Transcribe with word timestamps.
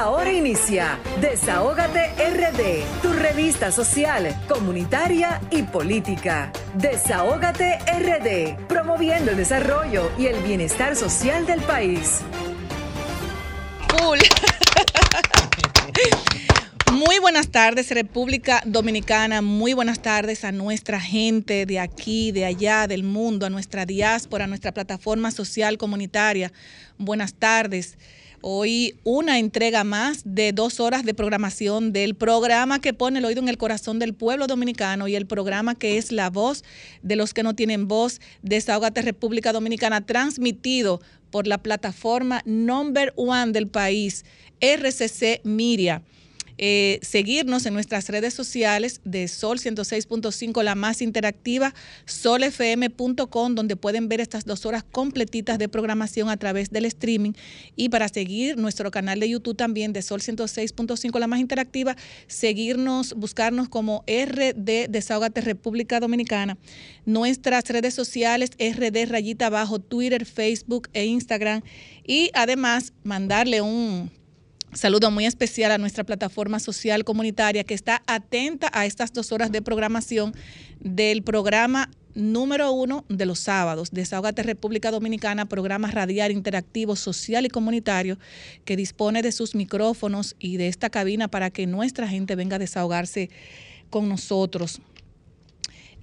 Ahora 0.00 0.32
inicia 0.32 0.98
Desahógate 1.20 2.14
RD, 2.16 3.02
tu 3.02 3.12
revista 3.12 3.70
social, 3.70 4.34
comunitaria 4.48 5.42
y 5.50 5.62
política. 5.62 6.50
Desahógate 6.72 7.80
RD, 7.80 8.66
promoviendo 8.66 9.32
el 9.32 9.36
desarrollo 9.36 10.10
y 10.18 10.24
el 10.24 10.42
bienestar 10.42 10.96
social 10.96 11.44
del 11.44 11.60
país. 11.60 12.22
Muy 16.92 17.18
buenas 17.18 17.48
tardes, 17.48 17.90
República 17.90 18.62
Dominicana. 18.64 19.42
Muy 19.42 19.74
buenas 19.74 20.00
tardes 20.00 20.46
a 20.46 20.52
nuestra 20.52 20.98
gente 20.98 21.66
de 21.66 21.78
aquí, 21.78 22.32
de 22.32 22.46
allá, 22.46 22.86
del 22.86 23.02
mundo, 23.02 23.44
a 23.44 23.50
nuestra 23.50 23.84
diáspora, 23.84 24.44
a 24.44 24.48
nuestra 24.48 24.72
plataforma 24.72 25.30
social 25.30 25.76
comunitaria. 25.76 26.50
Buenas 26.96 27.34
tardes. 27.34 27.98
Hoy 28.42 28.96
una 29.04 29.38
entrega 29.38 29.84
más 29.84 30.22
de 30.24 30.52
dos 30.52 30.80
horas 30.80 31.04
de 31.04 31.12
programación 31.12 31.92
del 31.92 32.14
programa 32.14 32.80
que 32.80 32.94
pone 32.94 33.18
el 33.18 33.26
oído 33.26 33.42
en 33.42 33.50
el 33.50 33.58
corazón 33.58 33.98
del 33.98 34.14
pueblo 34.14 34.46
dominicano 34.46 35.08
y 35.08 35.14
el 35.14 35.26
programa 35.26 35.74
que 35.74 35.98
es 35.98 36.10
la 36.10 36.30
voz 36.30 36.64
de 37.02 37.16
los 37.16 37.34
que 37.34 37.42
no 37.42 37.54
tienen 37.54 37.86
voz, 37.86 38.18
Desahogate 38.40 39.02
República 39.02 39.52
Dominicana, 39.52 40.06
transmitido 40.06 41.02
por 41.30 41.46
la 41.46 41.58
plataforma 41.58 42.40
number 42.46 43.12
one 43.14 43.52
del 43.52 43.68
país, 43.68 44.24
RCC 44.62 45.44
Miria. 45.44 46.02
Eh, 46.62 46.98
seguirnos 47.00 47.64
en 47.64 47.72
nuestras 47.72 48.10
redes 48.10 48.34
sociales 48.34 49.00
de 49.04 49.28
Sol 49.28 49.58
106.5, 49.58 50.62
la 50.62 50.74
más 50.74 51.00
interactiva, 51.00 51.72
solfm.com, 52.04 53.54
donde 53.54 53.76
pueden 53.76 54.10
ver 54.10 54.20
estas 54.20 54.44
dos 54.44 54.66
horas 54.66 54.84
completitas 54.84 55.58
de 55.58 55.70
programación 55.70 56.28
a 56.28 56.36
través 56.36 56.68
del 56.68 56.84
streaming. 56.84 57.32
Y 57.76 57.88
para 57.88 58.08
seguir 58.08 58.58
nuestro 58.58 58.90
canal 58.90 59.20
de 59.20 59.30
YouTube 59.30 59.56
también 59.56 59.94
de 59.94 60.02
Sol 60.02 60.20
106.5, 60.20 61.18
la 61.18 61.26
más 61.26 61.40
interactiva, 61.40 61.96
seguirnos, 62.26 63.14
buscarnos 63.14 63.70
como 63.70 64.04
RD 64.06 64.90
Desahogate 64.90 65.40
República 65.40 65.98
Dominicana. 65.98 66.58
Nuestras 67.06 67.64
redes 67.70 67.94
sociales, 67.94 68.50
RD 68.58 69.06
Rayita 69.08 69.46
Abajo, 69.46 69.78
Twitter, 69.78 70.26
Facebook 70.26 70.90
e 70.92 71.06
Instagram. 71.06 71.62
Y 72.06 72.30
además 72.34 72.92
mandarle 73.02 73.62
un 73.62 74.10
Saludo 74.72 75.10
muy 75.10 75.26
especial 75.26 75.72
a 75.72 75.78
nuestra 75.78 76.04
plataforma 76.04 76.60
social 76.60 77.04
comunitaria 77.04 77.64
que 77.64 77.74
está 77.74 78.02
atenta 78.06 78.70
a 78.72 78.86
estas 78.86 79.12
dos 79.12 79.32
horas 79.32 79.50
de 79.50 79.62
programación 79.62 80.32
del 80.78 81.24
programa 81.24 81.90
número 82.14 82.70
uno 82.70 83.04
de 83.08 83.26
los 83.26 83.40
sábados, 83.40 83.90
Desahogate 83.90 84.44
República 84.44 84.92
Dominicana, 84.92 85.46
programa 85.46 85.90
radial 85.90 86.30
interactivo, 86.30 86.94
social 86.94 87.46
y 87.46 87.48
comunitario 87.48 88.16
que 88.64 88.76
dispone 88.76 89.22
de 89.22 89.32
sus 89.32 89.56
micrófonos 89.56 90.36
y 90.38 90.56
de 90.56 90.68
esta 90.68 90.88
cabina 90.88 91.26
para 91.26 91.50
que 91.50 91.66
nuestra 91.66 92.06
gente 92.06 92.36
venga 92.36 92.56
a 92.56 92.60
desahogarse 92.60 93.28
con 93.90 94.08
nosotros. 94.08 94.80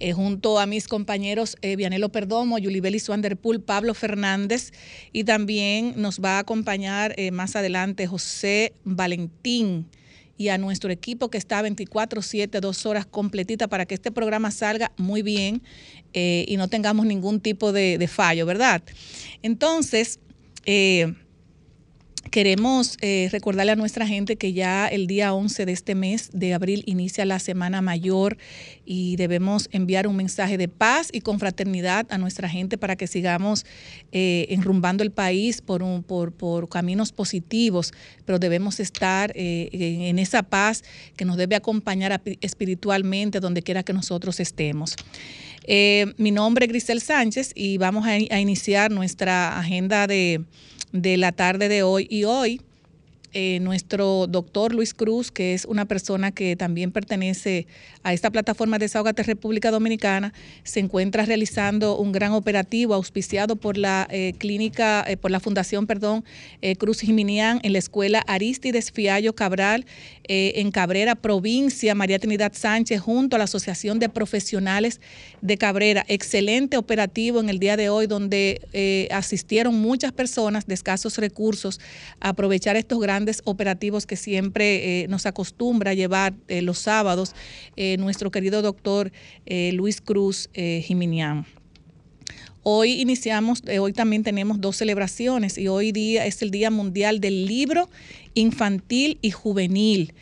Eh, 0.00 0.12
junto 0.12 0.60
a 0.60 0.66
mis 0.66 0.86
compañeros 0.86 1.56
eh, 1.60 1.74
Vianelo 1.74 2.10
Perdomo, 2.10 2.58
Yulibeli 2.58 3.00
Swanderpool, 3.00 3.60
Pablo 3.60 3.94
Fernández 3.94 4.72
y 5.12 5.24
también 5.24 5.94
nos 5.96 6.20
va 6.20 6.36
a 6.36 6.38
acompañar 6.40 7.14
eh, 7.16 7.32
más 7.32 7.56
adelante 7.56 8.06
José 8.06 8.74
Valentín 8.84 9.88
y 10.36 10.50
a 10.50 10.58
nuestro 10.58 10.92
equipo 10.92 11.30
que 11.30 11.38
está 11.38 11.62
24/7, 11.62 12.60
dos 12.60 12.86
horas 12.86 13.06
completita 13.06 13.66
para 13.66 13.86
que 13.86 13.94
este 13.94 14.12
programa 14.12 14.52
salga 14.52 14.92
muy 14.96 15.22
bien 15.22 15.62
y 16.12 16.56
no 16.56 16.68
tengamos 16.68 17.06
ningún 17.06 17.40
tipo 17.40 17.72
de, 17.72 17.98
de 17.98 18.08
fallo, 18.08 18.46
¿verdad? 18.46 18.82
Entonces, 19.42 20.20
Queremos 22.30 22.98
eh, 23.00 23.28
recordarle 23.32 23.72
a 23.72 23.76
nuestra 23.76 24.06
gente 24.06 24.36
que 24.36 24.52
ya 24.52 24.86
el 24.86 25.06
día 25.06 25.32
11 25.32 25.64
de 25.64 25.72
este 25.72 25.94
mes 25.94 26.30
de 26.32 26.52
abril 26.52 26.82
inicia 26.84 27.24
la 27.24 27.38
Semana 27.38 27.80
Mayor 27.80 28.36
y 28.84 29.16
debemos 29.16 29.68
enviar 29.72 30.06
un 30.06 30.16
mensaje 30.16 30.58
de 30.58 30.68
paz 30.68 31.08
y 31.10 31.20
confraternidad 31.20 32.06
a 32.10 32.18
nuestra 32.18 32.48
gente 32.48 32.76
para 32.76 32.96
que 32.96 33.06
sigamos 33.06 33.64
eh, 34.12 34.46
enrumbando 34.50 35.02
el 35.02 35.10
país 35.10 35.62
por, 35.62 35.82
por, 36.02 36.68
caminos 36.68 37.12
positivos, 37.12 37.92
pero 38.26 38.38
debemos 38.38 38.78
estar 38.78 39.32
eh, 39.34 39.70
en 39.72 40.18
esa 40.18 40.42
paz 40.42 40.84
que 41.16 41.24
nos 41.24 41.38
debe 41.38 41.56
acompañar 41.56 42.20
espiritualmente 42.42 43.40
donde 43.40 43.62
quiera 43.62 43.82
que 43.82 43.94
nosotros 43.94 44.38
estemos. 44.38 44.96
mi 46.18 46.30
nombre 46.30 46.66
es 46.66 46.68
Grisel 46.70 47.00
Sánchez 47.00 47.52
y 47.54 47.78
vamos 47.78 48.06
a 48.06 48.38
iniciar 48.38 48.90
nuestra 48.90 49.58
agenda 49.58 50.06
de 50.06 50.44
de 50.92 51.16
la 51.16 51.32
tarde 51.32 51.68
de 51.68 51.82
hoy. 51.82 52.06
Y 52.10 52.24
hoy 52.24 52.60
eh, 53.34 53.58
nuestro 53.60 54.26
doctor 54.26 54.74
Luis 54.74 54.94
Cruz, 54.94 55.30
que 55.30 55.52
es 55.52 55.66
una 55.66 55.84
persona 55.84 56.32
que 56.32 56.56
también 56.56 56.92
pertenece 56.92 57.66
a 58.02 58.14
esta 58.14 58.30
plataforma 58.30 58.78
de 58.78 58.86
Desahogate 58.86 59.22
República 59.22 59.70
Dominicana, 59.70 60.32
se 60.62 60.80
encuentra 60.80 61.26
realizando 61.26 61.98
un 61.98 62.10
gran 62.10 62.32
operativo 62.32 62.94
auspiciado 62.94 63.56
por 63.56 63.76
la 63.76 64.08
eh, 64.10 64.32
clínica, 64.38 65.04
eh, 65.06 65.18
por 65.18 65.30
la 65.30 65.40
Fundación, 65.40 65.86
perdón, 65.86 66.24
Cruz 66.78 67.00
Jiminián 67.00 67.60
en 67.62 67.72
la 67.72 67.78
escuela 67.78 68.24
Aristides 68.26 68.90
Fiallo 68.90 69.34
Cabral 69.34 69.86
en 70.24 70.70
Cabrera, 70.70 71.14
provincia, 71.14 71.94
María 71.94 72.18
Trinidad 72.18 72.52
Sánchez, 72.54 73.00
junto 73.00 73.36
a 73.36 73.38
la 73.38 73.44
Asociación 73.44 73.98
de 73.98 74.08
Profesionales 74.08 75.00
de 75.40 75.56
Cabrera. 75.56 76.04
Excelente 76.08 76.76
operativo 76.76 77.40
en 77.40 77.48
el 77.48 77.58
día 77.58 77.76
de 77.76 77.88
hoy, 77.88 78.06
donde 78.06 79.08
asistieron 79.10 79.74
muchas 79.80 80.12
personas 80.12 80.66
de 80.66 80.74
escasos 80.74 81.16
recursos 81.16 81.80
a 82.20 82.30
aprovechar 82.30 82.76
estos 82.76 83.00
grandes 83.00 83.17
operativos 83.44 84.06
que 84.06 84.16
siempre 84.16 85.02
eh, 85.02 85.08
nos 85.08 85.26
acostumbra 85.26 85.92
a 85.92 85.94
llevar 85.94 86.34
eh, 86.48 86.62
los 86.62 86.78
sábados 86.78 87.34
eh, 87.76 87.96
nuestro 87.98 88.30
querido 88.30 88.62
doctor 88.62 89.12
Luis 89.72 90.00
Cruz 90.00 90.50
Jiminián. 90.54 91.46
Hoy 92.62 93.00
iniciamos, 93.00 93.62
hoy 93.80 93.92
también 93.92 94.22
tenemos 94.22 94.60
dos 94.60 94.76
celebraciones 94.76 95.56
y 95.56 95.68
hoy 95.68 95.92
día 95.92 96.26
es 96.26 96.42
el 96.42 96.50
Día 96.50 96.70
Mundial 96.70 97.20
del 97.20 97.46
Libro 97.46 97.88
Infantil 98.34 99.18
y 99.22 99.30
Juvenil. 99.30 100.12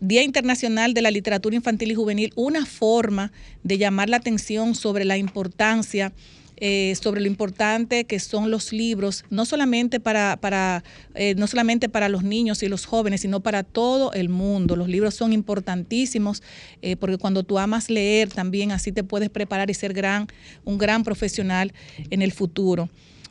Día 0.00 0.22
Internacional 0.22 0.94
de 0.94 1.02
la 1.02 1.10
Literatura 1.10 1.56
Infantil 1.56 1.90
y 1.90 1.94
Juvenil, 1.94 2.32
una 2.36 2.66
forma 2.66 3.32
de 3.64 3.78
llamar 3.78 4.08
la 4.08 4.18
atención 4.18 4.74
sobre 4.74 5.04
la 5.04 5.16
importancia 5.16 6.12
eh, 6.58 6.94
sobre 7.00 7.20
lo 7.20 7.26
importante 7.26 8.04
que 8.04 8.18
son 8.18 8.50
los 8.50 8.72
libros, 8.72 9.24
no 9.28 9.44
solamente 9.44 10.00
para, 10.00 10.38
para 10.40 10.84
eh, 11.14 11.34
no 11.36 11.46
solamente 11.46 11.88
para 11.88 12.08
los 12.08 12.22
niños 12.22 12.62
y 12.62 12.68
los 12.68 12.86
jóvenes, 12.86 13.20
sino 13.20 13.40
para 13.40 13.62
todo 13.62 14.12
el 14.12 14.28
mundo. 14.28 14.74
Los 14.74 14.88
libros 14.88 15.14
son 15.14 15.32
importantísimos 15.32 16.42
eh, 16.80 16.96
porque 16.96 17.18
cuando 17.18 17.42
tú 17.42 17.58
amas 17.58 17.90
leer 17.90 18.30
también 18.30 18.72
así 18.72 18.90
te 18.90 19.04
puedes 19.04 19.28
preparar 19.28 19.68
y 19.70 19.74
ser 19.74 19.92
gran, 19.92 20.28
un 20.64 20.78
gran 20.78 21.04
profesional 21.04 21.74
en 22.10 22.22
el 22.22 22.32
futuro. 22.32 22.88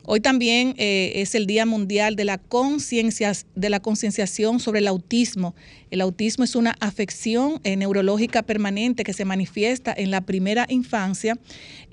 Hoy 0.08 0.20
también 0.20 0.76
eh, 0.78 1.14
es 1.16 1.34
el 1.34 1.48
Día 1.48 1.66
Mundial 1.66 2.14
de 2.14 2.24
la, 2.24 2.40
de 2.40 3.70
la 3.70 3.80
concienciación 3.80 4.60
sobre 4.60 4.78
el 4.78 4.86
autismo. 4.86 5.56
El 5.90 6.00
autismo 6.00 6.44
es 6.44 6.54
una 6.54 6.76
afección 6.78 7.60
eh, 7.64 7.74
neurológica 7.74 8.44
permanente 8.44 9.02
que 9.02 9.12
se 9.12 9.24
manifiesta 9.24 9.92
en 9.96 10.12
la 10.12 10.20
primera 10.20 10.64
infancia, 10.68 11.36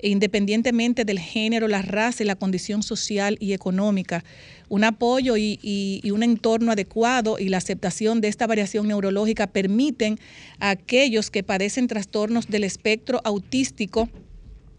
independientemente 0.00 1.04
del 1.04 1.18
género, 1.18 1.66
la 1.66 1.82
raza 1.82 2.22
y 2.22 2.26
la 2.26 2.36
condición 2.36 2.84
social 2.84 3.36
y 3.40 3.52
económica. 3.52 4.22
Un 4.68 4.84
apoyo 4.84 5.36
y, 5.36 6.00
un 6.08 6.22
entorno 6.22 6.70
adecuado 6.70 7.40
y 7.40 7.48
la 7.48 7.56
aceptación 7.56 8.20
de 8.20 8.28
esta 8.28 8.46
variación 8.46 8.86
neurológica 8.86 9.48
permiten 9.48 10.20
a 10.60 10.70
aquellos 10.70 11.32
que 11.32 11.42
padecen 11.42 11.88
trastornos 11.88 12.46
del 12.46 12.62
espectro 12.62 13.20
autístico 13.24 14.08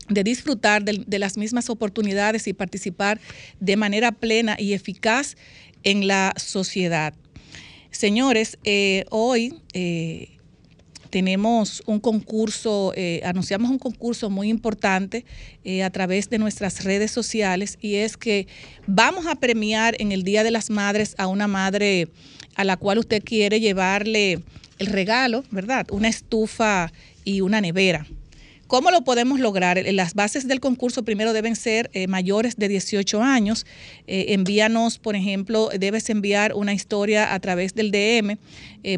de 0.09 0.23
disfrutar 0.23 0.83
de, 0.83 1.19
las 1.19 1.37
mismas 1.37 1.69
oportunidades 1.69 2.47
y 2.47 2.53
participar 2.53 3.19
de 3.59 3.75
manera 3.77 4.11
plena 4.11 4.55
y 4.59 4.73
eficaz 4.73 5.35
en 5.83 6.07
la 6.07 6.33
sociedad. 6.37 7.13
Señores, 7.91 8.57
eh, 8.65 9.05
hoy 9.09 9.55
eh, 9.73 10.29
tenemos 11.09 11.81
un 11.85 11.99
concurso, 11.99 12.91
eh, 12.95 13.21
anunciamos 13.23 13.71
un 13.71 13.79
concurso 13.79 14.29
muy 14.29 14.49
importante 14.49 15.25
a 15.83 15.89
través 15.89 16.29
de 16.29 16.37
nuestras 16.37 16.83
redes 16.83 17.11
sociales 17.11 17.77
y 17.81 17.95
es 17.95 18.17
que 18.17 18.47
vamos 18.85 19.25
a 19.25 19.35
premiar 19.35 19.95
en 19.99 20.11
el 20.11 20.23
Día 20.23 20.43
de 20.43 20.51
las 20.51 20.69
Madres 20.69 21.15
a 21.17 21.27
una 21.27 21.47
madre 21.47 22.09
a 22.55 22.63
la 22.63 22.77
cual 22.77 22.99
usted 22.99 23.23
quiere 23.23 23.59
llevarle 23.59 24.41
el 24.77 24.87
regalo, 24.87 25.43
¿verdad? 25.51 25.87
Una 25.91 26.09
estufa 26.09 26.91
y 27.23 27.41
una 27.41 27.61
nevera. 27.61 28.05
¿Cómo 28.67 28.89
lo 28.89 29.03
podemos 29.03 29.39
lograr? 29.39 29.77
Eh, 29.77 29.93
las 29.93 30.15
bases 30.15 30.47
del 30.47 30.59
concurso 30.59 31.03
primero 31.03 31.33
deben 31.33 31.55
ser 31.55 31.91
eh, 31.93 32.07
mayores 32.07 32.55
de 32.55 32.67
18 32.67 33.21
años. 33.21 33.67
Eh, 34.07 34.25
envíanos, 34.29 34.97
por 34.97 35.15
ejemplo, 35.15 35.69
debes 35.77 36.09
enviar 36.09 36.53
una 36.55 36.73
historia 36.73 37.35
a 37.35 37.39
través 37.39 37.75
del 37.75 37.91
DM. 37.91 38.37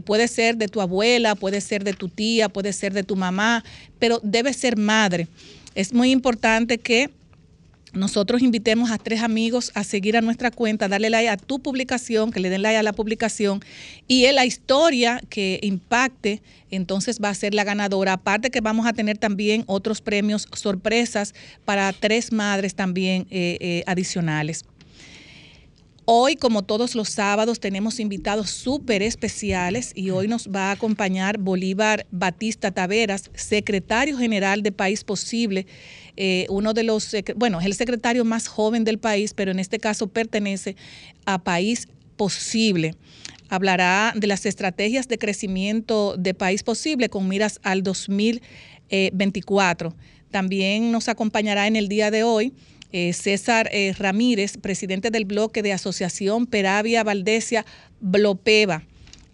puede 0.05 0.29
ser 0.29 0.55
de 0.55 0.67
tu 0.69 0.79
abuela, 0.79 1.35
puede 1.35 1.59
ser 1.59 1.83
de 1.83 1.93
tu 1.93 2.07
tía, 2.07 2.47
puede 2.47 2.71
ser 2.71 2.93
de 2.93 3.03
tu 3.03 3.17
mamá, 3.17 3.63
pero 3.99 4.21
debe 4.23 4.53
ser 4.53 4.77
madre. 4.77 5.27
Es 5.75 5.93
muy 5.93 6.11
importante 6.11 6.77
que 6.77 7.09
nosotros 7.97 8.41
invitemos 8.41 8.91
a 8.91 8.97
tres 8.97 9.21
amigos 9.21 9.71
a 9.73 9.83
seguir 9.83 10.17
a 10.17 10.21
nuestra 10.21 10.51
cuenta, 10.51 10.87
darle 10.87 11.09
like 11.09 11.29
a 11.29 11.37
tu 11.37 11.59
publicación, 11.59 12.31
que 12.31 12.39
le 12.39 12.49
den 12.49 12.61
like 12.61 12.77
a 12.77 12.83
la 12.83 12.93
publicación 12.93 13.61
y 14.07 14.25
en 14.25 14.35
la 14.35 14.45
historia 14.45 15.21
que 15.29 15.59
impacte, 15.63 16.41
entonces 16.71 17.19
va 17.23 17.29
a 17.29 17.33
ser 17.33 17.53
la 17.53 17.63
ganadora. 17.63 18.13
Aparte 18.13 18.49
que 18.49 18.61
vamos 18.61 18.87
a 18.87 18.93
tener 18.93 19.17
también 19.17 19.63
otros 19.67 20.01
premios 20.01 20.47
sorpresas 20.53 21.33
para 21.65 21.91
tres 21.93 22.31
madres 22.31 22.75
también 22.75 23.27
eh, 23.29 23.57
eh, 23.59 23.83
adicionales. 23.87 24.65
Hoy, 26.09 26.37
como 26.37 26.63
todos 26.63 26.95
los 26.95 27.09
sábados, 27.09 27.59
tenemos 27.59 27.99
invitados 27.99 28.49
súper 28.49 29.03
especiales 29.03 29.91
y 29.93 30.09
hoy 30.11 30.29
nos 30.29 30.47
va 30.47 30.69
a 30.69 30.71
acompañar 30.71 31.37
Bolívar 31.37 32.07
Batista 32.11 32.71
Taveras, 32.71 33.29
secretario 33.33 34.17
general 34.17 34.63
de 34.63 34.71
País 34.71 35.03
Posible, 35.03 35.67
eh, 36.17 36.45
uno 36.49 36.73
de 36.73 36.83
los, 36.83 37.15
bueno, 37.35 37.59
es 37.59 37.65
el 37.65 37.75
secretario 37.75 38.25
más 38.25 38.47
joven 38.47 38.83
del 38.83 38.97
país, 38.97 39.33
pero 39.33 39.51
en 39.51 39.59
este 39.59 39.79
caso 39.79 40.07
pertenece 40.07 40.75
a 41.25 41.43
País 41.43 41.87
Posible. 42.17 42.95
Hablará 43.49 44.13
de 44.15 44.27
las 44.27 44.45
estrategias 44.45 45.07
de 45.07 45.17
crecimiento 45.17 46.17
de 46.17 46.33
País 46.33 46.63
Posible 46.63 47.07
con 47.09 47.29
miras 47.29 47.59
al 47.63 47.83
2024. 47.83 49.95
También 50.31 50.91
nos 50.91 51.07
acompañará 51.07 51.67
en 51.67 51.77
el 51.77 51.87
día 51.87 52.11
de 52.11 52.23
hoy 52.23 52.51
eh, 52.91 53.13
César 53.13 53.69
eh, 53.71 53.93
Ramírez, 53.97 54.57
presidente 54.57 55.11
del 55.11 55.23
bloque 55.25 55.61
de 55.61 55.73
Asociación 55.73 56.45
Peravia 56.45 57.03
Valdesia 57.03 57.65
Blopeva. 57.99 58.83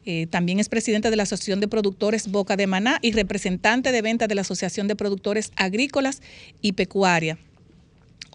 Eh, 0.06 0.28
también 0.30 0.60
es 0.60 0.70
presidente 0.70 1.10
de 1.10 1.16
la 1.16 1.24
Asociación 1.24 1.60
de 1.60 1.68
Productores 1.68 2.28
Boca 2.30 2.56
de 2.56 2.68
Maná 2.68 3.00
y 3.02 3.12
representante 3.12 3.92
de 3.92 4.02
venta 4.02 4.28
de 4.28 4.36
la 4.36 4.42
Asociación 4.42 4.88
de 4.88 4.96
Productores 4.96 5.52
Agrícolas 5.56 6.22
y 6.62 6.74
Pecuaria. 6.74 7.38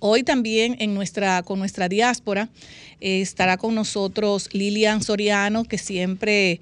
Hoy 0.00 0.22
también 0.22 0.76
en 0.78 0.94
nuestra, 0.94 1.42
con 1.42 1.58
nuestra 1.58 1.88
diáspora 1.88 2.48
estará 3.00 3.56
con 3.56 3.74
nosotros 3.74 4.48
Lilian 4.52 5.02
Soriano, 5.02 5.64
que 5.64 5.76
siempre 5.76 6.60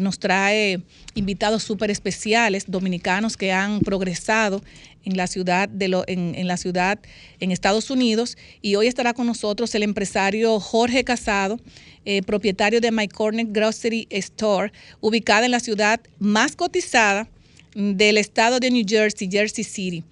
nos 0.00 0.18
trae 0.18 0.82
invitados 1.14 1.62
súper 1.62 1.92
especiales, 1.92 2.64
dominicanos 2.66 3.36
que 3.36 3.52
han 3.52 3.78
progresado 3.78 4.60
en 5.04 5.16
la 5.16 5.26
ciudad 5.26 5.68
de 5.68 5.88
lo, 5.88 6.04
en, 6.06 6.46
la 6.46 6.56
ciudad 6.56 6.98
en 7.40 7.50
Estados 7.50 7.90
Unidos 7.90 8.36
y 8.62 8.76
hoy 8.76 8.86
estará 8.86 9.14
con 9.14 9.26
nosotros 9.26 9.74
el 9.74 9.82
empresario 9.82 10.58
Jorge 10.60 11.04
Casado, 11.04 11.60
eh, 12.04 12.22
propietario 12.22 12.80
de 12.80 12.90
My 12.90 13.08
Corner 13.08 13.46
Grocery 13.48 14.06
Store, 14.10 14.72
ubicada 15.00 15.44
en 15.44 15.52
la 15.52 15.60
ciudad 15.60 16.00
más 16.18 16.56
cotizada 16.56 17.28
del 17.74 18.18
estado 18.18 18.60
de 18.60 18.70
New 18.70 18.84
Jersey, 18.86 19.28
Jersey 19.30 19.64
City. 19.64 20.04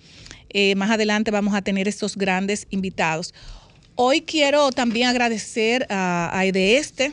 Eh, 0.51 0.75
más 0.75 0.91
adelante 0.91 1.31
vamos 1.31 1.55
a 1.55 1.63
tener 1.63 1.89
estos 1.89 2.17
grandes 2.17 2.67
invitados. 2.71 3.33
Hoy 3.95 4.23
quiero 4.23 4.71
también 4.71 5.09
agradecer 5.09 5.87
a, 5.89 6.31
a 6.33 6.45
Este 6.47 7.13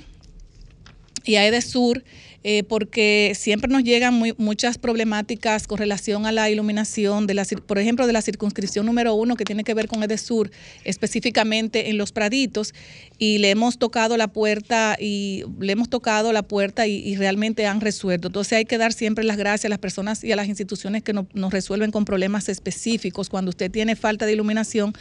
y 1.23 1.35
a 1.35 1.45
EDESUR 1.45 2.03
eh, 2.44 2.63
porque 2.63 3.33
siempre 3.36 3.69
nos 3.69 3.83
llegan 3.83 4.21
muchas 4.38 4.77
problemáticas 4.77 5.68
con 5.68 5.77
relación 5.77 6.25
a 6.25 6.31
la 6.31 6.50
iluminación, 6.50 7.27
de 7.27 7.33
la, 7.33 7.45
por 7.65 7.80
ejemplo, 7.80 8.07
de 8.07 8.13
la 8.13 8.21
circunscripción 8.21 8.86
número 8.86 9.13
uno 9.13 9.36
que 9.36 9.44
tiene 9.44 9.63
que 9.63 9.74
ver 9.74 9.88
con 9.88 10.03
Edesur, 10.03 10.50
específicamente 10.83 11.89
en 11.89 11.97
los 11.97 12.12
Praditos, 12.12 12.74
y 13.18 13.39
le 13.39 13.50
hemos 13.50 13.77
tocado 13.77 14.15
la 14.15 14.27
puerta 14.27 14.95
y 15.00 15.44
le 15.59 15.74
hemos 15.74 15.89
tocado 15.89 16.31
la 16.31 16.44
puerta 16.44 16.88
y, 16.88 17.15
realmente 17.19 17.65
han 17.65 17.81
resuelto. 17.81 18.27
Entonces 18.27 18.53
hay 18.53 18.65
que 18.65 18.77
dar 18.77 18.94
siempre 18.94 19.25
las 19.25 19.36
gracias 19.36 19.65
a 19.65 19.69
las 19.69 19.80
personas 19.80 20.24
y 20.24 20.31
a 20.31 20.38
las 20.38 20.47
instituciones 20.47 21.03
que 21.03 21.12
nos 21.12 21.51
resuelven 21.51 21.91
con 21.91 22.06
problemas 22.06 22.47
específicos. 22.47 23.30
Cuando 23.30 23.50
usted 23.50 23.69
tiene 23.69 23.97
falta 23.97 24.25
de 24.25 24.33
iluminación, 24.33 24.94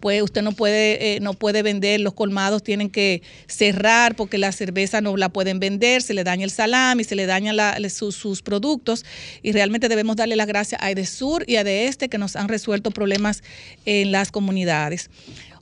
pues 0.00 0.22
usted 0.22 0.42
no 0.42 0.52
puede, 0.52 1.16
eh, 1.16 1.20
no 1.20 1.34
puede 1.34 1.62
vender, 1.62 2.00
los 2.00 2.14
colmados 2.14 2.62
tienen 2.62 2.88
que 2.88 3.22
cerrar 3.46 4.14
porque 4.14 4.38
la 4.38 4.52
cerveza 4.52 5.00
no 5.00 5.16
la 5.16 5.28
pueden 5.28 5.60
vender, 5.60 6.02
se 6.02 6.14
le 6.14 6.24
daña 6.24 6.44
el 6.44 6.50
salami, 6.78 7.04
se 7.04 7.16
le 7.16 7.26
dañan 7.26 7.56
sus, 7.90 8.42
productos 8.42 9.04
y 9.42 9.52
realmente 9.52 9.88
debemos 9.88 10.16
darle 10.16 10.36
las 10.36 10.46
gracias 10.46 10.80
a 10.82 10.90
Edesur 10.90 11.44
y 11.46 11.56
a 11.56 11.64
De 11.64 11.86
Este 11.86 12.08
que 12.08 12.18
nos 12.18 12.36
han 12.36 12.48
resuelto 12.48 12.90
problemas 12.90 13.42
en 13.84 14.12
las 14.12 14.30
comunidades. 14.30 15.10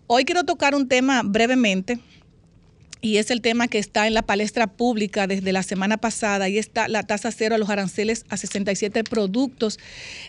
Hoy 0.07 0.25
quiero 0.25 0.45
tocar 0.45 0.75
un 0.75 0.89
tema 0.89 1.23
brevemente 1.25 1.99
y 3.07 3.19
es 3.19 3.31
el 3.31 3.41
tema 3.41 3.69
que 3.69 3.79
está 3.79 4.09
en 4.09 4.15
la 4.15 4.23
palestra 4.23 4.67
pública 4.67 5.29
desde 5.29 5.53
la 5.53 5.63
semana 5.63 5.97
pasada 5.97 6.49
y 6.49 6.59
está 6.59 6.89
la 6.89 7.05
tasa 7.05 7.31
cero 7.31 7.55
a 7.55 7.59
los 7.59 7.71
aranceles 7.71 8.25
a 8.31 8.37
67 8.37 9.05
productos 9.05 9.79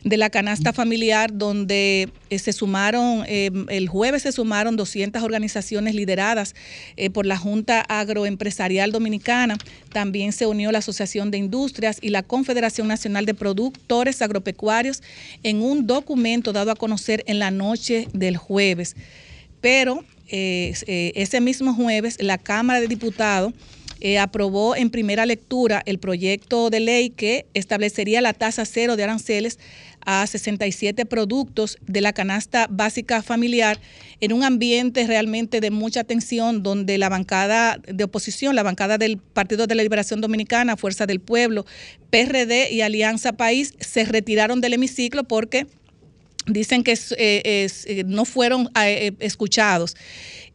de 0.03 0.15
la 0.15 0.29
canasta 0.29 0.74
familiar 0.74 1.35
donde 1.35 2.09
eh, 2.29 2.38
se 2.38 2.53
sumaron, 2.53 3.24
eh, 3.27 3.50
el 3.69 3.89
jueves 3.89 4.21
se 4.21 4.31
sumaron 4.31 4.75
200 4.75 5.24
organizaciones 5.24 5.95
lideradas 5.95 6.53
eh, 6.97 7.09
por 7.09 7.25
la 7.25 7.35
Junta 7.35 7.81
Agroempresarial 7.81 8.91
Dominicana, 8.91 9.57
también 9.91 10.31
se 10.31 10.45
unió 10.45 10.71
la 10.71 10.77
Asociación 10.77 11.31
de 11.31 11.39
Industrias 11.39 11.97
y 12.00 12.09
la 12.09 12.21
Confederación 12.21 12.88
Nacional 12.88 13.25
de 13.25 13.33
Productores 13.33 14.21
Agropecuarios 14.21 15.01
en 15.41 15.63
un 15.63 15.88
documento 15.88 16.53
dado 16.53 16.69
a 16.69 16.75
conocer 16.75 17.23
en 17.25 17.39
la 17.39 17.50
noche 17.50 18.07
del 18.13 18.38
jueves. 18.38 18.95
Pero 19.62 20.06
eh, 20.29 20.74
eh, 20.88 21.12
ese 21.15 21.41
mismo 21.41 21.74
jueves 21.74 22.18
la 22.19 22.38
Cámara 22.38 22.79
de 22.79 22.88
Diputados 22.88 23.53
eh, 24.00 24.19
aprobó 24.19 24.75
en 24.75 24.91
primera 24.91 25.25
lectura 25.25 25.81
el 25.85 25.97
proyecto 25.97 26.69
de 26.69 26.79
ley 26.79 27.09
que 27.09 27.47
establecería 27.56 28.21
la 28.21 28.33
tasa 28.33 28.63
cero 28.65 28.95
de 28.95 29.03
aranceles 29.03 29.57
a 30.06 30.25
67 30.27 31.06
productos 31.06 31.79
de 31.88 32.01
la 32.01 32.13
canasta 32.13 32.68
básica 32.69 33.24
familiar 33.24 33.79
en 34.21 34.33
un 34.33 34.44
ambiente 34.44 35.07
realmente 35.07 35.62
de 35.62 35.71
mucha 35.71 36.03
tensión 36.03 36.62
donde 36.62 37.00
la 37.00 37.09
bancada 37.09 37.80
de 37.88 38.03
oposición, 38.03 38.56
la 38.56 38.63
bancada 38.63 39.00
del 39.00 39.18
Partido 39.18 39.65
de 39.65 39.75
la 39.75 39.83
Liberación 39.83 40.21
Dominicana, 40.21 40.77
Fuerza 40.77 41.07
del 41.07 41.19
Pueblo, 41.19 41.65
PRD 42.12 42.71
y 42.71 42.81
Alianza 42.81 43.33
País 43.33 43.73
se 43.80 44.06
retiraron 44.06 44.62
del 44.62 44.73
hemiciclo 44.73 45.23
porque 45.23 45.65
dicen 46.47 46.83
que 46.83 46.94
eh, 47.17 47.67
eh, 47.85 48.03
no 48.05 48.25
fueron 48.25 48.69
eh, 48.81 49.11
escuchados. 49.19 49.95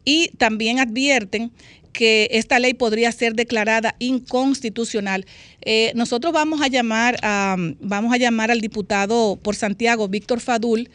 Y 0.03 0.29
también 0.37 0.79
advierten 0.79 1.51
que 1.93 2.27
esta 2.31 2.57
ley 2.57 2.73
podría 2.73 3.11
ser 3.11 3.35
declarada 3.35 3.95
inconstitucional. 3.99 5.27
nosotros 5.93 6.33
vamos 6.33 6.59
a 6.61 6.67
llamar 6.67 7.17
a, 7.21 7.55
vamos 7.79 8.11
a 8.11 8.17
llamar 8.17 8.49
al 8.49 8.61
diputado 8.61 9.39
por 9.41 9.55
Santiago, 9.55 10.07
Víctor 10.07 10.39
Fadul, 10.39 10.89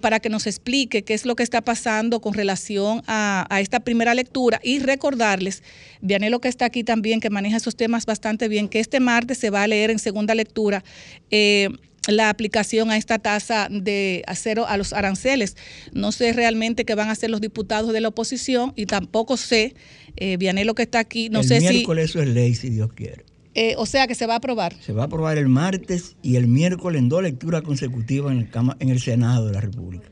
para 0.00 0.18
que 0.18 0.30
nos 0.30 0.46
explique 0.46 1.04
qué 1.04 1.12
es 1.12 1.26
lo 1.26 1.36
que 1.36 1.42
está 1.42 1.60
pasando 1.60 2.22
con 2.22 2.32
relación 2.32 3.02
a, 3.06 3.46
esta 3.60 3.80
primera 3.80 4.14
lectura 4.14 4.60
y 4.64 4.78
recordarles, 4.78 5.62
Vianelo 6.00 6.40
que 6.40 6.48
está 6.48 6.64
aquí 6.64 6.84
también, 6.84 7.20
que 7.20 7.28
maneja 7.28 7.58
esos 7.58 7.76
temas 7.76 8.06
bastante 8.06 8.48
bien, 8.48 8.66
que 8.70 8.80
este 8.80 8.98
martes 8.98 9.36
se 9.36 9.50
va 9.50 9.62
a 9.62 9.66
leer 9.66 9.90
en 9.90 9.98
segunda 9.98 10.34
lectura 10.34 10.82
la 12.08 12.30
aplicación 12.30 12.90
a 12.90 12.96
esta 12.96 13.18
tasa 13.18 13.68
de 13.70 14.22
acero 14.26 14.66
a 14.66 14.76
los 14.76 14.92
aranceles. 14.92 15.56
No 15.92 16.12
sé 16.12 16.32
realmente 16.32 16.84
qué 16.84 16.94
van 16.94 17.08
a 17.08 17.12
hacer 17.12 17.30
los 17.30 17.40
diputados 17.40 17.92
de 17.92 18.00
la 18.00 18.08
oposición 18.08 18.72
y 18.76 18.86
tampoco 18.86 19.36
sé, 19.36 19.74
eh, 20.16 20.36
Vianelo 20.36 20.74
que 20.74 20.82
está 20.82 20.98
aquí, 20.98 21.28
no 21.28 21.42
sé 21.42 21.60
si... 21.60 21.66
El 21.66 21.74
miércoles 21.74 22.10
eso 22.10 22.22
es 22.22 22.28
ley, 22.28 22.54
si 22.54 22.70
Dios 22.70 22.92
quiere. 22.92 23.24
Eh, 23.54 23.74
o 23.76 23.86
sea 23.86 24.06
que 24.06 24.14
se 24.14 24.26
va 24.26 24.34
a 24.34 24.36
aprobar. 24.36 24.74
Se 24.80 24.92
va 24.92 25.02
a 25.02 25.06
aprobar 25.06 25.36
el 25.36 25.48
martes 25.48 26.16
y 26.22 26.36
el 26.36 26.46
miércoles 26.46 27.00
en 27.00 27.08
dos 27.08 27.22
lecturas 27.22 27.62
consecutivas 27.62 28.32
en 28.32 28.38
el, 28.38 28.48
en 28.78 28.88
el 28.90 29.00
Senado 29.00 29.46
de 29.46 29.52
la 29.52 29.60
República. 29.60 30.08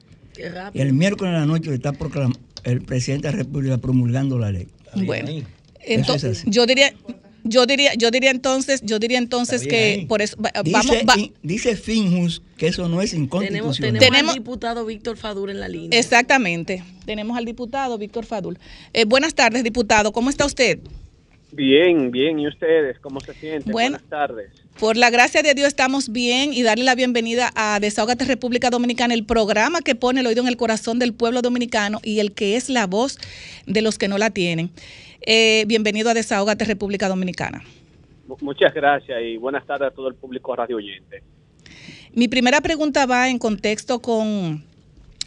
Y 0.73 0.81
el 0.81 0.93
miércoles 0.93 1.33
en 1.33 1.41
la 1.41 1.47
noche 1.47 1.75
está 1.75 1.93
el 2.65 2.83
presidente 2.83 3.29
de 3.29 3.33
la 3.33 3.39
República 3.39 3.79
promulgando 3.79 4.39
la 4.39 4.53
ley. 4.53 4.69
Bueno, 5.05 5.31
entonces 5.81 6.45
yo 6.47 6.67
diría, 6.67 6.93
yo 7.45 7.67
diría, 7.67 7.95
yo 7.95 8.11
diría 8.11 8.31
entonces, 8.31 8.81
yo 8.83 8.99
diría 8.99 9.19
entonces 9.19 9.67
que 9.67 10.05
por 10.09 10.23
eso 10.23 10.37
vamos. 10.39 11.31
Dice 11.43 11.77
Finjus 11.77 12.43
que 12.57 12.69
eso 12.69 12.89
no 12.89 13.01
es 13.01 13.15
inconstitucional. 13.15 14.01
Tenemos, 14.01 14.33
al 14.33 14.39
diputado 14.39 14.85
Víctor 14.85 15.17
Fadul 15.17 15.51
en 15.51 15.61
la 15.61 15.69
línea. 15.69 15.99
Exactamente. 15.99 16.83
Tenemos 17.07 17.37
al 17.39 17.45
diputado 17.45 17.97
Víctor 17.99 18.27
Fadul. 18.27 18.59
Eh, 18.93 19.05
buenas 19.05 19.35
tardes, 19.35 19.63
diputado. 19.63 20.13
¿Cómo 20.13 20.31
está 20.31 20.45
usted? 20.45 20.81
Bien, 21.53 22.11
bien. 22.11 22.39
¿Y 22.39 22.49
ustedes? 22.49 22.99
¿Cómo 22.99 23.21
se 23.21 23.33
sienten? 23.35 23.73
buenas 23.73 24.03
tardes. 24.03 24.51
Por 24.79 24.97
la 24.97 25.11
gracia 25.11 25.43
de 25.43 25.55
Dios 25.55 25.69
estamos 25.69 26.13
bien 26.13 26.53
y 26.53 26.63
darle 26.63 26.85
la 26.85 26.95
bienvenida 26.95 27.51
a 27.57 27.81
Desahogate 27.81 28.25
República 28.27 28.71
Dominicana, 28.71 29.15
el 29.15 29.25
programa 29.25 29.81
que 29.81 29.95
pone 29.95 30.21
el 30.21 30.27
oído 30.27 30.43
en 30.43 30.49
el 30.49 30.57
corazón 30.57 30.99
del 30.99 31.15
pueblo 31.15 31.43
dominicano 31.43 32.01
y 32.05 32.21
el 32.21 32.33
que 32.33 32.57
es 32.57 32.69
la 32.69 32.87
voz 32.87 33.19
de 33.67 33.83
los 33.83 33.99
que 33.99 34.07
no 34.09 34.19
la 34.19 34.31
tienen. 34.31 34.71
Eh, 35.21 35.65
bienvenido 35.67 36.11
a 36.11 36.15
Desahogate 36.15 36.65
República 36.65 37.09
Dominicana. 37.09 37.63
Muchas 38.41 38.73
gracias 38.75 39.19
y 39.23 39.37
buenas 39.37 39.67
tardes 39.67 39.89
a 39.89 39.91
todo 39.91 40.09
el 40.09 40.15
público 40.15 40.55
radio 40.55 40.77
oyente. 40.77 41.23
Mi 42.13 42.29
primera 42.29 42.61
pregunta 42.61 43.07
va 43.07 43.29
en 43.29 43.39
contexto 43.39 44.01
con, 44.01 44.65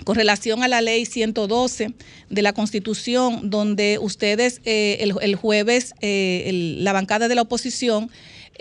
con 0.03 0.15
relación 0.15 0.63
a 0.63 0.67
la 0.67 0.81
ley 0.81 1.05
112 1.05 1.93
de 2.29 2.41
la 2.41 2.53
Constitución, 2.53 3.49
donde 3.49 3.97
ustedes 3.99 4.61
eh, 4.65 4.97
el, 4.99 5.35
jueves, 5.35 5.93
eh, 6.01 6.77
la 6.79 6.93
bancada 6.93 7.27
de 7.27 7.35
la 7.35 7.43
oposición, 7.43 8.09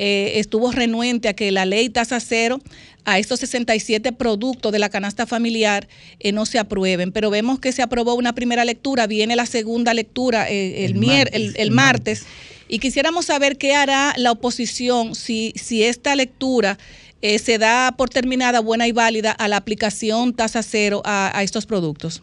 estuvo 0.03 0.73
renuente 0.73 1.29
a 1.29 1.35
que 1.35 1.51
la 1.51 1.67
ley 1.67 1.91
tasa 1.91 2.21
cero 2.21 2.61
a 3.05 3.19
estos 3.19 3.41
67 3.41 4.13
productos 4.13 4.73
de 4.73 4.79
la 4.79 4.89
canasta 4.89 5.27
familiar 5.27 5.89
eh, 6.19 6.33
no 6.33 6.47
se 6.47 6.59
aprueben. 6.59 7.13
Pero 7.13 7.31
vemos 7.31 7.59
que 7.59 7.73
se 7.73 7.83
aprobó 7.83 8.15
una 8.15 8.35
primera 8.35 8.65
lectura, 8.65 9.07
viene 9.07 9.37
la 9.37 9.47
segunda 9.47 9.95
lectura 9.95 10.49
eh, 10.49 10.85
el, 10.85 11.55
el, 11.57 11.71
martes, 11.71 12.27
Y 12.69 12.79
quisiéramos 12.79 13.27
saber 13.27 13.57
qué 13.57 13.75
hará 13.75 14.15
la 14.17 14.33
oposición 14.33 15.15
si, 15.15 15.53
si 15.57 15.85
esta 15.85 16.15
lectura 16.15 16.79
eh, 17.23 17.39
se 17.39 17.59
da 17.59 17.93
por 17.97 18.09
terminada 18.09 18.61
buena 18.61 18.87
y 18.87 18.93
válida 18.93 19.33
a 19.33 19.49
la 19.49 19.57
aplicación 19.57 20.35
tasa 20.35 20.63
cero 20.63 21.03
a 21.05 21.43
estos 21.43 21.67
productos. 21.67 22.23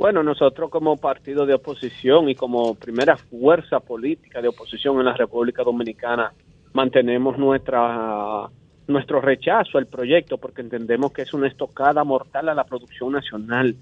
Bueno, 0.00 0.22
nosotros 0.22 0.70
como 0.70 0.96
partido 0.96 1.44
de 1.44 1.52
oposición 1.52 2.30
y 2.30 2.34
como 2.34 2.74
primera 2.74 3.18
fuerza 3.18 3.80
política 3.80 4.40
de 4.40 4.48
oposición 4.48 4.98
en 4.98 5.04
la 5.04 5.14
República 5.14 5.62
Dominicana 5.62 6.32
mantenemos 6.72 7.36
nuestra 7.36 8.48
nuestro 8.90 9.20
rechazo 9.20 9.78
al 9.78 9.86
proyecto 9.86 10.38
porque 10.38 10.62
entendemos 10.62 11.12
que 11.12 11.22
es 11.22 11.32
una 11.32 11.48
estocada 11.48 12.04
mortal 12.04 12.48
a 12.48 12.54
la 12.54 12.64
producción 12.64 13.12
nacional. 13.12 13.74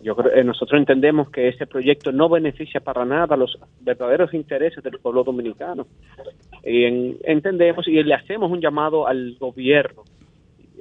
Yo 0.00 0.16
creo, 0.16 0.32
eh, 0.32 0.44
nosotros 0.44 0.78
entendemos 0.78 1.30
que 1.30 1.48
ese 1.48 1.66
proyecto 1.66 2.12
no 2.12 2.28
beneficia 2.28 2.80
para 2.80 3.04
nada 3.04 3.36
los 3.36 3.58
verdaderos 3.80 4.34
intereses 4.34 4.82
del 4.82 4.98
pueblo 4.98 5.22
dominicano. 5.22 5.86
Y 6.64 6.84
entendemos 7.24 7.86
y 7.88 8.02
le 8.02 8.14
hacemos 8.14 8.50
un 8.50 8.60
llamado 8.60 9.06
al 9.06 9.36
gobierno 9.38 10.02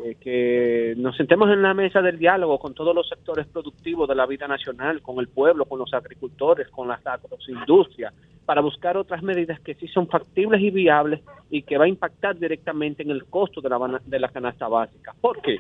eh, 0.03 0.15
que 0.19 0.93
nos 0.97 1.15
sentemos 1.15 1.49
en 1.49 1.61
la 1.61 1.73
mesa 1.73 2.01
del 2.01 2.17
diálogo 2.17 2.59
con 2.59 2.73
todos 2.73 2.95
los 2.95 3.07
sectores 3.07 3.47
productivos 3.47 4.07
de 4.07 4.15
la 4.15 4.25
vida 4.25 4.47
nacional, 4.47 5.01
con 5.01 5.19
el 5.19 5.27
pueblo, 5.27 5.65
con 5.65 5.79
los 5.79 5.93
agricultores, 5.93 6.67
con 6.69 6.87
las 6.87 7.05
agroindustrias, 7.05 8.13
para 8.45 8.61
buscar 8.61 8.97
otras 8.97 9.21
medidas 9.21 9.59
que 9.59 9.75
sí 9.75 9.87
son 9.87 10.07
factibles 10.07 10.61
y 10.61 10.71
viables 10.71 11.21
y 11.49 11.63
que 11.63 11.77
va 11.77 11.85
a 11.85 11.87
impactar 11.87 12.37
directamente 12.37 13.03
en 13.03 13.11
el 13.11 13.25
costo 13.25 13.61
de 13.61 14.19
la, 14.19 14.29
canasta 14.29 14.67
básica. 14.67 15.13
¿Por 15.19 15.41
qué? 15.41 15.59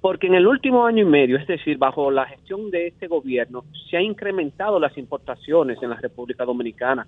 Porque 0.00 0.26
en 0.26 0.34
el 0.34 0.46
último 0.46 0.84
año 0.84 1.02
y 1.02 1.08
medio, 1.08 1.38
es 1.38 1.46
decir, 1.46 1.78
bajo 1.78 2.10
la 2.10 2.26
gestión 2.26 2.70
de 2.70 2.88
este 2.88 3.06
gobierno, 3.06 3.64
se 3.88 3.96
han 3.96 4.04
incrementado 4.04 4.78
las 4.78 4.96
importaciones 4.98 5.82
en 5.82 5.90
la 5.90 5.96
República 5.96 6.44
Dominicana 6.44 7.06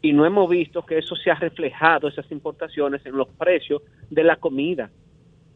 y 0.00 0.12
no 0.12 0.26
hemos 0.26 0.50
visto 0.50 0.84
que 0.84 0.98
eso 0.98 1.14
se 1.14 1.30
ha 1.30 1.36
reflejado, 1.36 2.08
esas 2.08 2.30
importaciones, 2.32 3.06
en 3.06 3.16
los 3.16 3.28
precios 3.28 3.82
de 4.10 4.24
la 4.24 4.36
comida 4.36 4.90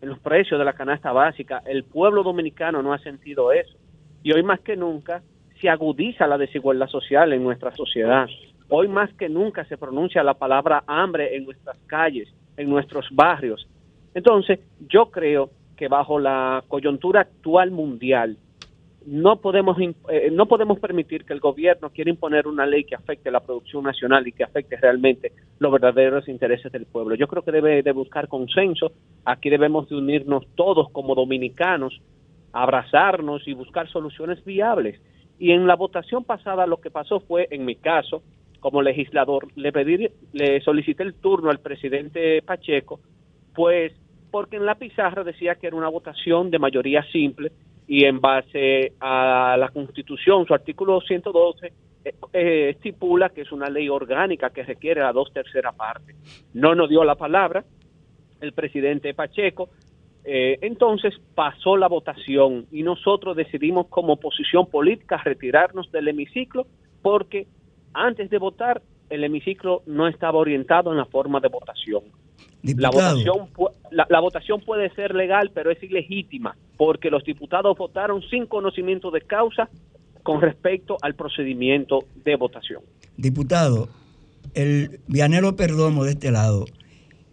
en 0.00 0.08
los 0.08 0.18
precios 0.18 0.58
de 0.58 0.64
la 0.64 0.72
canasta 0.72 1.12
básica. 1.12 1.62
El 1.66 1.84
pueblo 1.84 2.22
dominicano 2.22 2.82
no 2.82 2.92
ha 2.92 2.98
sentido 2.98 3.52
eso. 3.52 3.76
Y 4.22 4.32
hoy 4.32 4.42
más 4.42 4.60
que 4.60 4.76
nunca 4.76 5.22
se 5.60 5.68
agudiza 5.68 6.26
la 6.26 6.38
desigualdad 6.38 6.88
social 6.88 7.32
en 7.32 7.42
nuestra 7.42 7.74
sociedad. 7.74 8.26
Hoy 8.68 8.88
más 8.88 9.12
que 9.14 9.28
nunca 9.28 9.64
se 9.64 9.78
pronuncia 9.78 10.22
la 10.22 10.34
palabra 10.34 10.82
hambre 10.86 11.36
en 11.36 11.44
nuestras 11.44 11.78
calles, 11.86 12.28
en 12.56 12.68
nuestros 12.68 13.06
barrios. 13.12 13.68
Entonces, 14.14 14.60
yo 14.88 15.10
creo 15.10 15.50
que 15.76 15.88
bajo 15.88 16.18
la 16.18 16.64
coyuntura 16.68 17.20
actual 17.20 17.70
mundial, 17.70 18.38
no 19.06 19.40
podemos 19.40 19.78
eh, 19.80 20.30
no 20.32 20.46
podemos 20.46 20.80
permitir 20.80 21.25
que 21.25 21.32
el 21.32 21.40
gobierno 21.40 21.90
quiera 21.90 22.10
imponer 22.10 22.48
una 22.48 22.66
ley 22.66 22.84
que 22.84 22.96
afecte 22.96 23.30
la 23.30 23.40
producción 23.40 23.84
nacional 23.84 24.26
y 24.26 24.32
que 24.32 24.42
afecte 24.42 24.76
realmente 24.76 25.32
los 25.60 25.72
verdaderos 25.72 26.28
intereses 26.28 26.72
del 26.72 26.86
pueblo. 26.86 27.14
Yo 27.14 27.28
creo 27.28 27.42
que 27.42 27.52
debe 27.52 27.82
de 27.82 27.92
buscar 27.92 28.26
consenso. 28.26 28.92
Aquí 29.25 29.48
debemos 29.48 29.88
de 29.88 29.96
unirnos 29.96 30.44
todos 30.56 30.90
como 30.90 31.14
dominicanos, 31.14 32.00
abrazarnos 32.52 33.46
y 33.46 33.54
buscar 33.54 33.88
soluciones 33.88 34.44
viables. 34.44 35.00
Y 35.38 35.52
en 35.52 35.66
la 35.66 35.76
votación 35.76 36.25
pasada 36.25 36.66
lo 36.66 36.78
que 36.78 36.90
pasó 36.90 37.20
fue, 37.20 37.46
en 37.50 37.64
mi 37.64 37.76
caso, 37.76 38.22
como 38.58 38.82
legislador, 38.82 39.48
le 39.54 39.70
pedí, 39.70 40.08
le 40.32 40.60
solicité 40.62 41.04
el 41.04 41.14
turno 41.14 41.50
al 41.50 41.60
presidente 41.60 42.42
Pacheco, 42.42 42.98
pues 43.54 43.92
porque 44.32 44.56
en 44.56 44.66
la 44.66 44.75
pizarra 44.75 45.22
decía 45.22 45.54
que 45.54 45.68
era 45.68 45.76
una 45.76 45.88
votación 45.88 46.50
de 46.50 46.58
mayoría 46.58 47.04
simple 47.12 47.52
y 47.88 48.04
en 48.04 48.20
base 48.20 48.92
a 49.00 49.56
la 49.58 49.68
Constitución, 49.68 50.46
su 50.46 50.54
artículo 50.54 51.00
112 51.00 51.72
eh, 52.04 52.14
eh, 52.32 52.70
estipula 52.70 53.30
que 53.30 53.42
es 53.42 53.52
una 53.52 53.68
ley 53.68 53.88
orgánica 53.88 54.50
que 54.50 54.62
requiere 54.62 55.00
la 55.00 55.12
dos 55.12 55.32
terceras 55.32 55.74
partes. 55.74 56.16
No 56.54 56.74
nos 56.74 56.88
dio 56.88 57.04
la 57.04 57.14
palabra 57.14 57.64
el 58.40 58.52
presidente 58.52 59.14
Pacheco, 59.14 59.70
eh, 60.24 60.58
entonces 60.60 61.14
pasó 61.34 61.76
la 61.76 61.88
votación 61.88 62.66
y 62.70 62.82
nosotros 62.82 63.36
decidimos 63.36 63.86
como 63.86 64.14
oposición 64.14 64.66
política 64.68 65.22
retirarnos 65.24 65.90
del 65.92 66.08
hemiciclo 66.08 66.66
porque 67.00 67.46
antes 67.94 68.28
de 68.28 68.38
votar 68.38 68.82
el 69.08 69.22
hemiciclo 69.22 69.82
no 69.86 70.08
estaba 70.08 70.38
orientado 70.38 70.90
en 70.90 70.98
la 70.98 71.06
forma 71.06 71.40
de 71.40 71.48
votación. 71.48 72.02
La 72.62 72.90
votación, 72.90 73.48
la, 73.90 74.20
votación 74.20 74.60
puede 74.60 74.92
ser 74.94 75.14
legal, 75.14 75.50
pero 75.54 75.70
es 75.70 75.80
ilegítima, 75.82 76.56
porque 76.76 77.10
los 77.10 77.22
diputados 77.24 77.78
votaron 77.78 78.22
sin 78.28 78.46
conocimiento 78.46 79.10
de 79.10 79.20
causa 79.20 79.68
con 80.22 80.40
respecto 80.40 80.96
al 81.02 81.14
procedimiento 81.14 82.00
de 82.24 82.34
votación. 82.34 82.82
Diputado, 83.16 83.88
el 84.54 85.00
Vianero 85.06 85.54
Perdomo 85.54 86.04
de 86.04 86.12
este 86.12 86.32
lado. 86.32 86.64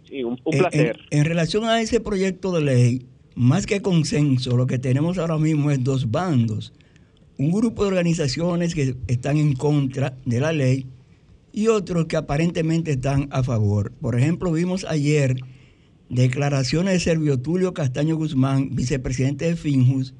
Sí, 0.08 0.22
un, 0.22 0.36
placer. 0.36 1.00
En, 1.10 1.24
relación 1.24 1.64
a 1.64 1.80
ese 1.80 1.98
proyecto 1.98 2.52
de 2.52 2.62
ley, 2.62 3.06
más 3.34 3.66
que 3.66 3.82
consenso, 3.82 4.56
lo 4.56 4.66
que 4.68 4.78
tenemos 4.78 5.18
ahora 5.18 5.38
mismo 5.38 5.72
es 5.72 5.82
dos 5.82 6.12
bandos. 6.12 6.72
Un 7.36 7.50
grupo 7.50 7.82
de 7.82 7.88
organizaciones 7.88 8.76
que 8.76 8.94
están 9.08 9.38
en 9.38 9.54
contra 9.54 10.14
de 10.24 10.38
la 10.38 10.52
ley 10.52 10.86
y 11.54 11.68
otros 11.68 12.06
que 12.06 12.16
aparentemente 12.16 12.90
están 12.90 13.28
a 13.30 13.44
favor. 13.44 13.92
Por 13.92 14.18
ejemplo, 14.18 14.50
vimos 14.50 14.84
ayer 14.84 15.36
declaraciones 16.08 16.94
de 16.94 17.00
Servio 17.00 17.38
Tulio 17.38 17.72
Castaño 17.72 18.16
Guzmán, 18.16 18.70
vicepresidente 18.74 19.44
de 19.44 19.56
Finjus, 19.56 20.14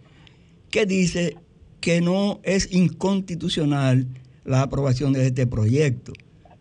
que 0.71 0.87
dice 0.87 1.37
que 1.81 2.01
no 2.01 2.41
es 2.45 2.73
inconstitucional 2.73 4.07
la 4.45 4.63
aprobación 4.63 5.13
de 5.13 5.27
este 5.27 5.49
proyecto. 5.49 6.13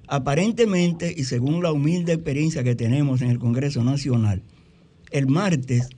Aparentemente, 0.07 1.13
y 1.15 1.25
según 1.25 1.61
la 1.61 1.71
humilde 1.71 2.13
experiencia 2.13 2.63
que 2.63 2.75
tenemos 2.75 3.21
en 3.21 3.29
el 3.29 3.37
Congreso 3.37 3.83
Nacional, 3.83 4.41
el 5.11 5.27
martes 5.27 5.89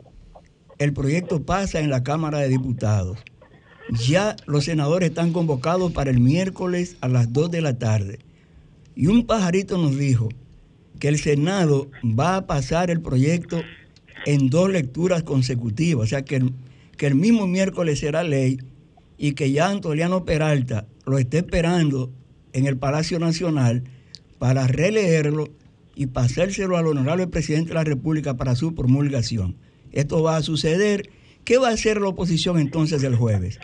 el 0.79 0.91
proyecto 0.91 1.43
pasa 1.43 1.79
en 1.79 1.89
la 1.89 2.03
Cámara 2.03 2.39
de 2.39 2.49
Diputados. 2.49 3.19
Ya 4.05 4.35
los 4.45 4.65
senadores 4.65 5.09
están 5.09 5.31
convocados 5.31 5.93
para 5.93 6.11
el 6.11 6.19
miércoles 6.19 6.97
a 6.99 7.07
las 7.07 7.31
2 7.31 7.51
de 7.51 7.61
la 7.61 7.79
tarde. 7.79 8.19
Y 8.95 9.07
un 9.07 9.25
pajarito 9.25 9.77
nos 9.77 9.97
dijo 9.97 10.29
que 10.99 11.09
el 11.09 11.17
Senado 11.17 11.89
va 12.03 12.37
a 12.37 12.47
pasar 12.47 12.89
el 12.89 13.01
proyecto 13.01 13.61
en 14.25 14.49
dos 14.49 14.69
lecturas 14.69 15.23
consecutivas, 15.23 16.05
o 16.05 16.07
sea 16.07 16.23
que 16.23 16.37
el, 16.37 16.53
que 16.97 17.07
el 17.07 17.15
mismo 17.15 17.45
miércoles 17.45 17.99
será 17.99 18.23
ley 18.23 18.57
y 19.17 19.33
que 19.33 19.51
ya 19.51 19.69
Antoliano 19.69 20.25
Peralta 20.25 20.87
lo 21.05 21.17
esté 21.17 21.39
esperando 21.39 22.11
en 22.53 22.65
el 22.65 22.77
Palacio 22.77 23.19
Nacional 23.19 23.83
para 24.39 24.67
releerlo 24.67 25.49
y 25.95 26.07
pasárselo 26.07 26.77
al 26.77 26.87
honorable 26.87 27.27
presidente 27.27 27.69
de 27.69 27.75
la 27.75 27.83
República 27.83 28.35
para 28.35 28.55
su 28.55 28.75
promulgación. 28.75 29.55
Esto 29.91 30.23
va 30.23 30.37
a 30.37 30.41
suceder. 30.41 31.09
¿Qué 31.45 31.57
va 31.57 31.69
a 31.69 31.73
hacer 31.73 32.01
la 32.01 32.09
oposición 32.09 32.59
entonces 32.59 33.03
el 33.03 33.15
jueves? 33.15 33.59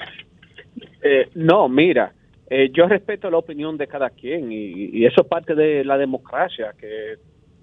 Eh, 1.04 1.28
no, 1.34 1.68
mira, 1.68 2.14
eh, 2.54 2.70
yo 2.74 2.86
respeto 2.86 3.32
la 3.32 3.38
opinión 3.38 3.78
de 3.78 3.88
cada 3.88 4.10
quien 4.10 4.52
y, 4.52 5.06
eso 5.06 5.22
es 5.22 5.28
parte 5.28 5.56
de 5.56 5.86
la 5.86 5.98
democracia, 5.98 6.74
que 6.78 7.16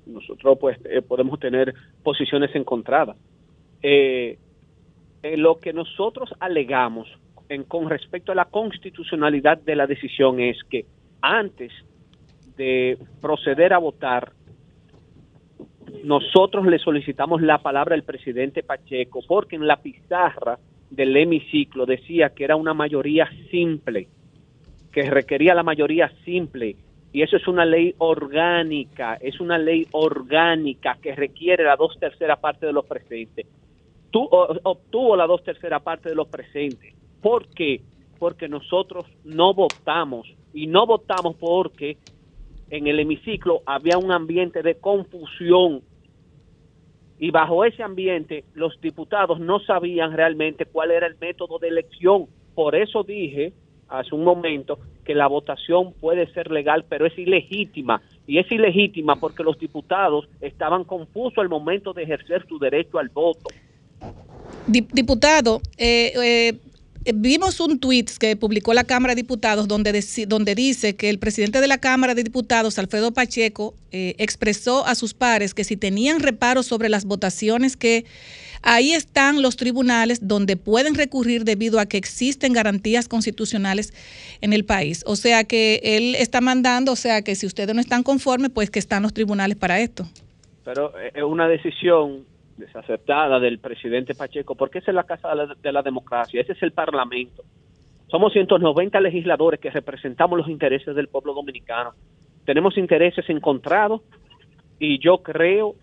nosotros 0.06 0.56
pues 0.58 0.78
eh, 0.86 1.02
podemos 1.02 1.38
tener 1.38 1.74
posiciones 2.02 2.54
encontradas. 2.54 3.18
Eh, 3.82 4.38
lo 5.36 5.58
que 5.60 5.74
nosotros 5.74 6.30
alegamos 6.40 7.06
en, 7.50 7.64
con 7.64 7.90
respecto 7.90 8.32
a 8.32 8.34
la 8.34 8.46
constitucionalidad 8.46 9.58
de 9.58 9.76
la 9.76 9.86
decisión 9.86 10.40
es 10.40 10.56
que 10.70 10.86
antes 11.20 11.70
de 12.56 12.96
proceder 13.20 13.74
a 13.74 13.78
votar, 13.78 14.32
nosotros 16.02 16.64
le 16.64 16.78
solicitamos 16.78 17.42
la 17.42 17.58
palabra 17.58 17.94
al 17.94 18.04
presidente 18.04 18.62
Pacheco 18.62 19.20
porque 19.28 19.56
en 19.56 19.66
la 19.66 19.82
pizarra 19.82 20.58
del 20.88 21.14
hemiciclo 21.14 21.84
decía 21.84 22.30
que 22.30 22.44
era 22.44 22.56
una 22.56 22.72
mayoría 22.72 23.28
simple 23.50 24.08
que 24.92 25.02
requería 25.10 25.54
la 25.54 25.62
mayoría 25.62 26.12
simple 26.24 26.76
y 27.12 27.22
eso 27.22 27.36
es 27.36 27.48
una 27.48 27.64
ley 27.64 27.94
orgánica, 27.98 29.14
es 29.20 29.40
una 29.40 29.56
ley 29.56 29.86
orgánica 29.92 30.98
que 31.00 31.14
requiere 31.14 31.64
la 31.64 31.76
dos 31.76 31.98
terceras 31.98 32.38
partes 32.38 32.66
de 32.68 32.72
los 32.72 32.84
presentes. 32.84 33.46
Tú, 34.10 34.28
obtuvo 34.30 35.16
la 35.16 35.26
dos 35.26 35.42
terceras 35.42 35.82
partes 35.82 36.10
de 36.10 36.16
los 36.16 36.28
presentes. 36.28 36.94
¿Por 37.22 37.48
qué? 37.48 37.80
Porque 38.18 38.48
nosotros 38.48 39.06
no 39.24 39.54
votamos 39.54 40.28
y 40.52 40.66
no 40.66 40.86
votamos 40.86 41.36
porque 41.36 41.96
en 42.70 42.86
el 42.86 43.00
hemiciclo 43.00 43.62
había 43.64 43.96
un 43.96 44.12
ambiente 44.12 44.62
de 44.62 44.76
confusión 44.76 45.82
y 47.18 47.30
bajo 47.30 47.64
ese 47.64 47.82
ambiente 47.82 48.44
los 48.54 48.80
diputados 48.80 49.40
no 49.40 49.60
sabían 49.60 50.12
realmente 50.12 50.66
cuál 50.66 50.90
era 50.90 51.06
el 51.06 51.16
método 51.18 51.58
de 51.58 51.68
elección. 51.68 52.26
Por 52.54 52.74
eso 52.74 53.02
dije 53.02 53.52
hace 53.88 54.14
un 54.14 54.24
momento 54.24 54.78
que 55.04 55.14
la 55.14 55.26
votación 55.26 55.92
puede 55.94 56.30
ser 56.32 56.50
legal, 56.50 56.84
pero 56.88 57.06
es 57.06 57.18
ilegítima, 57.18 58.02
y 58.26 58.38
es 58.38 58.50
ilegítima 58.52 59.16
porque 59.16 59.42
los 59.42 59.58
diputados 59.58 60.28
estaban 60.40 60.84
confusos 60.84 61.38
al 61.38 61.48
momento 61.48 61.92
de 61.92 62.02
ejercer 62.02 62.46
su 62.46 62.58
derecho 62.58 62.98
al 62.98 63.08
voto. 63.08 63.48
Diputado, 64.66 65.62
eh, 65.78 66.12
eh, 66.22 67.12
vimos 67.14 67.58
un 67.60 67.78
tuit 67.78 68.10
que 68.18 68.36
publicó 68.36 68.74
la 68.74 68.84
Cámara 68.84 69.14
de 69.14 69.22
Diputados 69.22 69.66
donde, 69.66 70.04
donde 70.26 70.54
dice 70.54 70.94
que 70.94 71.08
el 71.08 71.18
presidente 71.18 71.60
de 71.60 71.66
la 71.66 71.78
Cámara 71.78 72.14
de 72.14 72.22
Diputados, 72.22 72.78
Alfredo 72.78 73.12
Pacheco, 73.12 73.74
eh, 73.92 74.14
expresó 74.18 74.86
a 74.86 74.94
sus 74.94 75.14
pares 75.14 75.54
que 75.54 75.64
si 75.64 75.76
tenían 75.76 76.20
reparos 76.20 76.66
sobre 76.66 76.88
las 76.88 77.06
votaciones 77.06 77.76
que 77.76 78.04
ahí 78.62 78.92
están 78.92 79.42
los 79.42 79.56
tribunales 79.56 80.26
donde 80.26 80.56
pueden 80.56 80.94
recurrir 80.94 81.44
debido 81.44 81.80
a 81.80 81.86
que 81.86 81.96
existen 81.96 82.52
garantías 82.52 83.08
constitucionales 83.08 83.92
en 84.40 84.52
el 84.52 84.64
país. 84.64 85.04
O 85.06 85.16
sea 85.16 85.44
que 85.44 85.80
él 85.82 86.14
está 86.14 86.40
mandando, 86.40 86.92
o 86.92 86.96
sea 86.96 87.22
que 87.22 87.34
si 87.34 87.46
ustedes 87.46 87.74
no 87.74 87.80
están 87.80 88.02
conformes, 88.02 88.50
pues 88.50 88.70
que 88.70 88.78
están 88.78 89.02
los 89.02 89.12
tribunales 89.12 89.56
para 89.56 89.80
esto. 89.80 90.04
Pero 90.64 90.92
es 90.98 91.22
una 91.22 91.48
decisión 91.48 92.24
desacertada 92.58 93.40
del 93.40 93.58
presidente 93.58 94.14
Pacheco, 94.14 94.54
porque 94.54 94.78
esa 94.78 94.90
es 94.90 94.94
la 94.94 95.04
casa 95.04 95.30
de 95.62 95.72
la, 95.72 95.82
democracia, 95.82 96.40
ese 96.40 96.52
es 96.52 96.62
el 96.62 96.72
Parlamento. 96.72 97.42
Somos 98.08 98.32
190 98.32 99.00
legisladores 99.00 99.60
que 99.60 99.70
representamos 99.70 100.38
los 100.38 100.48
intereses 100.48 100.94
del 100.94 101.08
pueblo 101.08 101.34
dominicano. 101.34 101.92
Tenemos 102.44 102.76
intereses 102.76 103.28
encontrados 103.28 104.02
y 104.78 104.98
yo 104.98 105.18
creo 105.18 105.76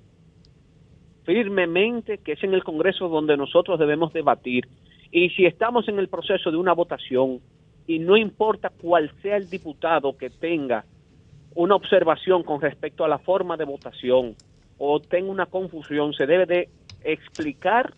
firmemente 1.26 2.20
que 2.20 2.34
es 2.34 2.44
en 2.44 2.54
el 2.54 2.64
Congreso 2.64 3.10
donde 3.10 3.36
nosotros 3.38 3.80
debemos 3.80 4.14
debatir. 4.14 4.68
Y 5.12 5.30
si 5.32 5.46
estamos 5.46 5.88
en 5.88 6.00
el 6.00 6.08
proceso 6.08 6.52
de 6.52 6.58
una 6.58 6.74
votación 6.74 7.40
y 7.88 8.00
no 8.00 8.18
importa 8.18 8.70
cuál 8.70 9.12
sea 9.22 9.38
el 9.38 9.50
diputado 9.50 10.18
que 10.18 10.30
tenga 10.30 10.86
una 11.54 11.76
observación 11.76 12.44
con 12.44 12.62
respecto 12.62 13.06
a 13.06 13.08
la 13.08 13.18
forma 13.18 13.58
de 13.58 13.66
votación, 13.66 14.36
o 14.78 15.00
tenga 15.00 15.32
una 15.32 15.46
confusión, 15.46 16.14
se 16.14 16.26
debe 16.26 16.46
de 16.46 16.70
explicar, 17.04 17.94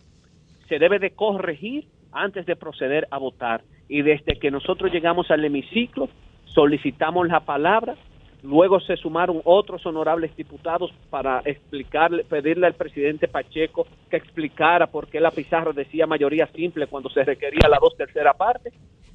se 0.68 0.78
debe 0.78 0.98
de 0.98 1.10
corregir 1.10 1.86
antes 2.12 2.46
de 2.46 2.56
proceder 2.56 3.08
a 3.10 3.18
votar. 3.18 3.62
Y 3.88 4.02
desde 4.02 4.38
que 4.38 4.50
nosotros 4.50 4.92
llegamos 4.92 5.30
al 5.30 5.44
hemiciclo, 5.44 6.08
solicitamos 6.44 7.28
la 7.28 7.40
palabra, 7.40 7.96
luego 8.42 8.80
se 8.80 8.96
sumaron 8.96 9.40
otros 9.44 9.84
honorables 9.86 10.34
diputados 10.36 10.92
para 11.10 11.40
explicarle, 11.44 12.24
pedirle 12.24 12.66
al 12.66 12.74
presidente 12.74 13.28
Pacheco 13.28 13.86
que 14.10 14.16
explicara 14.16 14.86
por 14.86 15.08
qué 15.08 15.20
la 15.20 15.30
pizarra 15.30 15.72
decía 15.72 16.06
mayoría 16.06 16.46
simple 16.48 16.86
cuando 16.86 17.10
se 17.10 17.24
requería 17.24 17.68
la 17.68 17.78
dos 17.80 17.96
tercera 17.96 18.34
parte, 18.34 18.72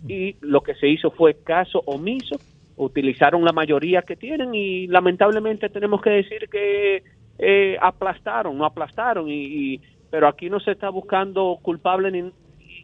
y 0.07 0.35
lo 0.41 0.61
que 0.61 0.75
se 0.75 0.87
hizo 0.87 1.11
fue 1.11 1.35
caso 1.43 1.81
omiso, 1.85 2.35
utilizaron 2.75 3.45
la 3.45 3.53
mayoría 3.53 4.01
que 4.01 4.15
tienen 4.15 4.53
y 4.53 4.87
lamentablemente 4.87 5.69
tenemos 5.69 6.01
que 6.01 6.09
decir 6.09 6.49
que 6.49 7.03
eh, 7.39 7.77
aplastaron, 7.81 8.57
no 8.57 8.65
aplastaron, 8.65 9.27
y, 9.29 9.79
pero 10.09 10.27
aquí 10.27 10.49
no 10.49 10.59
se 10.59 10.71
está 10.71 10.89
buscando 10.89 11.57
culpable 11.61 12.11
ni 12.11 12.31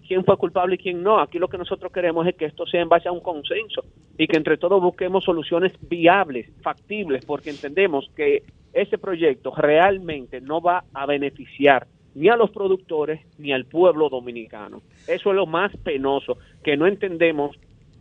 quién 0.09 0.25
fue 0.25 0.37
culpable 0.37 0.73
y 0.73 0.77
quién 0.79 1.03
no. 1.03 1.19
Aquí 1.19 1.37
lo 1.37 1.47
que 1.47 1.59
nosotros 1.59 1.91
queremos 1.91 2.25
es 2.25 2.35
que 2.35 2.45
esto 2.45 2.65
sea 2.65 2.81
en 2.81 2.89
base 2.89 3.07
a 3.07 3.11
un 3.11 3.19
consenso 3.21 3.83
y 4.17 4.25
que 4.25 4.37
entre 4.37 4.57
todos 4.57 4.81
busquemos 4.81 5.23
soluciones 5.23 5.71
viables, 5.87 6.51
factibles, 6.63 7.23
porque 7.25 7.51
entendemos 7.51 8.09
que 8.15 8.41
ese 8.73 8.97
proyecto 8.97 9.53
realmente 9.55 10.41
no 10.41 10.61
va 10.61 10.83
a 10.95 11.05
beneficiar 11.05 11.85
ni 12.15 12.27
a 12.27 12.35
los 12.35 12.49
productores 12.49 13.21
ni 13.37 13.53
al 13.53 13.65
pueblo 13.65 14.09
dominicano. 14.09 14.81
Eso 15.07 15.29
es 15.29 15.35
lo 15.35 15.45
más 15.45 15.71
penoso, 15.77 16.39
que 16.63 16.75
no 16.75 16.87
entendemos 16.87 17.55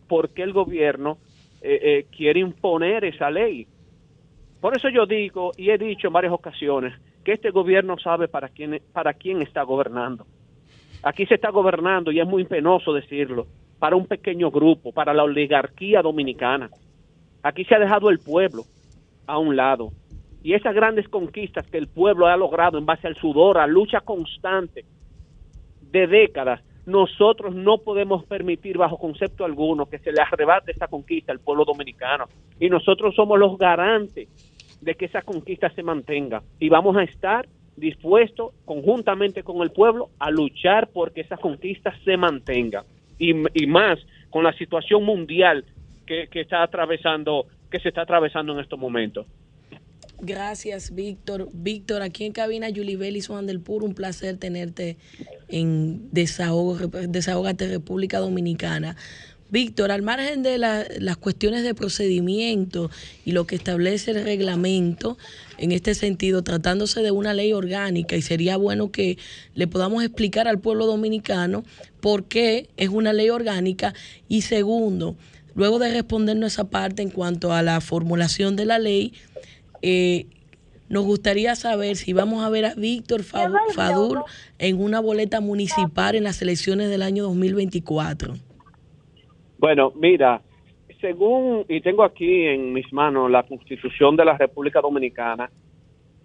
por 0.07 0.29
qué 0.29 0.41
el 0.41 0.51
gobierno 0.51 1.19
eh, 1.61 1.79
eh, 1.83 2.05
quiere 2.09 2.39
imponer 2.39 3.05
esa 3.05 3.29
ley. 3.29 3.67
Por 4.59 4.75
eso 4.75 4.89
yo 4.89 5.05
digo 5.05 5.51
y 5.55 5.69
he 5.69 5.77
dicho 5.77 6.07
en 6.07 6.13
varias 6.13 6.33
ocasiones 6.33 6.91
que 7.23 7.33
este 7.33 7.51
gobierno 7.51 7.99
sabe 7.99 8.27
para 8.27 8.49
quién, 8.49 8.81
para 8.93 9.13
quién 9.13 9.43
está 9.43 9.61
gobernando. 9.61 10.25
Aquí 11.03 11.25
se 11.25 11.35
está 11.35 11.49
gobernando, 11.49 12.11
y 12.11 12.19
es 12.19 12.27
muy 12.27 12.43
penoso 12.45 12.93
decirlo, 12.93 13.47
para 13.79 13.95
un 13.95 14.05
pequeño 14.05 14.51
grupo, 14.51 14.91
para 14.91 15.13
la 15.13 15.23
oligarquía 15.23 16.01
dominicana. 16.01 16.69
Aquí 17.41 17.63
se 17.63 17.75
ha 17.75 17.79
dejado 17.79 18.09
el 18.09 18.19
pueblo 18.19 18.63
a 19.25 19.37
un 19.37 19.55
lado. 19.55 19.91
Y 20.43 20.53
esas 20.53 20.75
grandes 20.75 21.07
conquistas 21.07 21.67
que 21.67 21.77
el 21.77 21.87
pueblo 21.87 22.27
ha 22.27 22.35
logrado 22.35 22.77
en 22.77 22.85
base 22.85 23.07
al 23.07 23.15
sudor, 23.15 23.57
a 23.57 23.67
lucha 23.67 24.01
constante 24.01 24.85
de 25.81 26.07
décadas, 26.07 26.61
nosotros 26.85 27.55
no 27.55 27.77
podemos 27.77 28.25
permitir 28.25 28.77
bajo 28.77 28.97
concepto 28.97 29.45
alguno 29.45 29.85
que 29.85 29.99
se 29.99 30.11
le 30.11 30.21
arrebate 30.21 30.71
esa 30.71 30.87
conquista 30.87 31.31
al 31.31 31.39
pueblo 31.39 31.63
dominicano. 31.63 32.25
Y 32.59 32.69
nosotros 32.69 33.15
somos 33.15 33.37
los 33.37 33.57
garantes 33.57 34.27
de 34.81 34.95
que 34.95 35.05
esa 35.05 35.21
conquista 35.21 35.69
se 35.69 35.83
mantenga 35.83 36.41
y 36.59 36.69
vamos 36.69 36.97
a 36.97 37.03
estar 37.03 37.47
dispuestos 37.79 38.53
conjuntamente 38.65 39.43
con 39.43 39.61
el 39.61 39.71
pueblo 39.71 40.09
a 40.19 40.29
luchar 40.31 40.89
porque 40.93 41.21
esa 41.21 41.37
conquista 41.37 41.93
se 42.03 42.17
mantenga 42.17 42.85
y, 43.17 43.33
más 43.67 43.99
con 44.29 44.43
la 44.43 44.53
situación 44.53 45.03
mundial 45.03 45.65
que, 46.05 46.27
está 46.33 46.63
atravesando 46.63 47.45
que 47.69 47.79
se 47.79 47.89
está 47.89 48.01
atravesando 48.01 48.53
en 48.53 48.59
estos 48.59 48.79
momentos. 48.79 49.27
Gracias, 50.21 50.93
Víctor. 50.93 51.47
Víctor, 51.53 52.01
aquí 52.01 52.25
en 52.25 52.33
cabina, 52.33 52.67
Julie 52.67 52.97
Bellis, 52.97 53.27
Juan 53.27 53.45
del 53.45 53.61
Puro, 53.61 53.85
un 53.85 53.93
placer 53.93 54.37
tenerte 54.37 54.97
en 55.47 56.09
Desahogate 56.11 57.67
República 57.67 58.19
Dominicana. 58.19 58.95
Víctor, 59.51 59.91
al 59.91 60.01
margen 60.03 60.43
de 60.43 60.57
las 60.57 61.17
cuestiones 61.17 61.63
de 61.63 61.73
procedimiento 61.73 62.91
y 63.25 63.31
lo 63.31 63.47
que 63.47 63.55
establece 63.55 64.11
el 64.11 64.23
reglamento, 64.23 65.17
en 65.57 65.71
este 65.71 65.95
sentido, 65.95 66.43
tratándose 66.43 67.01
de 67.01 67.11
una 67.11 67.33
ley 67.33 67.51
orgánica, 67.53 68.15
y 68.15 68.21
sería 68.21 68.57
bueno 68.57 68.91
que 68.91 69.17
le 69.55 69.67
podamos 69.67 70.03
explicar 70.03 70.47
al 70.47 70.59
pueblo 70.59 70.85
dominicano 70.85 71.63
por 71.99 72.25
qué 72.25 72.69
es 72.77 72.89
una 72.89 73.11
ley 73.11 73.29
orgánica. 73.29 73.93
Y 74.27 74.41
segundo, 74.41 75.15
luego 75.55 75.79
de 75.79 75.91
respondernos 75.91 76.53
esa 76.53 76.69
parte 76.69 77.01
en 77.01 77.09
cuanto 77.09 77.51
a 77.51 77.63
la 77.63 77.81
formulación 77.81 78.55
de 78.55 78.65
la 78.65 78.77
ley, 78.77 79.13
eh, 79.81 80.27
nos 80.89 81.05
gustaría 81.05 81.55
saber 81.55 81.97
si 81.97 82.13
vamos 82.13 82.43
a 82.43 82.49
ver 82.49 82.65
a 82.65 82.73
Víctor 82.73 83.23
Fadur 83.23 84.23
en 84.57 84.81
una 84.81 84.99
boleta 84.99 85.39
municipal 85.39 86.15
en 86.15 86.23
las 86.23 86.41
elecciones 86.41 86.89
del 86.89 87.03
año 87.03 87.23
2024. 87.23 88.48
Bueno, 89.59 89.91
mira, 89.93 90.41
según, 91.01 91.65
y 91.67 91.81
tengo 91.81 92.03
aquí 92.03 92.45
en 92.45 92.71
mis 92.71 92.91
manos 92.93 93.29
la 93.29 93.43
Constitución 93.43 94.15
de 94.15 94.23
la 94.23 94.37
República 94.37 94.79
Dominicana, 94.79 95.49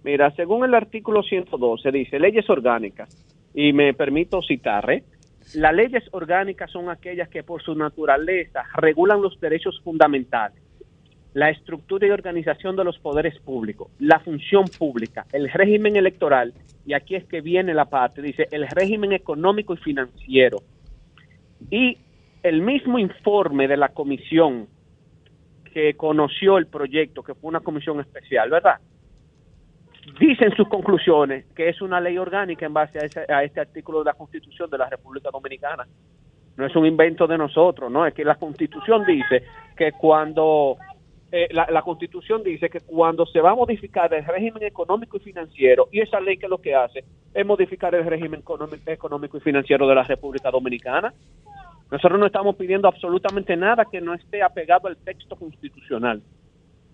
mira, 0.05 0.31
según 0.37 0.65
el 0.65 0.73
artículo 0.73 1.21
112 1.21 1.91
dice 1.91 2.21
leyes 2.21 2.49
orgánicas, 2.49 3.09
y 3.53 3.73
me 3.73 3.93
permito 3.93 4.41
citar, 4.41 4.89
¿eh? 4.89 5.03
las 5.55 5.75
leyes 5.75 6.05
orgánicas 6.13 6.71
son 6.71 6.89
aquellas 6.89 7.29
que 7.29 7.43
por 7.43 7.61
su 7.61 7.75
naturaleza 7.75 8.63
regulan 8.77 9.21
los 9.21 9.41
derechos 9.41 9.81
fundamentales, 9.83 10.63
la 11.33 11.51
estructura 11.51 12.07
y 12.07 12.11
organización 12.11 12.77
de 12.77 12.85
los 12.85 13.01
poderes 13.01 13.37
públicos, 13.41 13.91
la 13.99 14.21
función 14.21 14.67
pública, 14.79 15.27
el 15.33 15.51
régimen 15.51 15.97
electoral, 15.97 16.55
y 16.87 16.93
aquí 16.93 17.17
es 17.17 17.25
que 17.25 17.41
viene 17.41 17.75
la 17.75 17.87
parte, 17.87 18.23
dice 18.23 18.47
el 18.53 18.69
régimen 18.69 19.13
económico 19.13 19.75
y 19.75 19.79
financiero, 19.79 20.59
y 21.69 21.99
el 22.45 22.61
mismo 22.61 22.99
informe 22.99 23.67
de 23.67 23.79
la 23.79 23.89
comisión 23.89 24.69
que 25.73 25.95
conoció 25.95 26.59
el 26.59 26.67
proyecto, 26.67 27.23
que 27.23 27.35
fue 27.35 27.49
una 27.49 27.61
comisión 27.61 27.99
especial, 28.01 28.51
¿verdad? 28.51 28.79
Dice 30.21 30.45
en 30.45 30.55
sus 30.55 30.69
conclusiones 30.69 31.47
que 31.57 31.71
es 31.71 31.81
una 31.81 32.01
ley 32.01 32.19
orgánica 32.19 32.67
en 32.67 32.75
base 32.75 32.99
a, 32.99 33.43
este 33.43 33.61
artículo 33.61 34.01
de 34.01 34.05
la 34.05 34.13
Constitución 34.13 34.69
de 34.69 34.77
la 34.77 34.91
República 34.91 35.31
Dominicana. 35.33 35.87
No 36.59 36.67
es 36.67 36.77
un 36.77 36.85
invento 36.85 37.27
de 37.27 37.39
nosotros, 37.39 37.91
¿no? 37.91 38.07
Es 38.07 38.13
que 38.13 38.25
la 38.25 38.35
Constitución 38.35 39.05
dice 39.07 39.43
que 39.75 39.93
cuando 39.93 40.77
eh, 41.33 41.49
la, 41.51 41.83
Constitución 41.83 42.43
dice 42.45 42.69
que 42.69 42.81
cuando 42.81 43.25
se 43.25 43.41
va 43.41 43.53
a 43.53 43.55
modificar 43.57 44.13
el 44.13 44.25
régimen 44.25 44.63
económico 44.65 45.17
y 45.17 45.21
financiero, 45.21 45.89
y 45.91 46.01
esa 46.01 46.21
ley 46.21 46.37
que 46.37 46.47
lo 46.47 46.59
que 46.59 46.75
hace 46.75 47.05
es 47.33 47.47
modificar 47.47 47.95
el 47.95 48.05
régimen 48.05 48.45
económico 48.87 49.39
y 49.39 49.41
financiero 49.41 49.89
de 49.89 49.95
la 49.95 50.03
República 50.03 50.51
Dominicana, 50.51 51.15
nosotros 51.91 52.19
no 52.19 52.27
estamos 52.27 52.57
pidiendo 52.57 52.89
absolutamente 52.89 53.57
nada 53.57 53.85
que 53.85 54.01
no 54.01 54.15
esté 54.15 54.43
apegado 54.43 54.89
al 54.89 54.97
texto 54.97 55.37
constitucional. 55.37 56.23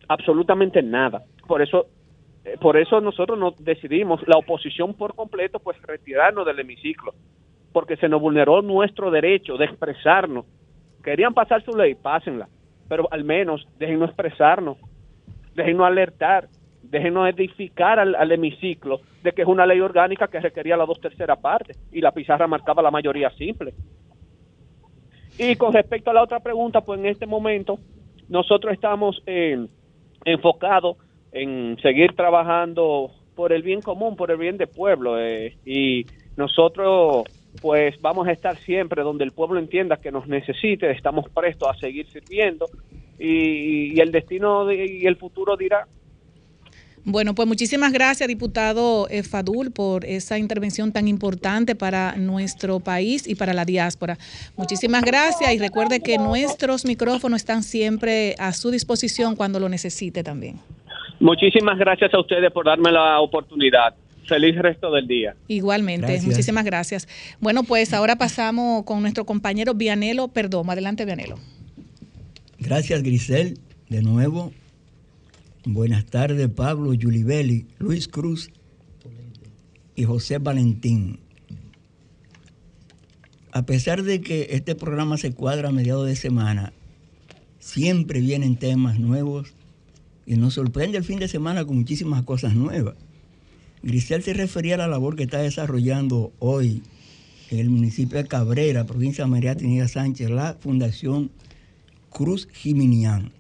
Absolutamente 0.09 0.83
nada. 0.83 1.23
Por 1.47 1.63
eso 1.63 1.87
eh, 2.45 2.57
por 2.59 2.77
eso 2.77 3.01
nosotros 3.01 3.39
nos 3.39 3.63
decidimos, 3.63 4.27
la 4.27 4.39
oposición 4.39 4.95
por 4.95 5.15
completo, 5.15 5.59
pues 5.59 5.81
retirarnos 5.83 6.47
del 6.47 6.59
hemiciclo, 6.59 7.13
porque 7.73 7.97
se 7.97 8.09
nos 8.09 8.21
vulneró 8.21 8.63
nuestro 8.63 9.11
derecho 9.11 9.57
de 9.57 9.67
expresarnos. 9.67 10.47
Querían 11.05 11.35
pasar 11.35 11.63
su 11.63 11.77
ley, 11.77 11.95
pásenla, 11.95 12.49
pero 12.89 13.09
al 13.11 13.25
menos 13.25 13.67
déjenos 13.79 14.09
expresarnos, 14.09 14.79
déjenos 15.55 15.87
alertar, 15.87 16.49
déjenos 16.83 17.29
edificar 17.29 17.99
al, 17.99 18.15
al, 18.15 18.33
hemiciclo 18.33 19.01
de 19.23 19.33
que 19.33 19.43
es 19.43 19.49
una 19.49 19.67
ley 19.67 19.81
orgánica 19.81 20.29
que 20.29 20.41
requería 20.41 20.77
la 20.77 20.87
dos 20.87 21.01
terceras 21.01 21.39
partes 21.39 21.79
y 21.93 22.01
la 22.01 22.13
pizarra 22.13 22.47
marcaba 22.47 22.83
la 22.83 22.91
mayoría 22.91 23.31
simple. 23.31 23.75
Y 25.43 25.57
con 25.57 25.73
respecto 25.73 26.11
a 26.11 26.15
la 26.15 26.23
otra 26.23 26.41
pregunta, 26.41 26.83
pues 26.83 27.01
en 27.01 27.07
este 27.07 27.27
momento 27.27 27.79
nosotros 28.29 28.75
estamos 28.75 29.23
eh, 29.25 29.67
enfocados 30.27 30.99
en 31.33 31.79
seguir 31.81 32.15
trabajando 32.15 33.11
por 33.35 33.55
el 33.55 33.63
bien 33.63 33.81
común, 33.81 34.17
por 34.17 34.31
el 34.31 34.37
bien 34.37 34.59
del 34.59 34.69
pueblo. 34.69 35.19
eh, 35.19 35.57
y 35.65 36.05
nosotros, 36.37 37.25
pues, 37.59 37.99
vamos 38.03 38.29
a 38.29 38.33
estar 38.33 38.59
siempre 38.65 39.03
donde 39.03 39.25
el 39.25 39.33
pueblo 39.33 39.59
entienda 39.59 39.97
que 39.97 40.13
nos 40.13 40.27
necesite, 40.29 40.91
estamos 40.91 41.25
prestos 41.31 41.71
a 41.71 41.79
seguir 41.79 42.07
sirviendo 42.09 42.67
y, 43.19 43.99
el 43.99 44.13
destino 44.13 44.67
de- 44.67 44.85
y 44.87 45.07
el 45.07 45.17
futuro 45.17 45.57
dirá. 45.57 45.87
Bueno, 47.05 47.35
pues 47.35 47.49
muchísimas 47.49 47.93
gracias, 47.93 48.29
diputado 48.29 49.09
eh, 49.09 49.23
Fadul, 49.23 49.71
por 49.71 50.05
esa 50.05 50.39
intervención 50.39 50.93
tan 50.93 51.09
importante 51.09 51.75
para 51.75 52.15
nuestro 52.17 52.81
país 52.81 53.27
y 53.27 53.35
para 53.35 53.55
la 53.55 53.65
diáspora. 53.65 54.19
Muchísimas 54.57 55.03
gracias 55.03 55.53
y 55.53 55.59
recuerde 55.59 56.01
que 56.01 56.19
nuestros 56.19 56.85
micrófonos 56.85 57.39
están 57.39 57.63
siempre 57.63 58.35
a 58.39 58.53
su 58.53 58.71
disposición 58.71 59.35
cuando 59.35 59.59
lo 59.61 59.69
necesite 59.69 60.23
también. 60.23 60.61
Muchísimas 61.21 61.79
gracias 61.79 62.13
a 62.15 62.21
ustedes 62.21 62.51
por 62.53 62.67
darme 62.67 62.93
la 62.93 63.21
oportunidad. 63.21 63.95
Feliz 64.27 64.57
resto 64.57 64.93
del 64.93 65.09
día. 65.09 65.35
Igualmente, 65.49 66.07
Gracias. 66.07 66.25
muchísimas 66.25 66.65
gracias. 66.65 67.09
Bueno, 67.41 67.65
pues 67.65 67.93
ahora 67.93 68.17
pasamos 68.17 68.85
con 68.85 69.01
nuestro 69.01 69.25
compañero 69.25 69.75
Vianelo 69.75 70.29
Perdomo. 70.29 70.71
Adelante, 70.71 71.05
Vianelo. 71.05 71.37
Gracias, 72.59 73.03
Grisel. 73.03 73.59
De 73.89 74.03
nuevo, 74.03 74.53
buenas 75.65 76.07
tardes, 76.07 76.49
Pablo, 76.49 76.95
Yulibeli, 76.95 77.67
Luis 77.79 78.09
Cruz 78.09 78.51
y 79.95 80.05
José 80.05 80.39
Valentín. 80.39 81.21
A 83.53 83.67
pesar 83.67 84.03
de 84.03 84.21
que 84.21 84.49
este 84.51 84.75
programa 84.75 85.19
se 85.19 85.33
cuadra 85.33 85.69
a 85.69 85.73
mediados 85.73 86.07
de 86.07 86.17
semana, 86.17 86.73
siempre 87.59 88.21
vienen 88.21 88.57
temas 88.57 88.99
nuevos 88.99 89.55
y 90.25 90.37
nos 90.37 90.55
sorprende 90.55 90.99
el 90.99 91.05
fin 91.05 91.19
de 91.19 91.29
semana 91.29 91.65
con 91.65 91.77
muchísimas 91.77 92.23
cosas 92.23 92.55
nuevas. 92.55 92.95
Grisel 93.83 94.23
se 94.23 94.35
refería 94.35 94.75
a 94.75 94.79
la 94.79 94.89
labor 94.89 95.17
que 95.17 95.25
está 95.25 95.39
desarrollando 95.39 96.33
hoy 96.39 96.83
en 97.51 97.59
el 97.59 97.71
municipio 97.71 98.19
de 98.19 98.29
Cabrera, 98.29 98.87
provincia 98.87 99.25
de 99.25 99.31
María 99.31 99.57
Trinidad 99.57 99.89
Sánchez, 99.89 100.31
la 100.31 100.57
Fundación 100.61 101.31
Cruz 102.11 102.47
Jiminián. 102.53 103.33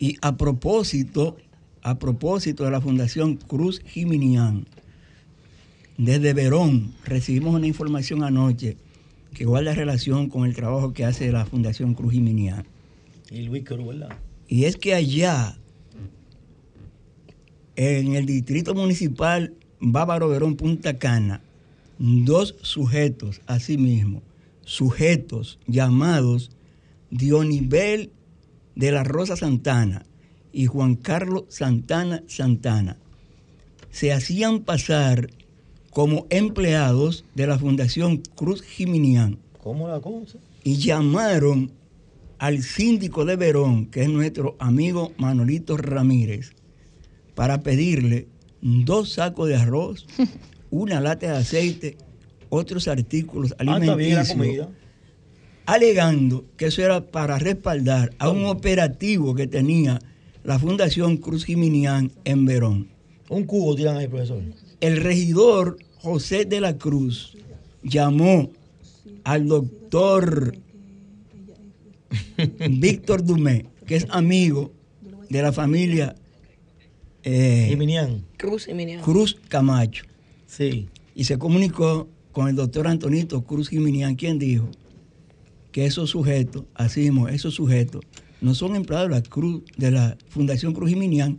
Y 0.00 0.16
a 0.22 0.38
propósito, 0.38 1.36
a 1.82 1.98
propósito 1.98 2.64
de 2.64 2.70
la 2.70 2.80
Fundación 2.80 3.36
Cruz 3.36 3.82
Jiminián, 3.84 4.66
desde 5.98 6.32
Verón 6.32 6.94
recibimos 7.04 7.54
una 7.54 7.66
información 7.66 8.24
anoche 8.24 8.78
que 9.34 9.44
guarda 9.44 9.74
relación 9.74 10.30
con 10.30 10.46
el 10.46 10.56
trabajo 10.56 10.94
que 10.94 11.04
hace 11.04 11.30
la 11.30 11.44
Fundación 11.44 11.92
Cruz 11.92 12.14
Jiminián. 12.14 12.64
Y 13.30 13.42
Luis 13.42 13.62
¿verdad? 13.62 14.16
Y 14.48 14.64
es 14.64 14.76
que 14.76 14.94
allá, 14.94 15.58
en 17.76 18.14
el 18.14 18.24
distrito 18.24 18.74
municipal 18.74 19.52
Bávaro 19.80 20.30
Verón 20.30 20.56
Punta 20.56 20.98
Cana, 20.98 21.42
dos 21.98 22.56
sujetos, 22.62 23.42
asimismo, 23.46 24.22
sujetos 24.64 25.58
llamados 25.66 26.52
Dionibel 27.10 28.12
de 28.74 28.92
la 28.92 29.04
Rosa 29.04 29.36
Santana 29.36 30.04
y 30.52 30.66
Juan 30.66 30.94
Carlos 30.96 31.44
Santana 31.48 32.22
Santana, 32.26 32.96
se 33.90 34.12
hacían 34.12 34.60
pasar 34.60 35.30
como 35.90 36.26
empleados 36.30 37.24
de 37.34 37.46
la 37.46 37.58
Fundación 37.58 38.22
Cruz 38.36 38.62
Jiminián 38.62 39.38
¿Cómo 39.62 39.88
la 39.88 40.00
cosa? 40.00 40.38
y 40.62 40.76
llamaron 40.76 41.70
al 42.38 42.62
síndico 42.62 43.24
de 43.24 43.36
Verón, 43.36 43.86
que 43.86 44.02
es 44.02 44.08
nuestro 44.08 44.56
amigo 44.60 45.12
Manolito 45.18 45.76
Ramírez, 45.76 46.52
para 47.34 47.62
pedirle 47.62 48.28
dos 48.62 49.12
sacos 49.12 49.48
de 49.48 49.56
arroz, 49.56 50.06
una 50.70 51.00
lata 51.00 51.32
de 51.32 51.38
aceite, 51.38 51.96
otros 52.48 52.88
artículos 52.88 53.52
Ah, 53.58 53.64
está 53.78 53.94
bien 53.94 54.14
la 54.14 54.20
alimenticios, 54.20 54.28
comida. 54.36 54.68
Alegando 55.74 56.44
que 56.56 56.66
eso 56.66 56.82
era 56.82 57.06
para 57.10 57.38
respaldar 57.38 58.12
a 58.18 58.28
un 58.30 58.44
operativo 58.46 59.34
que 59.34 59.46
tenía 59.46 60.00
la 60.42 60.58
Fundación 60.58 61.16
Cruz 61.16 61.44
Jiminián 61.44 62.10
en 62.24 62.44
Verón. 62.44 62.88
Un 63.28 63.44
cubo 63.44 63.74
tiran 63.76 63.96
ahí, 63.96 64.08
profesor. 64.08 64.42
El 64.80 64.96
regidor 64.96 65.78
José 65.98 66.44
de 66.44 66.60
la 66.60 66.76
Cruz 66.76 67.36
llamó 67.82 68.50
al 69.22 69.46
doctor 69.46 70.56
Víctor 72.70 73.24
Dumé, 73.24 73.66
que 73.86 73.96
es 73.96 74.06
amigo 74.10 74.72
de 75.28 75.42
la 75.42 75.52
familia 75.52 76.16
eh, 77.22 77.66
Jiminián. 77.68 78.24
Cruz 78.36 78.66
y 78.66 78.74
Minian. 78.74 79.02
Cruz 79.02 79.36
Camacho, 79.48 80.04
Sí. 80.46 80.88
y 81.14 81.24
se 81.24 81.38
comunicó 81.38 82.08
con 82.32 82.48
el 82.48 82.56
doctor 82.56 82.88
Antonito 82.88 83.42
Cruz 83.42 83.68
Jiminián, 83.68 84.16
quien 84.16 84.38
dijo 84.38 84.68
que 85.72 85.86
esos 85.86 86.10
sujetos, 86.10 86.64
así 86.74 87.00
mismo, 87.00 87.28
esos 87.28 87.54
sujetos, 87.54 88.02
no 88.40 88.54
son 88.54 88.76
empleados 88.76 89.08
de 89.08 89.14
la, 89.14 89.22
Cruz, 89.22 89.62
de 89.76 89.90
la 89.90 90.16
Fundación 90.28 90.72
Cruz 90.72 90.90
Jiminián 90.90 91.38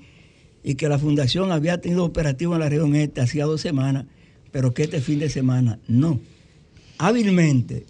y 0.64 0.76
que 0.76 0.88
la 0.88 1.00
Fundación 1.00 1.52
había 1.52 1.82
tenido 1.82 2.06
operativo 2.06 2.54
en 2.54 2.60
la 2.60 2.70
región 2.70 2.96
este 2.96 3.22
hacía 3.22 3.46
dos 3.46 3.62
semanas, 3.62 4.06
pero 4.52 4.74
que 4.74 4.84
este 4.84 5.02
fin 5.02 5.20
de 5.20 5.30
semana 5.30 5.80
no. 5.88 6.20
Hábilmente, 6.98 7.86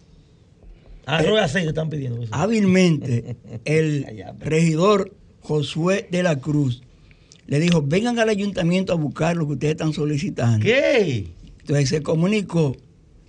Arroz 1.06 1.40
y 1.40 1.44
aceite 1.44 1.70
están 1.70 1.90
pidiendo. 1.90 2.24
hábilmente, 2.32 3.36
el 3.66 4.06
regidor 4.40 5.14
Josué 5.42 6.08
de 6.12 6.24
la 6.24 6.40
Cruz 6.40 6.84
le 7.48 7.60
dijo, 7.60 7.82
vengan 7.82 8.18
al 8.20 8.30
ayuntamiento 8.30 8.94
a 8.94 8.96
buscar 8.96 9.36
lo 9.36 9.46
que 9.48 9.54
ustedes 9.54 9.72
están 9.74 9.92
solicitando. 9.92 10.64
¿Qué? 10.64 11.28
Entonces 11.60 11.90
se 11.90 12.02
comunicó 12.02 12.78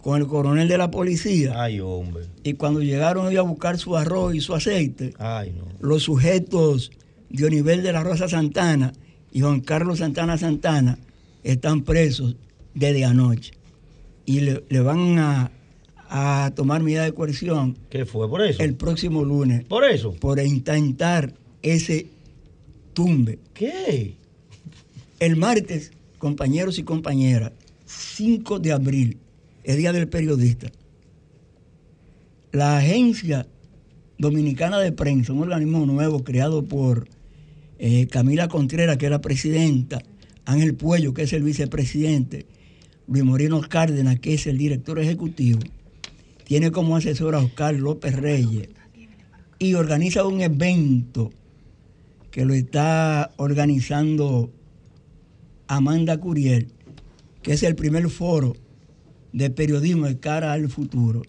con 0.02 0.20
el 0.20 0.26
coronel 0.26 0.68
de 0.68 0.76
la 0.76 0.90
policía 0.90 1.54
Ay, 1.62 1.80
hombre. 1.80 2.24
y 2.44 2.52
cuando 2.54 2.80
llegaron 2.82 3.28
ellos 3.30 3.44
a 3.46 3.48
buscar 3.48 3.78
su 3.78 3.96
arroz 3.96 4.34
y 4.34 4.40
su 4.40 4.54
aceite, 4.54 5.14
Ay, 5.18 5.54
no. 5.56 5.64
los 5.80 6.02
sujetos 6.02 6.90
Dionivel 7.30 7.82
de 7.82 7.92
la 7.92 8.02
Rosa 8.04 8.28
Santana 8.28 8.92
y 9.32 9.40
Juan 9.40 9.60
Carlos 9.62 10.00
Santana 10.00 10.36
Santana 10.36 10.98
están 11.42 11.80
presos 11.82 12.36
desde 12.74 13.04
anoche 13.06 13.52
y 14.26 14.40
le, 14.40 14.62
le 14.68 14.80
van 14.80 15.18
a, 15.18 15.50
a 16.10 16.52
tomar 16.54 16.82
medida 16.82 17.04
de 17.04 17.12
coerción 17.14 17.78
¿Qué 17.88 18.04
fue? 18.04 18.28
¿Por 18.28 18.42
eso? 18.42 18.62
el 18.62 18.74
próximo 18.74 19.24
lunes 19.24 19.64
¿Por 19.64 19.84
eso? 19.84 20.12
por 20.14 20.38
intentar 20.40 21.32
ese 21.62 22.08
tumbe. 22.92 23.38
¿Qué? 23.54 24.16
El 25.20 25.36
martes, 25.36 25.92
compañeros 26.18 26.78
y 26.78 26.82
compañeras, 26.82 27.52
5 27.86 28.58
de 28.58 28.72
abril, 28.72 29.16
el 29.64 29.76
Día 29.76 29.92
del 29.92 30.08
Periodista, 30.08 30.70
la 32.52 32.78
Agencia 32.78 33.46
Dominicana 34.18 34.78
de 34.78 34.92
Prensa, 34.92 35.32
un 35.32 35.42
organismo 35.42 35.86
nuevo 35.86 36.24
creado 36.24 36.64
por 36.64 37.08
eh, 37.78 38.06
Camila 38.08 38.48
Contreras, 38.48 38.96
que 38.96 39.06
es 39.06 39.10
la 39.10 39.20
presidenta, 39.20 40.02
Ángel 40.44 40.74
Puello, 40.74 41.14
que 41.14 41.22
es 41.22 41.32
el 41.32 41.42
vicepresidente, 41.42 42.46
Luis 43.06 43.24
Moreno 43.24 43.60
Cárdenas, 43.60 44.20
que 44.20 44.34
es 44.34 44.46
el 44.46 44.58
director 44.58 44.98
ejecutivo, 44.98 45.60
tiene 46.44 46.70
como 46.70 46.96
asesor 46.96 47.34
a 47.34 47.38
Oscar 47.38 47.74
López 47.74 48.16
Reyes 48.16 48.68
y 49.58 49.74
organiza 49.74 50.26
un 50.26 50.40
evento 50.40 51.30
que 52.30 52.44
lo 52.44 52.54
está 52.54 53.32
organizando 53.36 54.50
Amanda 55.68 56.18
Curiel, 56.18 56.68
que 57.42 57.52
es 57.52 57.62
el 57.62 57.74
primer 57.74 58.08
foro 58.08 58.54
de 59.32 59.50
periodismo 59.50 60.06
de 60.06 60.18
cara 60.18 60.52
al 60.52 60.68
futuro. 60.68 61.22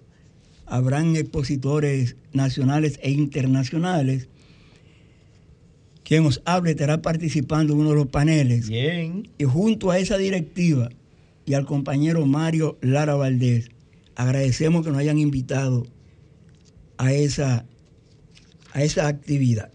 Habrán 0.65 1.15
expositores 1.15 2.15
nacionales 2.33 2.99
e 3.01 3.11
internacionales. 3.11 4.27
Quien 6.03 6.25
os 6.25 6.41
hable 6.45 6.71
estará 6.71 7.01
participando 7.01 7.73
en 7.73 7.79
uno 7.79 7.89
de 7.91 7.95
los 7.95 8.07
paneles. 8.07 8.67
Bien. 8.67 9.29
Y 9.37 9.45
junto 9.45 9.91
a 9.91 9.99
esa 9.99 10.17
directiva 10.17 10.89
y 11.45 11.53
al 11.53 11.65
compañero 11.65 12.25
Mario 12.25 12.77
Lara 12.81 13.15
Valdés, 13.15 13.69
agradecemos 14.15 14.83
que 14.83 14.91
nos 14.91 14.99
hayan 14.99 15.17
invitado 15.17 15.85
a 16.97 17.13
esa, 17.13 17.65
a 18.73 18.83
esa 18.83 19.07
actividad. 19.07 19.71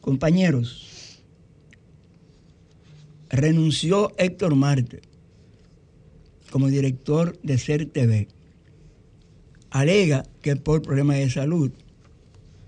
Compañeros, 0.00 1.22
renunció 3.28 4.12
Héctor 4.18 4.54
Marte 4.54 5.02
como 6.56 6.68
director 6.68 7.38
de 7.42 7.58
CER 7.58 7.84
TV. 7.84 8.28
Alega 9.70 10.24
que 10.40 10.56
por 10.56 10.80
problemas 10.80 11.18
de 11.18 11.28
salud. 11.28 11.70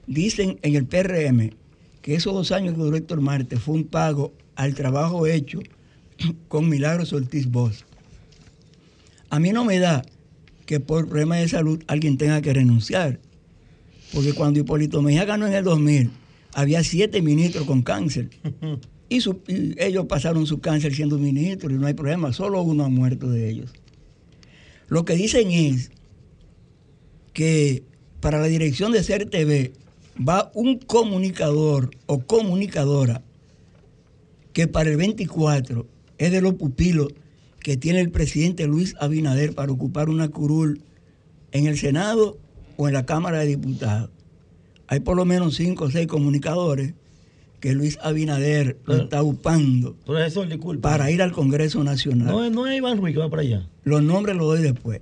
Dicen 0.07 0.59
en 0.61 0.74
el 0.77 0.85
PRM 0.85 1.53
que 2.03 2.14
esos 2.14 2.35
dos 2.35 2.53
años 2.53 2.74
que 2.74 2.83
duró 2.83 2.94
Héctor 2.98 3.22
Marte 3.22 3.57
fue 3.57 3.77
un 3.77 3.85
pago 3.85 4.35
al 4.57 4.74
trabajo 4.74 5.27
hecho 5.27 5.61
con 6.48 6.68
Milagros 6.68 7.14
Ortiz 7.14 7.46
Bosch. 7.51 7.85
A 9.31 9.40
mí 9.40 9.53
no 9.53 9.64
me 9.64 9.79
da 9.79 10.05
que 10.66 10.81
por 10.81 11.09
problemas 11.09 11.40
de 11.40 11.48
salud 11.48 11.83
alguien 11.87 12.18
tenga 12.18 12.42
que 12.42 12.53
renunciar. 12.53 13.18
Porque 14.12 14.35
cuando 14.35 14.61
Hipólito 14.61 15.01
Mejía 15.01 15.24
ganó 15.24 15.46
en 15.46 15.55
el 15.55 15.64
2000, 15.64 16.11
había 16.53 16.85
siete 16.85 17.22
ministros 17.22 17.64
con 17.64 17.81
cáncer. 17.81 18.29
Y, 19.11 19.22
su- 19.22 19.40
y 19.48 19.74
ellos 19.83 20.05
pasaron 20.05 20.44
su 20.46 20.61
cáncer 20.61 20.94
siendo 20.94 21.16
ministros 21.16 21.72
y 21.72 21.77
no 21.77 21.87
hay 21.87 21.94
problema, 21.94 22.31
solo 22.35 22.61
uno 22.61 22.85
ha 22.85 22.90
muerto 22.90 23.31
de 23.31 23.48
ellos. 23.48 23.72
Lo 24.88 25.05
que 25.05 25.14
dicen 25.14 25.51
es 25.51 25.90
que 27.33 27.83
para 28.20 28.40
la 28.40 28.46
dirección 28.46 28.92
de 28.92 29.03
CERTV 29.03 29.72
va 30.27 30.51
un 30.55 30.79
comunicador 30.79 31.90
o 32.07 32.20
comunicadora 32.20 33.22
que 34.53 34.66
para 34.66 34.90
el 34.90 34.96
24 34.96 35.87
es 36.18 36.33
de 36.33 36.40
los 36.40 36.55
pupilos 36.55 37.09
que 37.61 37.77
tiene 37.77 38.01
el 38.01 38.11
presidente 38.11 38.66
Luis 38.66 38.96
Abinader 38.98 39.55
para 39.55 39.70
ocupar 39.70 40.09
una 40.09 40.29
curul 40.29 40.83
en 41.53 41.66
el 41.66 41.79
Senado 41.79 42.38
o 42.77 42.88
en 42.88 42.94
la 42.94 43.07
Cámara 43.07 43.40
de 43.40 43.46
Diputados. 43.46 44.11
Hay 44.87 45.01
por 45.01 45.16
lo 45.16 45.24
menos 45.24 45.57
cinco 45.57 45.85
o 45.85 45.90
seis 45.90 46.07
comunicadores 46.07 46.94
que 47.61 47.73
Luis 47.73 47.99
Abinader 48.03 48.79
lo 48.85 48.92
Pero- 48.94 49.03
está 49.05 49.23
upando 49.23 49.97
Profesor, 50.07 50.49
disculpe. 50.49 50.81
para 50.83 51.11
ir 51.11 51.23
al 51.23 51.33
Congreso 51.33 51.83
Nacional. 51.85 52.29
No, 52.29 52.51
no 52.51 52.66
es 52.66 52.77
Iván 52.77 52.99
Ruiz 52.99 53.14
que 53.14 53.21
va 53.21 53.29
para 53.31 53.42
allá. 53.42 53.68
Los 53.85 54.03
nombres 54.03 54.37
los 54.37 54.47
doy 54.47 54.62
después. 54.62 55.01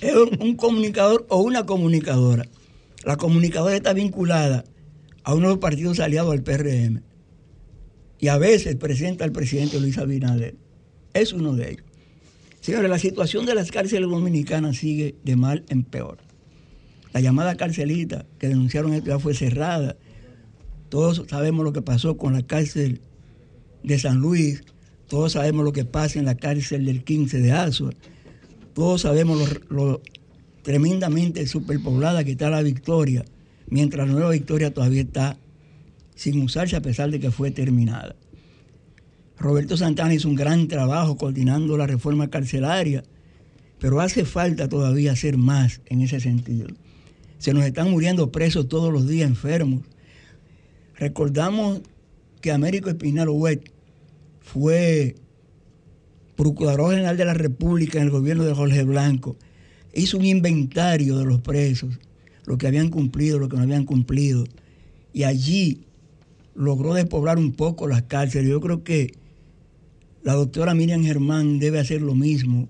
Es 0.00 0.14
un, 0.14 0.38
un 0.40 0.54
comunicador 0.56 1.26
o 1.28 1.38
una 1.42 1.64
comunicadora. 1.66 2.44
La 3.04 3.16
comunicadora 3.16 3.74
está 3.76 3.92
vinculada 3.92 4.64
a 5.24 5.34
uno 5.34 5.48
de 5.48 5.54
los 5.54 5.58
partidos 5.58 6.00
aliados 6.00 6.32
al 6.32 6.42
PRM. 6.42 7.02
Y 8.20 8.28
a 8.28 8.38
veces 8.38 8.74
presenta 8.76 9.24
al 9.24 9.32
presidente 9.32 9.78
Luis 9.80 9.96
Abinader. 9.98 10.56
Es 11.14 11.32
uno 11.32 11.54
de 11.54 11.70
ellos. 11.72 11.84
Señores, 12.60 12.90
la 12.90 12.98
situación 12.98 13.46
de 13.46 13.54
las 13.54 13.70
cárceles 13.70 14.10
dominicanas 14.10 14.76
sigue 14.78 15.14
de 15.24 15.36
mal 15.36 15.64
en 15.68 15.84
peor. 15.84 16.18
La 17.12 17.20
llamada 17.20 17.54
carcelita 17.56 18.26
que 18.38 18.48
denunciaron 18.48 18.92
esto 18.92 19.08
ya 19.10 19.18
fue 19.18 19.32
cerrada. 19.34 19.96
Todos 20.88 21.24
sabemos 21.28 21.64
lo 21.64 21.72
que 21.72 21.82
pasó 21.82 22.16
con 22.16 22.32
la 22.32 22.42
cárcel 22.42 23.00
de 23.82 23.98
San 23.98 24.18
Luis. 24.18 24.62
Todos 25.06 25.32
sabemos 25.32 25.64
lo 25.64 25.72
que 25.72 25.84
pasa 25.84 26.18
en 26.18 26.24
la 26.24 26.36
cárcel 26.36 26.86
del 26.86 27.04
15 27.04 27.40
de 27.40 27.52
Azua. 27.52 27.92
Todos 28.74 29.02
sabemos 29.02 29.60
lo, 29.70 29.76
lo 29.76 30.02
tremendamente 30.62 31.46
superpoblada 31.46 32.24
que 32.24 32.32
está 32.32 32.50
la 32.50 32.62
Victoria, 32.62 33.24
mientras 33.68 34.06
la 34.06 34.12
nueva 34.12 34.30
Victoria 34.30 34.72
todavía 34.72 35.02
está 35.02 35.38
sin 36.14 36.42
usarse 36.42 36.76
a 36.76 36.82
pesar 36.82 37.10
de 37.10 37.20
que 37.20 37.30
fue 37.30 37.50
terminada. 37.50 38.16
Roberto 39.38 39.76
Santana 39.76 40.14
hizo 40.14 40.28
un 40.28 40.34
gran 40.34 40.66
trabajo 40.66 41.16
coordinando 41.16 41.76
la 41.76 41.86
reforma 41.86 42.28
carcelaria, 42.28 43.04
pero 43.78 44.00
hace 44.00 44.24
falta 44.24 44.68
todavía 44.68 45.12
hacer 45.12 45.36
más 45.36 45.80
en 45.86 46.00
ese 46.02 46.18
sentido. 46.18 46.68
Se 47.38 47.54
nos 47.54 47.64
están 47.64 47.90
muriendo 47.90 48.32
presos 48.32 48.68
todos 48.68 48.92
los 48.92 49.06
días 49.06 49.28
enfermos. 49.28 49.82
Recordamos 50.98 51.80
que 52.40 52.50
Américo 52.50 52.90
Espinal 52.90 53.28
Huet 53.28 53.70
fue 54.40 55.14
Procurador 56.36 56.90
General 56.90 57.16
de 57.16 57.24
la 57.24 57.34
República 57.34 57.98
en 57.98 58.04
el 58.04 58.10
gobierno 58.10 58.44
de 58.44 58.54
Jorge 58.54 58.82
Blanco. 58.82 59.36
Hizo 59.94 60.18
un 60.18 60.24
inventario 60.24 61.16
de 61.16 61.24
los 61.24 61.40
presos, 61.40 61.98
lo 62.46 62.58
que 62.58 62.66
habían 62.66 62.90
cumplido, 62.90 63.38
lo 63.38 63.48
que 63.48 63.56
no 63.56 63.62
habían 63.62 63.84
cumplido. 63.84 64.44
Y 65.12 65.22
allí 65.22 65.86
logró 66.54 66.94
despoblar 66.94 67.38
un 67.38 67.52
poco 67.52 67.86
las 67.86 68.02
cárceles. 68.02 68.50
Yo 68.50 68.60
creo 68.60 68.82
que 68.82 69.12
la 70.24 70.34
doctora 70.34 70.74
Miriam 70.74 71.04
Germán 71.04 71.60
debe 71.60 71.78
hacer 71.78 72.02
lo 72.02 72.16
mismo, 72.16 72.68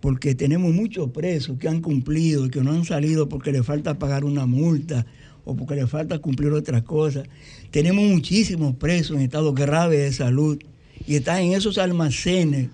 porque 0.00 0.36
tenemos 0.36 0.72
muchos 0.72 1.10
presos 1.10 1.58
que 1.58 1.68
han 1.68 1.80
cumplido 1.80 2.48
que 2.48 2.62
no 2.62 2.70
han 2.70 2.84
salido 2.84 3.28
porque 3.28 3.50
le 3.50 3.64
falta 3.64 3.98
pagar 3.98 4.24
una 4.24 4.46
multa 4.46 5.04
o 5.46 5.54
porque 5.54 5.76
le 5.76 5.86
falta 5.86 6.18
cumplir 6.18 6.52
otra 6.52 6.82
cosa. 6.82 7.22
Tenemos 7.70 8.04
muchísimos 8.04 8.74
presos 8.74 9.16
en 9.16 9.22
estado 9.22 9.54
grave 9.54 9.98
de 9.98 10.12
salud 10.12 10.58
y 11.06 11.14
están 11.14 11.38
en 11.38 11.52
esos 11.52 11.78
almacenes 11.78 12.68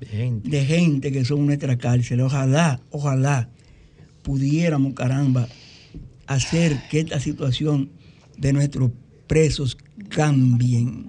De 0.00 0.06
gente. 0.06 0.50
de 0.50 0.64
gente 0.66 1.12
que 1.12 1.24
son 1.24 1.46
nuestras 1.46 1.76
cárceles. 1.76 2.26
Ojalá, 2.26 2.80
ojalá 2.90 3.48
pudiéramos, 4.22 4.94
caramba, 4.94 5.48
hacer 6.26 6.76
que 6.90 7.00
esta 7.00 7.20
situación 7.20 7.90
de 8.36 8.52
nuestros 8.52 8.90
presos 9.28 9.78
cambien. 10.08 11.06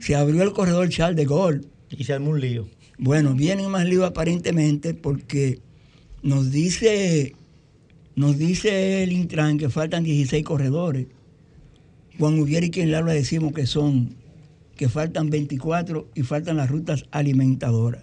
Se 0.00 0.16
abrió 0.16 0.42
el 0.42 0.52
corredor 0.52 0.88
Charles 0.88 1.16
de 1.16 1.26
Gaulle. 1.26 1.60
Y 1.90 2.02
se 2.04 2.12
armó 2.12 2.30
un 2.30 2.40
lío. 2.40 2.68
Bueno, 2.98 3.34
vienen 3.34 3.70
más 3.70 3.86
líos 3.86 4.04
aparentemente 4.04 4.94
porque 4.94 5.60
nos 6.22 6.50
dice, 6.50 7.36
nos 8.18 8.36
dice 8.36 9.04
el 9.04 9.12
Intran 9.12 9.58
que 9.58 9.68
faltan 9.68 10.02
16 10.02 10.42
corredores. 10.42 11.06
Juan 12.18 12.36
Ubier 12.40 12.64
y 12.64 12.70
quien 12.70 12.90
le 12.90 12.96
habla 12.96 13.12
decimos 13.12 13.52
que 13.52 13.64
son, 13.64 14.16
que 14.76 14.88
faltan 14.88 15.30
24 15.30 16.08
y 16.16 16.22
faltan 16.22 16.56
las 16.56 16.68
rutas 16.68 17.04
alimentadoras. 17.12 18.00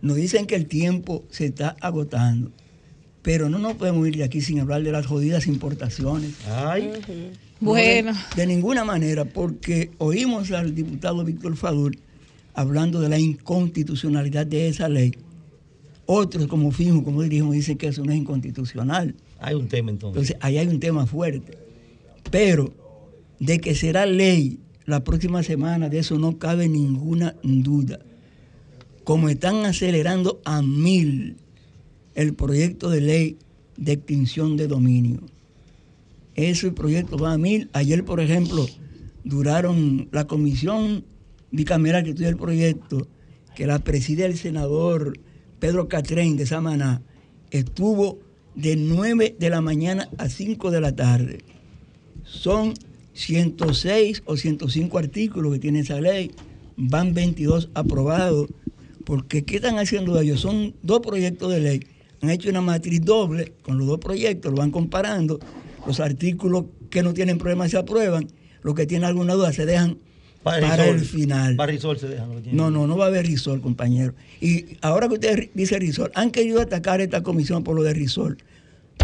Nos 0.00 0.16
dicen 0.16 0.46
que 0.46 0.54
el 0.54 0.64
tiempo 0.64 1.24
se 1.28 1.44
está 1.44 1.76
agotando, 1.82 2.52
pero 3.20 3.50
no 3.50 3.58
nos 3.58 3.74
podemos 3.74 4.08
ir 4.08 4.16
de 4.16 4.24
aquí 4.24 4.40
sin 4.40 4.60
hablar 4.60 4.82
de 4.82 4.92
las 4.92 5.04
jodidas 5.04 5.46
importaciones. 5.46 6.30
Ay, 6.48 6.92
Bueno, 7.60 8.12
No, 8.12 8.18
de, 8.34 8.42
de 8.42 8.46
ninguna 8.46 8.82
manera, 8.82 9.26
porque 9.26 9.90
oímos 9.98 10.50
al 10.52 10.74
diputado 10.74 11.22
Víctor 11.22 11.54
Fadul 11.58 11.98
hablando 12.54 12.98
de 12.98 13.10
la 13.10 13.18
inconstitucionalidad 13.18 14.46
de 14.46 14.68
esa 14.68 14.88
ley. 14.88 15.12
Otros, 16.06 16.46
como 16.46 16.72
Fijo, 16.72 17.04
como 17.04 17.22
dirigimos, 17.22 17.54
dicen 17.54 17.78
que 17.78 17.88
eso 17.88 18.04
no 18.04 18.12
es 18.12 18.18
inconstitucional. 18.18 19.14
hay 19.40 19.54
un 19.54 19.68
tema 19.68 19.90
entonces. 19.90 20.30
Entonces, 20.30 20.36
ahí 20.40 20.58
hay 20.58 20.68
un 20.68 20.80
tema 20.80 21.06
fuerte. 21.06 21.58
Pero 22.30 22.72
de 23.38 23.60
que 23.60 23.74
será 23.74 24.06
ley 24.06 24.58
la 24.84 25.04
próxima 25.04 25.42
semana, 25.42 25.88
de 25.88 25.98
eso 25.98 26.18
no 26.18 26.38
cabe 26.38 26.68
ninguna 26.68 27.36
duda. 27.42 28.00
Como 29.04 29.28
están 29.28 29.64
acelerando 29.64 30.40
a 30.44 30.62
mil 30.62 31.36
el 32.14 32.34
proyecto 32.34 32.90
de 32.90 33.00
ley 33.00 33.36
de 33.76 33.92
extinción 33.92 34.56
de 34.56 34.68
dominio. 34.68 35.20
Ese 36.34 36.72
proyecto 36.72 37.18
va 37.18 37.32
a 37.32 37.38
mil. 37.38 37.68
Ayer, 37.72 38.04
por 38.04 38.20
ejemplo, 38.20 38.66
duraron 39.24 40.08
la 40.12 40.26
comisión 40.26 41.04
bicameral 41.50 42.04
que 42.04 42.10
estudia 42.10 42.28
el 42.28 42.36
proyecto, 42.36 43.06
que 43.54 43.66
la 43.66 43.78
preside 43.78 44.24
el 44.24 44.36
senador 44.36 45.18
Pedro 45.62 45.86
Catrén 45.86 46.36
de 46.36 46.44
Samaná, 46.44 47.02
estuvo 47.52 48.18
de 48.56 48.74
9 48.74 49.36
de 49.38 49.48
la 49.48 49.60
mañana 49.60 50.08
a 50.18 50.28
5 50.28 50.72
de 50.72 50.80
la 50.80 50.96
tarde. 50.96 51.38
Son 52.24 52.74
106 53.12 54.24
o 54.24 54.36
105 54.36 54.98
artículos 54.98 55.52
que 55.52 55.60
tiene 55.60 55.78
esa 55.78 56.00
ley, 56.00 56.32
van 56.76 57.14
22 57.14 57.70
aprobados, 57.74 58.48
porque 59.04 59.44
¿qué 59.44 59.56
están 59.56 59.78
haciendo 59.78 60.20
ellos? 60.20 60.40
Son 60.40 60.74
dos 60.82 60.98
proyectos 60.98 61.52
de 61.52 61.60
ley, 61.60 61.80
han 62.22 62.30
hecho 62.30 62.50
una 62.50 62.60
matriz 62.60 63.00
doble 63.00 63.52
con 63.62 63.78
los 63.78 63.86
dos 63.86 64.00
proyectos, 64.00 64.50
lo 64.50 64.58
van 64.58 64.72
comparando, 64.72 65.38
los 65.86 66.00
artículos 66.00 66.64
que 66.90 67.04
no 67.04 67.14
tienen 67.14 67.38
problemas 67.38 67.70
se 67.70 67.78
aprueban, 67.78 68.26
los 68.62 68.74
que 68.74 68.86
tienen 68.86 69.04
alguna 69.04 69.34
duda 69.34 69.52
se 69.52 69.64
dejan 69.64 69.98
para, 70.42 70.88
el 70.88 71.00
final. 71.00 71.56
Para 71.56 71.72
Risol 71.72 71.98
se 71.98 72.08
que 72.08 72.14
tienen. 72.14 72.56
No, 72.56 72.70
no, 72.70 72.86
no 72.86 72.96
va 72.96 73.04
a 73.04 73.08
haber 73.08 73.26
risol, 73.26 73.60
compañero. 73.60 74.14
Y 74.40 74.76
ahora 74.80 75.08
que 75.08 75.14
usted 75.14 75.50
dice 75.54 75.78
risol, 75.78 76.10
han 76.14 76.30
querido 76.30 76.60
atacar 76.60 77.00
esta 77.00 77.22
comisión 77.22 77.62
por 77.62 77.76
lo 77.76 77.82
de 77.82 77.94
risol. 77.94 78.38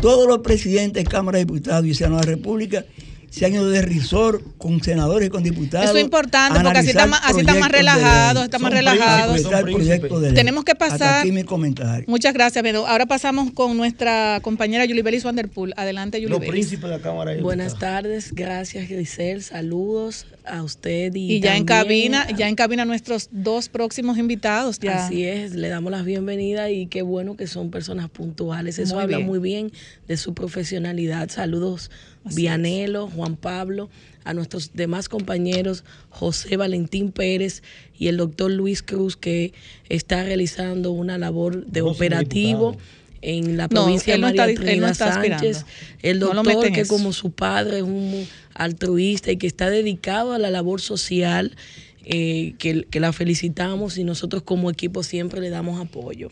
Todos 0.00 0.28
los 0.28 0.38
presidentes 0.38 1.04
de 1.04 1.10
Cámara 1.10 1.38
de 1.38 1.44
Diputados 1.44 1.86
y 1.86 1.94
Senado 1.94 2.20
de 2.20 2.26
la 2.26 2.32
República 2.32 2.84
se 3.30 3.46
han 3.46 3.52
ido 3.54 3.68
de 3.68 3.82
risor 3.82 4.42
con 4.58 4.82
senadores 4.82 5.28
y 5.28 5.30
con 5.30 5.42
diputados. 5.42 5.88
Eso 5.90 5.98
es 5.98 6.04
importante, 6.04 6.60
porque 6.60 6.78
así 6.78 6.88
está 6.90 7.02
analizar 7.04 7.08
más- 7.08 7.30
así 7.30 7.40
está 7.40 7.54
más 7.54 7.68
proyectos 7.68 7.78
de 7.78 7.82
ley. 7.82 8.02
relajado, 8.04 8.44
está 8.44 8.58
más 8.58 8.70
Son 8.70 8.76
relajado. 8.78 9.32
príncipes, 9.32 9.44
está 9.44 9.58
el 9.58 9.64
Son 9.64 9.74
proyecto 9.74 10.00
príncipes. 10.08 10.20
de 10.22 10.26
ley. 10.28 10.34
Tenemos 10.34 10.64
que 10.64 10.72
Hasta 10.72 10.88
pasar- 10.88 11.20
aquí 11.20 11.32
mi 11.32 11.44
comentario. 11.44 12.04
muchas 12.08 12.32
gracias. 12.34 12.62
Bueno, 12.62 12.86
ahora 12.86 13.06
pasamos 13.06 13.50
con 13.52 13.76
nuestra 13.76 14.40
compañera 14.42 14.84
Yulibelis 14.86 15.24
Vanderpool. 15.24 15.74
Adelante, 15.76 16.18
Los 16.20 16.30
Yulibelis. 16.30 16.50
príncipes 16.50 16.82
de 16.90 16.96
la 16.96 17.02
Cámara 17.02 17.32
de 17.32 17.42
Buenas 17.42 17.78
tardes, 17.78 18.32
gracias 18.32 18.88
Grisel, 18.88 19.42
saludos 19.42 20.26
a 20.46 20.62
usted 20.62 21.14
y, 21.14 21.34
Y 21.34 21.40
ya 21.40 21.56
en 21.56 21.64
cabina, 21.66 22.22
a- 22.22 22.30
ya 22.34 22.48
en 22.48 22.54
cabina 22.54 22.84
nuestros 22.86 23.28
dos 23.30 23.68
próximos 23.68 24.16
invitados. 24.16 24.78
Ya. 24.80 25.04
Así 25.06 25.24
es, 25.24 25.54
le 25.54 25.68
damos 25.68 25.92
las 25.92 26.04
bienvenidas 26.06 26.70
y 26.70 26.86
qué 26.86 27.02
bueno 27.02 27.36
que 27.36 27.46
son 27.46 27.70
personas 27.70 28.08
puntuales. 28.08 28.78
Eso 28.78 28.94
Muy 28.94 29.04
habla 29.04 29.18
bien. 29.18 29.28
muy 29.28 29.38
bien 29.38 29.72
de 30.08 30.16
su 30.16 30.32
profesionalidad. 30.32 31.28
Saludos, 31.28 31.90
Así 32.24 32.36
Vianelo, 32.36 33.08
Juan 33.08 33.36
Pablo, 33.36 33.88
a 34.24 34.34
nuestros 34.34 34.72
demás 34.74 35.08
compañeros, 35.08 35.84
José 36.10 36.56
Valentín 36.56 37.12
Pérez 37.12 37.62
y 37.98 38.08
el 38.08 38.16
doctor 38.18 38.50
Luis 38.50 38.82
Cruz, 38.82 39.16
que 39.16 39.52
está 39.88 40.22
realizando 40.24 40.90
una 40.92 41.16
labor 41.18 41.64
de 41.66 41.82
operativo. 41.82 42.76
En 43.20 43.56
la 43.56 43.68
provincia 43.68 44.16
no 44.16 44.28
de 44.28 44.34
María 44.34 44.52
está- 44.52 44.76
no 44.76 44.94
Sánchez, 44.94 45.64
el 46.02 46.20
doctor 46.20 46.70
que 46.72 46.82
eso. 46.82 46.94
como 46.94 47.12
su 47.12 47.32
padre 47.32 47.78
es 47.78 47.82
un 47.82 48.26
altruista 48.54 49.32
y 49.32 49.36
que 49.38 49.48
está 49.48 49.70
dedicado 49.70 50.34
a 50.34 50.38
la 50.38 50.50
labor 50.50 50.80
social, 50.80 51.56
eh, 52.04 52.54
que, 52.58 52.84
que 52.84 53.00
la 53.00 53.12
felicitamos 53.12 53.98
y 53.98 54.04
nosotros 54.04 54.42
como 54.42 54.70
equipo 54.70 55.02
siempre 55.02 55.40
le 55.40 55.50
damos 55.50 55.80
apoyo. 55.80 56.30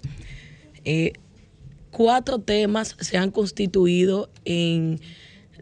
Eh, 0.85 1.12
cuatro 1.90 2.38
temas 2.38 2.94
se 3.01 3.16
han 3.16 3.31
constituido 3.33 4.31
en 4.44 5.01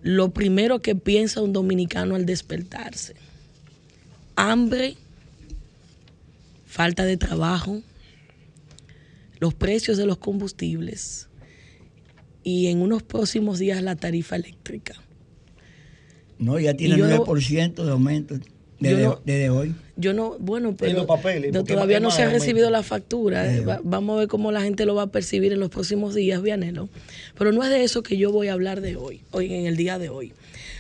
lo 0.05 0.35
primero 0.35 0.81
que 0.81 0.95
piensa 0.95 1.41
un 1.41 1.55
dominicano 1.55 2.15
al 2.15 2.27
despertarse. 2.27 3.15
Hambre, 4.37 4.99
falta 6.67 7.07
de 7.07 7.17
trabajo, 7.17 7.81
los 9.41 9.55
precios 9.55 9.97
de 9.97 10.05
los 10.05 10.19
combustibles 10.19 11.29
y 12.43 12.67
en 12.67 12.83
unos 12.83 13.03
próximos 13.03 13.59
días 13.59 13.83
la 13.83 13.97
tarifa 13.97 14.37
eléctrica. 14.37 14.95
No, 16.39 16.59
ya 16.59 16.75
tiene 16.75 16.97
Y 16.97 16.99
yo 16.99 17.07
9% 17.25 17.83
de 17.83 17.91
aumento 17.91 18.39
desde, 18.91 19.03
yo 19.03 19.09
no- 19.11 19.21
desde 19.25 19.51
hoy. 19.51 19.75
Yo 19.97 20.13
no, 20.13 20.37
bueno, 20.41 20.75
pero 20.77 20.93
los 20.93 21.07
papeles, 21.07 21.53
no, 21.53 21.61
porque 21.61 21.75
todavía 21.75 22.01
no 22.01 22.11
se 22.11 22.23
ha 22.23 22.29
recibido 22.31 22.69
la 22.71 22.83
factura. 22.83 23.53
Eh, 23.55 23.61
va- 23.65 23.81
vamos 23.85 24.17
a 24.17 24.19
ver 24.21 24.29
cómo 24.29 24.51
la 24.53 24.61
gente 24.63 24.87
lo 24.87 24.95
va 24.97 25.03
a 25.03 25.07
percibir 25.09 25.53
en 25.53 25.61
los 25.61 25.71
próximos 25.71 26.15
días, 26.15 26.43
Vianelo. 26.43 26.89
Pero 27.39 27.53
no 27.53 27.63
es 27.63 27.71
de 27.71 27.85
eso 27.85 28.03
que 28.03 28.17
yo 28.17 28.33
voy 28.33 28.49
a 28.49 28.55
hablar 28.55 28.81
de 28.81 28.97
hoy, 28.97 29.21
hoy 29.31 29.53
en 29.55 29.67
el 29.67 29.77
día 29.77 29.99
de 29.99 30.09
hoy. 30.09 30.33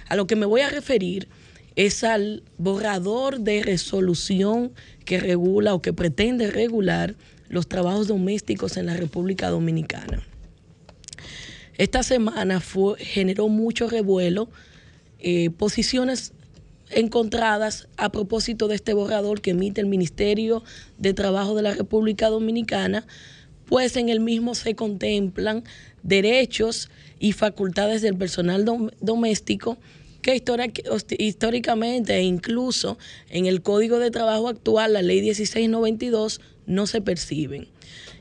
A 0.09 0.17
lo 0.17 0.27
que 0.27 0.35
me 0.37 0.47
voy 0.47 0.63
a 0.63 0.69
referir 0.69 1.29
es 1.77 2.03
al 2.05 2.43
borrador 2.59 3.41
de 3.41 3.63
resolución 3.63 4.73
que 5.05 5.19
regula 5.21 5.75
o 5.75 5.83
que 5.83 5.93
pretende 5.93 6.51
regular 6.51 7.15
los 7.49 7.69
trabajos 7.69 8.09
domésticos 8.09 8.77
en 8.77 8.87
la 8.87 8.97
República 8.97 9.49
Dominicana. 9.49 10.23
Esta 11.77 12.03
semana 12.03 12.61
fue, 12.61 12.99
generó 12.99 13.49
mucho 13.49 13.89
revuelo, 13.89 14.49
eh, 15.19 15.51
posiciones 15.51 16.33
encontradas 16.95 17.89
a 17.97 18.11
propósito 18.11 18.69
de 18.69 18.77
este 18.77 18.95
borrador 18.95 19.41
que 19.41 19.51
emite 19.51 19.81
el 19.81 19.87
Ministerio 19.87 20.63
de 20.99 21.15
Trabajo 21.15 21.55
de 21.55 21.63
la 21.63 21.75
República 21.75 22.29
Dominicana, 22.29 23.07
pues 23.67 23.97
en 23.97 24.09
el 24.09 24.21
mismo 24.21 24.55
se 24.55 24.75
contemplan 24.75 25.65
derechos 26.03 26.91
y 27.19 27.33
facultades 27.33 28.03
del 28.03 28.17
personal 28.17 28.65
dom- 28.65 28.93
doméstico 29.01 29.79
que 30.23 30.43
históricamente 31.19 32.15
e 32.15 32.23
incluso 32.23 32.97
en 33.29 33.45
el 33.45 33.61
Código 33.61 33.99
de 33.99 34.11
Trabajo 34.11 34.49
actual, 34.49 34.95
la 34.95 35.03
Ley 35.03 35.21
1692, 35.21 36.41
no 36.67 36.87
se 36.87 37.03
perciben. 37.03 37.69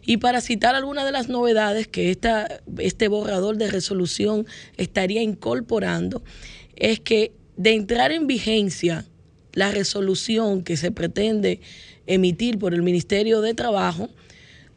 Y 0.05 0.17
para 0.17 0.41
citar 0.41 0.75
algunas 0.75 1.05
de 1.05 1.13
las 1.13 1.29
novedades 1.29 1.87
que 1.87 2.11
esta, 2.11 2.61
este 2.77 3.07
borrador 3.07 3.55
de 3.55 3.69
resolución 3.71 4.45
estaría 4.75 5.21
incorporando, 5.21 6.21
es 6.75 6.99
que 6.99 7.31
de 7.57 7.73
entrar 7.73 8.11
en 8.11 8.27
vigencia 8.27 9.05
la 9.53 9.71
resolución 9.71 10.63
que 10.63 10.77
se 10.77 10.91
pretende 10.91 11.61
emitir 12.07 12.57
por 12.57 12.73
el 12.73 12.81
Ministerio 12.81 13.41
de 13.41 13.53
Trabajo, 13.53 14.09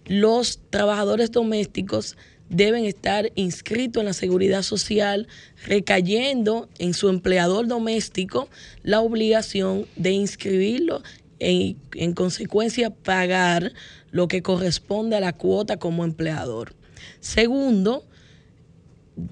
los 0.04 0.60
trabajadores 0.70 1.32
domésticos 1.32 2.16
deben 2.48 2.84
estar 2.84 3.32
inscritos 3.34 4.00
en 4.00 4.06
la 4.06 4.12
seguridad 4.12 4.62
social, 4.62 5.26
recayendo 5.64 6.68
en 6.78 6.94
su 6.94 7.08
empleador 7.08 7.66
doméstico 7.66 8.48
la 8.82 9.00
obligación 9.00 9.86
de 9.96 10.12
inscribirlo 10.12 11.02
y 11.38 11.76
en 11.94 12.12
consecuencia 12.12 12.90
pagar 12.90 13.72
lo 14.10 14.28
que 14.28 14.42
corresponde 14.42 15.16
a 15.16 15.20
la 15.20 15.32
cuota 15.32 15.78
como 15.78 16.04
empleador. 16.04 16.74
Segundo, 17.20 18.06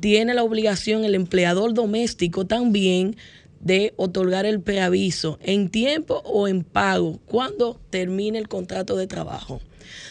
tiene 0.00 0.34
la 0.34 0.42
obligación 0.42 1.04
el 1.04 1.14
empleador 1.14 1.74
doméstico 1.74 2.46
también 2.46 3.16
de 3.60 3.94
otorgar 3.96 4.44
el 4.46 4.60
preaviso 4.60 5.38
en 5.42 5.70
tiempo 5.70 6.22
o 6.24 6.48
en 6.48 6.64
pago 6.64 7.18
cuando 7.26 7.80
termine 7.90 8.38
el 8.38 8.48
contrato 8.48 8.96
de 8.96 9.06
trabajo. 9.06 9.60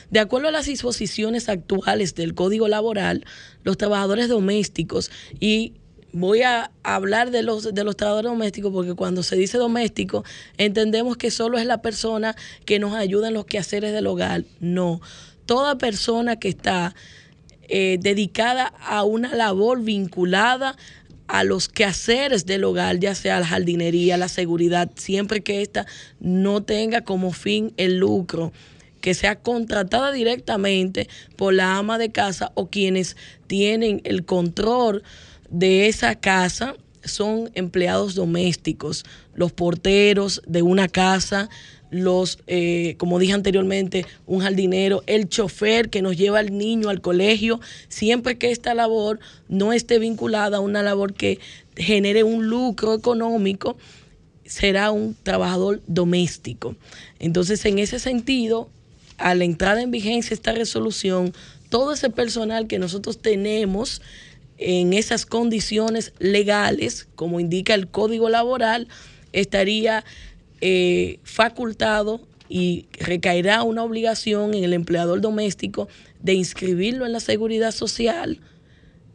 De 0.10 0.20
acuerdo 0.20 0.48
a 0.48 0.52
las 0.52 0.66
disposiciones 0.66 1.50
actuales 1.50 2.16
del 2.16 2.34
Código 2.34 2.68
Laboral, 2.68 3.26
los 3.64 3.78
trabajadores 3.78 4.28
domésticos 4.28 5.12
y 5.40 5.74
voy 6.14 6.44
a 6.44 6.72
hablar 6.84 7.32
de 7.32 7.42
los, 7.42 7.74
de 7.74 7.84
los 7.84 7.96
trabajadores 7.96 8.32
domésticos 8.32 8.72
porque 8.72 8.94
cuando 8.94 9.24
se 9.24 9.36
dice 9.36 9.58
doméstico 9.58 10.24
entendemos 10.58 11.18
que 11.18 11.32
solo 11.32 11.58
es 11.58 11.66
la 11.66 11.82
persona 11.82 12.36
que 12.66 12.78
nos 12.80 12.94
ayuda 12.94 13.30
en 13.30 13.34
los 13.34 13.46
quehaceres 13.46 13.94
del 13.94 14.08
hogar. 14.08 14.44
No, 14.60 15.02
toda 15.46 15.78
persona 15.78 16.38
que 16.38 16.50
está 16.50 16.96
eh, 17.76 17.98
dedicada 18.00 18.68
a 18.86 19.02
una 19.02 19.34
labor 19.34 19.82
vinculada 19.82 20.78
a 21.26 21.44
los 21.44 21.70
quehaceres 21.70 22.46
del 22.46 22.66
hogar, 22.66 23.00
ya 23.00 23.16
sea 23.16 23.40
la 23.40 23.48
jardinería, 23.48 24.16
la 24.16 24.28
seguridad, 24.28 24.92
siempre 24.94 25.42
que 25.42 25.64
ésta 25.64 25.88
no 26.20 26.62
tenga 26.62 27.02
como 27.02 27.32
fin 27.32 27.74
el 27.78 27.98
lucro, 27.98 28.54
que 29.02 29.16
sea 29.16 29.40
contratada 29.40 30.12
directamente 30.12 31.10
por 31.36 31.56
la 31.56 31.76
ama 31.76 31.98
de 31.98 32.12
casa 32.12 32.52
o 32.54 32.70
quienes 32.70 33.18
tienen 33.48 34.02
el 34.04 34.24
control 34.24 35.02
de 35.50 35.88
esa 35.88 36.14
casa 36.14 36.76
son 37.04 37.50
empleados 37.56 38.14
domésticos, 38.14 39.04
los 39.34 39.52
porteros 39.52 40.44
de 40.46 40.62
una 40.62 40.88
casa, 40.88 41.50
los, 41.94 42.40
eh, 42.48 42.96
como 42.98 43.20
dije 43.20 43.34
anteriormente, 43.34 44.06
un 44.26 44.42
jardinero, 44.42 45.04
el 45.06 45.30
chofer 45.30 45.90
que 45.90 46.02
nos 46.02 46.18
lleva 46.18 46.40
al 46.40 46.58
niño 46.58 46.90
al 46.90 47.02
colegio, 47.02 47.62
siempre 47.88 48.38
que 48.38 48.52
esta 48.52 48.74
labor 48.74 49.20
no 49.48 49.74
esté 49.74 50.00
vinculada 50.00 50.58
a 50.58 50.62
una 50.62 50.82
labor 50.82 51.14
que 51.14 51.40
genere 51.76 52.24
un 52.24 52.48
lucro 52.48 52.94
económico, 52.96 53.78
será 54.46 54.92
un 54.92 55.16
trabajador 55.22 55.82
doméstico. 55.88 56.76
Entonces, 57.20 57.64
en 57.66 57.80
ese 57.80 58.00
sentido, 58.00 58.70
a 59.18 59.36
la 59.36 59.44
entrada 59.44 59.82
en 59.82 59.92
vigencia 59.92 60.34
esta 60.34 60.52
resolución, 60.52 61.34
todo 61.70 61.94
ese 61.94 62.10
personal 62.10 62.68
que 62.68 62.80
nosotros 62.80 63.20
tenemos 63.20 64.02
en 64.58 64.94
esas 64.94 65.26
condiciones 65.26 66.14
legales, 66.20 67.08
como 67.16 67.40
indica 67.40 67.76
el 67.76 67.88
Código 67.88 68.30
Laboral, 68.30 68.88
estaría 69.32 70.04
eh, 70.66 71.20
facultado 71.24 72.22
y 72.48 72.86
recaerá 72.94 73.64
una 73.64 73.84
obligación 73.84 74.54
en 74.54 74.64
el 74.64 74.72
empleador 74.72 75.20
doméstico 75.20 75.90
de 76.22 76.36
inscribirlo 76.36 77.06
en 77.06 77.12
la 77.12 77.20
seguridad 77.20 77.74
social 77.74 78.40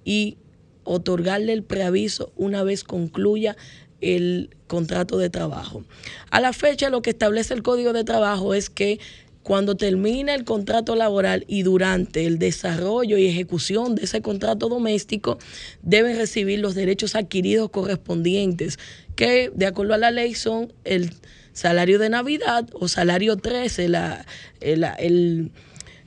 y 0.04 0.36
otorgarle 0.84 1.54
el 1.54 1.62
preaviso 1.62 2.32
una 2.36 2.64
vez 2.64 2.84
concluya 2.84 3.56
el 4.02 4.50
contrato 4.66 5.16
de 5.16 5.30
trabajo. 5.30 5.84
A 6.30 6.42
la 6.42 6.52
fecha 6.52 6.90
lo 6.90 7.00
que 7.00 7.10
establece 7.10 7.54
el 7.54 7.62
Código 7.62 7.94
de 7.94 8.04
Trabajo 8.04 8.52
es 8.52 8.68
que 8.68 9.00
cuando 9.48 9.76
termina 9.78 10.34
el 10.34 10.44
contrato 10.44 10.94
laboral 10.94 11.46
y 11.48 11.62
durante 11.62 12.26
el 12.26 12.38
desarrollo 12.38 13.16
y 13.16 13.26
ejecución 13.26 13.94
de 13.94 14.04
ese 14.04 14.20
contrato 14.20 14.68
doméstico, 14.68 15.38
deben 15.82 16.18
recibir 16.18 16.58
los 16.58 16.74
derechos 16.74 17.14
adquiridos 17.14 17.70
correspondientes, 17.70 18.78
que 19.16 19.50
de 19.54 19.64
acuerdo 19.64 19.94
a 19.94 19.98
la 19.98 20.10
ley 20.10 20.34
son 20.34 20.70
el 20.84 21.14
salario 21.54 21.98
de 21.98 22.10
Navidad 22.10 22.68
o 22.74 22.88
salario 22.88 23.38
13, 23.38 23.88
la, 23.88 24.26
el- 24.60 24.84
el- 24.98 25.50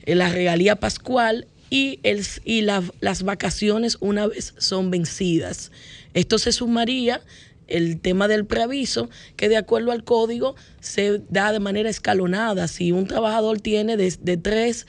la 0.06 0.28
regalía 0.28 0.76
pascual 0.76 1.48
y, 1.68 1.98
el, 2.04 2.24
y 2.44 2.60
la- 2.60 2.84
las 3.00 3.24
vacaciones 3.24 3.96
una 3.98 4.28
vez 4.28 4.54
son 4.58 4.92
vencidas. 4.92 5.72
Esto 6.14 6.38
se 6.38 6.52
sumaría 6.52 7.20
el 7.76 8.00
tema 8.00 8.28
del 8.28 8.46
preaviso, 8.46 9.08
que 9.36 9.48
de 9.48 9.56
acuerdo 9.56 9.92
al 9.92 10.04
código 10.04 10.54
se 10.80 11.22
da 11.28 11.52
de 11.52 11.60
manera 11.60 11.90
escalonada. 11.90 12.68
Si 12.68 12.92
un 12.92 13.06
trabajador 13.06 13.60
tiene 13.60 13.96
de, 13.96 14.14
de 14.20 14.36
tres 14.36 14.86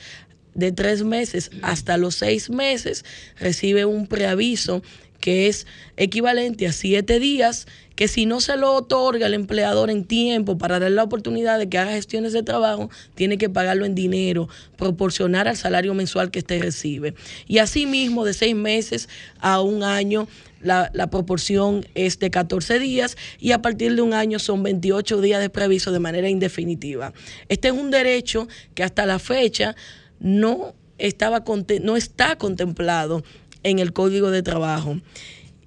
de 0.56 0.72
tres 0.72 1.04
meses 1.04 1.50
hasta 1.62 1.98
los 1.98 2.16
seis 2.16 2.50
meses, 2.50 3.06
recibe 3.40 3.86
un 3.86 4.08
preaviso 4.08 4.84
que 5.24 5.48
es 5.48 5.68
equivalente 5.96 6.68
a 6.68 6.74
siete 6.74 7.18
días, 7.18 7.66
que 7.96 8.10
si 8.10 8.26
no 8.26 8.42
se 8.42 8.58
lo 8.58 8.74
otorga 8.74 9.28
el 9.28 9.34
empleador 9.34 9.90
en 9.90 10.04
tiempo 10.04 10.58
para 10.58 10.80
darle 10.80 10.98
la 10.98 11.04
oportunidad 11.04 11.58
de 11.58 11.70
que 11.70 11.78
haga 11.78 11.94
gestiones 11.94 12.34
de 12.34 12.44
trabajo, 12.44 12.90
tiene 13.16 13.38
que 13.38 13.48
pagarlo 13.48 13.86
en 13.86 13.96
dinero, 13.96 14.50
proporcionar 14.76 15.48
al 15.48 15.56
salario 15.56 15.94
mensual 15.94 16.30
que 16.30 16.40
éste 16.40 16.60
recibe. 16.60 17.14
Y 17.48 17.60
asimismo, 17.60 18.26
de 18.26 18.34
seis 18.34 18.54
meses 18.54 19.08
a 19.40 19.62
un 19.62 19.84
año, 19.84 20.28
la, 20.60 20.92
la 20.94 21.10
proporción 21.10 21.86
es 21.96 22.20
de 22.20 22.30
14 22.30 22.78
días 22.80 23.16
y 23.40 23.54
a 23.54 23.62
partir 23.62 23.96
de 23.96 24.02
un 24.02 24.14
año 24.14 24.40
son 24.40 24.62
28 24.62 25.22
días 25.22 25.40
de 25.40 25.50
preaviso 25.50 25.94
de 25.94 26.00
manera 26.00 26.28
indefinitiva. 26.28 27.14
Este 27.48 27.70
es 27.70 27.74
un 27.74 27.92
derecho 27.92 28.50
que 28.76 28.84
hasta 28.84 29.06
la 29.06 29.20
fecha 29.20 29.74
no, 30.20 30.76
estaba, 30.98 31.46
no 31.82 31.96
está 31.96 32.36
contemplado 32.36 33.24
en 33.64 33.80
el 33.80 33.94
Código 33.94 34.32
de 34.32 34.44
Trabajo. 34.44 35.00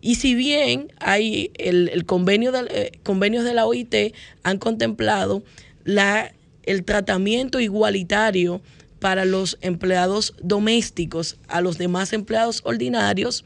Y 0.01 0.17
si 0.17 0.35
bien 0.35 0.93
hay 1.01 1.51
el, 1.59 2.05
convenio 2.07 2.53
de, 2.53 2.67
eh, 2.71 2.93
convenios 3.03 3.45
de 3.45 3.55
la 3.55 3.67
OIT 3.67 4.15
han 4.45 4.59
contemplado 4.59 5.43
la, 5.85 6.33
el 6.63 6.85
tratamiento 6.85 7.61
igualitario 7.61 8.61
para 9.01 9.25
los 9.25 9.59
empleados 9.61 10.35
domésticos 10.43 11.39
a 11.49 11.61
los 11.61 11.79
demás 11.79 12.13
empleados 12.13 12.61
ordinarios, 12.65 13.45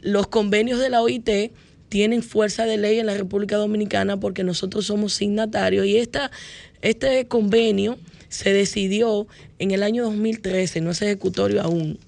los 0.00 0.26
convenios 0.26 0.78
de 0.78 0.90
la 0.90 1.02
OIT 1.02 1.52
tienen 1.88 2.22
fuerza 2.22 2.66
de 2.66 2.76
ley 2.76 2.98
en 2.98 3.06
la 3.06 3.14
República 3.14 3.56
Dominicana 3.56 4.18
porque 4.18 4.44
nosotros 4.44 4.86
somos 4.86 5.14
signatarios 5.14 5.86
y 5.86 5.96
esta, 5.96 6.30
este 6.82 7.26
convenio 7.26 7.98
se 8.28 8.52
decidió 8.52 9.26
en 9.58 9.70
el 9.70 9.82
año 9.82 10.04
2013, 10.04 10.80
no 10.80 10.90
es 10.90 11.00
ejecutorio 11.02 11.62
aún. 11.62 11.98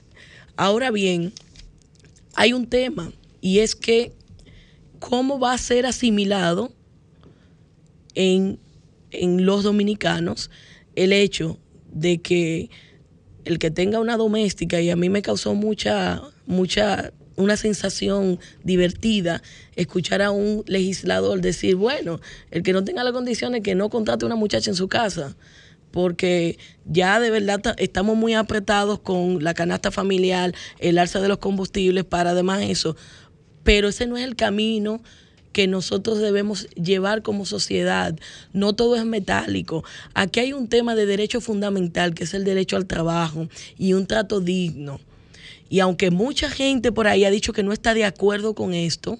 Ahora 0.57 0.91
bien, 0.91 1.33
hay 2.37 2.53
un 2.53 2.67
tema 2.67 3.13
y 3.41 3.59
es 3.59 3.75
que 3.75 4.13
cómo 5.01 5.41
va 5.41 5.53
a 5.53 5.59
ser 5.59 5.87
asimilado 5.87 6.73
en, 8.15 8.59
en 9.11 9.45
los 9.45 9.65
dominicanos 9.65 10.51
el 10.95 11.13
hecho 11.13 11.59
de 11.91 12.19
que 12.19 12.71
el 13.45 13.59
que 13.59 13.71
tenga 13.71 14.01
una 14.01 14.17
doméstica, 14.17 14.81
y 14.81 14.91
a 14.91 14.97
mí 14.97 15.09
me 15.09 15.23
causó 15.23 15.55
mucha, 15.55 16.21
mucha, 16.47 17.13
una 17.37 17.57
sensación 17.57 18.41
divertida 18.65 19.41
escuchar 19.77 20.21
a 20.21 20.33
un 20.33 20.65
legislador 20.67 21.41
decir, 21.41 21.77
bueno, 21.77 22.21
el 22.51 22.65
que 22.65 22.73
no 22.73 22.83
tenga 22.83 23.05
las 23.05 23.13
condiciones, 23.13 23.63
que 23.63 23.77
no 23.77 23.89
contrate 23.89 24.27
una 24.27 24.35
muchacha 24.35 24.71
en 24.71 24.77
su 24.77 24.89
casa 24.89 25.37
porque 25.97 26.59
ya 26.85 27.19
de 27.21 27.31
verdad 27.31 27.75
estamos 27.79 28.19
muy 28.19 28.35
apretados 28.35 28.99
con 28.99 29.43
la 29.43 29.55
canasta 29.55 29.91
familiar, 29.91 30.55
el 30.79 30.99
alza 30.99 31.23
de 31.23 31.29
los 31.29 31.39
combustibles, 31.39 32.05
para 32.05 32.33
además 32.33 32.61
eso. 32.65 32.97
Pero 33.65 33.89
ese 33.89 34.07
no 34.07 34.19
es 34.19 34.25
el 34.25 34.37
camino 34.37 35.01
que 35.53 35.67
nosotros 35.67 36.19
debemos 36.19 36.69
llevar 36.75 37.23
como 37.23 37.47
sociedad. 37.47 38.15
No 38.53 38.75
todo 38.75 38.97
es 38.97 39.07
metálico. 39.07 39.85
Aquí 40.13 40.41
hay 40.41 40.53
un 40.53 40.69
tema 40.69 40.95
de 40.95 41.07
derecho 41.07 41.41
fundamental, 41.41 42.13
que 42.13 42.25
es 42.25 42.35
el 42.35 42.45
derecho 42.45 42.77
al 42.77 42.85
trabajo 42.85 43.49
y 43.79 43.95
un 43.95 44.07
trato 44.07 44.43
digno. 44.43 45.01
Y 45.71 45.81
aunque 45.81 46.11
mucha 46.11 46.51
gente 46.51 46.93
por 46.93 47.07
ahí 47.07 47.25
ha 47.25 47.31
dicho 47.31 47.55
que 47.55 47.63
no 47.63 47.73
está 47.73 47.95
de 47.95 48.05
acuerdo 48.05 48.55
con 48.55 48.75
esto, 48.75 49.19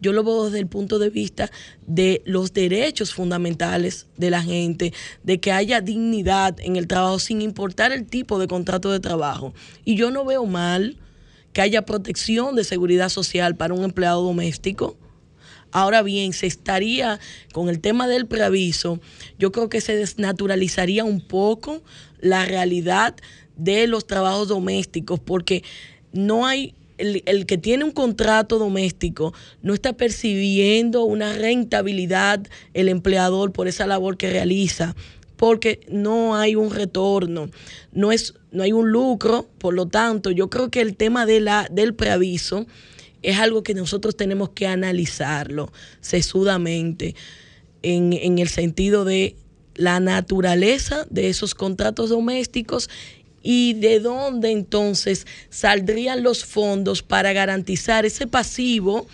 yo 0.00 0.12
lo 0.12 0.24
veo 0.24 0.46
desde 0.46 0.60
el 0.60 0.66
punto 0.66 0.98
de 0.98 1.10
vista 1.10 1.50
de 1.86 2.22
los 2.24 2.52
derechos 2.52 3.14
fundamentales 3.14 4.06
de 4.16 4.30
la 4.30 4.42
gente, 4.42 4.92
de 5.22 5.40
que 5.40 5.52
haya 5.52 5.80
dignidad 5.80 6.58
en 6.60 6.76
el 6.76 6.86
trabajo 6.86 7.18
sin 7.18 7.42
importar 7.42 7.92
el 7.92 8.06
tipo 8.06 8.38
de 8.38 8.48
contrato 8.48 8.92
de 8.92 9.00
trabajo. 9.00 9.54
Y 9.84 9.96
yo 9.96 10.10
no 10.10 10.24
veo 10.24 10.46
mal 10.46 10.96
que 11.52 11.62
haya 11.62 11.82
protección 11.82 12.54
de 12.54 12.64
seguridad 12.64 13.08
social 13.08 13.56
para 13.56 13.74
un 13.74 13.84
empleado 13.84 14.22
doméstico. 14.22 14.96
Ahora 15.70 16.02
bien, 16.02 16.32
se 16.32 16.46
estaría 16.46 17.20
con 17.52 17.68
el 17.68 17.80
tema 17.80 18.08
del 18.08 18.26
preaviso, 18.26 19.00
yo 19.38 19.52
creo 19.52 19.68
que 19.68 19.80
se 19.80 19.96
desnaturalizaría 19.96 21.04
un 21.04 21.20
poco 21.20 21.82
la 22.20 22.46
realidad 22.46 23.14
de 23.56 23.86
los 23.86 24.06
trabajos 24.06 24.48
domésticos 24.48 25.20
porque 25.20 25.62
no 26.12 26.46
hay 26.46 26.74
el, 26.98 27.46
que 27.46 27.58
tiene 27.58 27.84
un 27.84 27.92
contrato 27.92 28.58
doméstico 28.58 29.32
no 29.62 29.72
está 29.72 29.92
percibiendo 29.94 31.04
una 31.04 31.32
rentabilidad 31.32 32.46
el 32.74 32.88
empleador 32.88 33.52
por 33.52 33.68
esa 33.68 33.86
labor 33.86 34.16
que 34.16 34.30
realiza 34.30 34.94
porque 35.36 35.80
no 35.88 36.34
hay 36.34 36.56
un 36.56 36.72
retorno, 36.72 37.48
no, 37.92 38.10
es, 38.10 38.34
no 38.50 38.64
hay 38.64 38.72
un 38.72 38.90
lucro, 38.90 39.48
por 39.58 39.72
lo 39.72 39.86
tanto, 39.86 40.32
yo 40.32 40.50
creo 40.50 40.68
que 40.68 40.80
el 40.80 40.96
tema 40.96 41.26
de 41.26 41.38
la, 41.38 41.68
del 41.70 41.94
preaviso 41.94 42.66
es 43.22 43.38
algo 43.38 43.62
que 43.62 43.72
nosotros 43.72 44.16
tenemos 44.16 44.48
que 44.50 44.66
analizarlo 44.66 45.72
sesudamente 46.00 47.14
en, 47.82 48.12
en 48.14 48.40
el 48.40 48.48
sentido 48.48 49.04
de 49.04 49.36
la 49.76 50.00
naturaleza 50.00 51.06
de 51.08 51.28
esos 51.28 51.54
contratos 51.54 52.10
domésticos 52.10 52.90
y 53.42 53.74
de 53.74 54.00
dónde 54.00 54.50
entonces 54.50 55.26
saldrían 55.50 56.22
los 56.22 56.44
fondos 56.44 57.02
para 57.02 57.32
garantizar 57.32 58.04
ese 58.06 58.26
pasivo 58.26 59.06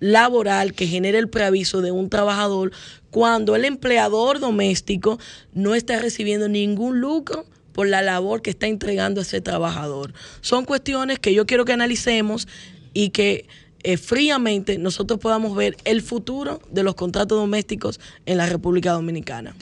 laboral 0.00 0.72
que 0.72 0.86
genera 0.86 1.18
el 1.18 1.28
preaviso 1.28 1.82
de 1.82 1.90
un 1.90 2.08
trabajador 2.08 2.72
cuando 3.10 3.56
el 3.56 3.64
empleador 3.64 4.40
doméstico 4.40 5.18
no 5.52 5.74
está 5.74 5.98
recibiendo 5.98 6.48
ningún 6.48 7.00
lucro 7.00 7.44
por 7.72 7.86
la 7.86 8.02
labor 8.02 8.42
que 8.42 8.50
está 8.50 8.66
entregando 8.66 9.20
ese 9.20 9.40
trabajador. 9.40 10.12
Son 10.40 10.64
cuestiones 10.64 11.18
que 11.18 11.34
yo 11.34 11.46
quiero 11.46 11.64
que 11.64 11.72
analicemos 11.72 12.48
y 12.92 13.10
que 13.10 13.46
eh, 13.82 13.96
fríamente 13.96 14.78
nosotros 14.78 15.20
podamos 15.20 15.56
ver 15.56 15.76
el 15.84 16.02
futuro 16.02 16.60
de 16.70 16.82
los 16.82 16.94
contratos 16.94 17.38
domésticos 17.38 18.00
en 18.26 18.36
la 18.36 18.46
República 18.46 18.92
Dominicana. 18.92 19.54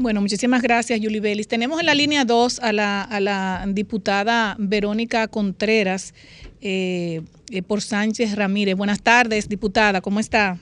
Bueno, 0.00 0.20
muchísimas 0.20 0.62
gracias, 0.62 1.00
Yuli 1.00 1.18
Vélez. 1.18 1.48
Tenemos 1.48 1.80
en 1.80 1.86
la 1.86 1.94
línea 1.94 2.24
2 2.24 2.60
a 2.60 2.72
la, 2.72 3.02
a 3.02 3.18
la 3.18 3.64
diputada 3.66 4.54
Verónica 4.56 5.26
Contreras 5.26 6.14
eh, 6.60 7.22
eh, 7.50 7.62
por 7.62 7.80
Sánchez 7.80 8.36
Ramírez. 8.36 8.76
Buenas 8.76 9.02
tardes, 9.02 9.48
diputada, 9.48 10.00
¿cómo 10.00 10.20
está? 10.20 10.56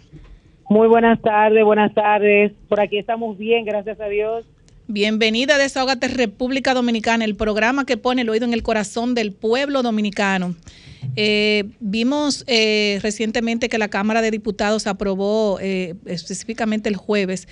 Muy 0.70 0.88
buenas 0.88 1.20
tardes, 1.20 1.62
buenas 1.66 1.92
tardes. 1.92 2.52
Por 2.66 2.80
aquí 2.80 2.96
estamos 2.96 3.36
bien, 3.36 3.66
gracias 3.66 4.00
a 4.00 4.06
Dios. 4.06 4.46
Bienvenida 4.88 5.56
a 5.56 5.58
Desahogate 5.58 6.08
República 6.08 6.72
Dominicana, 6.72 7.26
el 7.26 7.36
programa 7.36 7.84
que 7.84 7.98
pone 7.98 8.22
el 8.22 8.30
oído 8.30 8.46
en 8.46 8.54
el 8.54 8.62
corazón 8.62 9.14
del 9.14 9.32
pueblo 9.32 9.82
dominicano. 9.82 10.54
Eh, 11.14 11.64
vimos 11.80 12.44
eh, 12.46 12.98
recientemente 13.02 13.68
que 13.68 13.78
la 13.78 13.88
Cámara 13.88 14.22
de 14.22 14.30
Diputados 14.30 14.86
aprobó 14.86 15.58
eh, 15.60 15.94
específicamente 16.06 16.88
el 16.88 16.96
jueves 16.96 17.46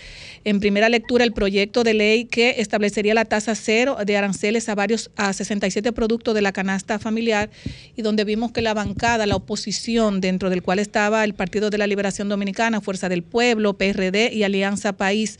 en 0.44 0.60
primera 0.60 0.88
lectura 0.88 1.24
el 1.24 1.32
proyecto 1.32 1.84
de 1.84 1.94
ley 1.94 2.24
que 2.24 2.56
establecería 2.58 3.14
la 3.14 3.24
tasa 3.24 3.54
cero 3.54 3.96
de 4.04 4.16
aranceles 4.16 4.68
a 4.68 4.74
varios 4.74 5.10
a 5.16 5.32
67 5.32 5.92
productos 5.92 6.34
de 6.34 6.42
la 6.42 6.52
canasta 6.52 6.98
familiar 6.98 7.50
y 7.96 8.02
donde 8.02 8.24
vimos 8.24 8.52
que 8.52 8.62
la 8.62 8.74
bancada, 8.74 9.26
la 9.26 9.36
oposición 9.36 10.20
dentro 10.20 10.50
del 10.50 10.62
cual 10.62 10.78
estaba 10.78 11.24
el 11.24 11.34
Partido 11.34 11.70
de 11.70 11.78
la 11.78 11.86
Liberación 11.86 12.28
Dominicana, 12.28 12.80
Fuerza 12.80 13.08
del 13.08 13.22
Pueblo, 13.22 13.74
PRD 13.74 14.32
y 14.32 14.42
Alianza 14.42 14.94
País, 14.94 15.38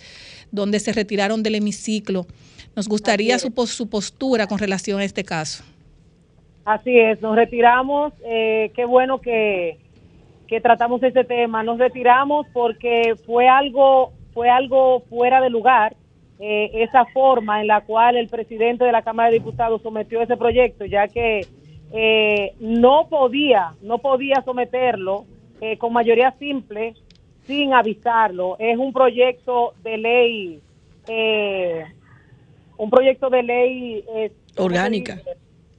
donde 0.52 0.80
se 0.80 0.92
retiraron 0.92 1.42
del 1.42 1.56
hemiciclo. 1.56 2.26
Nos 2.76 2.88
gustaría 2.88 3.38
su, 3.38 3.52
su 3.66 3.88
postura 3.88 4.46
con 4.46 4.58
relación 4.58 5.00
a 5.00 5.04
este 5.04 5.24
caso. 5.24 5.64
Así 6.64 6.98
es, 6.98 7.20
nos 7.20 7.36
retiramos, 7.36 8.14
eh, 8.24 8.72
qué 8.74 8.86
bueno 8.86 9.20
que, 9.20 9.76
que 10.48 10.62
tratamos 10.62 11.02
este 11.02 11.24
tema, 11.24 11.62
nos 11.62 11.78
retiramos 11.78 12.46
porque 12.54 13.16
fue 13.26 13.48
algo, 13.48 14.12
fue 14.32 14.48
algo 14.48 15.00
fuera 15.10 15.42
de 15.42 15.50
lugar, 15.50 15.94
eh, 16.40 16.70
esa 16.72 17.04
forma 17.06 17.60
en 17.60 17.66
la 17.66 17.82
cual 17.82 18.16
el 18.16 18.28
presidente 18.28 18.82
de 18.84 18.92
la 18.92 19.02
Cámara 19.02 19.28
de 19.28 19.38
Diputados 19.40 19.82
sometió 19.82 20.22
ese 20.22 20.38
proyecto, 20.38 20.86
ya 20.86 21.06
que 21.06 21.46
eh, 21.92 22.54
no 22.60 23.08
podía, 23.10 23.74
no 23.82 23.98
podía 23.98 24.42
someterlo 24.44 25.26
con 25.78 25.94
mayoría 25.94 26.34
simple 26.38 26.92
sin 27.46 27.72
avisarlo. 27.72 28.56
Es 28.58 28.76
un 28.76 28.92
proyecto 28.92 29.72
de 29.82 29.96
ley, 29.96 30.60
un 32.76 32.90
proyecto 32.90 33.30
de 33.30 33.42
ley 33.42 34.04
orgánica. 34.58 35.22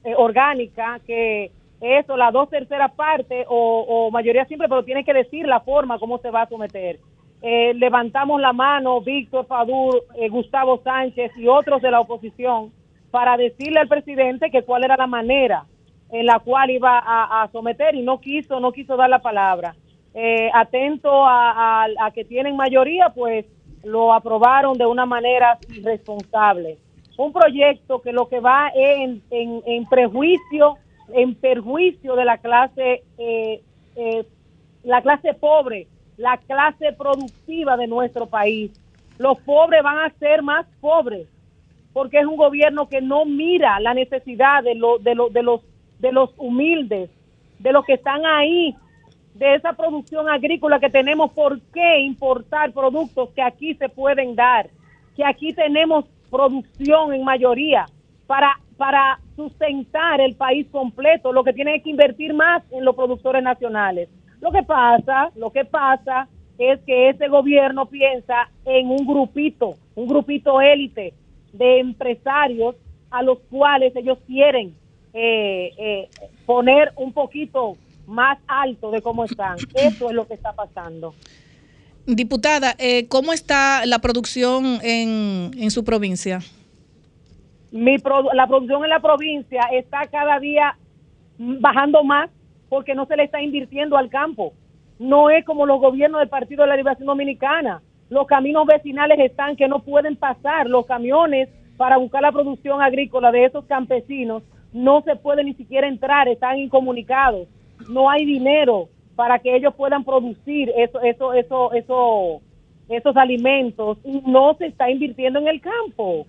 Eh, 0.06 0.14
orgánica, 0.16 1.00
que 1.04 1.50
eso, 1.82 2.16
la 2.16 2.30
dos 2.30 2.48
terceras 2.48 2.92
partes 2.94 3.44
o, 3.50 4.12
mayoría 4.12 4.46
simple, 4.46 4.70
pero 4.70 4.84
tiene 4.84 5.04
que 5.04 5.16
decir 5.16 5.48
la 5.48 5.62
forma 5.62 5.98
cómo 5.98 6.20
se 6.20 6.30
va 6.30 6.44
a 6.44 6.48
someter. 6.48 7.00
Eh, 7.42 7.74
levantamos 7.74 8.40
la 8.40 8.54
mano, 8.54 9.02
Víctor 9.02 9.48
Fadur, 9.48 10.04
eh, 10.16 10.30
Gustavo 10.30 10.80
Sánchez 10.84 11.32
y 11.36 11.48
otros 11.48 11.82
de 11.82 11.90
la 11.90 12.02
oposición 12.02 12.72
para 13.10 13.36
decirle 13.36 13.80
al 13.80 13.88
presidente 13.88 14.52
que 14.52 14.62
cuál 14.62 14.84
era 14.84 14.96
la 14.96 15.08
manera 15.08 15.66
en 16.12 16.28
la 16.28 16.38
cual 16.38 16.70
iba 16.70 17.02
a, 17.04 17.50
someter 17.52 17.96
y 17.96 18.04
no 18.04 18.22
quiso, 18.22 18.60
no 18.60 18.72
quiso 18.72 18.96
dar 18.96 19.10
la 19.10 19.24
palabra. 19.24 19.76
atento 20.54 21.26
a, 21.26 21.88
a 22.00 22.12
que 22.12 22.26
tienen 22.26 22.56
mayoría, 22.56 23.10
pues 23.10 23.46
lo 23.84 24.14
aprobaron 24.14 24.78
de 24.78 24.86
una 24.86 25.08
manera 25.08 25.58
irresponsable 25.76 26.78
un 27.18 27.32
proyecto 27.32 28.02
que 28.02 28.12
lo 28.12 28.28
que 28.28 28.40
va 28.40 28.72
en, 28.74 29.22
en, 29.30 29.86
prejuicio, 29.86 30.78
en 31.14 31.36
perjuicio 31.36 32.16
de 32.16 32.26
la 32.26 32.38
clase, 32.38 33.04
eh, 33.18 33.62
eh, 33.96 34.26
la 34.84 35.02
clase 35.02 35.34
pobre, 35.34 35.88
la 36.18 36.38
clase 36.38 36.94
productiva 36.94 37.78
de 37.78 37.88
nuestro 37.88 38.28
país. 38.28 38.72
Los 39.18 39.40
pobres 39.40 39.82
van 39.82 40.00
a 40.00 40.10
ser 40.20 40.42
más 40.42 40.66
pobres 40.82 41.28
porque 41.96 42.20
es 42.20 42.26
un 42.26 42.36
gobierno 42.36 42.90
que 42.90 43.00
no 43.00 43.24
mira 43.24 43.80
la 43.80 43.94
necesidad 43.94 44.62
de, 44.62 44.76
lo, 44.76 45.00
de, 45.00 45.16
lo, 45.16 45.30
de, 45.30 45.42
los, 45.42 45.62
de 46.00 46.12
los 46.12 46.30
humildes, 46.36 47.10
de 47.58 47.72
los 47.72 47.86
que 47.86 47.94
están 47.94 48.26
ahí, 48.26 48.76
de 49.34 49.56
esa 49.56 49.72
producción 49.72 50.28
agrícola 50.28 50.82
que 50.82 50.90
tenemos. 50.90 51.32
¿Por 51.32 51.62
qué 51.74 52.00
importar 52.00 52.74
productos 52.74 53.30
que 53.30 53.42
aquí 53.42 53.76
se 53.76 53.88
pueden 53.88 54.36
dar? 54.36 54.70
Que 55.16 55.24
aquí 55.24 55.54
tenemos 55.54 56.04
producción 56.30 57.14
en 57.14 57.24
mayoría 57.24 57.86
para, 58.28 58.60
para 58.78 59.20
sustentar 59.36 60.22
el 60.22 60.36
país 60.36 60.68
completo, 60.72 61.32
lo 61.32 61.44
que 61.44 61.54
tiene 61.54 61.82
que 61.82 61.90
invertir 61.90 62.34
más 62.34 62.64
en 62.72 62.86
los 62.86 62.96
productores 62.96 63.44
nacionales. 63.44 64.10
Lo 64.42 64.52
que 64.52 64.64
pasa, 64.64 65.32
lo 65.36 65.52
que 65.52 65.66
pasa 65.66 66.28
es 66.58 66.80
que 66.82 67.10
ese 67.10 67.28
gobierno 67.28 67.86
piensa 67.88 68.50
en 68.66 68.90
un 68.90 69.06
grupito, 69.06 69.76
un 69.96 70.08
grupito 70.08 70.62
élite 70.62 71.14
de 71.54 71.80
empresarios 71.80 72.76
a 73.12 73.24
los 73.24 73.40
cuales 73.50 73.96
ellos 73.96 74.18
quieren 74.26 74.76
eh, 75.14 75.72
eh, 75.78 76.10
poner 76.46 76.92
un 76.98 77.14
poquito 77.14 77.78
más 78.08 78.38
alto 78.48 78.92
de 78.92 79.02
cómo 79.02 79.24
están. 79.24 79.58
Eso 79.74 80.10
es 80.10 80.16
lo 80.16 80.28
que 80.28 80.34
está 80.34 80.54
pasando. 80.54 81.14
Diputada, 82.08 82.76
eh, 82.78 83.08
¿cómo 83.08 83.34
está 83.34 83.86
la 83.86 84.00
producción 84.00 84.80
en, 84.84 85.52
en 85.58 85.72
su 85.72 85.84
provincia? 85.84 86.40
Mi 87.72 87.98
la 88.34 88.48
producción 88.48 88.84
en 88.84 88.90
la 88.90 89.00
provincia 89.00 89.64
está 89.74 90.06
cada 90.08 90.40
día 90.40 90.78
bajando 91.38 92.04
más 92.04 92.30
porque 92.70 92.96
no 92.96 93.06
se 93.06 93.18
le 93.18 93.24
está 93.24 93.42
invirtiendo 93.42 93.98
al 93.98 94.10
campo. 94.10 94.54
no 94.98 95.30
es 95.30 95.44
como 95.44 95.66
los 95.66 95.82
gobiernos 95.82 96.20
del 96.20 96.30
Partido 96.30 96.64
de 96.64 96.70
la 96.70 96.78
Liberación 96.78 97.08
Dominicana. 97.08 97.82
Los 98.10 98.28
caminos 98.28 98.66
vecinales 98.66 99.20
están 99.20 99.56
que 99.56 99.68
no 99.68 99.80
pueden 99.80 100.16
pasar, 100.16 100.68
los 100.68 100.86
camiones 100.86 101.50
para 101.76 101.98
buscar 101.98 102.22
la 102.22 102.32
producción 102.32 102.82
agrícola 102.82 103.32
de 103.32 103.46
esos 103.46 103.66
campesinos 103.66 104.44
no 104.76 105.02
se 105.04 105.16
puede 105.16 105.44
ni 105.44 105.54
siquiera 105.54 105.88
entrar, 105.88 106.28
están 106.28 106.60
incomunicados, 106.60 107.48
no 107.90 108.10
hay 108.10 108.26
dinero 108.26 108.90
para 109.16 109.40
que 109.40 109.56
ellos 109.56 109.74
puedan 109.76 110.04
producir 110.04 110.72
eso, 110.76 111.02
eso, 111.02 111.34
eso, 111.34 111.74
eso, 111.74 112.42
esos 112.90 113.18
alimentos 113.18 113.98
y 114.04 114.22
no 114.26 114.56
se 114.56 114.68
está 114.68 114.90
invirtiendo 114.90 115.40
en 115.40 115.48
el 115.48 115.62
campo. 115.62 116.28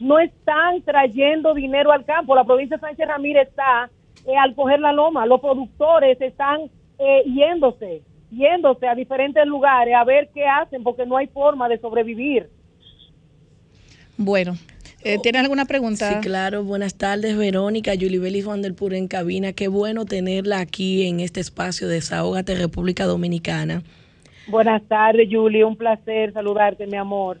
No 0.00 0.18
están 0.18 0.82
trayendo 0.82 1.54
dinero 1.54 1.92
al 1.92 2.04
campo. 2.04 2.34
La 2.34 2.44
provincia 2.44 2.76
de 2.76 2.80
Sánchez 2.80 3.06
Ramírez 3.06 3.48
está 3.48 3.88
eh, 4.26 4.36
al 4.36 4.54
coger 4.54 4.80
la 4.80 4.92
loma. 4.92 5.26
Los 5.26 5.40
productores 5.40 6.20
están 6.20 6.62
eh, 6.98 7.22
yéndose, 7.26 8.02
yéndose 8.30 8.88
a 8.88 8.94
diferentes 8.94 9.46
lugares 9.46 9.94
a 9.94 10.04
ver 10.04 10.28
qué 10.34 10.46
hacen 10.46 10.82
porque 10.82 11.06
no 11.06 11.16
hay 11.16 11.28
forma 11.28 11.68
de 11.68 11.78
sobrevivir. 11.78 12.48
Bueno, 14.16 14.54
eh, 15.04 15.18
¿Tienes 15.22 15.42
alguna 15.42 15.66
pregunta? 15.66 16.08
Sí, 16.08 16.20
claro. 16.20 16.64
Buenas 16.64 16.94
tardes, 16.94 17.36
Verónica. 17.36 17.94
Yulibeli 17.94 18.42
Juan 18.42 18.62
del 18.62 18.74
Puro 18.74 18.96
en 18.96 19.06
cabina. 19.06 19.52
Qué 19.52 19.68
bueno 19.68 20.04
tenerla 20.04 20.60
aquí 20.60 21.06
en 21.06 21.20
este 21.20 21.40
espacio 21.40 21.88
de 21.88 21.94
Desahógate 21.94 22.54
República 22.54 23.04
Dominicana. 23.04 23.82
Buenas 24.46 24.82
tardes, 24.88 25.28
Yuli. 25.28 25.62
Un 25.62 25.76
placer 25.76 26.32
saludarte, 26.32 26.86
mi 26.86 26.96
amor. 26.96 27.38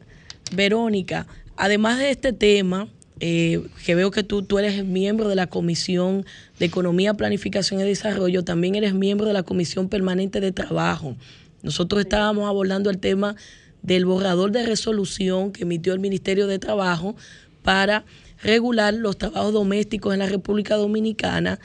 Verónica, 0.54 1.26
además 1.56 1.98
de 1.98 2.10
este 2.10 2.32
tema, 2.32 2.88
eh, 3.20 3.62
que 3.84 3.94
veo 3.94 4.10
que 4.10 4.22
tú, 4.22 4.42
tú 4.42 4.58
eres 4.58 4.84
miembro 4.84 5.28
de 5.28 5.34
la 5.34 5.46
Comisión 5.46 6.24
de 6.58 6.66
Economía, 6.66 7.14
Planificación 7.14 7.80
y 7.80 7.84
Desarrollo, 7.84 8.44
también 8.44 8.74
eres 8.74 8.94
miembro 8.94 9.26
de 9.26 9.32
la 9.32 9.42
Comisión 9.42 9.88
Permanente 9.88 10.40
de 10.40 10.52
Trabajo. 10.52 11.14
Nosotros 11.62 12.00
estábamos 12.00 12.48
abordando 12.48 12.90
el 12.90 12.98
tema 12.98 13.36
del 13.82 14.06
borrador 14.06 14.50
de 14.50 14.66
resolución 14.66 15.52
que 15.52 15.62
emitió 15.62 15.92
el 15.92 16.00
Ministerio 16.00 16.46
de 16.46 16.58
Trabajo 16.58 17.16
para 17.64 18.04
regular 18.42 18.94
los 18.94 19.18
trabajos 19.18 19.52
domésticos 19.52 20.12
en 20.12 20.20
la 20.20 20.26
República 20.26 20.76
Dominicana 20.76 21.58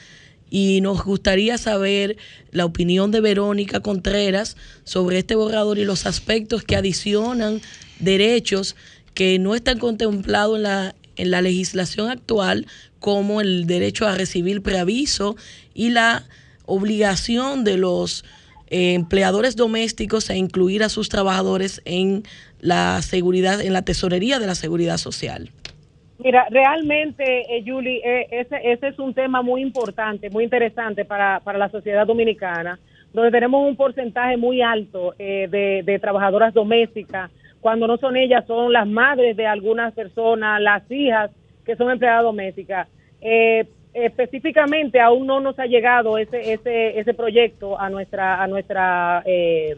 y 0.50 0.82
nos 0.82 1.04
gustaría 1.04 1.60
saber 1.60 2.18
la 2.52 2.66
opinión 2.66 3.12
de 3.12 3.22
Verónica 3.22 3.82
Contreras 3.82 4.58
sobre 4.84 5.20
este 5.20 5.36
borrador 5.36 5.78
y 5.78 5.86
los 5.86 6.08
aspectos 6.08 6.64
que 6.64 6.76
adicionan 6.76 7.62
derechos 8.00 8.76
que 9.14 9.38
no 9.38 9.54
están 9.54 9.78
contemplados 9.78 10.58
en 10.58 10.64
la, 10.64 10.96
en 11.18 11.32
la 11.32 11.42
legislación 11.42 12.10
actual, 12.10 12.66
como 13.00 13.42
el 13.42 13.68
derecho 13.68 14.08
a 14.08 14.16
recibir 14.16 14.62
preaviso 14.62 15.36
y 15.74 15.90
la 15.90 16.26
obligación 16.66 17.64
de 17.64 17.78
los 17.78 18.24
eh, 18.70 18.94
empleadores 18.94 19.56
domésticos 19.56 20.30
a 20.30 20.36
incluir 20.36 20.84
a 20.84 20.90
sus 20.90 21.10
trabajadores 21.10 21.82
en 21.86 22.24
la 22.62 23.02
seguridad, 23.02 23.62
en 23.62 23.74
la 23.74 23.84
tesorería 23.84 24.40
de 24.40 24.48
la 24.48 24.56
seguridad 24.56 24.98
social. 24.98 25.52
Mira, 26.22 26.48
realmente, 26.50 27.24
eh, 27.24 27.64
Julie, 27.66 28.02
eh, 28.04 28.28
ese, 28.32 28.60
ese 28.62 28.90
es 28.90 29.00
un 29.00 29.14
tema 29.14 29.42
muy 29.42 29.62
importante, 29.62 30.30
muy 30.30 30.44
interesante 30.44 31.06
para, 31.06 31.40
para 31.40 31.58
la 31.58 31.70
sociedad 31.70 32.06
dominicana, 32.06 32.78
donde 33.14 33.32
tenemos 33.32 33.66
un 33.66 33.78
porcentaje 33.78 34.36
muy 34.36 34.62
alto 34.62 35.16
eh, 35.18 35.48
de, 35.86 36.00
trabajadoras 36.00 36.54
domésticas, 36.54 37.32
cuando 37.62 37.88
no 37.88 37.96
son 37.98 38.18
ellas, 38.18 38.46
son 38.48 38.74
las 38.74 38.86
madres 38.86 39.38
de 39.38 39.48
algunas 39.48 39.94
personas, 39.94 40.62
las 40.62 40.84
hijas 40.92 41.32
que 41.66 41.78
son 41.78 41.90
empleadas 41.90 42.24
domésticas. 42.24 42.90
Eh, 43.22 43.66
específicamente 43.94 45.00
aún 45.00 45.26
no 45.26 45.40
nos 45.40 45.58
ha 45.58 45.66
llegado 45.66 46.18
ese 46.18 46.54
ese 46.54 47.00
ese 47.00 47.14
proyecto 47.16 47.80
a 47.80 47.90
nuestra 47.90 48.42
a 48.42 48.48
nuestra 48.48 49.24
eh, 49.26 49.76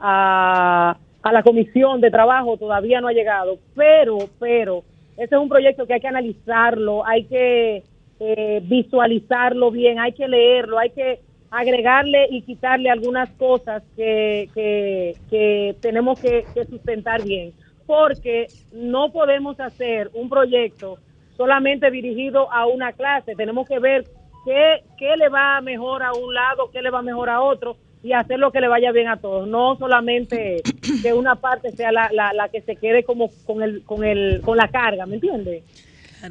a, 0.00 0.96
a 1.22 1.32
la 1.32 1.42
comisión 1.44 2.00
de 2.00 2.10
trabajo 2.10 2.56
todavía 2.56 3.00
no 3.00 3.06
ha 3.06 3.12
llegado 3.12 3.58
pero 3.76 4.18
pero 4.40 4.82
ese 5.16 5.34
es 5.34 5.40
un 5.40 5.48
proyecto 5.48 5.86
que 5.86 5.94
hay 5.94 6.00
que 6.00 6.08
analizarlo, 6.08 7.06
hay 7.06 7.24
que 7.24 7.82
eh, 8.20 8.60
visualizarlo 8.64 9.70
bien, 9.70 9.98
hay 9.98 10.12
que 10.12 10.28
leerlo, 10.28 10.78
hay 10.78 10.90
que 10.90 11.20
agregarle 11.50 12.26
y 12.30 12.42
quitarle 12.42 12.90
algunas 12.90 13.30
cosas 13.32 13.82
que, 13.96 14.48
que, 14.54 15.76
tenemos 15.80 16.20
que, 16.20 16.44
que 16.54 16.64
sustentar 16.66 17.22
bien, 17.22 17.52
porque 17.86 18.46
no 18.72 19.12
podemos 19.12 19.58
hacer 19.60 20.10
un 20.12 20.28
proyecto 20.28 20.98
solamente 21.36 21.90
dirigido 21.90 22.52
a 22.52 22.66
una 22.66 22.92
clase, 22.92 23.34
tenemos 23.36 23.68
que 23.68 23.78
ver 23.78 24.04
qué, 24.44 24.82
qué 24.98 25.16
le 25.16 25.28
va 25.28 25.60
mejor 25.60 26.02
a 26.02 26.12
un 26.12 26.34
lado, 26.34 26.70
qué 26.70 26.82
le 26.82 26.90
va 26.90 27.02
mejor 27.02 27.30
a 27.30 27.40
otro, 27.40 27.76
y 28.06 28.12
hacer 28.12 28.38
lo 28.38 28.52
que 28.52 28.60
le 28.60 28.68
vaya 28.68 28.92
bien 28.92 29.08
a 29.08 29.16
todos, 29.18 29.48
no 29.48 29.76
solamente 29.78 30.62
que 31.02 31.12
una 31.12 31.34
parte 31.36 31.72
sea 31.72 31.90
la, 31.92 32.08
la, 32.12 32.32
la 32.32 32.48
que 32.48 32.60
se 32.62 32.76
quede 32.76 33.02
como 33.04 33.30
con 33.44 33.62
el 33.62 33.82
con 33.84 34.04
el 34.04 34.40
con 34.42 34.56
la 34.56 34.68
carga, 34.68 35.04
¿me 35.06 35.16
entiende? 35.16 35.62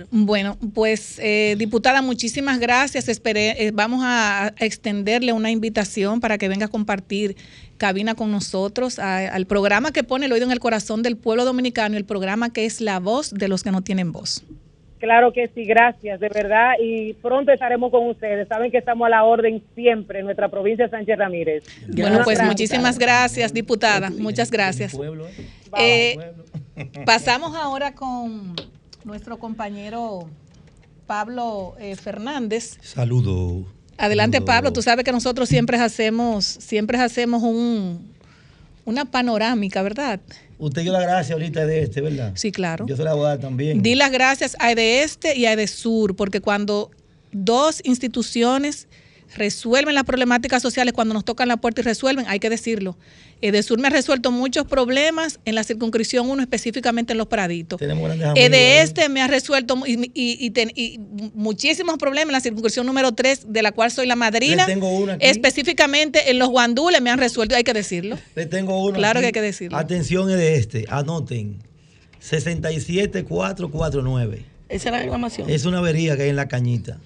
Bueno, 0.10 0.58
pues 0.74 1.20
eh, 1.20 1.56
diputada, 1.58 2.02
muchísimas 2.02 2.60
gracias. 2.60 3.08
Esperé, 3.08 3.68
eh, 3.68 3.72
vamos 3.74 4.02
a, 4.04 4.48
a 4.48 4.54
extenderle 4.60 5.32
una 5.32 5.52
invitación 5.52 6.20
para 6.20 6.38
que 6.38 6.50
venga 6.50 6.66
a 6.66 6.70
compartir 6.70 7.36
cabina 7.78 8.16
con 8.16 8.32
nosotros 8.32 8.98
a- 9.00 9.28
al 9.34 9.46
programa 9.46 9.92
que 9.92 10.04
pone 10.04 10.26
el 10.26 10.32
oído 10.34 10.46
en 10.48 10.52
el 10.52 10.60
corazón 10.60 11.04
del 11.04 11.18
pueblo 11.18 11.46
dominicano, 11.46 11.96
el 11.98 12.04
programa 12.06 12.52
que 12.52 12.66
es 12.66 12.82
la 12.82 13.00
voz 13.00 13.32
de 13.32 13.48
los 13.48 13.64
que 13.64 13.72
no 13.72 13.84
tienen 13.84 14.12
voz. 14.12 14.44
Claro 15.06 15.32
que 15.32 15.52
sí, 15.54 15.66
gracias, 15.66 16.20
de 16.20 16.30
verdad, 16.30 16.72
y 16.82 17.14
pronto 17.14 17.52
estaremos 17.52 17.92
con 17.92 18.08
ustedes. 18.08 18.48
Saben 18.48 18.72
que 18.72 18.80
estamos 18.80 19.06
a 19.06 19.10
la 19.10 19.24
orden 19.24 19.62
siempre 19.76 20.18
en 20.18 20.26
nuestra 20.26 20.50
provincia 20.50 20.86
de 20.86 20.90
Sánchez 20.90 21.20
Ramírez. 21.20 21.64
Bueno, 21.90 22.22
pues 22.24 22.40
Gracias. 22.40 22.48
muchísimas 22.48 22.98
gracias, 22.98 23.54
diputada. 23.54 24.10
Muchas 24.10 24.50
gracias. 24.50 24.96
Pueblo, 24.96 25.28
¿eh? 25.28 26.18
Eh, 26.76 26.92
pasamos 27.06 27.56
ahora 27.56 27.94
con 27.94 28.56
nuestro 29.04 29.38
compañero 29.38 30.28
Pablo 31.06 31.76
eh, 31.80 31.96
Fernández. 31.96 32.80
Saludo. 32.82 33.64
Adelante, 34.00 34.38
Saludo. 34.38 34.48
Pablo. 34.48 34.74
Tú 34.74 34.82
sabes 34.82 35.06
que 35.06 35.12
nosotros 35.12 35.48
siempre 35.48 35.78
hacemos, 35.78 36.46
siempre 36.46 36.98
hacemos 36.98 37.44
un, 37.44 38.12
una 38.86 39.06
panorámica, 39.06 39.84
¿verdad? 39.84 40.20
Usted 40.58 40.84
dio 40.84 40.92
la 40.92 41.02
gracia 41.02 41.34
ahorita 41.34 41.66
de 41.66 41.82
este, 41.82 42.02
¿verdad? 42.02 42.32
Sí, 42.36 42.52
claro. 42.52 42.86
Yo 42.88 42.96
se 42.96 43.04
la 43.04 43.14
voy 43.14 43.26
a 43.26 43.30
dar 43.30 43.40
también. 43.40 43.82
Di 43.82 43.96
las 43.96 44.12
gracias 44.12 44.56
a 44.60 44.72
Este 44.72 45.38
y 45.38 45.46
a 45.46 45.68
Sur, 45.68 46.16
porque 46.16 46.42
cuando 46.42 46.92
dos 47.32 47.82
instituciones 47.84 48.88
resuelven 49.36 49.96
las 49.96 50.04
problemáticas 50.04 50.62
sociales, 50.62 50.94
cuando 50.94 51.14
nos 51.14 51.24
tocan 51.26 51.48
la 51.48 51.58
puerta 51.58 51.82
y 51.82 51.84
resuelven, 51.84 52.26
hay 52.28 52.40
que 52.40 52.50
decirlo. 52.50 52.98
Edesur 53.42 53.80
me 53.80 53.88
ha 53.88 53.92
resuelto 53.92 54.32
muchos 54.32 54.66
problemas 54.66 55.40
en 55.46 55.56
la 55.56 55.64
circunscripción 55.64 56.30
1, 56.30 56.42
específicamente 56.42 57.12
en 57.14 57.18
los 57.18 57.28
Praditos. 57.28 57.80
Tenemos 57.80 58.06
grandes 58.06 58.28
amigos. 58.28 58.50
Este 58.52 59.10
me 59.10 59.22
ha 59.22 59.28
resuelto 59.28 59.76
y, 59.86 60.10
y- 60.14 60.38
y 60.40 60.50
ten- 60.52 60.72
y 60.76 61.00
muchísimos 61.34 61.98
problemas 61.98 62.28
en 62.30 62.34
la 62.34 62.40
circunscripción 62.42 62.86
número 62.86 63.12
3, 63.14 63.52
de 63.52 63.62
la 63.62 63.72
cual 63.74 63.92
soy 63.92 64.06
la 64.08 64.16
madrina. 64.16 64.66
Le 64.68 64.74
tengo 64.74 64.90
una 64.90 65.14
aquí. 65.14 65.26
Específicamente 65.26 66.32
en 66.32 66.40
los 66.40 66.50
guandules 66.50 67.02
me 67.02 67.10
han 67.10 67.20
resuelto, 67.20 67.56
hay 67.56 67.64
que 67.64 67.74
decirlo. 67.74 68.18
Le 68.36 68.46
tengo 68.46 68.82
uno. 68.84 68.96
Claro 68.96 69.20
aquí. 69.20 69.24
que 69.24 69.28
hay 69.28 69.34
que 69.34 69.42
decirlo. 69.42 69.78
Atención 69.78 70.30
es 70.30 70.38
de 70.38 70.56
este. 70.56 70.86
Anoten. 70.90 71.58
67449. 72.20 74.46
Esa 74.70 74.90
es 74.90 74.94
la 74.94 75.00
reclamación. 75.00 75.50
Es 75.50 75.66
una 75.66 75.80
avería 75.80 76.16
que 76.18 76.24
hay 76.24 76.30
en 76.30 76.36
la 76.36 76.48
cañita. 76.48 77.00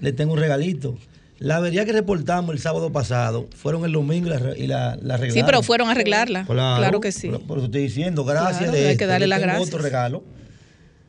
Le 0.00 0.12
tengo 0.12 0.32
un 0.32 0.38
regalito. 0.40 0.96
La 1.38 1.56
avería 1.56 1.84
que 1.84 1.92
reportamos 1.92 2.52
el 2.54 2.60
sábado 2.60 2.90
pasado 2.92 3.48
fueron 3.56 3.84
el 3.84 3.92
domingo 3.92 4.26
y 4.26 4.30
la, 4.30 4.38
re- 4.38 4.58
y 4.58 4.66
la, 4.66 4.96
la 5.00 5.14
arreglaron. 5.14 5.34
Sí, 5.34 5.42
pero 5.46 5.62
fueron 5.62 5.88
a 5.88 5.92
arreglarla. 5.92 6.44
Claro, 6.46 7.00
que 7.00 7.12
sí. 7.12 7.28
Por, 7.28 7.40
por 7.42 7.58
eso 7.58 7.66
estoy 7.66 7.82
diciendo, 7.82 8.24
gracias 8.24 8.58
Claro, 8.58 8.72
de 8.72 8.78
hay 8.78 8.84
este. 8.86 8.96
que 8.98 9.06
darle 9.06 9.26
las 9.28 9.40
gracias. 9.40 9.68
otro 9.68 9.78
regalo. 9.78 10.24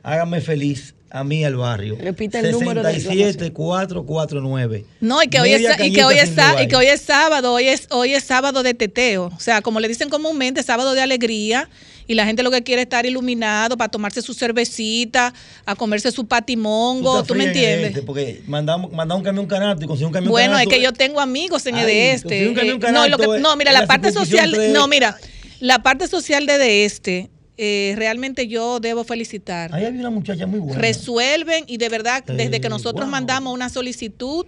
Hágame 0.04 0.40
feliz 0.42 0.94
a 1.10 1.24
mí 1.24 1.44
al 1.44 1.56
barrio. 1.56 1.98
Repita 2.00 2.40
el 2.40 2.52
número 2.52 2.84
de 2.84 2.94
67449. 3.00 4.86
No, 5.02 5.22
y 5.24 5.28
que 5.28 5.40
hoy 5.42 5.52
es, 5.54 5.62
Media 5.62 5.86
y 5.86 5.94
que 5.94 6.06
hoy 6.06 6.16
cañita 6.16 6.24
es, 6.24 6.30
sin 6.30 6.36
sá- 6.36 6.50
lugar. 6.52 6.64
y 6.64 6.68
que 6.68 6.76
hoy 6.76 6.86
es 6.86 7.02
sábado, 7.02 7.54
hoy 7.54 7.68
es, 7.68 7.88
hoy 7.92 8.14
es 8.14 8.24
sábado 8.24 8.64
de 8.64 8.74
teteo. 8.74 9.26
O 9.36 9.40
sea, 9.40 9.62
como 9.62 9.80
le 9.80 9.88
dicen 9.88 10.10
comúnmente, 10.10 10.64
sábado 10.64 10.94
de 10.94 11.02
alegría. 11.02 11.70
Y 12.10 12.16
la 12.16 12.26
gente 12.26 12.42
lo 12.42 12.50
que 12.50 12.64
quiere 12.64 12.82
es 12.82 12.86
estar 12.88 13.06
iluminado 13.06 13.78
para 13.78 13.92
tomarse 13.92 14.24
su 14.24 14.34
cervecita, 14.34 15.32
a 15.64 15.76
comerse 15.76 16.12
su 16.12 16.26
patimongo. 16.26 17.24
¿Tú 17.24 17.36
me 17.36 17.44
entiendes? 17.44 17.90
este, 17.90 18.02
porque 18.02 18.42
mandamos, 18.48 18.92
mandamos 18.92 19.20
un 19.22 19.26
camión 19.26 19.46
canasto 19.46 19.86
y 19.86 19.88
conseguí 19.88 20.08
un 20.08 20.12
camión 20.14 20.32
Bueno, 20.32 20.58
es 20.58 20.66
que 20.68 20.82
yo 20.82 20.92
tengo 20.92 21.20
amigos 21.22 21.68
en 21.68 21.78
el 21.78 21.86
Ay, 21.86 21.94
de 21.96 22.12
conseguí 22.14 22.34
este. 22.36 22.48
un 22.50 22.56
camión 22.56 22.76
Eh, 22.84 22.92
no, 22.92 23.08
lo 23.08 23.18
que- 23.18 23.24
canasto, 23.26 23.40
no, 23.48 23.56
mira, 23.56 23.72
la 23.72 23.82
la 23.82 23.88
parte 23.88 24.12
social, 24.12 24.52
tres. 24.52 24.74
no, 24.74 24.88
mira, 24.88 25.18
la 25.60 25.84
parte 25.84 26.08
social 26.08 26.48
de, 26.48 26.58
de 26.58 26.86
este, 26.86 27.30
eh, 27.58 27.94
realmente 27.96 28.48
yo 28.48 28.80
debo 28.80 29.04
felicitar. 29.04 29.72
Ahí 29.76 29.86
había 29.86 30.00
una 30.00 30.10
muchacha 30.10 30.48
muy 30.48 30.60
buena. 30.62 30.82
resuelven 30.82 31.66
y 31.68 31.78
de 31.78 31.90
verdad 31.90 32.24
desde 32.26 32.60
que 32.60 32.70
nosotros 32.70 33.06
wow. 33.06 33.12
mandamos 33.12 33.54
una 33.54 33.70
solicitud 33.70 34.48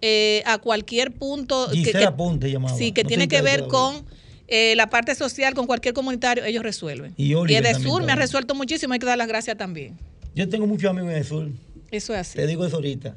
eh, 0.00 0.44
a 0.46 0.58
cualquier 0.58 1.10
punto 1.10 1.66
que, 1.72 1.78
Gisela 1.78 1.98
que- 2.10 2.12
Ponte 2.12 2.48
llamaba. 2.52 2.76
sí 2.78 2.92
que 2.92 3.02
No 3.02 3.08
tiene 3.08 3.26
que 3.26 3.42
ver 3.42 3.66
con 3.66 4.04
eh, 4.48 4.74
la 4.76 4.88
parte 4.90 5.14
social 5.14 5.54
con 5.54 5.66
cualquier 5.66 5.94
comunitario 5.94 6.44
ellos 6.44 6.62
resuelven 6.62 7.14
Y 7.16 7.34
Oliver 7.34 7.62
de 7.62 7.72
también 7.72 7.90
Sur 7.92 8.02
me 8.02 8.12
ha 8.12 8.16
resuelto 8.16 8.54
muchísimo 8.54 8.92
hay 8.92 8.98
que 8.98 9.06
dar 9.06 9.16
las 9.18 9.28
gracias 9.28 9.56
también 9.56 9.96
Yo 10.34 10.48
tengo 10.48 10.66
muchos 10.66 10.90
amigos 10.90 11.10
en 11.12 11.16
el 11.16 11.24
sur. 11.24 11.48
eso 11.90 12.12
es 12.14 12.20
así 12.20 12.36
Te 12.38 12.46
digo 12.46 12.66
eso 12.66 12.76
ahorita. 12.76 13.16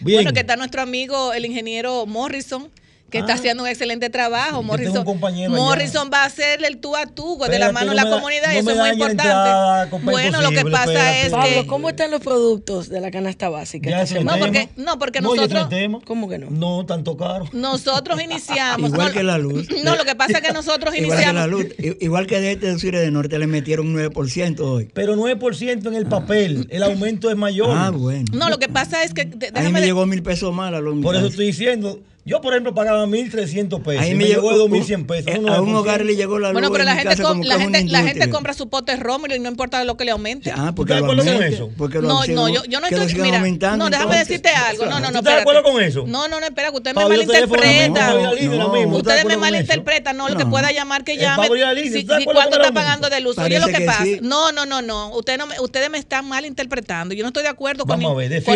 Bien. 0.00 0.18
bueno 0.18 0.32
que 0.32 0.40
está 0.40 0.56
nuestro 0.56 0.82
amigo 0.82 1.32
el 1.32 1.44
ingeniero 1.44 2.06
Morrison 2.06 2.70
que 3.12 3.18
está 3.18 3.34
haciendo 3.34 3.62
un 3.62 3.68
excelente 3.68 4.10
trabajo. 4.10 4.62
Morrison, 4.62 5.04
allá. 5.26 5.48
Morrison 5.50 6.10
va 6.12 6.22
a 6.22 6.24
hacerle 6.24 6.66
el 6.66 6.78
tú 6.78 6.96
a 6.96 7.06
tú 7.06 7.38
de 7.48 7.58
la 7.58 7.70
mano 7.70 7.86
no 7.86 7.92
de 7.92 7.96
la 7.96 8.04
da- 8.06 8.10
comunidad 8.16 8.48
no 8.48 8.54
y 8.54 8.56
eso 8.56 8.70
es 8.70 8.76
muy 8.78 8.88
importante. 8.90 9.22
entrada, 9.22 9.88
bueno, 10.02 10.40
lo 10.42 10.50
que 10.50 10.64
pasa 10.64 10.84
espérate. 10.92 11.26
es 11.26 11.30
Pablo, 11.32 11.48
que 11.62 11.66
¿cómo 11.66 11.88
están 11.90 12.10
los 12.10 12.20
productos 12.22 12.88
de 12.88 13.00
la 13.00 13.10
canasta 13.10 13.48
básica? 13.50 13.90
Ya 13.90 14.02
esta 14.02 14.20
No, 14.20 14.38
porque- 14.38 14.68
no, 14.76 14.98
porque 14.98 15.20
nosotros-. 15.20 15.68
¿Cómo 16.06 16.28
que 16.28 16.38
no? 16.38 16.48
No, 16.50 16.86
tanto 16.86 17.16
caro. 17.16 17.44
nosotros 17.52 18.20
iniciamos. 18.24 18.90
Igual 18.90 19.08
no, 19.08 19.12
que 19.12 19.22
la 19.22 19.38
luz. 19.38 19.68
No, 19.84 19.94
lo 19.96 20.04
que 20.04 20.14
pasa 20.16 20.38
es 20.38 20.40
que 20.42 20.52
nosotros 20.52 20.94
Igual 20.96 21.18
que 21.18 21.32
la 21.32 21.46
iniciamos. 21.46 21.50
luz. 21.50 21.96
Igual 22.00 22.26
que 22.26 22.40
de 22.40 22.52
este 22.52 22.66
de 22.72 22.78
Sur 22.78 22.94
y 22.94 22.98
de 22.98 23.10
Norte 23.10 23.38
le 23.38 23.46
metieron 23.46 23.88
un 23.88 23.94
9% 23.96 24.60
hoy. 24.60 24.88
Pero 24.94 25.14
9% 25.16 25.86
en 25.88 25.94
el 25.94 26.06
papel. 26.06 26.66
El 26.70 26.82
aumento 26.82 27.30
es 27.30 27.36
mayor. 27.36 27.76
Ah, 27.76 27.90
bueno. 27.90 28.24
No, 28.32 28.48
lo 28.48 28.58
que 28.58 28.68
pasa 28.70 29.02
es 29.04 29.12
que. 29.12 29.22
Ahí 29.22 29.28
déjame 29.52 29.70
me 29.70 29.80
de- 29.80 29.86
llegó 29.86 30.06
mil 30.06 30.22
pesos 30.22 30.54
más 30.54 30.72
la 30.72 30.80
luz. 30.80 31.02
Por 31.02 31.14
eso 31.14 31.26
estoy 31.26 31.46
diciendo. 31.46 32.00
Yo, 32.24 32.40
por 32.40 32.52
ejemplo, 32.52 32.72
pagaba 32.72 33.04
1.300 33.04 33.82
pesos. 33.82 34.00
Ahí 34.00 34.12
y 34.12 34.14
me 34.14 34.22
me 34.24 34.28
llegó 34.30 34.50
de 34.52 34.58
llegó 34.58 34.68
2.100 34.68 35.06
pesos. 35.06 35.40
no 35.40 35.52
a 35.52 35.60
un 35.60 35.74
hogar 35.74 36.04
le 36.04 36.14
llegó 36.14 36.38
la 36.38 36.48
luz. 36.48 36.52
Bueno, 36.52 36.70
pero 36.70 36.84
la 36.84 36.94
gente, 36.94 37.20
com- 37.20 37.42
la, 37.42 37.58
gente, 37.58 37.84
la 37.86 38.02
gente 38.04 38.30
compra 38.30 38.52
su 38.54 38.68
pote 38.68 38.94
Rómulo 38.96 39.34
y 39.34 39.40
no 39.40 39.48
importa 39.48 39.82
lo 39.82 39.96
que 39.96 40.04
le 40.04 40.12
aumente. 40.12 40.52
Ah, 40.54 40.72
porque 40.74 40.92
¿Estás 40.92 41.08
de 41.08 41.12
acuerdo 41.20 41.32
con 41.34 41.42
eso? 41.42 41.70
porque 41.76 41.98
lo 42.00 42.06
No, 42.06 42.24
no, 42.28 42.48
yo, 42.48 42.62
yo 42.66 42.78
no 42.78 42.86
estoy. 42.86 43.12
Mira, 43.14 43.40
no, 43.40 43.90
déjame 43.90 44.14
entonces. 44.14 44.28
decirte 44.28 44.50
algo. 44.50 44.86
No, 44.86 45.00
no, 45.00 45.10
no. 45.10 45.12
¿Tú 45.12 45.18
estás 45.18 45.34
de 45.34 45.40
acuerdo 45.40 45.62
con 45.64 45.82
eso? 45.82 46.04
No, 46.06 46.28
no, 46.28 46.38
no, 46.38 46.46
espera, 46.46 46.70
que 46.70 46.76
ustedes 46.76 46.94
me 46.94 47.02
Pablo, 47.02 47.16
yo 47.16 47.26
teléfono 47.26 47.60
malinterpretan. 47.60 47.92
mismo, 47.92 48.22
Pablo, 48.22 48.34
líder, 48.34 48.58
No. 48.58 48.68
lo 48.68 48.72
mismo, 48.72 48.92
¿tú 48.92 48.98
estás 48.98 49.14
de 49.16 49.22
Ustedes 49.22 49.24
me 49.24 49.36
malinterpretan, 49.36 50.16
no, 50.16 50.28
lo 50.28 50.36
que 50.36 50.44
No. 50.44 50.50
pueda 50.50 50.70
llamar 50.70 51.02
que 51.02 51.12
Eh, 51.14 51.18
llame. 51.18 51.42
Pablo, 51.42 51.56
ya, 51.56 51.72
líder, 51.72 51.92
Si, 51.92 51.98
¿estás 51.98 52.18
de 52.18 52.22
si 52.22 52.28
acuerdo 52.30 52.40
cuánto 52.40 52.56
está 52.62 52.72
pagando 52.72 53.10
de 53.10 53.20
luz. 53.20 53.36
Oye, 53.38 53.58
lo 53.58 53.66
que 53.66 53.80
pasa. 53.80 54.04
No, 54.20 54.52
no, 54.52 54.64
no, 54.64 54.80
no. 54.80 55.10
Ustedes, 55.16 55.40
no 55.40 55.48
me, 55.48 55.58
ustedes 55.58 55.90
me 55.90 55.98
están 55.98 56.28
malinterpretando. 56.28 57.14
Yo 57.16 57.22
no 57.24 57.28
estoy 57.28 57.42
de 57.42 57.48
acuerdo 57.48 57.84
con, 57.84 57.98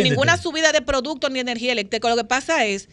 ninguna 0.04 0.36
subida 0.36 0.70
de 0.70 0.82
productos 0.82 1.32
ni 1.32 1.40
energía 1.40 1.72
eléctrica. 1.72 2.08
Lo 2.08 2.16
que 2.16 2.24
pasa 2.24 2.64
es 2.64 2.88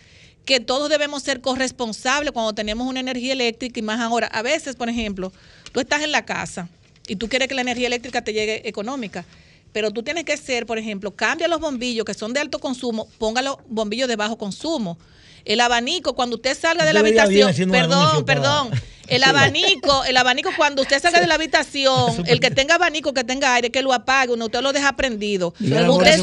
que 0.45 0.59
todos 0.59 0.89
debemos 0.89 1.23
ser 1.23 1.41
corresponsables 1.41 2.31
cuando 2.31 2.53
tenemos 2.53 2.87
una 2.87 2.99
energía 2.99 3.33
eléctrica 3.33 3.79
y 3.79 3.83
más 3.83 3.99
ahora. 4.01 4.27
A 4.27 4.41
veces, 4.41 4.75
por 4.75 4.89
ejemplo, 4.89 5.31
tú 5.71 5.79
estás 5.79 6.01
en 6.03 6.11
la 6.11 6.25
casa 6.25 6.67
y 7.07 7.15
tú 7.15 7.29
quieres 7.29 7.47
que 7.47 7.55
la 7.55 7.61
energía 7.61 7.87
eléctrica 7.87 8.21
te 8.23 8.33
llegue 8.33 8.67
económica. 8.67 9.25
Pero 9.71 9.89
tú 9.91 10.03
tienes 10.03 10.23
que 10.25 10.37
ser, 10.37 10.65
por 10.65 10.77
ejemplo, 10.77 11.11
cambia 11.11 11.47
los 11.47 11.59
bombillos 11.59 12.05
que 12.05 12.13
son 12.13 12.31
de 12.33 12.39
alto 12.39 12.59
consumo, 12.59 13.07
ponga 13.17 13.41
los 13.41 13.57
bombillos 13.67 14.07
de 14.07 14.15
bajo 14.15 14.37
consumo. 14.37 14.97
El 15.45 15.59
abanico, 15.61 16.13
cuando 16.13 16.35
usted 16.35 16.57
salga 16.57 16.85
de 16.85 16.93
la 16.93 16.99
habitación, 16.99 17.49
perdón, 17.71 18.25
para- 18.25 18.25
perdón, 18.25 18.69
el 19.15 19.23
abanico, 19.23 20.03
el 20.05 20.17
abanico 20.17 20.49
cuando 20.55 20.81
usted 20.81 21.01
salga 21.01 21.19
de 21.19 21.27
la 21.27 21.35
habitación, 21.35 22.23
el 22.27 22.39
que 22.39 22.51
tenga 22.51 22.75
abanico, 22.75 23.13
que 23.13 23.23
tenga 23.23 23.53
aire, 23.55 23.69
que 23.71 23.81
lo 23.81 23.93
apague, 23.93 24.33
uno 24.33 24.45
usted 24.45 24.61
lo 24.61 24.73
deja 24.73 24.95
prendido. 24.95 25.53
Usted- 25.97 26.17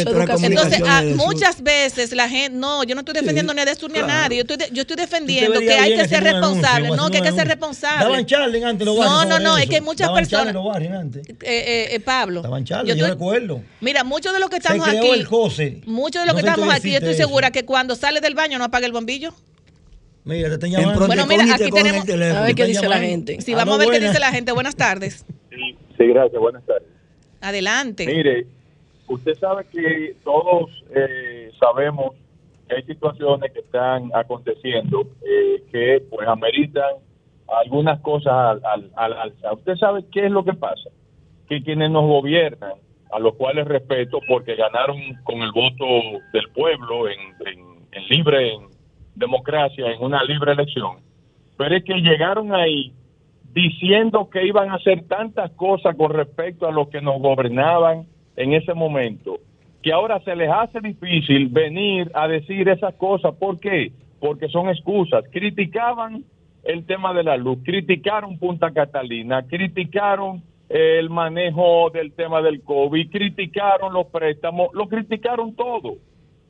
Entonces, 0.00 0.04
comunicaciones 0.34 0.80
ah, 0.88 1.24
muchas 1.26 1.62
veces 1.62 2.12
la 2.12 2.28
gente, 2.28 2.56
no, 2.58 2.84
yo 2.84 2.94
no 2.94 3.00
estoy 3.02 3.14
defendiendo 3.14 3.54
ni 3.54 3.60
a 3.60 3.64
Destur 3.64 3.90
ni 3.90 3.98
a 3.98 4.06
nadie, 4.06 4.36
yo 4.38 4.42
estoy, 4.42 4.56
de- 4.56 4.68
yo 4.72 4.82
estoy 4.82 4.96
defendiendo 4.96 5.52
que 5.60 5.72
hay 5.78 5.90
que 5.96 6.08
ser 6.08 6.22
responsable, 6.24 6.88
no, 6.96 7.10
que 7.10 7.16
hay 7.18 7.22
que 7.22 7.32
ser 7.32 7.48
responsable. 7.48 8.04
Daban 8.04 8.26
charla 8.26 8.68
antes 8.68 8.86
los 8.86 8.96
barrios 8.98 9.14
No, 9.14 9.24
no, 9.24 9.38
no, 9.38 9.58
es 9.58 9.68
que 9.68 9.76
hay 9.76 9.80
muchas 9.80 10.08
personas. 10.10 10.54
Eh, 11.16 11.34
eh, 11.42 11.88
eh, 11.92 12.00
Pablo. 12.00 12.42
Yo 12.88 12.94
yo, 12.94 13.06
recuerdo. 13.06 13.62
Mira, 13.80 14.04
muchos 14.04 14.32
de 14.32 14.40
los 14.40 14.50
que 14.50 14.56
estamos 14.56 14.86
aquí, 14.98 15.08
muchos 15.86 16.22
de 16.22 16.26
los 16.26 16.34
que 16.34 16.40
estamos 16.48 16.68
aquí, 16.74 16.90
yo 16.90 16.98
estoy 16.98 17.14
segura 17.14 17.50
que 17.50 17.64
cuando 17.64 17.94
sale 17.96 18.20
del 18.20 18.34
baño 18.34 18.58
no 18.58 18.64
apaga 18.64 18.86
el 18.86 18.92
bombillo. 18.92 19.32
Mira, 20.24 20.48
te 20.48 20.54
están 20.54 20.70
llamando. 20.70 21.06
Bueno, 21.06 21.26
mira, 21.26 21.42
aquí 21.54 21.70
tenemos- 21.70 22.00
el 22.02 22.06
teléfono. 22.06 22.40
A 22.40 22.46
ver 22.46 22.54
qué 22.54 22.64
dice 22.66 22.88
la 22.88 22.98
gente. 23.00 23.40
Sí, 23.40 23.52
Ah, 23.52 23.56
vamos 23.56 23.68
no, 23.68 23.74
a 23.74 23.78
ver 23.78 23.86
qué 23.86 23.92
buena. 23.98 24.08
dice 24.08 24.20
la 24.20 24.30
gente. 24.30 24.52
Buenas 24.52 24.76
tardes. 24.76 25.26
Sí, 25.50 25.76
sí, 25.98 26.06
gracias. 26.06 26.40
Buenas 26.40 26.64
tardes. 26.64 26.88
Adelante. 27.40 28.06
Mire, 28.06 28.46
usted 29.08 29.34
sabe 29.38 29.64
que 29.72 30.14
todos 30.22 30.70
eh, 30.94 31.50
sabemos 31.58 32.14
que 32.68 32.76
hay 32.76 32.82
situaciones 32.84 33.52
que 33.52 33.60
están 33.60 34.10
aconteciendo 34.14 35.08
eh, 35.26 35.62
que 35.72 36.02
pues 36.08 36.28
ameritan 36.28 36.94
algunas 37.64 38.00
cosas 38.00 38.32
al, 38.32 38.62
al, 38.64 38.90
al 38.94 39.12
alza. 39.14 39.52
Usted 39.52 39.74
sabe 39.76 40.04
qué 40.12 40.26
es 40.26 40.30
lo 40.30 40.44
que 40.44 40.54
pasa, 40.54 40.88
que 41.48 41.62
quienes 41.62 41.90
nos 41.90 42.04
gobiernan, 42.06 42.74
a 43.10 43.18
los 43.18 43.34
cuales 43.34 43.66
respeto 43.66 44.20
porque 44.28 44.54
ganaron 44.54 44.98
con 45.24 45.42
el 45.42 45.50
voto 45.52 45.84
del 46.32 46.48
pueblo 46.54 47.08
en, 47.08 47.18
en- 47.46 47.72
en 47.92 48.08
libre 48.08 48.54
en 48.54 48.71
democracia, 49.14 49.92
en 49.92 50.02
una 50.02 50.22
libre 50.24 50.52
elección, 50.52 50.98
pero 51.56 51.76
es 51.76 51.84
que 51.84 51.94
llegaron 51.94 52.54
ahí 52.54 52.92
diciendo 53.52 54.28
que 54.30 54.46
iban 54.46 54.70
a 54.70 54.74
hacer 54.74 55.06
tantas 55.06 55.50
cosas 55.52 55.94
con 55.96 56.12
respecto 56.12 56.66
a 56.66 56.72
los 56.72 56.88
que 56.88 57.00
nos 57.00 57.20
gobernaban 57.20 58.06
en 58.36 58.54
ese 58.54 58.74
momento, 58.74 59.38
que 59.82 59.92
ahora 59.92 60.20
se 60.20 60.34
les 60.34 60.50
hace 60.50 60.80
difícil 60.80 61.48
venir 61.48 62.10
a 62.14 62.28
decir 62.28 62.68
esas 62.68 62.94
cosas. 62.94 63.34
¿Por 63.34 63.60
qué? 63.60 63.92
Porque 64.20 64.48
son 64.48 64.68
excusas. 64.68 65.24
Criticaban 65.30 66.24
el 66.64 66.86
tema 66.86 67.12
de 67.12 67.24
la 67.24 67.36
luz, 67.36 67.58
criticaron 67.64 68.38
Punta 68.38 68.70
Catalina, 68.70 69.42
criticaron 69.42 70.42
el 70.68 71.10
manejo 71.10 71.90
del 71.90 72.12
tema 72.12 72.40
del 72.40 72.62
COVID, 72.62 73.10
criticaron 73.10 73.92
los 73.92 74.06
préstamos, 74.06 74.68
lo 74.72 74.88
criticaron 74.88 75.54
todo. 75.54 75.96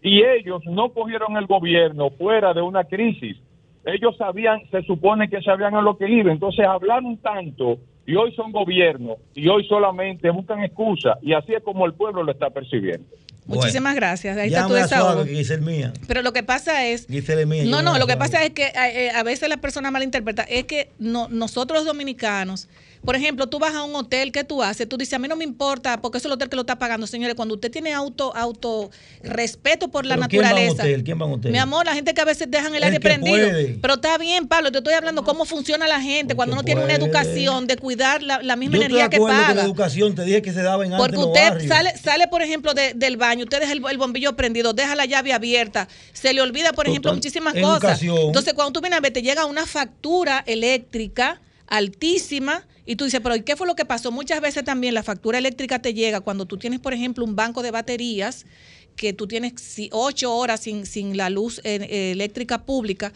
Y 0.03 0.23
ellos 0.23 0.63
no 0.67 0.93
cogieron 0.93 1.37
el 1.37 1.47
gobierno 1.47 2.11
fuera 2.11 2.53
de 2.53 2.61
una 2.61 2.85
crisis. 2.85 3.37
Ellos 3.85 4.17
sabían, 4.17 4.61
se 4.71 4.83
supone 4.83 5.29
que 5.29 5.43
sabían 5.43 5.75
a 5.75 5.83
lo 5.83 5.97
que 5.97 6.09
iba. 6.09 6.33
Entonces 6.33 6.67
hablaron 6.67 7.17
tanto 7.19 7.79
y 8.07 8.17
hoy 8.17 8.35
son 8.35 8.53
gobierno 8.53 9.17
y 9.35 9.49
hoy 9.49 9.65
solamente 9.69 10.29
buscan 10.31 10.63
excusa 10.63 11.19
y 11.23 11.35
así 11.35 11.53
es 11.55 11.63
como 11.63 11.87
el 11.87 11.95
pueblo 11.95 12.23
lo 12.23 12.33
está 12.33 12.51
percibiendo. 12.51 13.07
Muchísimas 13.47 13.95
gracias. 13.95 14.37
Ahí 14.39 14.49
está 14.49 14.67
tu 14.67 14.75
a 14.75 14.83
desahogo. 14.83 15.25
Mía. 15.63 15.93
Pero 16.07 16.23
lo 16.23 16.33
que 16.33 16.43
pasa 16.43 16.87
es 16.87 17.09
mía. 17.09 17.65
No, 17.67 17.83
no, 17.83 17.95
a 17.95 17.99
lo 17.99 18.07
que 18.07 18.17
pasa 18.17 18.45
es 18.45 18.51
que 18.51 18.67
eh, 18.67 19.11
a 19.11 19.23
veces 19.23 19.49
las 19.49 19.59
personas 19.59 19.91
malinterpretan. 19.93 20.47
Es 20.49 20.65
que 20.65 20.91
no, 20.99 21.29
nosotros 21.29 21.81
los 21.81 21.87
dominicanos, 21.87 22.69
por 23.05 23.17
ejemplo, 23.17 23.49
tú 23.49 23.59
vas 23.59 23.75
a 23.75 23.83
un 23.83 23.95
hotel, 23.97 24.31
¿qué 24.33 24.45
tú 24.45 24.63
haces? 24.63 24.89
Tú 24.89 24.97
dices, 24.97 25.15
a 25.15 25.19
mí 25.19 25.27
no 25.29 25.37
me 25.37 25.45
importa, 25.45 26.01
porque 26.01 26.19
es 26.19 26.25
el 26.25 26.33
hotel 26.33 26.49
que 26.49 26.57
lo 26.57 26.63
está 26.63 26.79
pagando. 26.79 27.07
Señores, 27.07 27.35
cuando 27.35 27.55
usted 27.55 27.71
tiene 27.71 27.93
auto, 27.93 28.35
auto 28.37 28.91
respeto 29.23 29.89
por 29.89 30.07
la 30.07 30.15
Pero 30.17 30.29
¿quién 30.29 30.43
va 30.43 30.47
a 30.47 30.51
un 30.51 30.55
naturaleza. 30.57 30.83
hotel? 30.85 31.05
¿Quién 31.05 31.21
va 31.21 31.25
a 31.25 31.27
un 31.27 31.33
hotel? 31.35 31.53
Mi 31.53 31.59
amor, 31.59 31.85
la 31.87 31.95
gente 31.95 32.15
que 32.15 32.21
a 32.21 32.25
veces 32.25 32.51
dejan 32.51 32.69
el, 32.75 32.77
El 32.77 32.85
aire 32.85 33.01
prendido. 33.01 33.49
puede. 33.49 33.79
Pero 33.81 33.95
está 33.95 34.19
bien, 34.19 34.47
Pablo, 34.49 34.71
te 34.71 34.79
estoy 34.79 34.95
hablando 34.95 35.25
cómo 35.25 35.45
funciona 35.45 35.87
la 35.89 36.01
gente 36.01 36.35
cuando 36.35 36.55
uno 36.55 36.63
tiene 36.65 36.85
una 36.85 36.95
educación 36.95 37.67
de 37.67 37.77
cuidar 37.77 38.23
la, 38.23 38.41
la 38.43 38.57
misma 38.57 38.77
Yo 38.77 38.83
energía 38.83 39.05
estoy 39.05 39.11
que 39.11 39.17
de 39.19 39.23
acuerdo 39.25 39.37
con 39.39 39.47
la 39.49 39.55
paga. 39.55 39.65
educación, 39.65 40.15
te 40.15 40.25
dije 40.25 40.43
que 40.43 40.53
se 40.53 40.63
daba 40.63 40.85
en 40.87 40.93
antes 40.93 41.07
Porque 41.09 41.19
usted 41.25 41.69
sale, 41.69 41.97
sale, 41.99 42.29
por 42.29 42.43
ejemplo, 42.43 42.75
de- 42.75 42.95
del 42.95 43.17
baño, 43.17 43.45
usted 43.45 43.61
deja 43.61 43.73
el, 43.73 43.83
el 43.91 43.99
bombillo 43.99 44.37
prendido, 44.37 44.73
deja 44.73 44.95
la 44.95 45.07
llave 45.07 45.33
abierta, 45.33 45.89
se 46.13 46.33
le 46.33 46.41
olvida, 46.41 46.73
por 46.73 46.87
ejemplo, 46.87 47.13
muchísimas 47.13 47.55
Educación. 47.57 48.15
cosas. 48.15 48.27
Entonces, 48.29 48.55
cuando 48.55 48.73
tú 48.73 48.81
vienes 48.81 48.99
a 48.99 49.01
ver, 49.01 49.13
te 49.13 49.23
llega 49.23 49.45
una 49.47 49.67
factura 49.67 50.45
eléctrica 50.47 51.41
altísima 51.67 52.65
y 52.85 52.97
tú 52.97 53.05
dices, 53.05 53.21
pero 53.23 53.37
¿y 53.37 53.43
qué 53.43 53.57
fue 53.57 53.67
lo 53.67 53.75
que 53.77 53.85
pasó? 53.85 54.11
Muchas 54.11 54.41
veces 54.41 54.65
también 54.65 54.95
la 54.95 55.03
factura 55.03 55.39
eléctrica 55.39 55.81
te 55.81 55.95
llega 55.95 56.21
cuando 56.21 56.47
tú 56.47 56.57
tienes, 56.59 56.81
por 56.81 56.93
ejemplo, 56.95 57.25
un 57.25 57.37
banco 57.37 57.63
de 57.63 57.71
baterías 57.71 58.45
que 58.97 59.13
tú 59.13 59.27
tienes 59.27 59.55
ocho 59.93 60.35
horas 60.35 60.61
sin, 60.61 60.85
sin 60.85 61.17
la 61.17 61.31
luz 61.31 61.61
eh, 61.65 62.11
eléctrica 62.13 62.65
pública. 62.65 63.13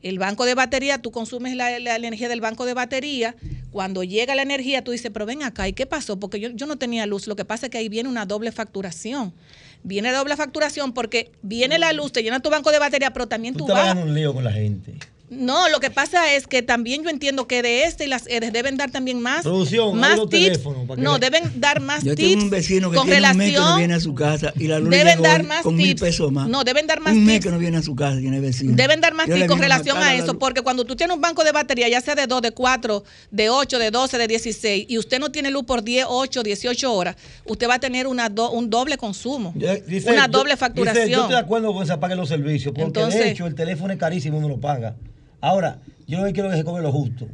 El 0.00 0.20
banco 0.20 0.44
de 0.44 0.54
batería, 0.54 1.02
tú 1.02 1.10
consumes 1.10 1.56
la, 1.56 1.76
la 1.80 1.96
energía 1.96 2.28
del 2.28 2.40
banco 2.40 2.64
de 2.64 2.72
batería. 2.72 3.34
Cuando 3.72 4.04
llega 4.04 4.36
la 4.36 4.42
energía, 4.42 4.84
tú 4.84 4.92
dices, 4.92 5.10
pero 5.12 5.26
ven 5.26 5.42
acá, 5.42 5.66
¿y 5.66 5.72
qué 5.72 5.86
pasó? 5.86 6.20
Porque 6.20 6.38
yo, 6.38 6.50
yo 6.50 6.66
no 6.66 6.76
tenía 6.76 7.04
luz. 7.04 7.26
Lo 7.26 7.34
que 7.34 7.44
pasa 7.44 7.66
es 7.66 7.70
que 7.70 7.78
ahí 7.78 7.88
viene 7.88 8.08
una 8.08 8.24
doble 8.24 8.52
facturación. 8.52 9.34
Viene 9.82 10.12
doble 10.12 10.36
facturación 10.36 10.92
porque 10.92 11.32
viene 11.42 11.80
la 11.80 11.92
luz, 11.92 12.12
te 12.12 12.22
llena 12.22 12.38
tu 12.40 12.48
banco 12.48 12.70
de 12.70 12.78
batería, 12.78 13.12
pero 13.12 13.26
también 13.26 13.54
Tú 13.54 13.60
tú 13.60 13.66
te 13.66 13.72
vas 13.72 13.86
vas. 13.88 13.96
en 13.96 14.02
un 14.04 14.14
lío 14.14 14.32
con 14.32 14.44
la 14.44 14.52
gente. 14.52 14.94
No, 15.30 15.68
lo 15.68 15.78
que 15.78 15.90
pasa 15.90 16.32
es 16.34 16.46
que 16.46 16.62
también 16.62 17.02
yo 17.04 17.10
entiendo 17.10 17.46
que 17.46 17.60
de 17.62 17.84
este 17.84 18.06
y 18.06 18.08
las 18.08 18.26
EDES 18.28 18.50
deben 18.52 18.78
dar 18.78 18.90
también 18.90 19.20
más, 19.20 19.42
Producción, 19.42 19.98
más 19.98 20.14
tips. 20.16 20.30
teléfonos 20.30 20.86
para 20.86 20.96
que 20.96 21.02
No, 21.02 21.14
le- 21.14 21.18
deben 21.20 21.52
dar 21.60 21.80
más 21.80 22.02
Yo 22.02 22.14
tips 22.14 22.30
tengo 22.30 22.42
un 22.44 22.50
vecino 22.50 22.90
que 22.90 22.96
con 22.96 23.06
tiene 23.08 23.30
un 23.30 23.36
mes 23.36 23.46
que 23.48 23.52
no 23.52 23.58
relación. 23.58 23.78
viene 23.78 23.94
a 23.94 24.00
su 24.00 24.14
casa 24.14 24.52
y 24.56 24.68
la 24.68 24.78
luz 24.78 24.88
deben 24.88 25.20
dar 25.20 25.44
más 25.44 25.62
con 25.62 25.76
mil 25.76 25.88
tips. 25.88 26.00
pesos 26.00 26.32
más. 26.32 26.48
No, 26.48 26.64
deben 26.64 26.86
dar 26.86 27.00
más 27.00 27.12
Un 27.12 27.24
mes 27.26 27.34
tips. 27.34 27.44
que 27.46 27.50
no 27.52 27.58
viene 27.58 27.76
a 27.76 27.82
su 27.82 27.94
casa, 27.94 28.18
tiene 28.18 28.40
vecino. 28.40 28.72
Deben 28.74 29.02
dar 29.02 29.12
más 29.12 29.26
tips 29.26 29.46
con 29.48 29.58
relación 29.58 29.98
a 29.98 30.00
la 30.00 30.14
eso, 30.14 30.38
porque 30.38 30.62
cuando 30.62 30.84
tú 30.86 30.96
tienes 30.96 31.14
un 31.14 31.20
banco 31.20 31.44
de 31.44 31.52
batería, 31.52 31.88
ya 31.90 32.00
sea 32.00 32.14
de 32.14 32.26
2, 32.26 32.40
de 32.40 32.52
4, 32.52 33.04
de 33.30 33.50
8, 33.50 33.78
de 33.78 33.90
12, 33.90 34.16
de 34.16 34.26
16, 34.28 34.86
y 34.88 34.96
usted 34.96 35.18
no 35.20 35.30
tiene 35.30 35.50
luz 35.50 35.64
por 35.64 35.82
10, 35.84 36.06
8, 36.08 36.42
18 36.42 36.90
horas, 36.94 37.16
usted 37.44 37.68
va 37.68 37.74
a 37.74 37.80
tener 37.80 38.06
una 38.06 38.30
do- 38.30 38.50
un 38.52 38.70
doble 38.70 38.96
consumo, 38.96 39.52
Yo- 39.56 39.68
Giselle, 39.86 40.16
una 40.16 40.26
doble 40.26 40.56
facturación. 40.56 41.08
yo 41.08 41.20
estoy 41.20 41.32
de 41.34 41.40
acuerdo 41.40 41.72
con 41.74 41.82
que 41.82 41.86
se 41.86 41.92
apaguen 41.92 42.16
los 42.16 42.28
servicios, 42.30 42.72
porque 42.74 42.86
Entonces- 43.00 43.20
de 43.24 43.30
hecho 43.32 43.46
el 43.46 43.54
teléfono 43.54 43.92
es 43.92 43.98
carísimo, 43.98 44.38
uno 44.38 44.48
lo 44.48 44.58
paga. 44.58 44.96
Ahora, 45.40 45.78
yo 46.06 46.18
lo 46.18 46.24
que 46.26 46.32
quiero 46.32 46.48
es 46.48 46.54
que 46.54 46.58
se 46.60 46.64
cobre 46.64 46.82
lo 46.82 46.92
justo. 46.92 47.26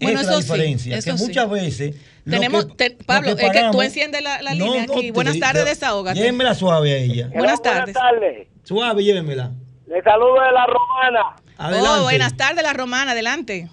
Bueno, 0.00 0.20
Esa 0.20 0.30
es 0.30 0.36
la 0.36 0.42
sí, 0.42 0.42
diferencia, 0.42 0.96
eso 0.98 1.12
que 1.12 1.18
sí. 1.18 1.26
muchas 1.26 1.50
veces... 1.50 1.96
Tenemos, 2.28 2.66
que- 2.66 2.74
te- 2.90 3.04
Pablo, 3.04 3.30
es 3.30 3.36
que 3.36 3.68
tú 3.70 3.82
enciendes 3.82 4.22
la, 4.22 4.40
la 4.42 4.54
No, 4.54 4.66
línea 4.66 4.82
aquí. 4.84 5.10
Buenas 5.10 5.38
tardes, 5.38 5.64
te- 5.64 5.70
desahógate. 5.70 6.18
Llévenmela 6.18 6.54
suave 6.54 6.92
a 6.92 6.96
ella. 6.96 7.28
Buenas 7.32 7.60
tardes. 7.62 7.94
tardes. 7.94 8.48
Suave, 8.64 9.04
llévenmela. 9.04 9.50
Le 9.86 10.02
saludo 10.02 10.34
de 10.42 10.52
la 10.52 10.66
romana. 10.66 11.36
Adelante. 11.58 11.88
Oh, 11.90 12.02
buenas 12.02 12.36
tardes, 12.36 12.62
la 12.62 12.72
romana, 12.72 13.12
adelante. 13.12 13.68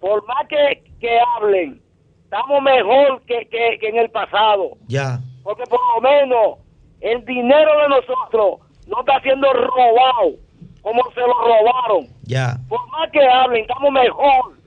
Por 0.00 0.24
más 0.26 0.46
que, 0.48 0.84
que 1.00 1.18
hablen, 1.36 1.80
estamos 2.24 2.62
mejor 2.62 3.22
que, 3.26 3.48
que, 3.50 3.78
que 3.80 3.88
en 3.88 3.96
el 3.98 4.10
pasado. 4.10 4.76
Ya. 4.86 5.20
Porque 5.42 5.64
por 5.64 5.80
lo 5.94 6.00
menos 6.02 6.58
el 7.00 7.24
dinero 7.24 7.70
de 7.82 7.88
nosotros 7.88 8.60
no 8.86 9.00
está 9.00 9.20
siendo 9.22 9.50
robado 9.52 10.32
como 10.88 11.02
se 11.14 11.20
lo 11.20 11.26
robaron. 11.34 12.08
Ya. 12.24 12.58
Por 12.68 12.80
más 12.90 13.10
que 13.12 13.20
hablen, 13.26 13.62
estamos 13.62 13.92
mejor. 13.92 14.58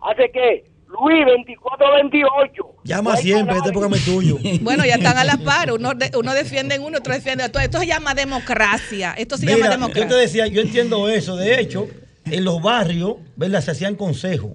Así 0.00 0.22
que, 0.32 0.64
Luis, 0.88 1.24
24-28. 1.72 2.66
Llama 2.84 3.16
siempre, 3.16 3.56
este 3.56 3.70
programa 3.70 3.96
es 3.96 4.04
tuyo. 4.04 4.38
Bueno, 4.62 4.84
ya 4.84 4.94
están 4.94 5.16
a 5.18 5.24
la 5.24 5.36
par. 5.38 5.72
Uno, 5.72 5.94
de- 5.94 6.10
uno 6.16 6.32
defiende 6.34 6.74
en 6.76 6.82
uno, 6.82 6.98
otro 6.98 7.12
defiende 7.12 7.44
en 7.44 7.50
otro. 7.50 7.60
Esto 7.60 7.78
se 7.78 7.86
llama 7.86 8.14
democracia. 8.14 9.14
Esto 9.18 9.36
se 9.36 9.46
llama 9.46 9.56
Mira, 9.56 9.66
yo 9.68 9.72
democracia. 9.72 10.08
te 10.08 10.14
decía, 10.14 10.46
yo 10.46 10.60
entiendo 10.62 11.08
eso. 11.08 11.36
De 11.36 11.60
hecho, 11.60 11.86
en 12.26 12.44
los 12.44 12.62
barrios, 12.62 13.16
¿verdad? 13.36 13.60
Se 13.60 13.72
hacían 13.72 13.94
consejos. 13.96 14.52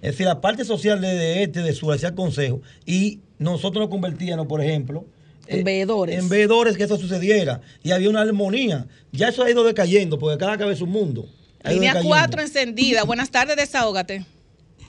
Es 0.00 0.12
decir, 0.12 0.26
la 0.26 0.40
parte 0.40 0.64
social 0.64 1.00
de, 1.00 1.08
de 1.14 1.42
este, 1.42 1.62
de 1.62 1.72
sur, 1.72 1.94
hacía 1.94 2.14
consejos. 2.14 2.60
Y 2.86 3.20
nosotros 3.38 3.80
nos 3.82 3.88
convertíamos, 3.90 4.46
por 4.46 4.60
ejemplo, 4.62 5.04
En 5.46 5.60
eh, 5.60 5.62
veedores. 5.64 6.18
En 6.18 6.28
veedores 6.28 6.76
que 6.76 6.84
eso 6.84 6.96
sucediera. 6.96 7.60
Y 7.82 7.92
había 7.92 8.10
una 8.10 8.22
armonía. 8.22 8.86
Ya 9.12 9.28
eso 9.28 9.42
ha 9.44 9.50
ido 9.50 9.64
decayendo, 9.64 10.18
porque 10.18 10.38
cada 10.38 10.56
cabeza 10.56 10.76
es 10.76 10.82
un 10.82 10.90
mundo. 10.90 11.26
Línea 11.64 11.94
decayendo. 11.94 12.16
4 12.16 12.42
encendida. 12.42 13.04
Buenas 13.04 13.30
tardes, 13.30 13.56
desahógate. 13.56 14.24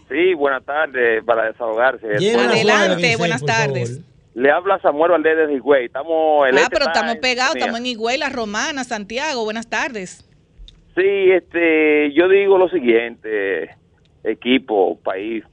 Sí, 0.10 0.34
buenas 0.36 0.64
tardes, 0.64 1.24
para 1.24 1.46
desahogarse. 1.46 2.06
Adelante, 2.08 3.16
buenas 3.18 3.44
tardes. 3.44 3.90
favor. 3.90 4.06
Le 4.36 4.52
habla 4.52 4.80
Samuel 4.82 5.12
Valdés 5.12 5.48
de 5.48 5.54
Higüey. 5.54 5.86
Estamos... 5.86 6.48
el 6.48 6.58
Ah, 6.58 6.62
este 6.62 6.72
pero 6.72 6.88
estamos 6.88 7.16
pegados, 7.18 7.56
estamos 7.56 7.80
en 7.80 7.86
Higüey, 7.86 8.18
La 8.18 8.30
Romana, 8.30 8.84
Santiago. 8.84 9.46
Buenas 9.46 9.70
tardes. 9.70 10.26
Sí, 10.96 11.32
este, 11.32 12.14
yo 12.14 12.28
digo 12.28 12.58
lo 12.58 12.70
siguiente, 12.70 13.70
equipo, 14.24 14.98
país, 15.00 15.44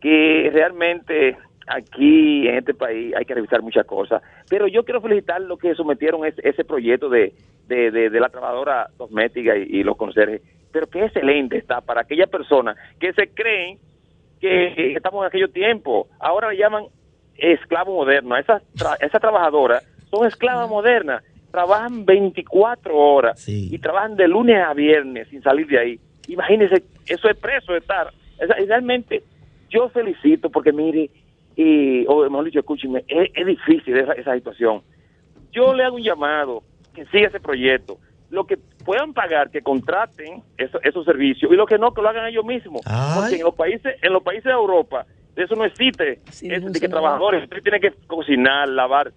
que 0.00 0.50
realmente 0.52 1.36
aquí 1.66 2.48
en 2.48 2.56
este 2.56 2.74
país 2.74 3.14
hay 3.16 3.24
que 3.24 3.34
revisar 3.34 3.62
muchas 3.62 3.86
cosas, 3.86 4.22
pero 4.48 4.66
yo 4.68 4.84
quiero 4.84 5.00
felicitar 5.00 5.40
lo 5.40 5.56
que 5.56 5.74
sometieron 5.74 6.24
ese, 6.24 6.40
ese 6.48 6.64
proyecto 6.64 7.08
de, 7.08 7.32
de, 7.66 7.90
de- 7.90 8.10
de 8.10 8.20
la 8.20 8.28
trabajadora 8.28 8.88
doméstica 8.98 9.56
y, 9.56 9.62
y 9.80 9.82
los 9.82 9.96
conserjes, 9.96 10.42
pero 10.72 10.86
qué 10.88 11.04
excelente 11.04 11.56
está 11.56 11.80
para 11.80 12.02
aquellas 12.02 12.28
personas 12.28 12.76
que 13.00 13.12
se 13.12 13.28
creen 13.28 13.78
que 14.40 14.92
estamos 14.96 15.22
en 15.22 15.28
aquellos 15.28 15.52
tiempos, 15.52 16.06
ahora 16.20 16.50
le 16.50 16.58
llaman 16.58 16.84
esclavo 17.36 17.94
moderno, 17.94 18.34
a 18.34 18.40
esas, 18.40 18.62
tra- 18.74 18.96
esas 19.00 19.20
trabajadoras 19.20 19.82
son 20.10 20.26
esclavas 20.26 20.68
modernas, 20.68 21.22
trabajan 21.50 22.04
24 22.04 22.96
horas 22.96 23.40
y 23.74 23.78
trabajan 23.78 24.14
de 24.16 24.28
lunes 24.28 24.62
a 24.62 24.72
viernes 24.74 25.26
sin 25.28 25.42
salir 25.42 25.66
de 25.66 25.78
ahí. 25.78 26.00
Imagínense, 26.28 26.82
eso 27.06 27.28
es 27.30 27.36
preso 27.36 27.72
de 27.72 27.78
estar. 27.78 28.12
Y 28.60 28.66
realmente 28.66 29.22
yo 29.70 29.88
felicito 29.88 30.50
porque 30.50 30.72
mire, 30.72 31.08
y, 31.56 32.04
o 32.06 32.22
mejor 32.28 32.44
dicho, 32.44 32.60
escúcheme, 32.60 33.04
es, 33.08 33.30
es 33.34 33.46
difícil 33.46 33.96
esa, 33.96 34.12
esa 34.12 34.34
situación. 34.34 34.82
Yo 35.52 35.72
le 35.74 35.84
hago 35.84 35.96
un 35.96 36.02
llamado 36.02 36.62
que 36.94 37.06
siga 37.06 37.28
ese 37.28 37.40
proyecto. 37.40 37.96
Lo 38.30 38.44
que 38.46 38.58
puedan 38.84 39.14
pagar, 39.14 39.50
que 39.50 39.62
contraten 39.62 40.42
eso- 40.58 40.80
esos 40.82 41.04
servicios 41.04 41.50
y 41.50 41.56
lo 41.56 41.64
que 41.66 41.78
no, 41.78 41.92
que 41.94 42.02
lo 42.02 42.08
hagan 42.08 42.26
ellos 42.26 42.44
mismos. 42.44 42.82
Porque 43.20 43.36
en 43.36 43.42
los 43.44 43.54
países, 43.54 43.96
en 44.02 44.12
los 44.12 44.22
países 44.22 44.44
de 44.44 44.50
Europa, 44.52 45.06
eso 45.36 45.54
no 45.54 45.64
existe. 45.64 46.20
es 46.46 46.62
de 46.72 46.80
que 46.80 46.86
trabajadores, 46.90 47.44
usted 47.44 47.62
tiene 47.62 47.80
que 47.80 47.92
cocinar, 48.06 48.68
lavar, 48.68 49.12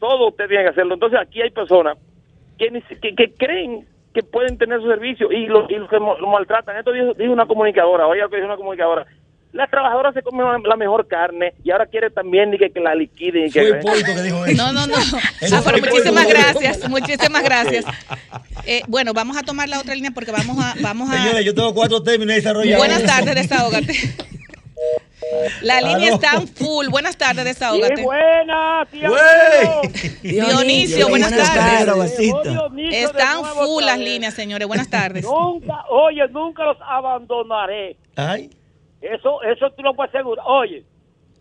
todo 0.00 0.28
usted 0.28 0.48
tiene 0.48 0.64
que 0.64 0.70
hacerlo. 0.70 0.94
Entonces 0.94 1.18
aquí 1.20 1.40
hay 1.40 1.50
personas 1.50 1.96
que, 2.58 2.82
que, 3.00 3.14
que 3.14 3.32
creen 3.32 3.86
que 4.12 4.22
pueden 4.22 4.58
tener 4.58 4.80
su 4.80 4.88
servicio 4.88 5.30
y 5.30 5.46
los 5.46 5.70
y 5.70 5.76
los 5.76 5.88
que 5.88 5.98
lo 5.98 6.16
maltratan. 6.26 6.76
Esto 6.76 6.92
dijo, 6.92 7.14
dijo 7.14 7.32
una 7.32 7.46
comunicadora, 7.46 8.06
oye 8.06 8.20
lo 8.22 8.28
que 8.30 8.36
dijo 8.36 8.46
una 8.48 8.56
comunicadora. 8.56 9.06
Las 9.52 9.70
trabajadoras 9.70 10.12
se 10.14 10.22
comen 10.22 10.44
la, 10.44 10.58
la 10.62 10.76
mejor 10.76 11.08
carne 11.08 11.54
y 11.64 11.70
ahora 11.70 11.86
quiere 11.86 12.10
también 12.10 12.50
ni 12.50 12.58
que, 12.58 12.70
que 12.70 12.80
la 12.80 12.94
liquiden. 12.94 13.46
Y 13.46 13.50
que, 13.50 13.60
Fue 13.60 13.78
Hipólito 13.80 14.14
que 14.14 14.22
dijo 14.22 14.44
eso. 14.44 14.62
No, 14.62 14.72
no, 14.72 14.86
no. 14.86 14.96
Eso 15.40 15.56
Ah, 15.56 15.62
pero 15.64 15.78
muchísimas 15.78 16.28
gracias, 16.28 16.88
muchísimas 16.88 17.42
gracias. 17.42 17.84
Eh, 18.66 18.82
bueno, 18.88 19.12
vamos 19.14 19.36
a 19.36 19.42
tomar 19.42 19.68
la 19.68 19.80
otra 19.80 19.94
línea 19.94 20.10
porque 20.10 20.32
vamos 20.32 20.58
a, 20.62 20.74
vamos 20.80 21.10
a. 21.10 21.16
Señores, 21.16 21.44
yo 21.44 21.54
tengo 21.54 21.72
cuatro 21.74 22.02
términos 22.02 22.36
desarrollados. 22.36 22.78
Buenas 22.78 23.04
tardes, 23.04 23.34
desahógate. 23.34 23.94
La 25.62 25.80
línea 25.80 26.08
Aló. 26.08 26.14
está 26.14 26.36
en 26.36 26.48
full. 26.48 26.88
Buenas 26.88 27.16
tardes, 27.16 27.44
desahógate. 27.44 27.96
Sí, 27.96 28.02
buenas, 28.02 28.88
tío. 28.90 29.10
Dionisio, 30.22 31.08
buenas 31.08 31.30
tardes. 31.30 32.18
Dionisio 32.18 32.68
de 32.70 33.02
Están 33.02 33.44
full 33.44 33.84
las 33.84 33.98
líneas, 33.98 34.34
señores. 34.34 34.68
Buenas 34.68 34.88
tardes. 34.88 35.24
Nunca, 35.24 35.84
oye, 35.90 36.26
nunca 36.30 36.64
los 36.64 36.76
abandonaré. 36.80 37.96
Ay. 38.16 38.50
Eso, 39.00 39.42
eso 39.42 39.70
tú 39.76 39.82
lo 39.82 39.94
puedes 39.94 40.14
asegurar. 40.14 40.44
Oye, 40.48 40.84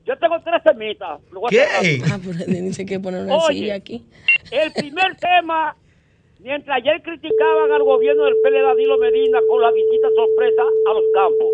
yo 0.06 0.18
tengo 0.18 0.36
tres 0.44 0.64
temitas. 0.64 1.20
lo 1.32 1.42
voy 1.42 1.50
a 1.50 1.52
¿Qué? 1.82 1.98
sacar. 2.00 2.20
Ah, 2.20 2.22
pero 2.24 2.46
dice 2.62 2.86
que 2.86 3.00
poner 3.00 3.24
una 3.24 3.38
Oye. 3.38 3.54
silla 3.60 3.76
aquí. 3.76 4.06
El 4.52 4.72
primer 4.74 5.16
tema, 5.18 5.76
mientras 6.40 6.78
ayer 6.78 7.02
criticaban 7.02 7.72
al 7.72 7.84
gobierno 7.84 8.26
del 8.26 8.36
PL 8.44 8.62
Danilo 8.62 8.98
Medina 8.98 9.40
con 9.50 9.62
la 9.62 9.72
visita 9.72 10.08
sorpresa 10.16 10.62
a 10.90 10.94
los 10.94 11.04
campos, 11.14 11.48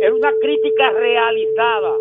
era 0.00 0.14
una 0.14 0.32
crítica 0.40 0.90
realizada, 0.92 1.94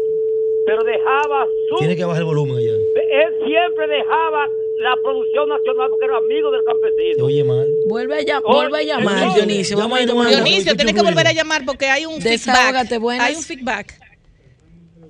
pero 0.65 0.83
dejaba 0.83 1.45
su... 1.69 1.75
Tiene 1.77 1.95
que 1.95 2.05
bajar 2.05 2.21
el 2.21 2.25
volumen 2.25 2.57
allá. 2.57 2.73
Él 2.73 3.33
siempre 3.45 3.87
dejaba 3.87 4.49
la 4.79 4.93
producción 5.03 5.49
nacional 5.49 5.89
porque 5.89 6.05
era 6.05 6.17
amigo 6.17 6.51
del 6.51 6.61
campesino. 6.65 7.25
oye 7.25 7.43
mal. 7.43 7.67
Vuelve 7.87 8.15
a, 8.17 8.21
llam- 8.21 8.43
vuelve 8.43 8.79
a 8.79 8.83
llamar, 8.83 9.17
entonces, 9.17 9.45
Dionisio. 9.47 9.77
Vamos 9.77 9.99
a 9.99 10.01
Dionisio, 10.29 10.75
tienes 10.75 10.93
que 10.95 11.01
volver 11.01 11.27
a 11.27 11.33
llamar 11.33 11.63
porque 11.65 11.87
hay 11.87 12.05
un 12.05 12.19
Desahógate, 12.19 12.87
feedback. 12.87 13.01
buenas. 13.01 13.27
Hay 13.27 13.35
un 13.35 13.43
feedback. 13.43 13.99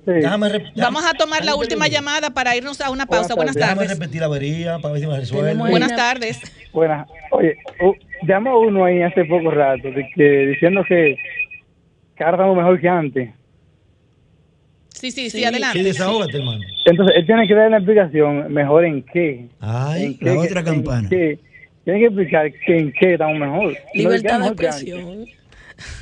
Déjame, 0.06 0.46
rep- 0.48 0.72
Vamos 0.76 1.04
a 1.04 1.14
tomar 1.14 1.40
la 1.40 1.46
déjame 1.46 1.60
última 1.62 1.88
llamada 1.88 2.30
para 2.30 2.54
irnos 2.56 2.80
a 2.80 2.90
una 2.90 3.06
pausa. 3.06 3.34
Buenas 3.34 3.56
Déjame 3.56 3.74
tardes. 3.82 3.98
repetir 3.98 4.20
la 4.20 4.26
avería 4.26 4.78
para 4.78 4.92
ver 4.92 5.00
si 5.02 5.08
me 5.08 5.16
resuelve. 5.18 5.54
Buenas 5.54 5.96
tardes. 5.96 6.38
Buenas. 6.72 7.08
Oye, 7.32 7.56
uh, 7.82 7.92
llamó 8.24 8.60
uno 8.60 8.84
ahí 8.84 9.02
hace 9.02 9.24
poco 9.24 9.50
rato 9.50 9.88
de 9.90 10.08
que, 10.14 10.22
diciendo 10.46 10.82
que, 10.88 11.16
que 12.16 12.22
ahora 12.24 12.36
estamos 12.36 12.56
mejor 12.56 12.80
que 12.80 12.88
antes. 12.88 13.30
Sí, 14.96 15.10
sí, 15.10 15.30
sí, 15.30 15.44
adelante. 15.44 15.78
Sí, 15.78 15.84
desahógate, 15.84 16.38
hermano. 16.38 16.60
Entonces, 16.86 17.16
él 17.18 17.26
tiene 17.26 17.46
que 17.46 17.54
dar 17.54 17.70
la 17.70 17.76
explicación 17.76 18.52
mejor 18.52 18.84
en 18.84 19.02
qué. 19.02 19.46
Ay, 19.60 20.04
en 20.04 20.18
qué, 20.18 20.24
la 20.24 20.40
otra 20.40 20.60
en 20.60 20.66
campana. 20.66 21.08
qué. 21.08 21.38
Tiene 21.84 22.00
que 22.00 22.06
explicar 22.06 22.50
que 22.64 22.78
en 22.78 22.92
qué 22.92 23.12
estamos 23.12 23.38
mejor. 23.38 23.64
No 23.66 23.70
de 23.70 23.78
Libertad 23.94 24.38
de 24.40 24.56
que 24.56 24.66
antes. 24.66 24.66
expresión. 24.82 25.26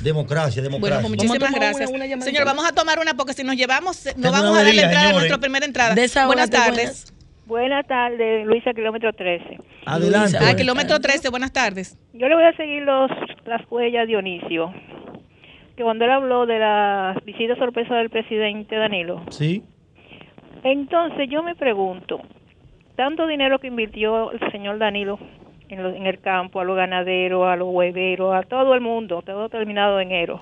Democracia, 0.01 0.61
Bueno, 0.61 0.77
democracia. 0.77 1.01
pues 1.01 1.09
muchísimas 1.11 1.53
a 1.53 1.55
gracias. 1.59 1.89
una- 1.91 2.05
una. 2.05 2.21
Señor, 2.21 2.45
vamos 2.45 2.65
a 2.65 2.71
tomar 2.71 2.97
una 2.99 3.13
porque 3.15 3.33
si 3.33 3.43
nos 3.43 3.55
llevamos, 3.57 4.05
no 4.15 4.31
vamos 4.31 4.51
una 4.51 4.59
a 4.61 4.63
darle 4.63 4.81
entrada 4.81 4.91
a 4.95 4.99
señores. 5.01 5.15
nuestra 5.17 5.37
primera 5.39 5.65
entrada. 5.65 5.95
Desahógate, 5.95 6.27
Buenas 6.35 6.49
tardes. 6.49 7.13
buenas. 7.45 7.85
Tardes, 7.87 8.45
Luisa, 8.47 8.73
kilómetro 8.73 9.11
13. 9.13 9.59
Adelante. 9.85 10.37
A 10.37 10.55
kilómetro 10.55 10.99
13, 10.99 11.29
buenas 11.29 11.51
tardes. 11.51 11.97
Yo 12.13 12.27
le 12.27 12.35
voy 12.35 12.45
a 12.45 12.55
seguir 12.55 12.83
los, 12.83 13.11
las 13.45 13.61
huellas 13.69 14.03
a 14.03 14.05
Dionisio, 14.05 14.73
que 15.75 15.83
cuando 15.83 16.05
él 16.05 16.11
habló 16.11 16.45
de 16.45 16.59
la 16.59 17.21
visita 17.25 17.55
sorpresa 17.55 17.95
del 17.95 18.09
presidente 18.09 18.75
Danilo, 18.75 19.21
Sí. 19.29 19.63
entonces 20.63 21.29
yo 21.29 21.43
me 21.43 21.55
pregunto, 21.55 22.21
tanto 22.95 23.27
dinero 23.27 23.59
que 23.59 23.67
invirtió 23.67 24.31
el 24.31 24.39
señor 24.51 24.77
Danilo 24.79 25.19
en, 25.69 25.83
lo- 25.83 25.89
en 25.93 26.05
el 26.05 26.19
campo, 26.19 26.59
a 26.59 26.63
los 26.63 26.75
ganaderos, 26.77 27.45
a 27.47 27.55
los 27.55 27.67
hueveros, 27.73 28.33
a 28.35 28.43
todo 28.43 28.73
el 28.73 28.81
mundo, 28.81 29.21
todo 29.21 29.49
terminado 29.49 29.99
en 29.99 30.11
enero. 30.11 30.41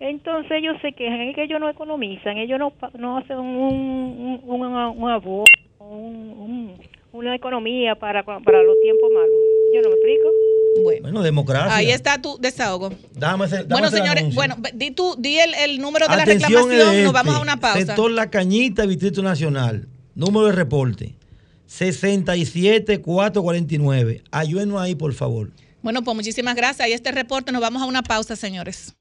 Entonces 0.00 0.50
ellos 0.52 0.76
se 0.82 0.92
quejan, 0.92 1.20
es 1.20 1.34
que 1.36 1.44
ellos 1.44 1.60
no 1.60 1.68
economizan, 1.68 2.36
ellos 2.36 2.58
no, 2.58 2.72
no 2.98 3.18
hacen 3.18 3.38
un, 3.38 4.40
un, 4.44 4.62
un, 4.62 4.62
un 4.66 5.10
abono, 5.10 5.44
un- 5.78 6.34
un- 6.38 6.72
una 7.12 7.34
economía 7.36 7.94
para, 7.94 8.22
para 8.24 8.62
los 8.62 8.80
tiempos 8.80 9.10
malos. 9.12 9.30
Yo 9.74 9.80
no 9.82 9.88
me 9.90 9.94
explico. 9.94 10.28
Bueno, 10.82 11.02
Bueno, 11.02 11.22
democracia. 11.22 11.76
ahí 11.76 11.90
está 11.90 12.20
tu 12.22 12.38
desahogo. 12.38 12.90
Dame 13.14 13.44
ese, 13.46 13.56
dame 13.56 13.68
Bueno, 13.68 13.88
ese 13.88 13.96
señores, 13.98 14.22
anuncio. 14.22 14.36
bueno, 14.38 14.56
di 14.74 14.90
tú, 14.92 15.14
di 15.18 15.38
el, 15.38 15.52
el 15.54 15.78
número 15.80 16.06
de 16.08 16.16
la 16.16 16.24
reclamación, 16.24 16.72
este, 16.72 17.02
nos 17.04 17.12
vamos 17.12 17.34
a 17.34 17.40
una 17.40 17.58
pausa. 17.58 17.78
Sector 17.78 18.10
La 18.10 18.30
Cañita, 18.30 18.86
Distrito 18.86 19.22
Nacional. 19.22 19.86
Número 20.14 20.46
de 20.46 20.52
reporte. 20.52 21.14
67449. 21.66 24.22
Ayúdenos 24.30 24.80
ahí, 24.80 24.94
por 24.94 25.12
favor. 25.14 25.50
Bueno, 25.82 26.02
pues 26.02 26.14
muchísimas 26.14 26.54
gracias. 26.54 26.80
Ahí 26.86 26.92
este 26.92 27.10
reporte, 27.12 27.50
nos 27.52 27.60
vamos 27.60 27.82
a 27.82 27.86
una 27.86 28.02
pausa, 28.02 28.36
señores. 28.36 28.94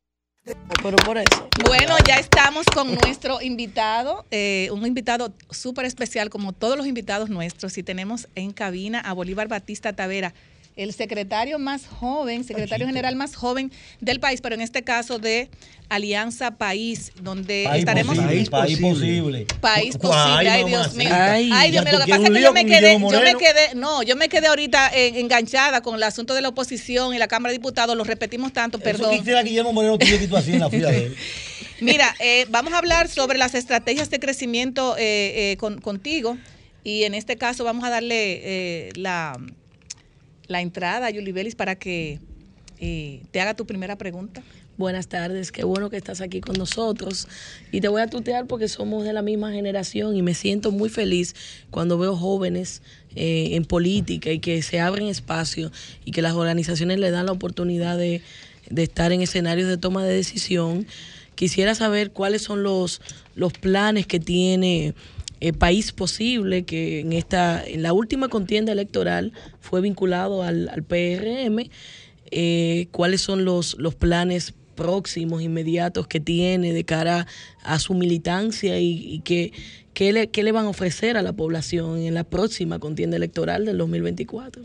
Pero 0.81 0.95
por 1.05 1.19
eso. 1.19 1.47
Bueno, 1.67 1.93
ya 2.07 2.15
estamos 2.15 2.65
con 2.73 2.95
nuestro 2.95 3.39
invitado, 3.43 4.25
eh, 4.31 4.69
un 4.73 4.83
invitado 4.87 5.31
súper 5.51 5.85
especial, 5.85 6.31
como 6.31 6.51
todos 6.53 6.75
los 6.77 6.87
invitados 6.87 7.29
nuestros, 7.29 7.77
y 7.77 7.83
tenemos 7.83 8.27
en 8.33 8.51
cabina 8.51 8.99
a 8.99 9.13
Bolívar 9.13 9.47
Batista 9.47 9.93
Tavera, 9.93 10.33
el 10.75 10.93
secretario 10.93 11.59
más 11.59 11.85
joven, 11.85 12.43
secretario 12.43 12.87
general 12.87 13.15
más 13.15 13.35
joven 13.35 13.71
del 13.99 14.19
país, 14.19 14.41
pero 14.41 14.55
en 14.55 14.61
este 14.61 14.83
caso 14.83 15.19
de 15.19 15.49
Alianza 15.89 16.51
País, 16.51 17.11
donde 17.21 17.65
País 17.67 17.79
estaremos... 17.79 18.17
posible, 18.17 18.49
país 18.49 18.79
posible. 18.79 18.89
posible. 18.89 19.45
País 19.59 19.97
posible, 19.97 20.49
ay. 20.49 20.63
Dios 20.63 20.93
mío. 20.95 21.09
Ay, 21.11 21.49
Ay, 21.53 21.71
Dios 21.71 21.83
mío, 21.83 21.93
lo 21.99 22.05
que 22.05 22.11
pasa 22.11 22.23
es 22.23 22.29
que 22.31 22.41
yo 22.41 22.53
me 22.53 22.65
quedé, 22.65 22.93
yo 22.99 23.21
me 23.21 23.35
quedé, 23.35 23.75
no, 23.75 24.01
yo 24.03 24.15
me 24.15 24.29
quedé 24.29 24.47
ahorita 24.47 24.89
eh, 24.95 25.19
enganchada 25.19 25.81
con 25.81 25.95
el 25.95 26.03
asunto 26.03 26.33
de 26.33 26.41
la 26.41 26.47
oposición 26.49 27.13
y 27.13 27.17
la 27.17 27.27
Cámara 27.27 27.51
de 27.51 27.57
Diputados, 27.57 27.95
lo 27.97 28.05
repetimos 28.05 28.53
tanto, 28.53 28.77
Eso 28.77 28.83
perdón. 28.85 29.17
quisiera 29.17 29.43
Guillermo 29.43 29.73
Moreno 29.73 29.97
tuviera 29.97 30.25
tú 30.27 30.37
así 30.37 30.53
en 30.53 30.59
la 30.59 30.69
fila 30.69 30.89
de 30.89 31.07
él. 31.07 31.15
Mira, 31.81 32.15
eh, 32.19 32.45
vamos 32.49 32.71
a 32.73 32.77
hablar 32.77 33.09
sobre 33.09 33.37
las 33.37 33.55
estrategias 33.55 34.09
de 34.09 34.19
crecimiento 34.19 34.95
eh, 34.97 35.51
eh, 35.51 35.57
con- 35.57 35.81
contigo 35.81 36.37
y 36.83 37.03
en 37.03 37.15
este 37.15 37.35
caso 37.37 37.63
vamos 37.63 37.83
a 37.83 37.89
darle 37.89 38.39
eh, 38.43 38.89
la, 38.95 39.37
la 40.51 40.61
entrada 40.61 41.09
Yuli 41.09 41.31
Vélez 41.31 41.55
para 41.55 41.75
que 41.75 42.19
eh, 42.79 43.23
te 43.31 43.41
haga 43.41 43.55
tu 43.55 43.65
primera 43.65 43.97
pregunta. 43.97 44.43
Buenas 44.77 45.07
tardes, 45.07 45.51
qué 45.51 45.63
bueno 45.63 45.89
que 45.89 45.97
estás 45.97 46.21
aquí 46.21 46.41
con 46.41 46.55
nosotros. 46.55 47.27
Y 47.71 47.81
te 47.81 47.87
voy 47.87 48.01
a 48.01 48.07
tutear 48.07 48.47
porque 48.47 48.67
somos 48.67 49.03
de 49.03 49.13
la 49.13 49.21
misma 49.21 49.51
generación 49.51 50.15
y 50.15 50.21
me 50.21 50.33
siento 50.33 50.71
muy 50.71 50.89
feliz 50.89 51.35
cuando 51.69 51.97
veo 51.97 52.15
jóvenes 52.15 52.81
eh, 53.15 53.49
en 53.51 53.65
política 53.65 54.31
y 54.31 54.39
que 54.39 54.61
se 54.61 54.79
abren 54.79 55.07
espacios 55.07 55.71
y 56.03 56.11
que 56.11 56.21
las 56.21 56.33
organizaciones 56.33 56.99
le 56.99 57.11
dan 57.11 57.27
la 57.27 57.31
oportunidad 57.31 57.97
de, 57.97 58.21
estar 58.75 59.11
en 59.11 59.21
escenarios 59.21 59.67
de 59.67 59.77
toma 59.77 60.03
de 60.03 60.15
decisión. 60.15 60.87
Quisiera 61.35 61.75
saber 61.75 62.11
cuáles 62.11 62.41
son 62.41 62.63
los 62.63 62.99
planes 63.59 64.07
que 64.07 64.19
tiene 64.19 64.95
el 65.41 65.53
País 65.55 65.91
Posible, 65.91 66.63
que 66.63 67.01
en, 67.01 67.11
esta, 67.13 67.63
en 67.65 67.81
la 67.81 67.91
última 67.93 68.29
contienda 68.29 68.71
electoral 68.71 69.33
fue 69.59 69.81
vinculado 69.81 70.43
al, 70.43 70.69
al 70.69 70.83
PRM. 70.83 71.69
Eh, 72.33 72.87
cuáles 72.91 73.21
son 73.21 73.43
los, 73.43 73.75
los 73.77 73.95
planes 73.95 74.53
próximos, 74.75 75.41
inmediatos 75.41 76.07
que 76.07 76.21
tiene 76.21 76.73
de 76.73 76.85
cara 76.85 77.27
a 77.63 77.79
su 77.79 77.93
militancia 77.93 78.79
y, 78.79 79.13
y 79.15 79.19
qué, 79.19 79.51
qué, 79.93 80.13
le, 80.13 80.29
qué 80.29 80.43
le 80.43 80.51
van 80.51 80.65
a 80.65 80.69
ofrecer 80.69 81.17
a 81.17 81.21
la 81.21 81.33
población 81.33 81.97
en 81.99 82.13
la 82.13 82.23
próxima 82.23 82.79
contienda 82.79 83.17
electoral 83.17 83.65
del 83.65 83.77
2024. 83.77 84.63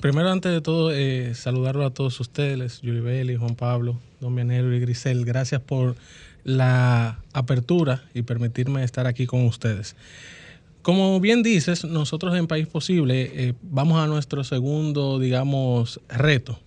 Primero, 0.00 0.30
antes 0.30 0.52
de 0.52 0.60
todo, 0.60 0.92
eh, 0.94 1.34
saludarlo 1.34 1.84
a 1.84 1.90
todos 1.90 2.20
ustedes, 2.20 2.80
Yulibeli, 2.82 3.34
Juan 3.34 3.56
Pablo, 3.56 3.98
Don 4.20 4.32
Mianero 4.32 4.72
y 4.72 4.78
Grisel. 4.78 5.24
Gracias 5.24 5.60
por 5.60 5.96
la 6.48 7.20
apertura 7.34 8.04
y 8.14 8.22
permitirme 8.22 8.82
estar 8.82 9.06
aquí 9.06 9.26
con 9.26 9.44
ustedes. 9.44 9.96
Como 10.80 11.20
bien 11.20 11.42
dices, 11.42 11.84
nosotros 11.84 12.34
en 12.38 12.46
País 12.46 12.66
Posible 12.66 13.30
eh, 13.34 13.54
vamos 13.60 14.00
a 14.00 14.06
nuestro 14.06 14.42
segundo, 14.44 15.18
digamos, 15.18 16.00
reto. 16.08 16.58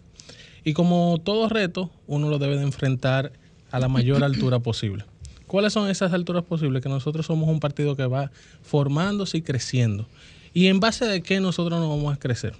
Y 0.64 0.74
como 0.74 1.20
todo 1.24 1.50
reto, 1.50 1.90
uno 2.06 2.30
lo 2.30 2.38
debe 2.38 2.58
de 2.58 2.62
enfrentar 2.62 3.32
a 3.72 3.80
la 3.80 3.88
mayor 3.88 4.24
altura 4.24 4.60
posible. 4.60 5.04
¿Cuáles 5.48 5.74
son 5.74 5.90
esas 5.90 6.14
alturas 6.14 6.44
posibles? 6.44 6.84
Que 6.84 6.90
nosotros 6.90 7.26
somos 7.26 7.50
un 7.50 7.60
partido 7.60 7.96
que 7.96 8.06
va 8.06 8.30
formándose 8.62 9.40
y 9.40 9.42
creciendo. 9.42 10.08
¿Y 10.54 10.68
en 10.68 10.80
base 10.80 11.06
de 11.06 11.24
qué 11.24 11.40
nosotros 11.40 11.80
nos 11.80 11.90
vamos 11.90 12.14
a 12.14 12.20
crecer? 12.20 12.54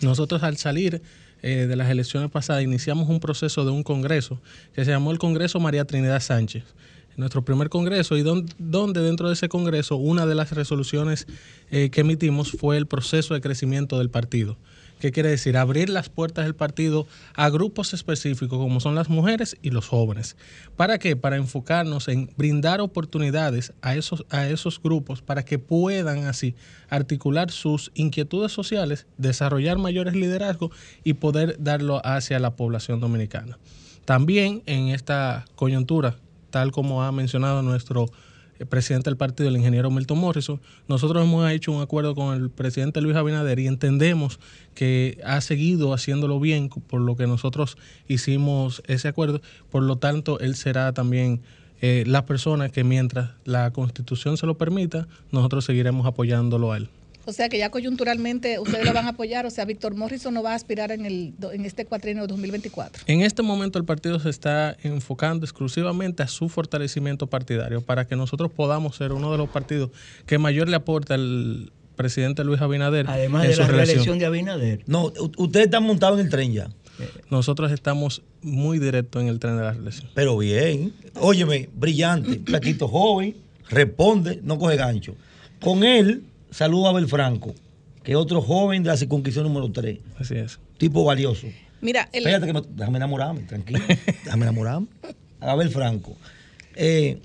Nosotros 0.00 0.42
al 0.42 0.56
salir 0.56 1.02
eh, 1.42 1.66
de 1.66 1.76
las 1.76 1.90
elecciones 1.90 2.30
pasadas 2.30 2.62
iniciamos 2.62 3.08
un 3.08 3.20
proceso 3.20 3.64
de 3.64 3.70
un 3.70 3.82
congreso 3.82 4.40
que 4.74 4.84
se 4.84 4.90
llamó 4.90 5.10
el 5.10 5.18
Congreso 5.18 5.60
María 5.60 5.84
Trinidad 5.84 6.20
Sánchez. 6.20 6.64
Nuestro 7.16 7.44
primer 7.44 7.68
congreso 7.68 8.16
y 8.16 8.22
donde, 8.22 8.52
donde 8.58 9.00
dentro 9.02 9.28
de 9.28 9.34
ese 9.34 9.48
congreso 9.48 9.96
una 9.96 10.26
de 10.26 10.34
las 10.34 10.52
resoluciones 10.52 11.26
eh, 11.70 11.90
que 11.90 12.00
emitimos 12.00 12.52
fue 12.52 12.76
el 12.76 12.86
proceso 12.86 13.34
de 13.34 13.40
crecimiento 13.40 13.98
del 13.98 14.10
partido. 14.10 14.56
¿Qué 15.00 15.12
quiere 15.12 15.30
decir? 15.30 15.56
Abrir 15.56 15.88
las 15.88 16.10
puertas 16.10 16.44
del 16.44 16.54
partido 16.54 17.06
a 17.34 17.48
grupos 17.48 17.94
específicos 17.94 18.58
como 18.58 18.80
son 18.80 18.94
las 18.94 19.08
mujeres 19.08 19.56
y 19.62 19.70
los 19.70 19.88
jóvenes. 19.88 20.36
¿Para 20.76 20.98
qué? 20.98 21.16
Para 21.16 21.36
enfocarnos 21.36 22.06
en 22.08 22.30
brindar 22.36 22.82
oportunidades 22.82 23.72
a 23.80 23.96
esos, 23.96 24.26
a 24.28 24.46
esos 24.46 24.80
grupos 24.80 25.22
para 25.22 25.42
que 25.42 25.58
puedan 25.58 26.26
así 26.26 26.54
articular 26.90 27.50
sus 27.50 27.90
inquietudes 27.94 28.52
sociales, 28.52 29.06
desarrollar 29.16 29.78
mayores 29.78 30.14
liderazgos 30.14 30.70
y 31.02 31.14
poder 31.14 31.56
darlo 31.58 32.02
hacia 32.04 32.38
la 32.38 32.54
población 32.54 33.00
dominicana. 33.00 33.58
También 34.04 34.62
en 34.66 34.88
esta 34.88 35.46
coyuntura, 35.54 36.16
tal 36.50 36.72
como 36.72 37.02
ha 37.04 37.10
mencionado 37.10 37.62
nuestro 37.62 38.10
el 38.60 38.66
presidente 38.66 39.08
del 39.08 39.16
partido, 39.16 39.48
el 39.48 39.56
ingeniero 39.56 39.90
Milton 39.90 40.18
Morrison, 40.18 40.60
nosotros 40.86 41.24
hemos 41.24 41.50
hecho 41.50 41.72
un 41.72 41.80
acuerdo 41.80 42.14
con 42.14 42.36
el 42.36 42.50
presidente 42.50 43.00
Luis 43.00 43.16
Abinader 43.16 43.58
y 43.58 43.66
entendemos 43.66 44.38
que 44.74 45.18
ha 45.24 45.40
seguido 45.40 45.94
haciéndolo 45.94 46.38
bien, 46.38 46.68
por 46.68 47.00
lo 47.00 47.16
que 47.16 47.26
nosotros 47.26 47.78
hicimos 48.06 48.82
ese 48.86 49.08
acuerdo. 49.08 49.40
Por 49.70 49.82
lo 49.82 49.96
tanto, 49.96 50.38
él 50.40 50.56
será 50.56 50.92
también 50.92 51.40
eh, 51.80 52.04
la 52.06 52.26
persona 52.26 52.68
que 52.68 52.84
mientras 52.84 53.30
la 53.46 53.70
constitución 53.72 54.36
se 54.36 54.46
lo 54.46 54.58
permita, 54.58 55.08
nosotros 55.32 55.64
seguiremos 55.64 56.06
apoyándolo 56.06 56.72
a 56.72 56.76
él. 56.76 56.90
O 57.26 57.32
sea 57.32 57.48
que 57.48 57.58
ya 57.58 57.70
coyunturalmente 57.70 58.58
ustedes 58.58 58.84
lo 58.84 58.92
van 58.92 59.06
a 59.06 59.10
apoyar, 59.10 59.46
o 59.46 59.50
sea, 59.50 59.64
Víctor 59.64 59.94
Morrison 59.94 60.32
no 60.32 60.42
va 60.42 60.52
a 60.52 60.54
aspirar 60.54 60.90
en, 60.90 61.06
el, 61.06 61.34
en 61.52 61.64
este 61.64 61.84
cuatrienio 61.84 62.26
2024. 62.26 63.04
En 63.06 63.20
este 63.20 63.42
momento 63.42 63.78
el 63.78 63.84
partido 63.84 64.18
se 64.18 64.30
está 64.30 64.76
enfocando 64.82 65.44
exclusivamente 65.44 66.22
a 66.22 66.28
su 66.28 66.48
fortalecimiento 66.48 67.26
partidario 67.26 67.82
para 67.82 68.06
que 68.06 68.16
nosotros 68.16 68.50
podamos 68.50 68.96
ser 68.96 69.12
uno 69.12 69.30
de 69.30 69.38
los 69.38 69.48
partidos 69.48 69.90
que 70.26 70.38
mayor 70.38 70.68
le 70.68 70.76
aporta 70.76 71.14
al 71.14 71.72
presidente 71.96 72.44
Luis 72.44 72.60
Abinader. 72.62 73.06
Además 73.08 73.46
de 73.46 73.56
la 73.56 73.66
reelección 73.66 74.18
de 74.18 74.26
Abinader. 74.26 74.82
No, 74.86 75.12
ustedes 75.36 75.66
están 75.66 75.82
montados 75.82 76.18
en 76.18 76.26
el 76.26 76.30
tren 76.30 76.52
ya. 76.52 76.70
Nosotros 77.30 77.72
estamos 77.72 78.22
muy 78.42 78.78
directos 78.78 79.22
en 79.22 79.28
el 79.28 79.38
tren 79.38 79.56
de 79.56 79.62
la 79.62 79.72
reelección. 79.72 80.10
Pero 80.14 80.36
bien, 80.38 80.94
óyeme, 81.14 81.68
brillante, 81.74 82.36
plaquito 82.44 82.88
joven, 82.88 83.36
responde, 83.68 84.40
no 84.42 84.58
coge 84.58 84.76
gancho. 84.76 85.14
Con 85.60 85.84
él 85.84 86.24
saludo 86.50 86.86
a 86.86 86.90
Abel 86.90 87.08
Franco, 87.08 87.54
que 88.02 88.12
es 88.12 88.16
otro 88.16 88.42
joven 88.42 88.82
de 88.82 88.88
la 88.88 88.96
circunscripción 88.96 89.44
número 89.44 89.70
3. 89.70 89.98
Así 90.18 90.36
es. 90.36 90.58
Tipo 90.78 91.04
valioso. 91.04 91.46
Mira, 91.80 92.08
el... 92.12 92.26
Espérate 92.26 92.46
que 92.46 92.52
me, 92.52 92.62
déjame 92.76 92.98
enamorarme, 92.98 93.40
tranquilo. 93.42 93.80
déjame 94.24 94.44
enamorarme. 94.44 94.86
Abel 95.40 95.70
Franco. 95.70 96.16
Eh, 96.76 97.20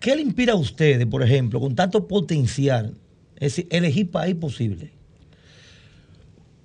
¿Qué 0.00 0.14
le 0.14 0.22
inspira 0.22 0.52
a 0.52 0.56
ustedes, 0.56 1.06
por 1.06 1.22
ejemplo, 1.22 1.60
con 1.60 1.74
tanto 1.74 2.06
potencial, 2.06 2.94
es 3.36 3.56
decir, 3.56 3.66
elegir 3.70 4.10
país 4.10 4.34
posible? 4.34 4.90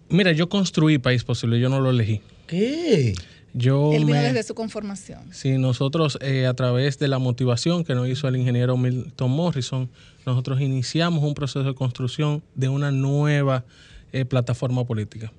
Mira, 0.10 0.32
yo 0.32 0.50
construí 0.50 0.98
país 0.98 1.24
posible, 1.24 1.60
yo 1.60 1.70
no 1.70 1.80
lo 1.80 1.92
elegí. 1.92 2.22
¿Qué? 2.48 3.14
Yo 3.54 3.92
Él 3.94 4.06
vino 4.06 4.18
me- 4.20 4.24
desde 4.28 4.44
su 4.44 4.54
conformación. 4.56 5.22
Sí, 5.34 5.58
nosotros 5.58 6.18
eh, 6.22 6.46
a 6.46 6.54
través 6.54 7.00
de 7.00 7.08
la 7.08 7.18
motivación 7.20 7.84
que 7.84 7.96
nos 7.96 8.08
hizo 8.08 8.28
el 8.28 8.36
ingeniero 8.38 8.78
Milton 8.78 9.32
Morrison, 9.32 9.90
nosotros 10.26 10.62
iniciamos 10.62 11.24
un 11.24 11.34
proceso 11.34 11.64
de 11.64 11.74
construcción 11.74 12.44
de 12.56 12.70
una 12.70 12.92
nueva 12.92 13.66
eh, 14.14 14.26
plataforma 14.26 14.86
política. 14.86 15.32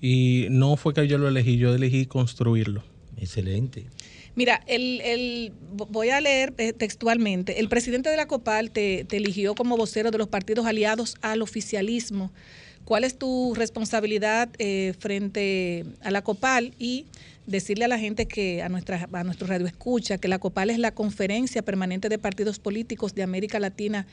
Y 0.00 0.46
no 0.50 0.76
fue 0.76 0.92
que 0.92 1.06
yo 1.08 1.16
lo 1.18 1.28
elegí, 1.28 1.56
yo 1.56 1.74
elegí 1.74 2.04
construirlo. 2.06 2.82
Excelente. 3.16 3.86
Mira, 4.36 4.60
el, 4.66 5.00
el- 5.00 5.52
voy 5.88 6.10
a 6.10 6.20
leer 6.20 6.52
eh, 6.58 6.72
textualmente. 6.72 7.60
El 7.60 7.68
presidente 7.68 8.10
de 8.10 8.16
la 8.16 8.26
COPAL 8.26 8.70
te, 8.72 9.04
te 9.04 9.16
eligió 9.16 9.54
como 9.54 9.76
vocero 9.76 10.10
de 10.10 10.18
los 10.18 10.28
partidos 10.28 10.66
aliados 10.66 11.14
al 11.22 11.40
oficialismo. 11.40 12.32
¿Cuál 12.84 13.04
es 13.04 13.16
tu 13.16 13.54
responsabilidad 13.54 14.50
eh, 14.58 14.92
frente 14.98 15.86
a 16.02 16.10
la 16.10 16.22
COPAL? 16.22 16.74
Y 16.78 17.06
decirle 17.46 17.84
a 17.84 17.88
la 17.88 17.98
gente 17.98 18.26
que, 18.26 18.62
a, 18.62 18.68
nuestra, 18.68 19.08
a 19.12 19.24
nuestro 19.24 19.46
radio 19.46 19.66
escucha, 19.66 20.18
que 20.18 20.28
la 20.28 20.38
COPAL 20.38 20.70
es 20.70 20.78
la 20.78 20.94
Conferencia 20.94 21.62
Permanente 21.62 22.08
de 22.08 22.18
Partidos 22.18 22.58
Políticos 22.58 23.14
de 23.14 23.22
América 23.22 23.58
Latina 23.58 24.06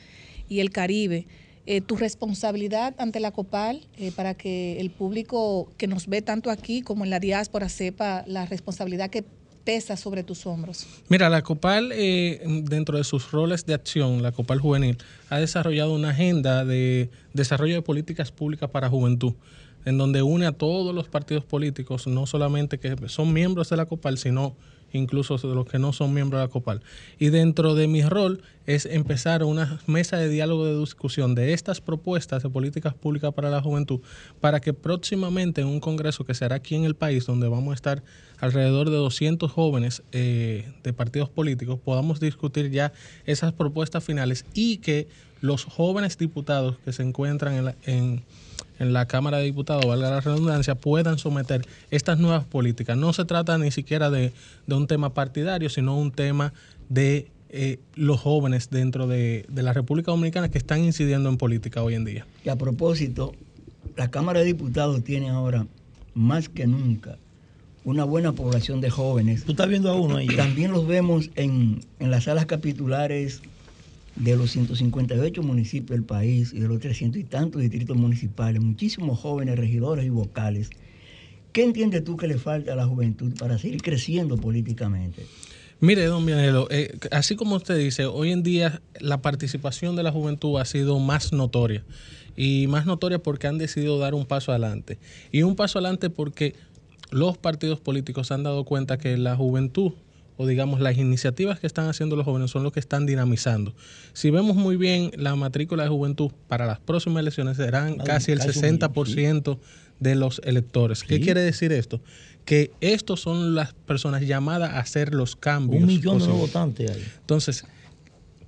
y 0.48 0.60
el 0.60 0.70
Caribe. 0.70 1.26
Eh, 1.64 1.80
tu 1.80 1.96
responsabilidad 1.96 2.94
ante 2.98 3.20
la 3.20 3.30
COPAL 3.30 3.86
eh, 3.96 4.10
para 4.10 4.34
que 4.34 4.80
el 4.80 4.90
público 4.90 5.72
que 5.76 5.86
nos 5.86 6.08
ve 6.08 6.20
tanto 6.20 6.50
aquí 6.50 6.82
como 6.82 7.04
en 7.04 7.10
la 7.10 7.20
diáspora 7.20 7.68
sepa 7.68 8.24
la 8.26 8.46
responsabilidad 8.46 9.10
que 9.10 9.24
pesa 9.62 9.96
sobre 9.96 10.24
tus 10.24 10.44
hombros. 10.44 10.86
Mira, 11.08 11.28
la 11.28 11.42
COPAL, 11.42 11.92
eh, 11.94 12.40
dentro 12.64 12.98
de 12.98 13.04
sus 13.04 13.30
roles 13.30 13.64
de 13.64 13.74
acción, 13.74 14.22
la 14.22 14.32
COPAL 14.32 14.58
Juvenil, 14.58 14.98
ha 15.30 15.38
desarrollado 15.38 15.94
una 15.94 16.10
agenda 16.10 16.64
de 16.64 17.10
desarrollo 17.32 17.74
de 17.74 17.82
políticas 17.82 18.32
públicas 18.32 18.68
para 18.70 18.88
juventud, 18.88 19.34
en 19.84 19.98
donde 19.98 20.22
une 20.22 20.46
a 20.46 20.52
todos 20.52 20.94
los 20.94 21.08
partidos 21.08 21.44
políticos, 21.44 22.06
no 22.06 22.26
solamente 22.26 22.78
que 22.78 22.96
son 23.08 23.32
miembros 23.32 23.70
de 23.70 23.76
la 23.76 23.86
COPAL, 23.86 24.18
sino 24.18 24.54
incluso 24.92 25.36
de 25.36 25.54
los 25.54 25.66
que 25.66 25.78
no 25.78 25.92
son 25.92 26.12
miembros 26.14 26.40
de 26.40 26.46
la 26.46 26.52
COPAL. 26.52 26.82
Y 27.18 27.30
dentro 27.30 27.74
de 27.74 27.88
mi 27.88 28.02
rol 28.02 28.42
es 28.66 28.86
empezar 28.86 29.42
una 29.44 29.80
mesa 29.86 30.16
de 30.16 30.28
diálogo 30.28 30.66
de 30.66 30.78
discusión 30.78 31.34
de 31.34 31.52
estas 31.52 31.80
propuestas 31.80 32.42
de 32.42 32.50
políticas 32.50 32.94
públicas 32.94 33.32
para 33.34 33.50
la 33.50 33.60
juventud, 33.60 34.00
para 34.40 34.60
que 34.60 34.72
próximamente 34.72 35.62
en 35.62 35.66
un 35.66 35.80
congreso 35.80 36.24
que 36.24 36.34
será 36.34 36.56
aquí 36.56 36.74
en 36.74 36.84
el 36.84 36.94
país, 36.94 37.26
donde 37.26 37.48
vamos 37.48 37.72
a 37.72 37.74
estar 37.74 38.02
alrededor 38.38 38.90
de 38.90 38.96
200 38.96 39.50
jóvenes 39.50 40.02
eh, 40.12 40.70
de 40.82 40.92
partidos 40.92 41.28
políticos, 41.28 41.78
podamos 41.82 42.20
discutir 42.20 42.70
ya 42.70 42.92
esas 43.24 43.52
propuestas 43.52 44.04
finales 44.04 44.44
y 44.54 44.78
que 44.78 45.08
los 45.40 45.64
jóvenes 45.64 46.18
diputados 46.18 46.78
que 46.84 46.92
se 46.92 47.02
encuentran 47.02 47.54
en 47.54 47.64
la, 47.64 47.76
en, 47.84 48.22
en 48.78 48.92
la 48.92 49.06
Cámara 49.06 49.38
de 49.38 49.44
Diputados, 49.44 49.86
valga 49.86 50.10
la 50.10 50.20
redundancia, 50.20 50.74
puedan 50.74 51.18
someter 51.18 51.66
estas 51.90 52.18
nuevas 52.18 52.44
políticas. 52.44 52.96
No 52.96 53.12
se 53.12 53.24
trata 53.24 53.58
ni 53.58 53.70
siquiera 53.70 54.10
de, 54.10 54.32
de 54.66 54.74
un 54.74 54.86
tema 54.86 55.14
partidario, 55.14 55.68
sino 55.68 55.96
un 55.96 56.10
tema 56.10 56.52
de 56.88 57.28
eh, 57.50 57.78
los 57.94 58.20
jóvenes 58.20 58.70
dentro 58.70 59.06
de, 59.06 59.44
de 59.48 59.62
la 59.62 59.72
República 59.72 60.10
Dominicana 60.10 60.50
que 60.50 60.58
están 60.58 60.82
incidiendo 60.82 61.28
en 61.28 61.36
política 61.36 61.82
hoy 61.82 61.94
en 61.94 62.04
día. 62.04 62.26
Y 62.44 62.48
a 62.48 62.56
propósito, 62.56 63.34
la 63.96 64.10
Cámara 64.10 64.40
de 64.40 64.46
Diputados 64.46 65.04
tiene 65.04 65.28
ahora, 65.28 65.66
más 66.14 66.48
que 66.48 66.66
nunca, 66.66 67.18
una 67.84 68.04
buena 68.04 68.32
población 68.32 68.80
de 68.80 68.90
jóvenes. 68.90 69.44
Tú 69.44 69.52
estás 69.52 69.68
viendo 69.68 69.90
a 69.90 69.94
uno 69.94 70.16
ahí. 70.16 70.28
También 70.28 70.70
los 70.70 70.86
vemos 70.86 71.30
en, 71.34 71.80
en 71.98 72.10
las 72.10 72.24
salas 72.24 72.46
capitulares 72.46 73.42
de 74.16 74.36
los 74.36 74.50
158 74.50 75.42
municipios 75.42 75.98
del 75.98 76.04
país 76.04 76.52
y 76.52 76.60
de 76.60 76.68
los 76.68 76.80
300 76.80 77.20
y 77.20 77.24
tantos 77.24 77.62
distritos 77.62 77.96
municipales, 77.96 78.62
muchísimos 78.62 79.18
jóvenes 79.18 79.58
regidores 79.58 80.04
y 80.04 80.10
vocales 80.10 80.70
¿Qué 81.52 81.62
entiendes 81.62 82.02
tú 82.02 82.16
que 82.16 82.26
le 82.26 82.38
falta 82.38 82.72
a 82.72 82.76
la 82.76 82.86
juventud 82.86 83.34
para 83.38 83.58
seguir 83.58 83.82
creciendo 83.82 84.38
políticamente? 84.38 85.26
Mire, 85.80 86.06
don 86.06 86.24
Vianelo, 86.24 86.66
eh, 86.70 86.98
así 87.10 87.36
como 87.36 87.56
usted 87.56 87.76
dice, 87.76 88.06
hoy 88.06 88.32
en 88.32 88.42
día 88.42 88.80
la 89.00 89.20
participación 89.20 89.94
de 89.94 90.02
la 90.02 90.10
juventud 90.10 90.58
ha 90.58 90.64
sido 90.64 90.98
más 90.98 91.32
notoria. 91.32 91.84
Y 92.36 92.66
más 92.68 92.86
notoria 92.86 93.18
porque 93.18 93.48
han 93.48 93.58
decidido 93.58 93.98
dar 93.98 94.14
un 94.14 94.24
paso 94.24 94.52
adelante. 94.52 94.98
Y 95.30 95.42
un 95.42 95.54
paso 95.54 95.78
adelante 95.78 96.08
porque 96.08 96.54
los 97.10 97.36
partidos 97.36 97.80
políticos 97.80 98.32
han 98.32 98.42
dado 98.42 98.64
cuenta 98.64 98.96
que 98.96 99.18
la 99.18 99.36
juventud 99.36 99.92
o 100.42 100.46
digamos 100.46 100.80
las 100.80 100.98
iniciativas 100.98 101.60
que 101.60 101.68
están 101.68 101.88
haciendo 101.88 102.16
los 102.16 102.24
jóvenes 102.24 102.50
son 102.50 102.64
los 102.64 102.72
que 102.72 102.80
están 102.80 103.06
dinamizando. 103.06 103.74
Si 104.12 104.30
vemos 104.30 104.56
muy 104.56 104.76
bien 104.76 105.12
la 105.16 105.36
matrícula 105.36 105.84
de 105.84 105.88
juventud 105.88 106.32
para 106.48 106.66
las 106.66 106.80
próximas 106.80 107.20
elecciones 107.20 107.56
serán 107.58 107.96
casi 107.98 108.32
el 108.32 108.40
60% 108.40 109.58
de 110.00 110.14
los 110.16 110.40
electores. 110.44 111.04
¿Qué 111.04 111.20
quiere 111.20 111.42
decir 111.42 111.70
esto? 111.70 112.00
Que 112.44 112.72
estos 112.80 113.20
son 113.20 113.54
las 113.54 113.72
personas 113.72 114.22
llamadas 114.22 114.70
a 114.70 114.80
hacer 114.80 115.14
los 115.14 115.36
cambios. 115.36 115.80
Un 115.80 115.86
millón 115.86 116.18
de 116.18 116.26
votantes 116.26 116.90
ahí. 116.90 117.04
Entonces, 117.20 117.64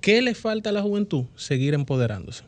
¿qué 0.01 0.21
le 0.21 0.35
falta 0.35 0.71
a 0.71 0.73
la 0.73 0.83
juventud? 0.83 1.27
Seguir 1.37 1.75
empoderándose. 1.75 2.43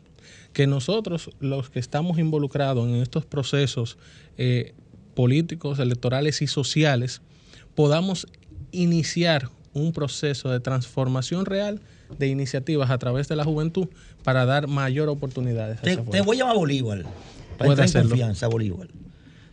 Que 0.51 0.67
nosotros, 0.67 1.29
los 1.39 1.69
que 1.69 1.79
estamos 1.79 2.19
involucrados 2.19 2.85
en 2.85 2.95
estos 2.95 3.25
procesos 3.25 3.97
eh, 4.37 4.73
políticos, 5.15 5.79
electorales 5.79 6.41
y 6.41 6.47
sociales, 6.47 7.21
podamos 7.75 8.27
iniciar 8.71 9.49
un 9.73 9.93
proceso 9.93 10.49
de 10.49 10.59
transformación 10.59 11.45
real 11.45 11.79
de 12.17 12.27
iniciativas 12.27 12.89
a 12.89 12.97
través 12.97 13.27
de 13.27 13.35
la 13.35 13.43
juventud 13.43 13.87
para 14.23 14.45
dar 14.45 14.67
mayor 14.67 15.09
oportunidades. 15.09 15.81
Te, 15.81 15.97
te 15.97 16.21
voy 16.21 16.37
a 16.37 16.39
llamar 16.39 16.55
Bolívar. 16.55 17.03
Para 17.57 17.71
entrar 17.71 18.03
en 18.03 18.09
confianza, 18.09 18.47
Bolívar. 18.47 18.87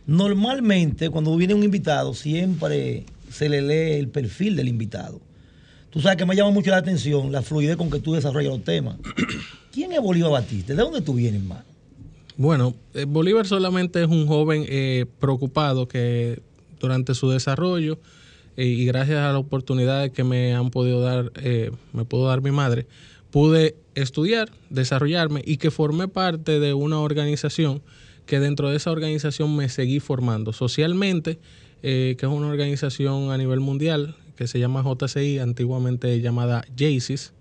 Normalmente, 0.07 1.09
cuando 1.09 1.35
viene 1.35 1.53
un 1.53 1.63
invitado, 1.63 2.13
siempre 2.13 3.05
se 3.31 3.49
le 3.49 3.61
lee 3.61 3.99
el 3.99 4.07
perfil 4.07 4.55
del 4.55 4.67
invitado. 4.67 5.19
Tú 5.89 6.01
sabes 6.01 6.17
que 6.17 6.25
me 6.25 6.35
llama 6.35 6.51
mucho 6.51 6.71
la 6.71 6.77
atención 6.77 7.31
la 7.31 7.41
fluidez 7.41 7.77
con 7.77 7.89
que 7.89 7.99
tú 7.99 8.13
desarrollas 8.13 8.51
los 8.51 8.63
temas. 8.63 8.97
¿Quién 9.71 9.91
es 9.93 10.01
Bolívar 10.01 10.31
Batista? 10.31 10.73
¿De 10.73 10.81
dónde 10.81 11.01
tú 11.01 11.13
vienes, 11.13 11.41
hermano? 11.41 11.63
Bueno, 12.37 12.75
eh, 12.93 13.05
Bolívar 13.07 13.47
solamente 13.47 14.03
es 14.03 14.09
un 14.09 14.27
joven 14.27 14.65
eh, 14.67 15.05
preocupado 15.19 15.87
que 15.87 16.41
durante 16.79 17.15
su 17.15 17.29
desarrollo 17.29 17.97
eh, 18.57 18.65
y 18.65 18.85
gracias 18.85 19.19
a 19.19 19.31
la 19.31 19.39
oportunidad 19.39 20.11
que 20.11 20.23
me 20.23 20.53
han 20.53 20.69
podido 20.71 21.01
dar, 21.01 21.31
me 21.93 22.05
pudo 22.05 22.27
dar 22.27 22.41
mi 22.41 22.51
madre, 22.51 22.87
pude 23.31 23.75
estudiar, 23.95 24.51
desarrollarme 24.69 25.41
y 25.45 25.57
que 25.57 25.71
formé 25.71 26.07
parte 26.07 26.59
de 26.59 26.73
una 26.73 26.99
organización 26.99 27.81
que 28.25 28.39
dentro 28.39 28.69
de 28.69 28.77
esa 28.77 28.91
organización 28.91 29.55
me 29.55 29.69
seguí 29.69 29.99
formando 29.99 30.53
socialmente, 30.53 31.37
que 31.81 32.17
es 32.17 32.27
una 32.27 32.47
organización 32.47 33.31
a 33.31 33.37
nivel 33.37 33.59
mundial 33.59 34.15
que 34.35 34.47
se 34.47 34.59
llama 34.59 34.83
JCI, 34.83 35.39
antiguamente 35.39 36.19
llamada 36.21 36.65
JACIS. 36.75 37.33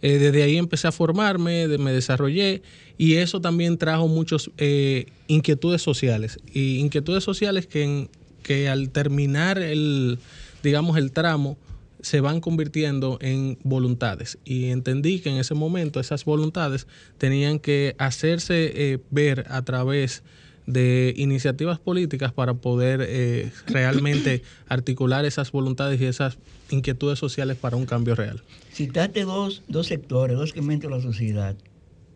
desde 0.00 0.42
ahí 0.42 0.56
empecé 0.56 0.88
a 0.88 0.92
formarme, 0.92 1.68
me 1.78 1.92
desarrollé 1.92 2.62
y 2.98 3.14
eso 3.14 3.40
también 3.40 3.76
trajo 3.76 4.08
muchas 4.08 4.50
eh, 4.58 5.06
inquietudes 5.26 5.82
sociales. 5.82 6.38
Y 6.52 6.78
inquietudes 6.78 7.24
sociales 7.24 7.66
que, 7.66 8.08
que 8.42 8.68
al 8.68 8.90
terminar 8.90 9.58
el, 9.58 10.18
digamos, 10.66 10.96
el 10.96 11.12
tramo, 11.12 11.56
se 12.00 12.20
van 12.20 12.40
convirtiendo 12.40 13.18
en 13.20 13.56
voluntades. 13.62 14.38
Y 14.44 14.66
entendí 14.66 15.20
que 15.20 15.30
en 15.30 15.36
ese 15.36 15.54
momento 15.54 16.00
esas 16.00 16.24
voluntades 16.24 16.86
tenían 17.18 17.60
que 17.60 17.94
hacerse 17.98 18.72
eh, 18.74 18.98
ver 19.10 19.46
a 19.48 19.62
través 19.62 20.24
de 20.66 21.14
iniciativas 21.16 21.78
políticas 21.78 22.32
para 22.32 22.54
poder 22.54 23.00
eh, 23.08 23.52
realmente 23.68 24.42
articular 24.68 25.24
esas 25.24 25.52
voluntades 25.52 26.00
y 26.00 26.06
esas 26.06 26.38
inquietudes 26.70 27.20
sociales 27.20 27.56
para 27.56 27.76
un 27.76 27.86
cambio 27.86 28.16
real. 28.16 28.42
Citaste 28.72 29.22
dos, 29.22 29.62
dos 29.68 29.86
sectores, 29.86 30.36
dos 30.36 30.50
segmentos 30.50 30.90
de 30.90 30.96
la 30.96 31.02
sociedad 31.02 31.56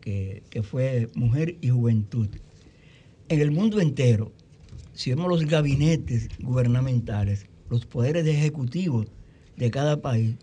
que, 0.01 0.43
fue 0.69 1.09
mujer 1.15 1.57
y 1.61 1.69
juventud. 1.69 2.29
En 3.29 3.41
el 3.41 3.53
mundo 3.53 3.81
entero, 3.81 4.33
si 4.93 5.11
vemos 5.11 5.29
los 5.29 5.45
gabinetes 5.47 6.29
gubernamentales, 6.41 7.47
los 7.71 7.87
poderes 7.87 8.27
ejecutivos 8.27 9.07
de 9.57 9.71
cada 9.71 10.03
país, 10.03 10.35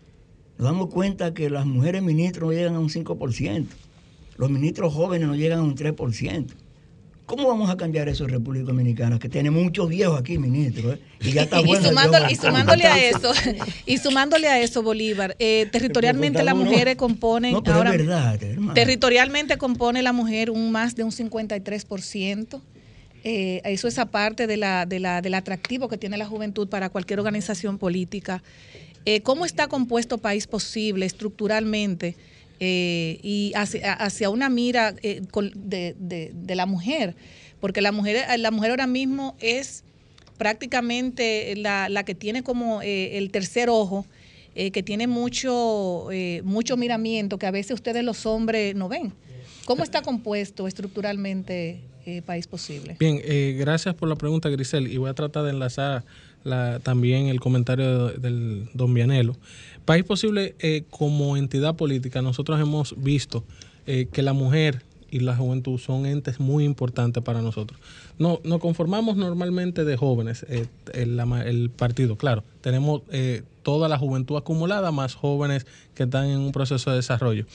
nos 0.58 0.66
damos 0.66 0.90
cuenta 0.90 1.34
que 1.34 1.50
las 1.50 1.66
mujeres 1.66 2.02
ministros 2.02 2.50
no 2.50 2.54
llegan 2.54 2.76
a 2.76 2.80
un 2.80 2.90
5%, 2.90 3.66
los 4.38 4.50
ministros 4.50 4.94
jóvenes 4.94 5.28
no 5.28 5.36
llegan 5.36 5.60
a 5.60 5.64
un 5.64 5.76
3%. 5.76 6.48
¿Cómo 7.28 7.50
vamos 7.50 7.70
a 7.70 7.76
cambiar 7.76 8.08
eso 8.08 8.24
en 8.24 8.30
República 8.30 8.68
Dominicana? 8.68 9.20
Que 9.20 9.28
tiene 9.28 9.52
muchos 9.52 9.90
viejos 9.90 10.18
aquí, 10.18 10.38
ministro. 10.38 10.94
¿eh? 10.94 11.00
Y 11.20 11.34
ya 11.34 11.42
está 11.42 11.60
bueno. 11.66 11.82
y, 12.30 12.36
sumándole, 12.36 12.86
a 12.88 13.10
eso, 13.10 13.34
y 13.86 13.98
sumándole 13.98 14.48
a 14.48 14.62
eso, 14.62 14.82
Bolívar, 14.82 15.36
eh, 15.38 15.68
territorialmente 15.70 16.42
las 16.42 16.56
mujeres 16.56 16.96
componen. 16.96 17.52
No, 17.52 17.62
pero 17.62 17.84
es 17.84 17.98
verdad, 17.98 18.40
Territorialmente 18.74 19.58
compone 19.58 20.02
la 20.02 20.14
mujer 20.14 20.50
un 20.50 20.72
más 20.72 20.96
de 20.96 21.04
un 21.04 21.12
53%. 21.12 22.62
Eh, 23.30 23.62
eso 23.66 23.90
es 23.90 24.00
aparte 24.00 24.48
de 24.48 24.56
la, 24.56 24.86
de 24.86 25.02
la, 25.02 25.22
del 25.22 25.34
atractivo 25.34 25.90
que 25.90 25.98
tiene 25.98 26.16
la 26.16 26.26
juventud 26.26 26.70
para 26.70 26.88
cualquier 26.88 27.20
organización 27.20 27.78
política. 27.78 28.42
Eh, 29.04 29.20
¿Cómo 29.20 29.46
está 29.46 29.68
compuesto 29.68 30.18
País 30.18 30.48
Posible 30.48 31.06
estructuralmente? 31.06 32.16
Eh, 32.62 33.20
y 33.22 33.52
hacia, 33.54 34.30
una 34.30 34.48
mira 34.48 34.96
eh, 35.04 35.22
de, 35.56 36.56
la 36.56 36.66
mujer, 36.66 37.16
porque 37.60 37.82
la 37.82 37.92
mujer, 37.92 38.40
la 38.40 38.52
mujer 38.52 38.72
ahora 38.72 38.88
mismo 38.88 39.36
es 39.42 39.84
prácticamente 40.38 41.54
la, 41.58 42.04
que 42.06 42.16
tiene 42.16 42.44
como 42.44 42.82
el 42.82 43.30
tercer 43.32 43.70
ojo, 43.70 44.06
que 44.56 44.84
tiene 44.84 45.08
mucho, 45.08 46.08
mucho 46.44 46.78
miramiento 46.78 47.38
que 47.38 47.46
a 47.46 47.52
veces 47.52 47.76
ustedes 47.76 48.06
los 48.06 48.26
hombres 48.26 48.74
no 48.74 48.88
ven. 48.88 49.14
¿Cómo 49.68 49.84
está 49.84 50.02
compuesto 50.02 50.66
estructuralmente 50.66 51.82
País 52.26 52.48
Posible? 52.48 52.96
Bien, 53.02 53.22
gracias 53.58 53.94
por 53.96 54.08
la 54.08 54.16
pregunta, 54.16 54.48
Grisel, 54.48 54.88
y 54.88 54.96
voy 54.96 55.10
a 55.10 55.14
tratar 55.14 55.44
de 55.44 55.50
enlazar 55.50 56.06
también 56.84 57.28
el 57.28 57.42
comentario 57.42 58.08
del 58.08 58.70
don 58.74 58.94
Vianelo. 58.94 59.36
País 59.84 60.06
Posible, 60.06 60.56
eh, 60.60 60.84
como 60.90 61.36
entidad 61.36 61.76
política, 61.76 62.22
nosotros 62.22 62.62
hemos 62.62 62.96
visto 62.98 63.44
eh, 63.86 64.08
que 64.10 64.22
la 64.22 64.32
mujer 64.32 64.84
y 65.12 65.20
la 65.20 65.36
juventud 65.36 65.78
son 65.80 66.06
entes 66.06 66.40
muy 66.40 66.64
importantes 66.64 67.22
para 67.22 67.42
nosotros. 67.42 67.78
No, 68.20 68.40
nos 68.44 68.60
conformamos 68.60 69.16
normalmente 69.16 69.86
de 69.86 69.96
jóvenes, 69.96 70.46
eh, 70.50 70.66
el, 70.94 71.70
partido, 71.70 72.18
claro. 72.18 72.44
Tenemos 72.62 73.04
toda 73.64 73.90
la 73.90 73.98
juventud 73.98 74.38
acumulada, 74.38 74.92
más 74.92 75.14
jóvenes 75.14 75.68
que 75.94 76.04
están 76.04 76.26
en 76.28 76.40
un 76.40 76.52
proceso 76.52 76.90
de 76.90 76.96
desarrollo. 76.96 77.46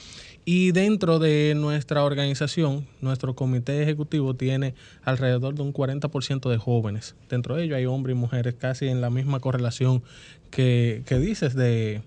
Y 0.45 0.71
dentro 0.71 1.19
de 1.19 1.53
nuestra 1.55 2.03
organización, 2.03 2.85
nuestro 3.01 3.35
comité 3.35 3.81
ejecutivo 3.81 4.35
tiene 4.35 4.75
alrededor 5.03 5.55
de 5.55 5.63
un 5.63 5.73
40% 5.73 6.49
de 6.49 6.57
jóvenes. 6.57 7.15
Dentro 7.29 7.55
de 7.55 7.63
ellos 7.63 7.77
hay 7.77 7.85
hombres 7.85 8.15
y 8.15 8.19
mujeres 8.19 8.55
casi 8.57 8.87
en 8.87 9.01
la 9.01 9.09
misma 9.09 9.39
correlación 9.39 10.03
que 10.51 11.03
dices 11.09 11.55
de, 11.55 12.01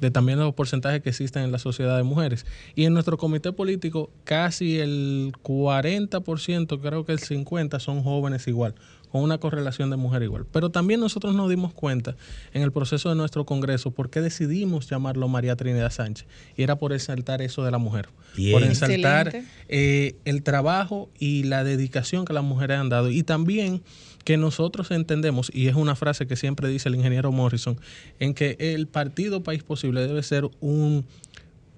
de 0.00 0.10
también 0.10 0.38
los 0.38 0.54
porcentajes 0.54 1.02
que 1.02 1.10
existen 1.10 1.42
en 1.42 1.52
la 1.52 1.58
sociedad 1.58 1.96
de 1.96 2.02
mujeres. 2.02 2.46
Y 2.74 2.84
en 2.84 2.94
nuestro 2.94 3.16
comité 3.16 3.52
político, 3.52 4.10
casi 4.24 4.78
el 4.78 5.32
40%, 5.42 6.80
creo 6.80 7.04
que 7.04 7.12
el 7.12 7.20
50% 7.20 7.80
son 7.80 8.02
jóvenes 8.02 8.46
igual, 8.46 8.74
con 9.10 9.22
una 9.22 9.38
correlación 9.38 9.90
de 9.90 9.96
mujer 9.96 10.22
igual. 10.22 10.46
Pero 10.52 10.70
también 10.70 11.00
nosotros 11.00 11.34
nos 11.34 11.48
dimos 11.48 11.72
cuenta 11.72 12.16
en 12.52 12.62
el 12.62 12.72
proceso 12.72 13.08
de 13.08 13.14
nuestro 13.14 13.46
Congreso 13.46 13.90
por 13.90 14.10
qué 14.10 14.20
decidimos 14.20 14.88
llamarlo 14.88 15.28
María 15.28 15.56
Trinidad 15.56 15.90
Sánchez. 15.90 16.26
Y 16.56 16.62
era 16.62 16.76
por 16.76 16.92
exaltar 16.92 17.42
eso 17.42 17.64
de 17.64 17.70
la 17.70 17.78
mujer. 17.78 18.08
Por 18.52 18.62
exaltar 18.64 19.32
eh, 19.68 20.16
el 20.24 20.42
trabajo 20.42 21.08
y 21.18 21.44
la 21.44 21.64
dedicación 21.64 22.26
que 22.26 22.34
las 22.34 22.44
mujeres 22.44 22.78
han 22.78 22.90
dado. 22.90 23.10
Y 23.10 23.22
también 23.22 23.82
que 24.26 24.36
nosotros 24.36 24.90
entendemos, 24.90 25.52
y 25.54 25.68
es 25.68 25.76
una 25.76 25.94
frase 25.94 26.26
que 26.26 26.34
siempre 26.34 26.68
dice 26.68 26.88
el 26.88 26.96
ingeniero 26.96 27.30
Morrison, 27.30 27.78
en 28.18 28.34
que 28.34 28.56
el 28.58 28.88
Partido 28.88 29.44
País 29.44 29.62
Posible 29.62 30.04
debe 30.04 30.20
ser 30.24 30.50
un, 30.58 31.06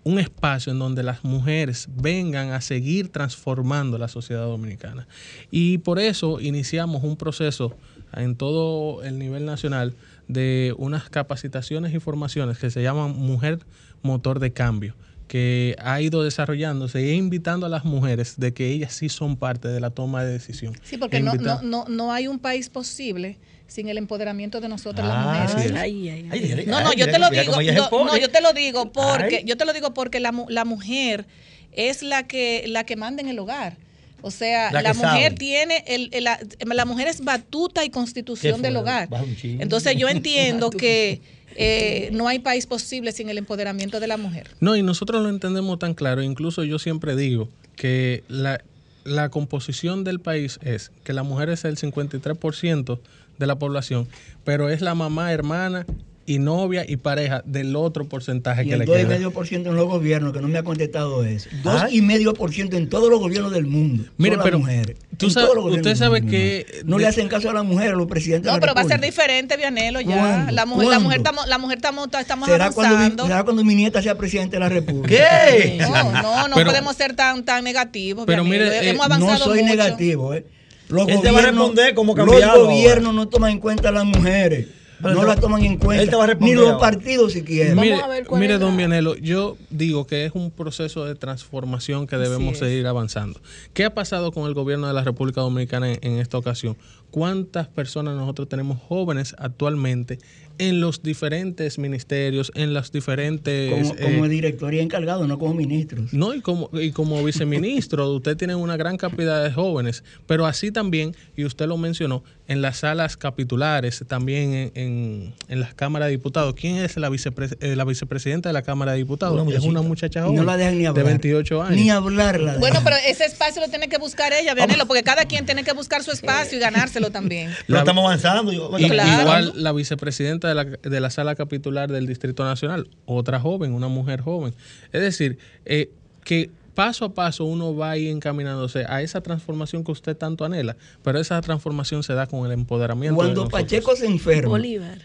un 0.03 0.19
espacio 0.19 0.73
en 0.73 0.79
donde 0.79 1.03
las 1.03 1.25
mujeres 1.25 1.91
vengan 1.95 2.53
a 2.53 2.63
seguir 2.63 3.11
transformando 3.11 3.99
la 3.99 4.09
sociedad 4.09 4.47
dominicana. 4.47 5.07
Y 5.51 5.77
por 5.77 5.99
eso 5.99 6.41
iniciamos 6.41 7.05
un 7.05 7.19
proceso 7.19 7.77
en 8.15 8.35
todo 8.35 9.03
el 9.03 9.19
nivel 9.19 9.45
nacional 9.45 9.95
de 10.27 10.75
unas 10.79 11.11
capacitaciones 11.11 11.93
y 11.93 12.01
formaciones 12.01 12.57
que 12.57 12.71
se 12.71 12.83
llaman 12.83 13.15
Mujer 13.15 13.59
Motor 14.01 14.39
de 14.39 14.55
Cambio 14.55 14.95
que 15.29 15.77
ha 15.79 16.01
ido 16.01 16.25
desarrollándose 16.25 16.99
e 16.99 17.15
invitando 17.15 17.67
a 17.67 17.69
las 17.69 17.85
mujeres 17.85 18.35
de 18.39 18.53
que 18.53 18.71
ellas 18.71 18.93
sí 18.95 19.09
son 19.09 19.37
parte 19.37 19.69
de 19.69 19.79
la 19.81 19.91
toma 19.91 20.25
de 20.25 20.33
decisión. 20.33 20.75
Sí, 20.83 20.97
porque 20.97 21.21
no, 21.21 21.35
no, 21.35 21.63
no, 21.63 21.85
no 21.89 22.13
hay 22.13 22.27
un 22.27 22.39
país 22.39 22.69
posible 22.69 23.37
sin 23.69 23.89
el 23.89 23.99
empoderamiento 23.99 24.61
de 24.61 24.69
nosotras 24.69 25.07
las 25.07 25.17
ah, 25.17 25.57
mujeres. 25.57 26.67
no, 26.67 26.81
no, 26.81 26.93
yo 26.95 27.05
te 27.07 27.19
lo 27.19 27.29
digo, 27.31 27.53
no, 27.53 28.17
yo 28.17 28.31
te 28.31 28.41
lo 28.41 28.53
digo 28.55 28.91
porque 28.91 29.43
yo 29.45 29.57
te 29.57 29.65
lo 29.67 29.73
digo 29.75 29.93
porque 29.93 30.21
la, 30.21 30.33
la 30.49 30.65
mujer 30.65 31.27
es 31.73 32.03
la 32.03 32.27
que 32.27 32.65
la 32.67 32.85
que 32.85 32.97
manda 32.97 33.23
en 33.23 33.29
el 33.29 33.39
hogar. 33.39 33.77
O 34.21 34.33
sea, 34.33 34.73
La 34.73 34.95
mujer 34.95 35.23
sabe. 35.23 35.31
tiene, 35.37 35.85
el, 35.87 36.09
el- 36.13 36.25
la, 36.25 36.41
la 36.67 36.85
mujer 36.85 37.07
es 37.07 37.21
batuta 37.21 37.85
y 37.85 37.91
constitución 37.91 38.57
¿Qué 38.57 38.63
del 38.63 38.77
hogar. 38.77 39.09
Entonces 39.45 39.97
yo 39.97 40.09
entiendo 40.19 40.71
que 40.71 41.21
eh, 41.61 42.11
no 42.13 42.29
hay 42.29 42.39
país 42.39 42.69
posible 42.69 43.11
sin 43.11 43.29
el 43.31 43.37
empoderamiento 43.37 43.99
de 43.99 44.07
la 44.07 44.17
mujer. 44.17 44.49
No, 44.61 44.77
y 44.77 44.83
nosotros 44.85 45.21
lo 45.21 45.29
entendemos 45.29 45.81
tan 45.81 45.93
claro. 45.93 46.23
Incluso 46.23 46.63
yo 46.63 46.79
siempre 46.79 47.17
digo 47.17 47.49
que 47.75 48.23
la, 48.29 48.63
la 49.03 49.29
composición 49.31 50.05
del 50.05 50.21
país 50.21 50.61
es 50.63 50.93
que 51.03 51.13
la 51.13 51.25
mujer 51.25 51.51
es 51.51 51.65
el 51.65 51.77
53% 51.77 53.01
de 53.39 53.47
la 53.49 53.59
población, 53.59 54.07
pero 54.45 54.69
es 54.69 54.83
la 54.83 54.95
mamá, 54.95 55.33
hermana 55.33 55.85
y 56.29 56.39
novia 56.39 56.85
y 56.87 56.97
pareja 56.99 57.43
del 57.47 57.75
otro 57.75 58.05
porcentaje 58.07 58.63
Y 58.65 58.69
que 58.69 58.73
el 58.75 58.81
le 58.81 58.85
queda. 58.85 59.19
2,5% 59.19 59.67
en 59.67 59.75
los 59.75 59.87
gobiernos, 59.87 60.33
que 60.35 60.41
no 60.41 60.49
me 60.49 60.59
ha 60.59 60.63
contestado 60.63 61.25
eso. 61.25 61.49
Ay. 61.65 62.01
2,5% 62.01 62.75
en 62.77 62.89
todos 62.91 63.09
los 63.09 63.19
gobiernos 63.19 63.51
del 63.51 63.67
mundo. 63.67 64.05
Mire, 64.19 64.33
son 64.37 64.39
las 64.39 64.45
pero 64.45 64.59
mujeres. 64.59 64.97
tú 65.17 65.27
En 65.27 65.33
sabes- 65.33 65.47
todos 65.47 65.55
los 65.57 65.65
gobiernos 65.65 65.87
usted 65.87 65.91
del 65.91 65.97
sabe 65.99 66.21
mundo, 66.21 66.31
que. 66.31 66.67
No 66.85 66.97
de- 66.97 67.03
le 67.03 67.09
hacen 67.09 67.29
caso 67.29 67.49
a 67.49 67.55
las 67.55 67.65
mujeres, 67.65 67.95
a 67.95 67.97
los 67.97 68.07
presidentes 68.07 68.45
No, 68.47 68.53
de 68.53 68.57
la 68.57 68.61
pero 68.61 68.75
va 68.75 68.83
a 68.83 68.85
ser 68.85 69.01
diferente, 69.01 69.57
Vianelo, 69.57 70.01
ya. 70.03 70.17
¿Cuándo? 70.19 70.53
La 70.53 70.67
mujer, 70.67 70.89
la 70.89 70.99
mujer, 70.99 71.17
estamos, 71.19 71.47
la 71.49 71.59
mujer 71.59 71.79
estamos, 71.79 72.09
estamos 72.21 72.49
¿Será 72.49 72.71
cuando, 72.73 72.91
mi, 72.95 72.97
avanzando. 73.05 73.27
será 73.27 73.45
cuando 73.45 73.65
mi 73.65 73.75
nieta 73.75 74.03
sea 74.03 74.17
presidente 74.19 74.57
de 74.57 74.61
la 74.61 74.69
República? 74.69 75.09
¿Qué? 75.09 75.79
No, 75.81 76.13
no, 76.13 76.49
no 76.49 76.55
Pero- 76.57 76.71
podemos 76.71 76.95
ser 76.95 77.17
tan, 77.17 77.43
tan 77.45 77.65
negativos. 77.65 78.25
pero 78.27 78.45
Vianelo. 78.45 78.65
mire, 78.71 78.87
eh, 78.87 78.91
hemos 78.91 79.07
avanzado 79.07 79.33
no 79.39 79.45
soy 79.47 79.63
mucho. 79.63 79.71
negativo, 79.75 80.35
¿eh? 80.35 80.45
Los 80.91 81.07
Él 81.09 81.21
te 81.21 81.31
va 81.31 81.41
a 81.41 81.43
responder 81.43 81.95
cómo 81.95 82.15
Los 82.17 82.27
gobiernos 82.57 83.13
no 83.15 83.29
toman 83.29 83.51
en 83.53 83.59
cuenta 83.61 83.91
a 83.91 83.93
las 83.93 84.05
mujeres. 84.05 84.69
Pero 85.03 85.15
no 85.15 85.25
las 85.25 85.41
toman 85.41 85.65
en 85.65 85.79
cuenta. 85.79 86.03
él 86.03 86.11
te 86.11 86.17
va 86.17 86.25
a 86.25 86.35
Ni 86.35 86.55
los 86.55 86.67
ahora. 86.67 86.79
partidos 86.79 87.33
siquiera. 87.33 87.75
Mire, 87.75 87.99
mire, 88.33 88.59
don 88.59 88.77
Vianelo, 88.77 89.17
yo 89.17 89.57
digo 89.71 90.07
que 90.07 90.25
es 90.25 90.33
un 90.35 90.51
proceso 90.51 91.05
de 91.05 91.15
transformación 91.15 92.07
que 92.07 92.17
debemos 92.17 92.59
seguir 92.59 92.87
avanzando. 92.87 93.41
¿Qué 93.75 93.85
ha 93.85 93.95
pasado 93.95 94.33
con 94.33 94.47
el 94.47 94.55
gobierno 94.55 94.87
de 94.87 94.95
la 94.95 95.05
República 95.05 95.41
Dominicana 95.41 95.93
en, 95.93 95.99
en 96.03 96.19
esta 96.19 96.39
ocasión? 96.39 96.77
¿Cuántas 97.11 97.69
personas 97.69 98.17
nosotros 98.17 98.49
tenemos 98.49 98.79
jóvenes 98.83 99.35
actualmente 99.39 100.19
en 100.59 100.81
los 100.81 101.03
diferentes 101.03 101.79
ministerios, 101.79 102.53
en 102.55 102.75
los 102.75 102.93
diferentes... 102.93 103.71
Como, 103.71 103.95
eh, 103.95 104.13
como 104.13 104.29
directoría 104.29 104.83
encargado, 104.83 105.27
no 105.27 105.39
como 105.39 105.55
ministros. 105.55 106.13
no, 106.13 106.35
y 106.35 106.41
como, 106.41 106.69
y 106.73 106.91
como 106.91 107.23
viceministro, 107.25 108.11
usted 108.15 108.37
tiene 108.37 108.55
una 108.55 108.77
gran 108.77 108.97
cantidad 108.97 109.43
de 109.43 109.53
jóvenes, 109.53 110.05
pero 110.27 110.47
así 110.47 110.71
también, 110.71 111.15
y 111.37 111.45
usted 111.45 111.67
lo 111.67 111.77
mencionó, 111.77 112.25
en 112.49 112.63
las 112.63 112.79
salas 112.79 113.17
capitulares, 113.17 114.03
también 114.09 114.53
en, 114.55 114.73
en- 114.75 115.35
en 115.49 115.61
las 115.61 115.75
cámaras 115.75 116.07
de 116.09 116.13
diputados. 116.13 116.55
¿Quién 116.55 116.77
es 116.79 116.97
la, 116.97 117.11
vicepre- 117.11 117.57
eh, 117.61 117.77
la 117.77 117.85
vicepresidenta 117.85 118.49
de 118.49 118.53
la 118.55 118.63
Cámara 118.63 118.93
de 118.93 118.99
Diputados? 118.99 119.41
Una 119.41 119.57
es 119.57 119.63
una 119.65 119.83
muchacha 119.83 120.23
joven. 120.23 120.37
No 120.37 120.45
la 120.45 120.57
dejan 120.57 120.79
ni 120.79 120.87
hablar. 120.87 121.05
De 121.05 121.11
28 121.11 121.63
años. 121.63 121.77
Ni 121.77 121.91
hablarla. 121.91 122.57
Bueno, 122.59 122.81
pero 122.83 122.97
ese 123.07 123.27
espacio 123.27 123.61
lo 123.61 123.69
tiene 123.69 123.89
que 123.89 123.99
buscar 123.99 124.33
ella, 124.33 124.55
Vianelo, 124.55 124.87
porque 124.87 125.03
cada 125.03 125.27
quien 125.27 125.45
tiene 125.47 125.63
que 125.63 125.73
buscar 125.73 126.03
su 126.03 126.11
espacio 126.11 126.57
y 126.57 126.61
ganárselo 126.61 127.11
también. 127.11 127.51
Pero 127.67 127.79
estamos 127.81 128.05
avanzando. 128.05 128.51
yo- 128.53 128.71
Y- 128.79 128.89
Claro. 128.89 129.23
Igual 129.23 129.53
la 129.55 129.73
vicepresidenta 129.73 130.49
de 130.49 130.55
la, 130.55 130.65
de 130.65 131.01
la 131.01 131.11
sala 131.11 131.35
capitular 131.35 131.93
del 131.93 132.07
Distrito 132.07 132.45
Nacional, 132.45 132.89
otra 133.05 133.39
joven, 133.41 133.73
una 133.75 133.89
mujer 133.89 134.23
joven. 134.23 134.55
Es 134.93 135.03
decir, 135.03 135.39
eh, 135.67 135.91
que 136.25 136.51
paso 136.79 137.07
a 137.07 137.13
paso 137.13 137.45
uno 137.45 137.75
va 137.75 137.91
ahí 137.91 138.07
encaminándose 138.09 138.85
a 138.89 139.03
esa 139.03 139.21
transformación 139.21 139.83
que 139.83 139.91
usted 139.91 140.17
tanto 140.17 140.45
anhela, 140.45 140.77
pero 141.03 141.19
esa 141.19 141.41
transformación 141.41 142.05
se 142.05 142.15
da 142.15 142.29
con 142.29 142.47
el 142.47 142.53
empoderamiento. 142.53 143.15
de 143.15 143.17
Cuando. 143.17 143.49
Pacheco 143.49 143.97
se 143.97 144.07
enferma, 144.07 144.51
Bolívar. 144.51 144.97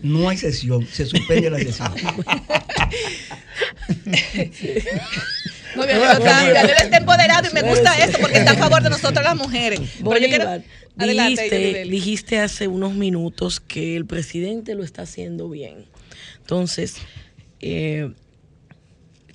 no 0.00 0.28
hay 0.28 0.36
sesión, 0.36 0.86
se 0.86 1.06
suspende 1.06 1.50
la 1.50 1.58
sesión. 1.58 1.92
No, 5.76 5.84
Vianelo 5.86 6.12
está, 6.12 6.44
Vianelo 6.50 6.78
está 6.82 6.96
empoderado 6.96 7.48
y 7.50 7.54
me 7.54 7.62
gusta 7.62 7.92
eso 7.98 8.18
porque 8.20 8.38
está 8.38 8.52
a 8.52 8.56
favor 8.56 8.82
de 8.82 8.90
nosotros 8.90 9.22
las 9.24 9.36
mujeres. 9.36 9.80
Pero 9.98 10.18
yo 10.18 10.28
quiero- 10.28 10.62
Bolívar, 10.96 11.86
dijiste 11.88 12.38
hace 12.38 12.68
unos 12.68 12.94
minutos 12.94 13.60
que 13.60 13.96
el 13.96 14.06
presidente 14.06 14.74
lo 14.74 14.82
está 14.84 15.02
haciendo 15.02 15.48
bien. 15.50 15.84
Entonces, 16.38 16.96
eh, 17.60 18.12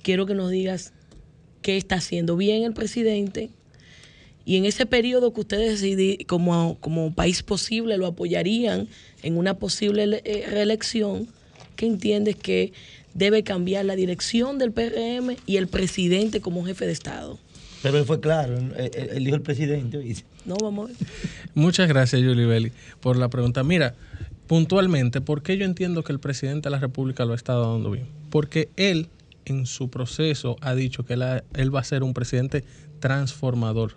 quiero 0.02 0.26
que 0.26 0.34
nos 0.34 0.50
digas 0.50 0.92
qué 1.64 1.78
está 1.78 1.94
haciendo 1.96 2.36
bien 2.36 2.62
el 2.62 2.74
presidente 2.74 3.48
y 4.44 4.56
en 4.58 4.66
ese 4.66 4.84
periodo 4.84 5.32
que 5.32 5.40
ustedes 5.40 5.82
como, 6.26 6.76
como 6.80 7.14
país 7.14 7.42
posible 7.42 7.96
lo 7.96 8.06
apoyarían 8.06 8.86
en 9.22 9.38
una 9.38 9.54
posible 9.54 10.20
eh, 10.26 10.44
reelección, 10.50 11.26
¿qué 11.76 11.86
entiendes 11.86 12.36
que 12.36 12.74
debe 13.14 13.42
cambiar 13.42 13.86
la 13.86 13.96
dirección 13.96 14.58
del 14.58 14.72
PRM 14.72 15.36
y 15.46 15.56
el 15.56 15.66
presidente 15.68 16.42
como 16.42 16.62
jefe 16.66 16.84
de 16.84 16.92
Estado? 16.92 17.38
Pero 17.82 17.96
él 17.98 18.04
fue 18.04 18.20
claro, 18.20 18.58
él, 18.58 18.72
él- 18.76 19.08
él 19.14 19.24
dijo 19.24 19.36
el 19.36 19.42
presidente. 19.42 19.96
oíste. 19.96 20.24
No, 20.44 20.56
vamos 20.60 20.90
a 20.90 20.92
ver. 20.92 20.96
Muchas 21.54 21.88
gracias, 21.88 22.20
Julie 22.22 22.44
Belli, 22.44 22.72
por 23.00 23.16
la 23.16 23.28
pregunta. 23.30 23.64
Mira, 23.64 23.94
puntualmente, 24.46 25.22
¿por 25.22 25.42
qué 25.42 25.56
yo 25.56 25.64
entiendo 25.64 26.04
que 26.04 26.12
el 26.12 26.18
presidente 26.20 26.68
de 26.68 26.72
la 26.72 26.78
República 26.80 27.24
lo 27.24 27.32
ha 27.32 27.36
estado 27.36 27.72
dando 27.72 27.90
bien? 27.90 28.06
Porque 28.28 28.68
él, 28.76 29.08
en 29.46 29.66
su 29.66 29.90
proceso, 29.90 30.56
ha 30.60 30.74
dicho 30.74 31.04
que 31.04 31.14
él, 31.14 31.22
ha- 31.22 31.44
él 31.54 31.74
va 31.74 31.80
a 31.80 31.84
ser 31.84 32.02
un 32.02 32.14
presidente 32.14 32.64
transformador, 33.00 33.92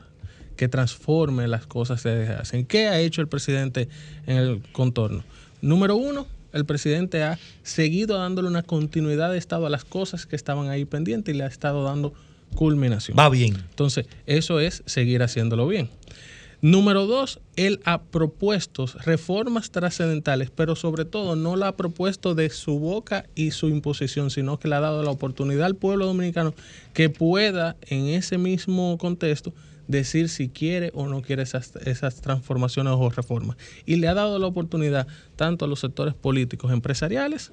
que 0.55 0.67
transforme 0.67 1.47
las 1.47 1.65
cosas 1.67 2.01
que 2.01 2.09
se 2.25 2.31
hacen. 2.33 2.65
¿Qué 2.65 2.87
ha 2.87 2.99
hecho 2.99 3.21
el 3.21 3.27
presidente 3.27 3.87
en 4.25 4.37
el 4.37 4.61
contorno? 4.71 5.23
Número 5.61 5.95
uno, 5.95 6.27
el 6.53 6.65
presidente 6.65 7.23
ha 7.23 7.37
seguido 7.63 8.17
dándole 8.17 8.47
una 8.47 8.63
continuidad 8.63 9.31
de 9.31 9.37
Estado 9.37 9.65
a 9.65 9.69
las 9.69 9.85
cosas 9.85 10.25
que 10.25 10.35
estaban 10.35 10.69
ahí 10.69 10.85
pendientes 10.85 11.33
y 11.33 11.37
le 11.37 11.43
ha 11.43 11.47
estado 11.47 11.83
dando 11.83 12.13
culminación. 12.55 13.17
Va 13.17 13.29
bien. 13.29 13.55
Entonces, 13.69 14.07
eso 14.25 14.59
es 14.59 14.81
seguir 14.85 15.21
haciéndolo 15.21 15.67
bien. 15.67 15.89
Número 16.61 17.05
dos, 17.05 17.39
él 17.55 17.79
ha 17.85 18.01
propuesto 18.01 18.87
reformas 19.05 19.69
trascendentales, 19.69 20.49
pero 20.49 20.75
sobre 20.75 21.05
todo 21.05 21.35
no 21.35 21.55
la 21.55 21.67
ha 21.67 21.77
propuesto 21.77 22.33
de 22.33 22.49
su 22.49 22.79
boca 22.79 23.25
y 23.35 23.51
su 23.51 23.69
imposición, 23.69 24.31
sino 24.31 24.57
que 24.57 24.67
le 24.67 24.73
ha 24.73 24.79
dado 24.79 25.03
la 25.03 25.11
oportunidad 25.11 25.67
al 25.67 25.75
pueblo 25.75 26.07
dominicano 26.07 26.55
que 26.93 27.11
pueda 27.11 27.75
en 27.83 28.07
ese 28.07 28.39
mismo 28.39 28.97
contexto 28.97 29.53
decir 29.87 30.29
si 30.29 30.49
quiere 30.49 30.91
o 30.95 31.07
no 31.07 31.21
quiere 31.21 31.43
esas, 31.43 31.75
esas 31.85 32.21
transformaciones 32.21 32.93
o 32.97 33.09
reformas. 33.11 33.55
Y 33.85 33.97
le 33.97 34.07
ha 34.07 34.15
dado 34.15 34.39
la 34.39 34.47
oportunidad 34.47 35.05
tanto 35.35 35.65
a 35.65 35.67
los 35.67 35.79
sectores 35.81 36.15
políticos, 36.15 36.71
empresariales, 36.71 37.51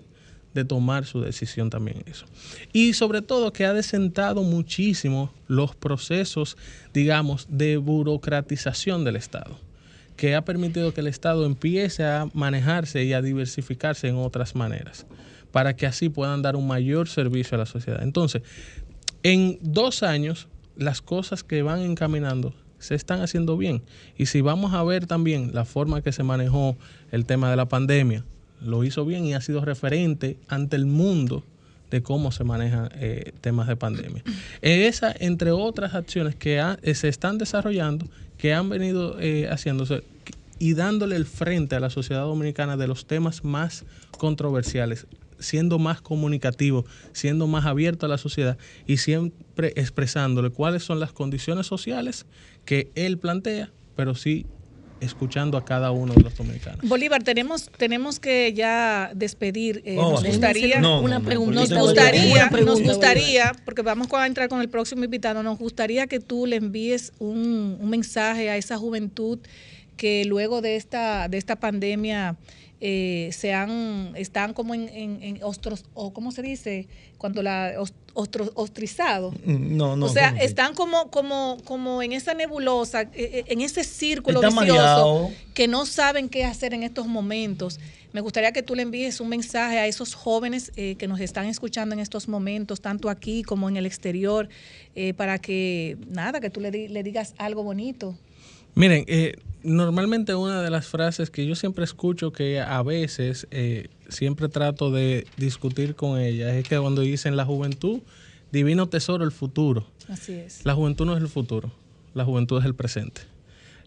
de 0.54 0.64
tomar 0.64 1.04
su 1.04 1.20
decisión 1.20 1.68
también 1.68 2.02
eso. 2.06 2.26
Y 2.72 2.94
sobre 2.94 3.22
todo 3.22 3.52
que 3.52 3.66
ha 3.66 3.74
desentado 3.74 4.42
muchísimo 4.42 5.32
los 5.48 5.74
procesos, 5.74 6.56
digamos, 6.92 7.46
de 7.50 7.76
burocratización 7.76 9.04
del 9.04 9.16
Estado, 9.16 9.58
que 10.16 10.34
ha 10.34 10.44
permitido 10.44 10.94
que 10.94 11.00
el 11.00 11.08
Estado 11.08 11.44
empiece 11.44 12.04
a 12.04 12.28
manejarse 12.32 13.04
y 13.04 13.12
a 13.12 13.20
diversificarse 13.20 14.08
en 14.08 14.16
otras 14.16 14.54
maneras, 14.54 15.06
para 15.50 15.74
que 15.74 15.86
así 15.86 16.08
puedan 16.08 16.42
dar 16.42 16.56
un 16.56 16.66
mayor 16.66 17.08
servicio 17.08 17.56
a 17.56 17.58
la 17.58 17.66
sociedad. 17.66 18.02
Entonces, 18.02 18.42
en 19.24 19.58
dos 19.60 20.02
años, 20.02 20.48
las 20.76 21.02
cosas 21.02 21.42
que 21.42 21.62
van 21.62 21.80
encaminando 21.80 22.54
se 22.78 22.94
están 22.94 23.22
haciendo 23.22 23.56
bien. 23.56 23.82
Y 24.16 24.26
si 24.26 24.40
vamos 24.40 24.74
a 24.74 24.84
ver 24.84 25.06
también 25.06 25.50
la 25.54 25.64
forma 25.64 26.02
que 26.02 26.12
se 26.12 26.22
manejó 26.22 26.76
el 27.10 27.24
tema 27.24 27.50
de 27.50 27.56
la 27.56 27.66
pandemia, 27.66 28.24
lo 28.60 28.84
hizo 28.84 29.04
bien 29.04 29.24
y 29.26 29.34
ha 29.34 29.40
sido 29.40 29.64
referente 29.64 30.38
ante 30.48 30.76
el 30.76 30.86
mundo 30.86 31.44
de 31.90 32.02
cómo 32.02 32.32
se 32.32 32.44
manejan 32.44 32.88
eh, 32.94 33.32
temas 33.40 33.68
de 33.68 33.76
pandemia. 33.76 34.22
Esa, 34.62 35.14
entre 35.18 35.52
otras 35.52 35.94
acciones 35.94 36.34
que 36.34 36.58
ha- 36.60 36.78
eh, 36.82 36.94
se 36.94 37.08
están 37.08 37.38
desarrollando, 37.38 38.06
que 38.38 38.52
han 38.54 38.68
venido 38.68 39.20
eh, 39.20 39.48
haciéndose 39.48 40.02
y 40.58 40.74
dándole 40.74 41.16
el 41.16 41.26
frente 41.26 41.76
a 41.76 41.80
la 41.80 41.90
sociedad 41.90 42.22
dominicana 42.22 42.76
de 42.76 42.86
los 42.88 43.06
temas 43.06 43.44
más 43.44 43.84
controversiales, 44.18 45.06
siendo 45.38 45.78
más 45.78 46.00
comunicativo, 46.00 46.84
siendo 47.12 47.46
más 47.46 47.66
abierto 47.66 48.06
a 48.06 48.08
la 48.08 48.18
sociedad 48.18 48.56
y 48.86 48.96
siempre 48.96 49.72
expresándole 49.76 50.50
cuáles 50.50 50.82
son 50.82 50.98
las 51.00 51.12
condiciones 51.12 51.66
sociales 51.66 52.24
que 52.64 52.90
él 52.94 53.18
plantea, 53.18 53.70
pero 53.94 54.14
sí 54.14 54.46
escuchando 55.00 55.58
a 55.58 55.64
cada 55.64 55.90
uno 55.90 56.14
de 56.14 56.22
los 56.22 56.36
dominicanos. 56.36 56.80
Bolívar, 56.88 57.22
tenemos, 57.22 57.70
tenemos 57.76 58.18
que 58.20 58.52
ya 58.54 59.10
despedir. 59.14 59.82
eh, 59.84 59.96
No, 59.96 60.12
nos 60.12 60.22
no, 60.22 60.28
gustaría, 60.28 60.80
no, 60.80 61.00
una 61.00 61.18
no, 61.18 61.24
pregunta. 61.24 61.60
nos 61.60 61.70
gustaría, 61.70 62.46
nos 62.50 62.82
gustaría, 62.82 63.52
porque 63.64 63.82
vamos 63.82 64.08
a 64.12 64.26
entrar 64.26 64.48
con 64.48 64.60
el 64.60 64.68
próximo 64.68 65.04
invitado, 65.04 65.42
nos 65.42 65.58
gustaría 65.58 66.06
que 66.06 66.20
tú 66.20 66.46
le 66.46 66.56
envíes 66.56 67.12
un, 67.18 67.76
un 67.80 67.90
mensaje 67.90 68.50
a 68.50 68.56
esa 68.56 68.76
juventud 68.78 69.38
que 69.96 70.24
luego 70.24 70.60
de 70.60 70.76
esta, 70.76 71.28
de 71.28 71.38
esta 71.38 71.56
pandemia 71.56 72.36
eh, 72.86 73.30
se 73.32 73.54
han, 73.54 74.12
están 74.14 74.52
como 74.52 74.74
en, 74.74 74.90
en, 74.90 75.22
en 75.22 75.42
ostros, 75.42 75.86
o 75.94 76.12
¿cómo 76.12 76.32
se 76.32 76.42
dice? 76.42 76.86
Cuando 77.16 77.42
la 77.42 77.72
os- 77.78 77.94
ostro- 78.12 78.52
ostrizado. 78.56 79.30
Mm, 79.46 79.74
No, 79.78 79.96
no. 79.96 80.04
o 80.04 80.08
sea, 80.10 80.28
¿cómo 80.28 80.40
se- 80.40 80.44
están 80.44 80.74
como, 80.74 81.10
como, 81.10 81.56
como 81.64 82.02
en 82.02 82.12
esa 82.12 82.34
nebulosa, 82.34 83.02
eh, 83.02 83.08
eh, 83.14 83.44
en 83.46 83.62
ese 83.62 83.84
círculo 83.84 84.40
vicioso 84.40 84.56
mareados. 84.56 85.32
que 85.54 85.66
no 85.66 85.86
saben 85.86 86.28
qué 86.28 86.44
hacer 86.44 86.74
en 86.74 86.82
estos 86.82 87.06
momentos. 87.06 87.80
Me 88.12 88.20
gustaría 88.20 88.52
que 88.52 88.62
tú 88.62 88.74
le 88.74 88.82
envíes 88.82 89.18
un 89.20 89.30
mensaje 89.30 89.78
a 89.78 89.86
esos 89.86 90.12
jóvenes 90.14 90.70
eh, 90.76 90.94
que 90.96 91.08
nos 91.08 91.20
están 91.20 91.46
escuchando 91.46 91.94
en 91.94 92.00
estos 92.00 92.28
momentos, 92.28 92.82
tanto 92.82 93.08
aquí 93.08 93.42
como 93.42 93.70
en 93.70 93.78
el 93.78 93.86
exterior, 93.86 94.50
eh, 94.94 95.14
para 95.14 95.38
que, 95.38 95.96
nada, 96.10 96.38
que 96.40 96.50
tú 96.50 96.60
le, 96.60 96.70
le 96.70 97.02
digas 97.02 97.32
algo 97.38 97.62
bonito. 97.62 98.14
Miren, 98.74 99.04
eh, 99.08 99.36
normalmente 99.64 100.34
una 100.34 100.62
de 100.62 100.70
las 100.70 100.86
frases 100.86 101.30
que 101.30 101.46
yo 101.46 101.54
siempre 101.54 101.84
escucho 101.84 102.32
que 102.32 102.60
a 102.60 102.82
veces 102.82 103.48
eh, 103.50 103.88
siempre 104.08 104.48
trato 104.48 104.90
de 104.90 105.26
discutir 105.36 105.94
con 105.94 106.20
ellas 106.20 106.52
es 106.52 106.68
que 106.68 106.78
cuando 106.78 107.00
dicen 107.02 107.36
la 107.36 107.44
juventud, 107.44 108.00
divino 108.52 108.88
tesoro, 108.88 109.24
el 109.24 109.32
futuro. 109.32 109.86
Así 110.08 110.34
es. 110.34 110.64
La 110.64 110.74
juventud 110.74 111.06
no 111.06 111.16
es 111.16 111.22
el 111.22 111.28
futuro, 111.28 111.72
la 112.12 112.24
juventud 112.24 112.60
es 112.60 112.66
el 112.66 112.74
presente. 112.74 113.22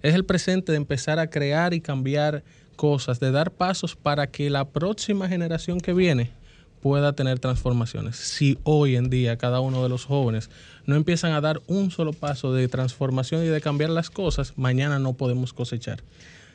Es 0.02 0.16
el 0.16 0.26
presente 0.26 0.72
de 0.72 0.78
empezar 0.78 1.20
a 1.20 1.30
crear 1.30 1.74
y 1.74 1.82
cambiar 1.82 2.44
cosas, 2.76 3.20
de 3.20 3.32
dar 3.32 3.52
pasos 3.52 3.96
para 3.96 4.28
que 4.28 4.50
la 4.50 4.66
próxima 4.70 5.28
generación 5.28 5.80
que 5.80 5.94
viene 5.94 6.32
pueda 6.82 7.14
tener 7.14 7.40
transformaciones. 7.40 8.16
Si 8.16 8.58
hoy 8.64 8.96
en 8.96 9.10
día 9.10 9.38
cada 9.38 9.60
uno 9.60 9.84
de 9.84 9.90
los 9.90 10.06
jóvenes 10.06 10.50
no 10.86 10.96
empiezan 10.96 11.34
a 11.34 11.42
dar 11.42 11.62
un 11.68 11.92
solo 11.92 12.14
paso 12.14 12.54
de 12.54 12.68
transformación 12.68 13.44
y 13.44 13.48
de 13.48 13.62
cambiar 13.62 13.90
las 13.90 14.10
cosas, 14.10 14.54
mañana 14.58 15.00
no 15.00 15.14
podemos 15.14 15.54
cosechar. 15.54 16.04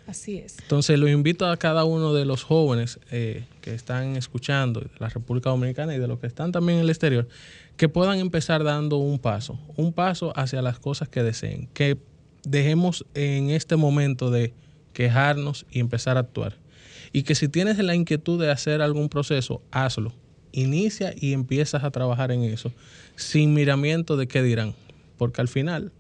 Así 0.07 0.39
es. 0.39 0.59
Entonces, 0.61 0.99
lo 0.99 1.09
invito 1.09 1.47
a 1.47 1.57
cada 1.57 1.85
uno 1.85 2.13
de 2.13 2.25
los 2.25 2.43
jóvenes 2.43 2.99
eh, 3.11 3.45
que 3.61 3.73
están 3.75 4.17
escuchando 4.17 4.81
de 4.81 4.91
la 4.99 5.09
República 5.09 5.51
Dominicana 5.51 5.95
y 5.95 5.99
de 5.99 6.09
los 6.09 6.19
que 6.19 6.27
están 6.27 6.51
también 6.51 6.79
en 6.79 6.85
el 6.85 6.91
exterior, 6.91 7.29
que 7.77 7.89
puedan 7.89 8.19
empezar 8.19 8.65
dando 8.65 8.97
un 8.97 9.19
paso, 9.19 9.59
un 9.77 9.93
paso 9.93 10.33
hacia 10.37 10.61
las 10.61 10.79
cosas 10.79 11.09
que 11.09 11.23
deseen, 11.23 11.69
que 11.73 11.99
dejemos 12.43 13.07
en 13.15 13.51
este 13.51 13.77
momento 13.77 14.31
de 14.31 14.53
quejarnos 14.93 15.67
y 15.71 15.81
empezar 15.81 16.17
a 16.17 16.21
actuar. 16.21 16.62
Y 17.13 17.25
que 17.25 17.35
si 17.35 17.49
tienes 17.49 17.79
la 17.79 17.95
inquietud 17.95 18.41
de 18.41 18.51
hacer 18.51 18.81
algún 18.83 19.09
proceso, 19.09 19.63
hazlo. 19.71 20.13
Inicia 20.53 21.15
y 21.17 21.33
empiezas 21.33 21.85
a 21.85 21.91
trabajar 21.91 22.31
en 22.31 22.45
eso, 22.45 22.73
sin 23.17 23.55
miramiento 23.55 24.17
de 24.17 24.29
qué 24.29 24.43
dirán, 24.43 24.75
porque 25.17 25.41
al 25.41 25.49
final 25.49 25.93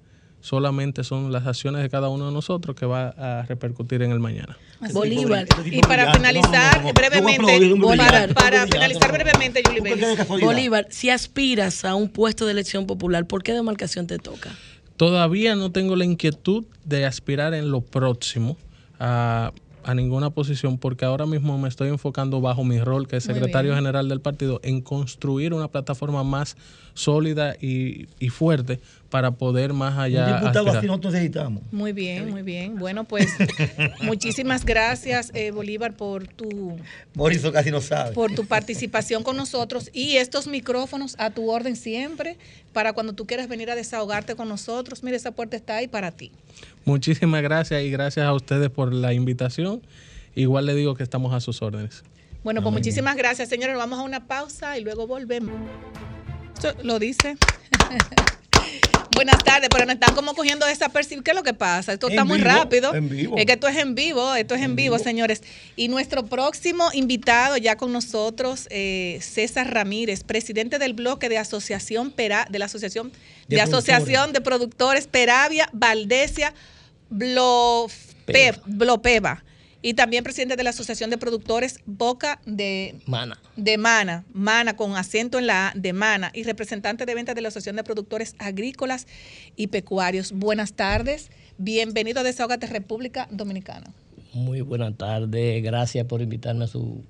solamente 0.42 1.04
son 1.04 1.32
las 1.32 1.46
acciones 1.46 1.82
de 1.82 1.88
cada 1.88 2.08
uno 2.08 2.26
de 2.26 2.32
nosotros 2.32 2.76
que 2.76 2.84
va 2.84 3.14
a 3.16 3.46
repercutir 3.46 4.02
en 4.02 4.10
el 4.10 4.20
mañana. 4.20 4.58
Bolívar. 4.92 5.46
Y 5.64 5.80
para 5.80 6.12
finalizar 6.12 6.92
brevemente, 6.92 7.74
Bolívar, 7.74 8.34
para 8.34 8.66
finalizar 8.66 9.12
brevemente. 9.12 9.62
Bolívar, 10.28 10.86
si 10.90 11.08
aspiras 11.08 11.84
a 11.84 11.94
un 11.94 12.08
puesto 12.08 12.44
de 12.44 12.52
elección 12.52 12.86
popular, 12.86 13.26
¿por 13.26 13.42
qué 13.42 13.52
demarcación 13.52 14.06
te 14.06 14.18
toca? 14.18 14.50
Todavía 14.96 15.54
no 15.54 15.70
tengo 15.72 15.96
la 15.96 16.04
inquietud 16.04 16.64
de 16.84 17.06
aspirar 17.06 17.54
en 17.54 17.70
lo 17.70 17.80
próximo 17.80 18.58
a, 18.98 19.52
a 19.84 19.94
ninguna 19.94 20.30
posición 20.30 20.78
porque 20.78 21.04
ahora 21.04 21.26
mismo 21.26 21.58
me 21.58 21.68
estoy 21.68 21.88
enfocando 21.88 22.40
bajo 22.40 22.64
mi 22.64 22.80
rol 22.80 23.08
que 23.08 23.16
es 23.16 23.24
secretario 23.24 23.74
general 23.74 24.08
del 24.08 24.20
partido 24.20 24.60
en 24.62 24.80
construir 24.80 25.54
una 25.54 25.68
plataforma 25.68 26.24
más 26.24 26.56
sólida 26.94 27.56
y, 27.60 28.08
y 28.18 28.28
fuerte 28.28 28.80
para 29.12 29.32
poder 29.32 29.74
más 29.74 29.98
allá. 29.98 30.26
Un 30.26 30.32
diputado 30.32 30.60
aspirar. 30.60 30.76
así 30.78 30.86
nosotros 30.86 31.12
necesitamos. 31.12 31.62
Muy 31.70 31.92
bien, 31.92 32.30
muy 32.30 32.40
bien. 32.40 32.78
Bueno, 32.78 33.04
pues 33.04 33.28
muchísimas 34.00 34.64
gracias, 34.64 35.30
eh, 35.34 35.50
Bolívar, 35.50 35.94
por 35.94 36.26
tu 36.26 36.78
Boris 37.14 37.42
casi 37.52 37.70
no 37.70 37.82
sabe. 37.82 38.12
por 38.12 38.34
tu 38.34 38.46
participación 38.46 39.22
con 39.22 39.36
nosotros 39.36 39.90
y 39.92 40.16
estos 40.16 40.46
micrófonos 40.46 41.14
a 41.18 41.28
tu 41.28 41.50
orden 41.50 41.76
siempre 41.76 42.38
para 42.72 42.94
cuando 42.94 43.12
tú 43.12 43.26
quieras 43.26 43.48
venir 43.48 43.70
a 43.70 43.74
desahogarte 43.74 44.34
con 44.34 44.48
nosotros. 44.48 45.02
Mira, 45.02 45.18
esa 45.18 45.32
puerta 45.32 45.56
está 45.56 45.76
ahí 45.76 45.88
para 45.88 46.10
ti. 46.10 46.32
Muchísimas 46.84 47.42
gracias 47.42 47.82
y 47.82 47.90
gracias 47.90 48.26
a 48.26 48.32
ustedes 48.32 48.70
por 48.70 48.92
la 48.92 49.12
invitación. 49.12 49.82
Igual 50.34 50.66
le 50.66 50.74
digo 50.74 50.94
que 50.94 51.02
estamos 51.02 51.32
a 51.34 51.40
sus 51.40 51.62
órdenes. 51.62 52.02
Bueno, 52.42 52.62
pues 52.62 52.72
muchísimas 52.72 53.16
gracias, 53.16 53.48
señores. 53.48 53.76
Vamos 53.76 53.98
a 53.98 54.02
una 54.02 54.26
pausa 54.26 54.76
y 54.78 54.82
luego 54.82 55.06
volvemos. 55.06 55.54
Esto 56.54 56.74
lo 56.82 56.98
dice. 56.98 57.36
Buenas 59.14 59.44
tardes, 59.44 59.68
pero 59.70 59.84
nos 59.84 59.94
están 59.94 60.14
como 60.14 60.34
cogiendo 60.34 60.64
desapercibido. 60.64 61.22
¿Qué 61.22 61.32
es 61.32 61.36
lo 61.36 61.42
que 61.42 61.52
pasa? 61.52 61.92
Esto 61.92 62.06
En 62.06 62.14
está 62.14 62.24
muy 62.24 62.38
vivo, 62.38 62.48
rápido. 62.48 62.94
en 62.94 63.08
vivo. 63.10 63.36
Es 63.36 63.44
que 63.44 63.52
esto 63.52 63.68
es 63.68 63.76
en 63.76 63.94
vivo, 63.94 64.34
esto 64.34 64.54
es 64.54 64.62
en, 64.62 64.74
vivo, 64.74 64.98
señores. 64.98 65.42
Y 65.76 65.88
nuestro 65.88 66.24
próximo 66.24 66.88
invitado 66.94 67.58
ya 67.58 67.76
con 67.76 67.92
nosotros, 67.92 68.66
eh, 68.70 69.18
César 69.20 69.72
Ramírez, 69.72 70.24
presidente 70.24 70.78
del 70.78 70.94
bloque 70.94 71.28
de 71.28 71.36
asociación 71.36 72.10
Pera, 72.10 72.46
de 72.50 72.58
la 72.58 72.64
asociación 72.64 73.12
de, 73.48 73.56
De 73.56 73.60
asociación 73.60 74.32
de 74.32 74.40
productores 74.40 75.06
Peravia, 75.06 75.68
Valdesia, 75.74 76.54
Blope- 77.12 78.60
Blopeva. 78.66 79.44
Y 79.84 79.94
también 79.94 80.22
presidente 80.22 80.54
de 80.54 80.62
la 80.62 80.70
Asociación 80.70 81.10
de 81.10 81.18
Productores 81.18 81.80
Boca 81.86 82.40
de 82.46 82.94
Mana. 83.06 83.40
de 83.56 83.78
Mana, 83.78 84.24
Mana 84.32 84.76
con 84.76 84.94
acento 84.96 85.40
en 85.40 85.48
la 85.48 85.68
A 85.68 85.72
de 85.74 85.92
Mana 85.92 86.30
y 86.32 86.44
representante 86.44 87.04
de 87.04 87.14
ventas 87.16 87.34
de 87.34 87.40
la 87.40 87.48
Asociación 87.48 87.74
de 87.74 87.82
Productores 87.82 88.36
Agrícolas 88.38 89.08
y 89.56 89.66
Pecuarios. 89.66 90.30
Buenas 90.30 90.74
tardes, 90.74 91.30
bienvenido 91.58 92.20
a 92.20 92.22
Desahogate 92.22 92.68
República 92.68 93.26
Dominicana. 93.32 93.92
Muy 94.32 94.60
buenas 94.60 94.96
tardes. 94.96 95.60
Gracias 95.64 96.06
por 96.06 96.22
invitarme 96.22 96.64
a 96.64 96.68
su 96.68 97.04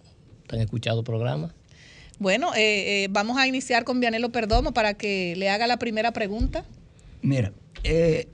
tan 0.46 0.58
escuchado 0.60 1.04
programa. 1.04 1.54
Bueno, 2.18 2.54
eh, 2.54 3.04
eh, 3.04 3.08
vamos 3.10 3.36
a 3.36 3.46
iniciar 3.46 3.84
con 3.84 4.00
Vianelo 4.00 4.30
Perdomo 4.32 4.72
para 4.72 4.94
que 4.94 5.34
le 5.36 5.50
haga 5.50 5.66
la 5.66 5.78
primera 5.78 6.12
pregunta. 6.12 6.64
Mira, 7.20 7.52
eh, 7.84 8.28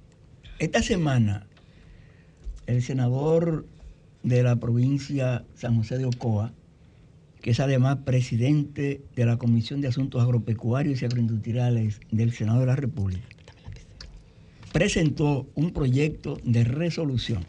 esta 0.61 0.81
semana 0.81 1.49
el 2.69 2.83
senador 2.83 3.67
de 4.23 4.43
la 4.43 4.57
provincia 4.57 5.45
San 5.55 5.77
José 5.79 5.97
de 5.97 6.05
Ocoa, 6.05 6.53
que 7.41 7.53
es 7.53 7.61
además 7.61 8.01
presidente 8.05 9.01
de 9.17 9.25
la 9.25 9.39
Comisión 9.39 9.81
de 9.81 9.89
Asuntos 9.89 10.23
Agropecuarios 10.23 11.01
y 11.01 11.07
Agroindustriales 11.07 11.99
del 12.11 12.33
Senado 12.33 12.61
de 12.61 12.67
la 12.67 12.77
República, 12.77 13.27
presentó 14.71 15.49
un 15.55 15.73
proyecto 15.73 16.39
de 16.45 16.65
resolución 16.65 17.47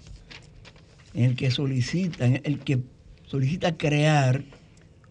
en 1.13 1.25
el 1.25 1.35
que 1.35 1.51
solicita, 1.51 2.25
en 2.25 2.41
el 2.45 2.59
que 2.59 2.79
solicita 3.25 3.75
crear 3.75 4.45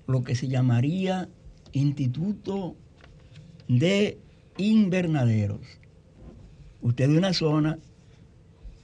lo 0.06 0.24
que 0.24 0.34
se 0.34 0.48
llamaría 0.48 1.28
Instituto 1.72 2.76
de 3.68 4.16
Invernaderos. 4.56 5.60
Usted 6.80 7.10
de 7.10 7.18
una 7.18 7.34
zona 7.34 7.78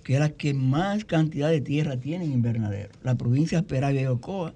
que 0.05 0.15
es 0.15 0.21
la 0.21 0.31
que 0.31 0.55
más 0.55 1.05
cantidad 1.05 1.49
de 1.51 1.61
tierra 1.61 1.97
tiene 1.97 2.25
en 2.27 2.33
invernadero. 2.33 2.91
La 3.03 3.15
provincia 3.17 3.59
de 3.63 3.67
Peravia 3.67 4.03
y 4.03 4.07
Ocoa 4.07 4.53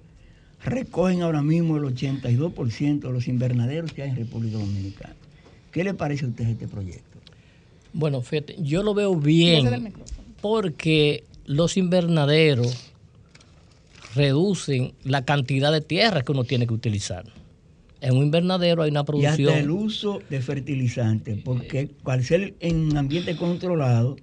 recogen 0.64 1.22
ahora 1.22 1.42
mismo 1.42 1.76
el 1.76 1.84
82% 1.84 3.00
de 3.00 3.12
los 3.12 3.28
invernaderos 3.28 3.92
que 3.92 4.02
hay 4.02 4.10
en 4.10 4.16
República 4.16 4.58
Dominicana. 4.58 5.14
¿Qué 5.72 5.84
le 5.84 5.94
parece 5.94 6.26
a 6.26 6.28
usted 6.28 6.46
este 6.48 6.68
proyecto? 6.68 7.18
Bueno, 7.92 8.20
fíjate, 8.22 8.56
yo 8.60 8.82
lo 8.82 8.94
veo 8.94 9.16
bien 9.16 9.92
porque 10.40 11.24
los 11.46 11.76
invernaderos 11.76 12.92
reducen 14.14 14.92
la 15.04 15.24
cantidad 15.24 15.72
de 15.72 15.80
tierra 15.80 16.22
que 16.22 16.32
uno 16.32 16.44
tiene 16.44 16.66
que 16.66 16.74
utilizar. 16.74 17.24
En 18.00 18.16
un 18.16 18.24
invernadero 18.24 18.82
hay 18.82 18.90
una 18.90 19.00
Y 19.00 19.04
producción. 19.04 19.48
hasta 19.48 19.60
el 19.60 19.70
uso 19.70 20.20
de 20.30 20.40
fertilizantes, 20.40 21.38
porque 21.44 21.90
al 22.04 22.22
ser 22.24 22.54
en 22.60 22.96
ambiente 22.96 23.36
controlado, 23.36 24.16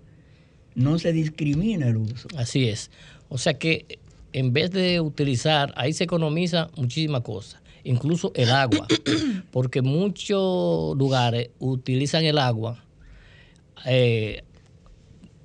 no 0.75 0.99
se 0.99 1.11
discrimina 1.13 1.87
el 1.87 1.97
uso. 1.97 2.27
Así 2.37 2.67
es. 2.69 2.91
O 3.29 3.37
sea 3.37 3.55
que 3.55 3.99
en 4.33 4.53
vez 4.53 4.71
de 4.71 4.99
utilizar, 5.01 5.73
ahí 5.77 5.93
se 5.93 6.03
economiza 6.03 6.69
muchísimas 6.75 7.21
cosas, 7.21 7.61
incluso 7.83 8.31
el 8.35 8.51
agua, 8.51 8.85
porque 9.51 9.81
muchos 9.81 10.97
lugares 10.97 11.49
utilizan 11.59 12.25
el 12.25 12.37
agua 12.37 12.83
eh, 13.85 14.43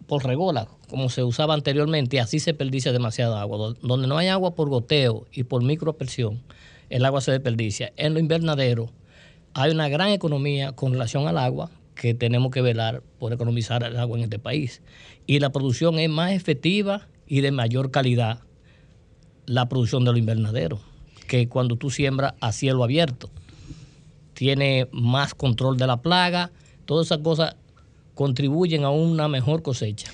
por 0.06 0.24
regola, 0.26 0.66
como 0.88 1.08
se 1.08 1.22
usaba 1.22 1.54
anteriormente, 1.54 2.16
y 2.16 2.18
así 2.18 2.40
se 2.40 2.50
desperdicia 2.50 2.92
demasiada 2.92 3.40
agua. 3.40 3.58
Do- 3.58 3.74
Donde 3.74 4.08
no 4.08 4.18
hay 4.18 4.26
agua 4.28 4.54
por 4.54 4.68
goteo 4.68 5.26
y 5.32 5.44
por 5.44 5.62
micropresión, 5.62 6.42
el 6.88 7.04
agua 7.04 7.20
se 7.20 7.30
desperdicia. 7.30 7.92
En 7.96 8.14
los 8.14 8.20
invernaderos 8.20 8.90
hay 9.54 9.70
una 9.70 9.88
gran 9.88 10.08
economía 10.08 10.72
con 10.72 10.92
relación 10.92 11.28
al 11.28 11.38
agua 11.38 11.70
que 12.00 12.14
tenemos 12.14 12.50
que 12.50 12.62
velar 12.62 13.02
por 13.18 13.34
economizar 13.34 13.82
el 13.82 13.98
agua 13.98 14.16
en 14.16 14.24
este 14.24 14.38
país. 14.38 14.80
Y 15.26 15.38
la 15.38 15.52
producción 15.52 15.98
es 15.98 16.08
más 16.08 16.32
efectiva 16.32 17.06
y 17.26 17.42
de 17.42 17.52
mayor 17.52 17.90
calidad 17.90 18.40
la 19.44 19.68
producción 19.68 20.06
de 20.06 20.12
los 20.12 20.18
invernaderos 20.18 20.80
que 21.28 21.46
cuando 21.46 21.76
tú 21.76 21.90
siembras 21.90 22.32
a 22.40 22.52
cielo 22.52 22.84
abierto. 22.84 23.28
Tiene 24.32 24.88
más 24.92 25.34
control 25.34 25.76
de 25.76 25.86
la 25.86 26.00
plaga, 26.00 26.50
todas 26.86 27.08
esas 27.08 27.18
cosas 27.18 27.56
contribuyen 28.14 28.84
a 28.84 28.90
una 28.90 29.28
mejor 29.28 29.62
cosecha. 29.62 30.10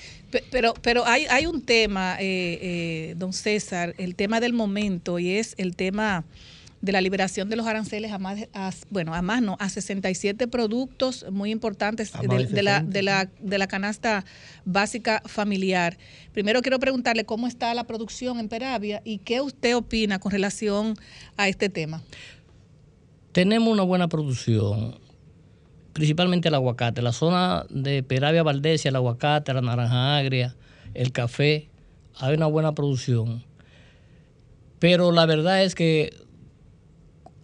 Pero, 0.51 0.73
pero 0.81 1.05
hay, 1.05 1.23
hay 1.29 1.45
un 1.45 1.61
tema, 1.61 2.17
eh, 2.19 2.59
eh, 2.61 3.13
don 3.15 3.31
César, 3.31 3.95
el 3.97 4.15
tema 4.15 4.41
del 4.41 4.51
momento 4.51 5.19
y 5.19 5.29
es 5.29 5.55
el 5.57 5.77
tema 5.77 6.25
de 6.81 6.91
la 6.91 7.01
liberación 7.01 7.49
de 7.49 7.55
los 7.55 7.65
aranceles 7.65 8.11
a 8.11 8.19
más, 8.19 8.47
a, 8.53 8.71
bueno, 8.89 9.13
a 9.15 9.21
más 9.21 9.41
no, 9.41 9.57
a 9.59 9.69
67 9.69 10.47
productos 10.47 11.25
muy 11.31 11.51
importantes 11.51 12.13
de, 12.13 12.27
más 12.27 12.37
de 12.37 12.45
de 12.45 12.63
la, 12.63 12.77
60. 12.79 12.93
de, 12.93 13.03
la, 13.03 13.29
de 13.39 13.57
la 13.57 13.67
canasta 13.67 14.25
básica 14.65 15.21
familiar. 15.25 15.97
Primero 16.33 16.61
quiero 16.61 16.79
preguntarle 16.79 17.25
cómo 17.25 17.47
está 17.47 17.73
la 17.73 17.85
producción 17.85 18.39
en 18.39 18.47
Peravia 18.47 19.01
y 19.03 19.19
qué 19.19 19.41
usted 19.41 19.75
opina 19.75 20.19
con 20.19 20.31
relación 20.31 20.95
a 21.35 21.47
este 21.47 21.69
tema. 21.69 22.03
Tenemos 23.31 23.71
una 23.71 23.83
buena 23.83 24.07
producción, 24.07 24.99
principalmente 25.93 26.47
el 26.47 26.55
aguacate. 26.55 27.01
La 27.01 27.11
zona 27.11 27.65
de 27.69 28.03
Peravia 28.03 28.43
Valdesia, 28.43 28.89
el 28.89 28.95
aguacate, 28.95 29.53
la 29.53 29.61
naranja 29.61 30.17
agria, 30.17 30.55
el 30.93 31.11
café, 31.11 31.69
hay 32.19 32.35
una 32.35 32.47
buena 32.47 32.73
producción. 32.73 33.43
Pero 34.79 35.11
la 35.11 35.25
verdad 35.25 35.63
es 35.63 35.75
que 35.75 36.26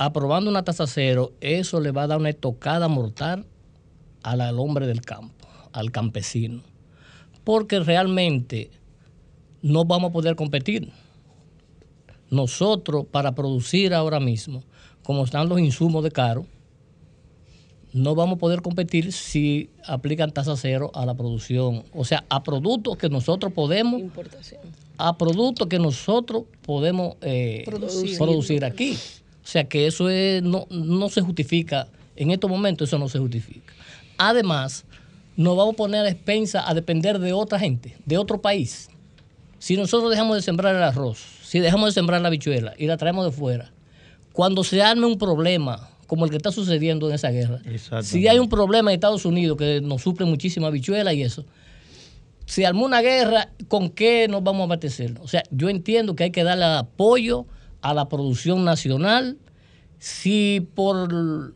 aprobando 0.06 0.50
una 0.50 0.64
tasa 0.64 0.88
cero, 0.88 1.32
eso 1.42 1.80
le 1.80 1.92
va 1.92 2.04
a 2.04 2.08
dar 2.08 2.20
una 2.20 2.30
estocada 2.30 2.88
mortal 2.88 3.46
al, 4.24 4.42
al 4.42 4.60
hombre 4.60 4.88
del 4.88 5.02
campo, 5.02 5.48
al 5.72 5.92
campesino. 5.92 6.62
Porque 7.44 7.80
realmente 7.80 8.72
no 9.62 9.86
vamos 9.86 10.10
a 10.10 10.14
poder 10.14 10.36
competir. 10.36 10.92
Nosotros, 12.30 13.06
para 13.12 13.34
producir 13.36 13.94
ahora 13.94 14.20
mismo, 14.20 14.64
como 15.04 15.24
están 15.24 15.50
los 15.50 15.60
insumos 15.60 16.04
de 16.04 16.12
caro, 16.12 16.46
no 17.94 18.16
vamos 18.16 18.38
a 18.38 18.40
poder 18.40 18.62
competir 18.64 19.12
si 19.12 19.70
aplican 19.86 20.32
tasa 20.32 20.58
cero 20.58 20.90
a 20.96 21.06
la 21.06 21.14
producción. 21.14 21.84
O 21.94 22.06
sea, 22.06 22.26
a 22.30 22.42
productos 22.42 22.98
que 22.98 23.08
nosotros 23.10 23.54
podemos, 23.54 24.02
a 24.98 25.18
productos 25.18 25.68
que 25.68 25.78
nosotros 25.78 26.44
podemos 26.64 27.18
eh, 27.22 27.62
Producir. 27.66 28.18
producir. 28.18 28.66
aquí. 28.66 28.98
O 29.44 29.48
sea 29.48 29.66
que 29.66 29.88
eso 29.88 30.10
es, 30.10 30.42
no, 30.42 30.68
no 30.70 31.10
se 31.10 31.22
justifica, 31.22 31.88
en 32.16 32.32
estos 32.32 32.50
momentos 32.50 32.90
eso 32.90 32.98
no 32.98 33.10
se 33.10 33.20
justifica. 33.20 33.74
Además, 34.18 34.86
nos 35.36 35.58
vamos 35.58 35.74
a 35.74 35.78
poner 35.78 36.06
a 36.06 36.10
expensa 36.10 36.68
a 36.68 36.74
depender 36.74 37.20
de 37.20 37.34
otra 37.34 37.60
gente, 37.60 37.98
de 38.06 38.18
otro 38.18 38.42
país. 38.42 38.90
Si 39.60 39.76
nosotros 39.76 40.10
dejamos 40.12 40.36
de 40.36 40.42
sembrar 40.42 40.76
el 40.76 40.84
arroz, 40.84 41.20
si 41.44 41.60
dejamos 41.60 41.90
de 41.90 41.94
sembrar 41.94 42.22
la 42.22 42.30
bichuela 42.30 42.74
y 42.78 42.88
la 42.88 42.98
traemos 42.98 43.26
de 43.26 43.32
fuera, 43.32 43.72
cuando 44.32 44.64
se 44.64 44.82
arme 44.82 45.06
un 45.06 45.18
problema 45.18 45.90
como 46.08 46.26
el 46.26 46.32
que 46.32 46.38
está 46.38 46.52
sucediendo 46.52 47.10
en 47.10 47.16
esa 47.16 47.30
guerra, 47.30 47.62
si 48.02 48.28
hay 48.28 48.40
un 48.40 48.50
problema 48.50 48.92
en 48.92 48.96
Estados 48.96 49.26
Unidos 49.26 49.58
que 49.58 49.82
nos 49.82 50.02
suple 50.02 50.26
muchísima 50.26 50.70
bichuela 50.70 51.14
y 51.14 51.24
eso, 51.24 51.46
si 52.46 52.66
armó 52.66 52.86
una 52.86 53.02
guerra, 53.02 53.50
¿con 53.68 53.90
qué 53.90 54.28
nos 54.28 54.44
vamos 54.44 54.62
a 54.62 54.64
abastecer? 54.66 55.16
O 55.22 55.28
sea, 55.28 55.44
yo 55.50 55.70
entiendo 55.70 56.16
que 56.16 56.26
hay 56.26 56.32
que 56.32 56.44
darle 56.44 56.66
apoyo 56.66 57.46
a 57.84 57.94
la 57.94 58.10
producción 58.10 58.66
nacional. 58.66 59.38
Si 60.00 60.68
por 60.74 61.54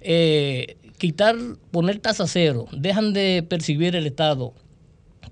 eh, 0.00 0.76
quitar, 0.98 1.36
poner 1.70 1.98
tasa 2.00 2.26
cero, 2.26 2.66
dejan 2.72 3.12
de 3.12 3.44
percibir 3.48 3.96
el 3.96 4.06
Estado 4.06 4.52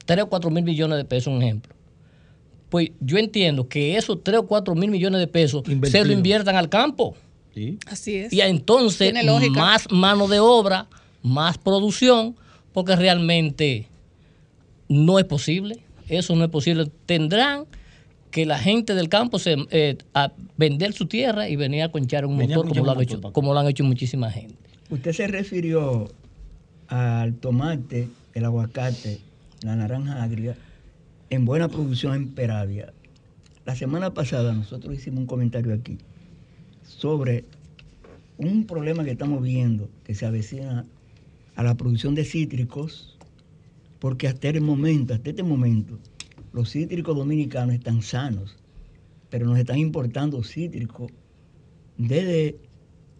3 0.06 0.24
o 0.24 0.28
4 0.28 0.50
mil 0.50 0.64
millones 0.64 0.98
de 0.98 1.04
pesos, 1.04 1.32
un 1.32 1.42
ejemplo. 1.42 1.74
Pues 2.70 2.90
yo 3.00 3.18
entiendo 3.18 3.68
que 3.68 3.96
esos 3.96 4.22
3 4.22 4.40
o 4.40 4.46
4 4.46 4.74
mil 4.74 4.90
millones 4.90 5.20
de 5.20 5.26
pesos 5.26 5.64
se 5.84 6.04
lo 6.04 6.12
inviertan 6.12 6.56
al 6.56 6.68
campo. 6.68 7.14
Así 7.86 8.16
es. 8.16 8.32
Y 8.32 8.40
entonces 8.40 9.12
más 9.50 9.90
mano 9.90 10.28
de 10.28 10.38
obra, 10.40 10.88
más 11.22 11.58
producción, 11.58 12.36
porque 12.72 12.94
realmente 12.94 13.86
no 14.88 15.18
es 15.18 15.24
posible. 15.24 15.80
Eso 16.08 16.34
no 16.36 16.44
es 16.44 16.50
posible. 16.50 16.90
Tendrán 17.06 17.66
que 18.30 18.46
la 18.46 18.58
gente 18.58 18.94
del 18.94 19.08
campo 19.08 19.38
se, 19.38 19.56
eh, 19.70 19.98
a 20.14 20.32
vender 20.56 20.92
su 20.92 21.06
tierra 21.06 21.48
y 21.48 21.56
venir 21.56 21.82
a 21.82 21.90
conchar 21.90 22.24
un 22.24 22.36
motor 22.36 22.68
como 22.68 22.84
lo, 22.84 22.92
han 22.92 23.00
hecho, 23.00 23.16
motor, 23.16 23.32
como 23.32 23.54
lo 23.54 23.60
han 23.60 23.66
hecho 23.68 23.84
muchísima 23.84 24.30
gente. 24.30 24.54
Usted 24.88 25.12
se 25.12 25.26
refirió 25.26 26.08
al 26.88 27.34
tomate, 27.34 28.08
el 28.34 28.44
aguacate, 28.44 29.20
la 29.62 29.76
naranja 29.76 30.22
agria, 30.22 30.56
en 31.30 31.44
buena 31.44 31.68
producción 31.68 32.14
en 32.14 32.28
Peravia. 32.28 32.92
La 33.64 33.74
semana 33.76 34.14
pasada 34.14 34.52
nosotros 34.52 34.94
hicimos 34.94 35.20
un 35.20 35.26
comentario 35.26 35.74
aquí 35.74 35.98
sobre 36.82 37.44
un 38.36 38.64
problema 38.64 39.04
que 39.04 39.10
estamos 39.10 39.42
viendo 39.42 39.88
que 40.04 40.14
se 40.14 40.26
avecina 40.26 40.86
a 41.56 41.62
la 41.62 41.76
producción 41.76 42.14
de 42.14 42.24
cítricos, 42.24 43.16
porque 43.98 44.28
hasta 44.28 44.48
el 44.48 44.60
momento, 44.60 45.14
hasta 45.14 45.30
este 45.30 45.42
momento, 45.42 45.98
los 46.52 46.70
cítricos 46.70 47.16
dominicanos 47.16 47.74
están 47.74 48.02
sanos, 48.02 48.56
pero 49.28 49.46
nos 49.46 49.58
están 49.58 49.78
importando 49.78 50.42
cítricos 50.42 51.12
desde 51.96 52.56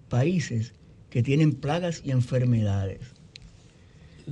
países 0.08 0.74
que 1.10 1.22
tienen 1.22 1.52
plagas 1.52 2.02
y 2.04 2.10
enfermedades. 2.10 3.00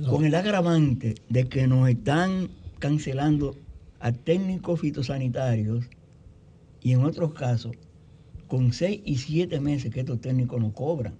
Con 0.09 0.23
el 0.25 0.35
agravante 0.35 1.15
de 1.27 1.49
que 1.49 1.67
nos 1.67 1.89
están 1.89 2.49
cancelando 2.79 3.55
a 3.99 4.11
técnicos 4.13 4.79
fitosanitarios 4.79 5.85
y 6.81 6.93
en 6.93 7.03
otros 7.03 7.33
casos 7.33 7.75
con 8.47 8.73
seis 8.73 9.01
y 9.05 9.17
siete 9.17 9.59
meses 9.59 9.93
que 9.93 9.99
estos 9.99 10.21
técnicos 10.21 10.59
no 10.59 10.73
cobran. 10.73 11.15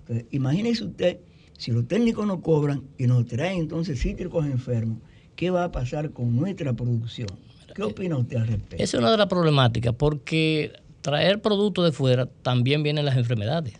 Entonces, 0.00 0.26
imagínese 0.30 0.84
usted, 0.84 1.18
si 1.58 1.72
los 1.72 1.86
técnicos 1.86 2.26
no 2.26 2.40
cobran 2.40 2.84
y 2.96 3.06
nos 3.06 3.26
traen 3.26 3.60
entonces 3.60 4.00
cítricos 4.00 4.46
enfermos, 4.46 4.98
¿qué 5.40 5.48
va 5.48 5.64
a 5.64 5.72
pasar 5.72 6.10
con 6.10 6.36
nuestra 6.36 6.74
producción? 6.74 7.28
¿Qué 7.74 7.82
opina 7.82 8.18
usted 8.18 8.36
al 8.36 8.46
respecto? 8.46 8.76
Esa 8.76 8.98
es 8.98 9.00
una 9.00 9.10
de 9.10 9.16
las 9.16 9.26
problemáticas, 9.26 9.94
porque 9.94 10.70
traer 11.00 11.40
productos 11.40 11.86
de 11.86 11.92
fuera 11.92 12.26
también 12.42 12.82
vienen 12.82 13.06
las 13.06 13.16
enfermedades. 13.16 13.72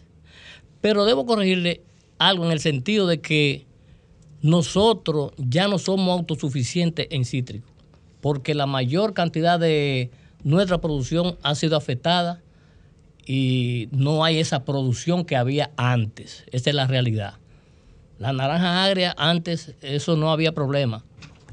Pero 0.81 1.05
debo 1.05 1.27
corregirle 1.27 1.83
algo 2.17 2.47
en 2.47 2.53
el 2.53 2.61
sentido 2.61 3.07
de 3.07 3.21
que 3.21 3.67
nosotros 4.41 5.33
ya 5.37 5.69
no 5.69 5.79
somos 5.79 6.19
autosuficientes 6.19 7.09
en 7.11 7.27
cítricos, 7.27 7.71
porque 8.23 8.55
la 8.55 8.65
mayor 8.65 9.13
cantidad 9.13 9.61
de 9.61 10.11
nuestra 10.43 10.81
producción 10.81 11.37
ha 11.43 11.55
sido 11.55 11.77
afectada 11.77 12.41
y 13.27 13.91
no 13.93 14.25
hay 14.25 14.39
esa 14.39 14.65
producción 14.65 15.27
que 15.27 15.37
había 15.37 15.73
antes. 15.77 16.45
Esa 16.53 16.71
es 16.71 16.77
la 16.77 16.87
realidad. 16.87 17.35
La 18.19 18.33
naranja 18.33 18.83
agria 18.83 19.15
antes, 19.19 19.75
eso 19.83 20.17
no 20.17 20.33
había 20.33 20.53
problema, 20.53 21.05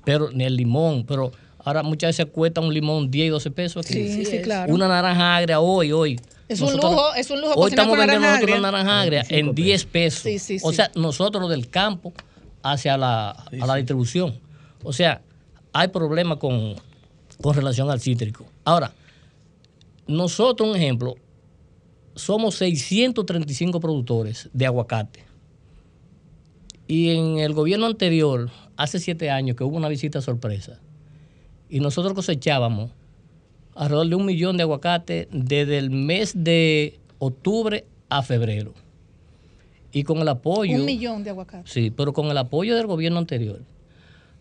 pero 0.07 0.31
ni 0.31 0.45
el 0.45 0.55
limón, 0.55 1.03
pero 1.05 1.33
ahora 1.59 1.83
muchas 1.83 2.17
veces 2.17 2.31
cuesta 2.31 2.61
un 2.61 2.73
limón 2.73 3.11
10 3.11 3.27
y 3.27 3.29
12 3.29 3.51
pesos 3.51 3.85
aquí. 3.85 4.07
Sí, 4.07 4.23
sí, 4.23 4.41
claro. 4.41 4.73
Una 4.73 4.87
naranja 4.87 5.35
agria 5.35 5.59
hoy, 5.59 5.91
hoy. 5.91 6.17
Es 6.47 6.61
un 6.61 6.71
lujo, 6.77 7.13
es 7.13 7.29
un 7.29 7.41
lujo 7.41 7.55
Hoy 7.55 7.71
estamos 7.71 7.89
con 7.89 7.99
vendiendo 7.99 8.25
naranja 8.25 8.39
nosotros 8.39 8.59
una 8.59 8.71
naranja 8.71 9.01
agria 9.01 9.25
en 9.27 9.53
10 9.53 9.85
pesos. 9.87 10.21
Sí, 10.21 10.39
sí, 10.39 10.59
O 10.63 10.71
sea, 10.71 10.89
nosotros 10.95 11.49
del 11.49 11.67
campo 11.67 12.13
hacia 12.63 12.95
la, 12.95 13.31
a 13.31 13.67
la 13.67 13.75
distribución. 13.75 14.39
O 14.81 14.93
sea, 14.93 15.21
hay 15.73 15.89
problemas 15.89 16.37
con, 16.37 16.75
con 17.41 17.53
relación 17.53 17.91
al 17.91 17.99
cítrico. 17.99 18.45
Ahora, 18.63 18.93
nosotros, 20.07 20.69
un 20.69 20.77
ejemplo, 20.77 21.15
somos 22.15 22.55
635 22.55 23.77
productores 23.81 24.49
de 24.53 24.67
aguacate. 24.67 25.25
Y 26.87 27.09
en 27.09 27.39
el 27.39 27.51
gobierno 27.51 27.87
anterior, 27.87 28.49
hace 28.77 28.99
siete 28.99 29.29
años, 29.29 29.57
que 29.57 29.63
hubo 29.63 29.75
una 29.75 29.89
visita 29.89 30.21
sorpresa, 30.21 30.79
y 31.69 31.79
nosotros 31.79 32.13
cosechábamos 32.13 32.91
alrededor 33.75 34.07
de 34.07 34.15
un 34.15 34.25
millón 34.25 34.57
de 34.57 34.63
aguacate 34.63 35.27
desde 35.31 35.77
el 35.77 35.89
mes 35.89 36.33
de 36.35 36.99
octubre 37.19 37.85
a 38.09 38.23
febrero. 38.23 38.73
Y 39.91 40.03
con 40.03 40.19
el 40.19 40.27
apoyo... 40.27 40.77
Un 40.77 40.85
millón 40.85 41.23
de 41.23 41.31
aguacates. 41.31 41.71
Sí, 41.71 41.91
pero 41.91 42.13
con 42.13 42.27
el 42.27 42.37
apoyo 42.37 42.75
del 42.75 42.87
gobierno 42.87 43.19
anterior, 43.19 43.61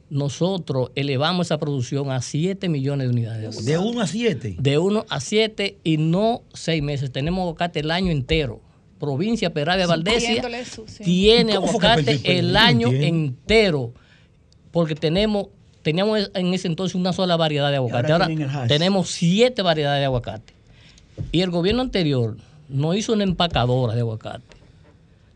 nosotros 0.08 0.90
elevamos 0.94 1.48
esa 1.48 1.58
producción 1.58 2.10
a 2.10 2.20
7 2.20 2.68
millones 2.68 3.08
de 3.08 3.12
unidades 3.12 3.40
de 3.40 3.46
aguacate. 3.46 3.70
De 3.70 3.78
1 3.78 4.00
a 4.00 4.06
7. 4.06 4.56
De 4.58 4.78
1 4.78 5.06
a 5.08 5.20
7 5.20 5.76
y 5.82 5.96
no 5.96 6.42
6 6.52 6.82
meses. 6.82 7.12
Tenemos 7.12 7.42
aguacate 7.42 7.80
el 7.80 7.90
año 7.90 8.12
entero. 8.12 8.60
Provincia 8.98 9.52
Peravia 9.52 9.86
Valdesia 9.86 10.42
tiene 11.04 11.56
¿Cómo 11.56 11.66
fue 11.66 11.80
que 11.80 11.86
aguacate 11.86 12.38
el 12.38 12.56
año 12.56 12.88
entiendo. 12.88 13.06
entero. 13.06 13.92
Porque 14.76 14.94
tenemos, 14.94 15.46
teníamos 15.80 16.30
en 16.34 16.52
ese 16.52 16.68
entonces 16.68 16.94
una 16.94 17.14
sola 17.14 17.38
variedad 17.38 17.70
de 17.70 17.76
aguacate. 17.76 18.12
ahora 18.12 18.28
tenemos 18.68 19.08
siete 19.08 19.62
variedades 19.62 20.00
de 20.02 20.04
aguacate. 20.04 20.52
Y 21.32 21.40
el 21.40 21.48
gobierno 21.50 21.80
anterior 21.80 22.36
nos 22.68 22.94
hizo 22.94 23.14
una 23.14 23.24
empacadora 23.24 23.94
de 23.94 24.00
aguacate. 24.00 24.44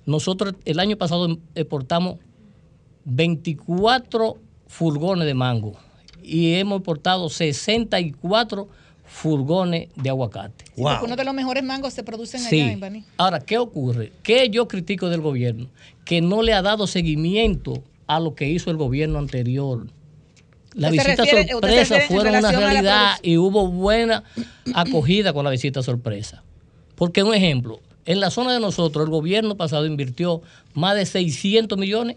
Nosotros 0.05 0.57
el 0.67 0.79
año 0.79 0.99
pasado 0.99 1.39
exportamos 1.55 2.19
24 3.07 4.37
furgones 4.67 5.25
de 5.25 5.33
mango 5.33 5.73
y 6.23 6.53
hemos 6.57 6.81
exportado 6.81 7.31
64 7.31 8.69
furgones 9.07 9.89
de 9.97 10.11
aguacate. 10.11 10.67
Sí, 10.67 10.83
porque 10.83 11.05
uno 11.07 11.17
de 11.17 11.25
los 11.25 11.33
mejores 11.33 11.65
mangos 11.65 11.95
se 11.95 12.03
producen 12.03 12.43
Sí. 12.43 12.61
allá 12.61 12.73
en 12.73 12.81
Baní. 12.81 13.05
Ahora, 13.17 13.41
¿qué 13.41 13.57
ocurre? 13.57 14.12
¿Qué 14.23 14.51
yo 14.51 14.69
critico 14.69 15.09
del 15.09 15.23
gobierno? 15.23 15.67
Que 16.05 16.21
no 16.21 16.43
le 16.43 16.53
ha 16.53 16.61
dado 16.61 16.87
seguimiento 16.87 17.83
a 18.16 18.20
lo 18.20 18.35
que 18.35 18.49
hizo 18.49 18.70
el 18.70 18.77
gobierno 18.77 19.19
anterior. 19.19 19.87
Se 20.78 20.91
visitas 20.91 21.16
refiere- 21.19 21.49
sorpresa 21.49 22.01
fueron 22.09 22.37
una 22.37 22.41
la 22.41 22.53
realidad 22.53 23.12
y 23.23 23.37
hubo 23.39 23.69
buena 23.69 24.24
acogida 24.74 25.32
con 25.32 25.45
la 25.45 25.51
visita 25.51 25.82
sorpresa. 25.82 26.43
Porque 26.95 27.23
un 27.23 27.35
ejemplo, 27.35 27.81
en 28.07 28.20
la 28.20 28.31
zona 28.31 28.53
de 28.53 28.61
nosotros 28.61 29.05
el 29.05 29.11
gobierno 29.11 29.57
pasado 29.57 29.87
invirtió 29.87 30.43
más 30.74 30.97
de 30.97 31.07
600 31.07 31.78
millones 31.78 32.16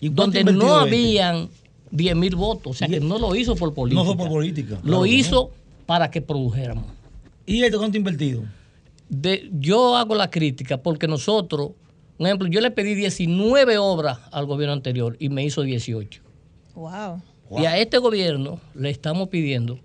donde 0.00 0.40
invirtió 0.40 0.64
no 0.66 0.84
este? 0.84 0.96
habían 0.96 1.48
10 1.90 2.16
mil 2.16 2.36
votos. 2.36 2.70
O 2.72 2.74
sea 2.74 2.88
que 2.88 3.00
no 3.00 3.18
lo 3.18 3.34
hizo 3.34 3.56
por 3.56 3.74
política. 3.74 4.00
No 4.02 4.06
fue 4.06 4.16
por 4.16 4.28
política. 4.28 4.74
Lo 4.76 4.80
Claro, 4.82 5.06
hizo 5.06 5.50
para 5.86 6.10
que 6.10 6.20
produjéramos. 6.22 6.84
¿Y 7.46 7.62
esto 7.62 7.78
cuánto 7.78 7.96
invertido? 7.96 8.42
De, 9.08 9.48
yo 9.58 9.96
hago 9.96 10.14
la 10.14 10.28
crítica 10.30 10.76
porque 10.76 11.08
nosotros, 11.08 11.70
por 12.18 12.26
ejemplo, 12.26 12.48
yo 12.48 12.60
le 12.60 12.70
pedí 12.70 12.94
19 12.94 13.78
obras 13.78 14.18
al 14.32 14.44
gobierno 14.46 14.72
anterior 14.74 15.16
y 15.18 15.28
me 15.30 15.44
hizo 15.44 15.62
18. 15.62 16.20
Wow. 16.74 17.22
Y 17.58 17.64
a 17.64 17.78
este 17.78 17.98
gobierno 17.98 18.60
le 18.74 18.90
estamos 18.90 19.28
pidiendo 19.28 19.78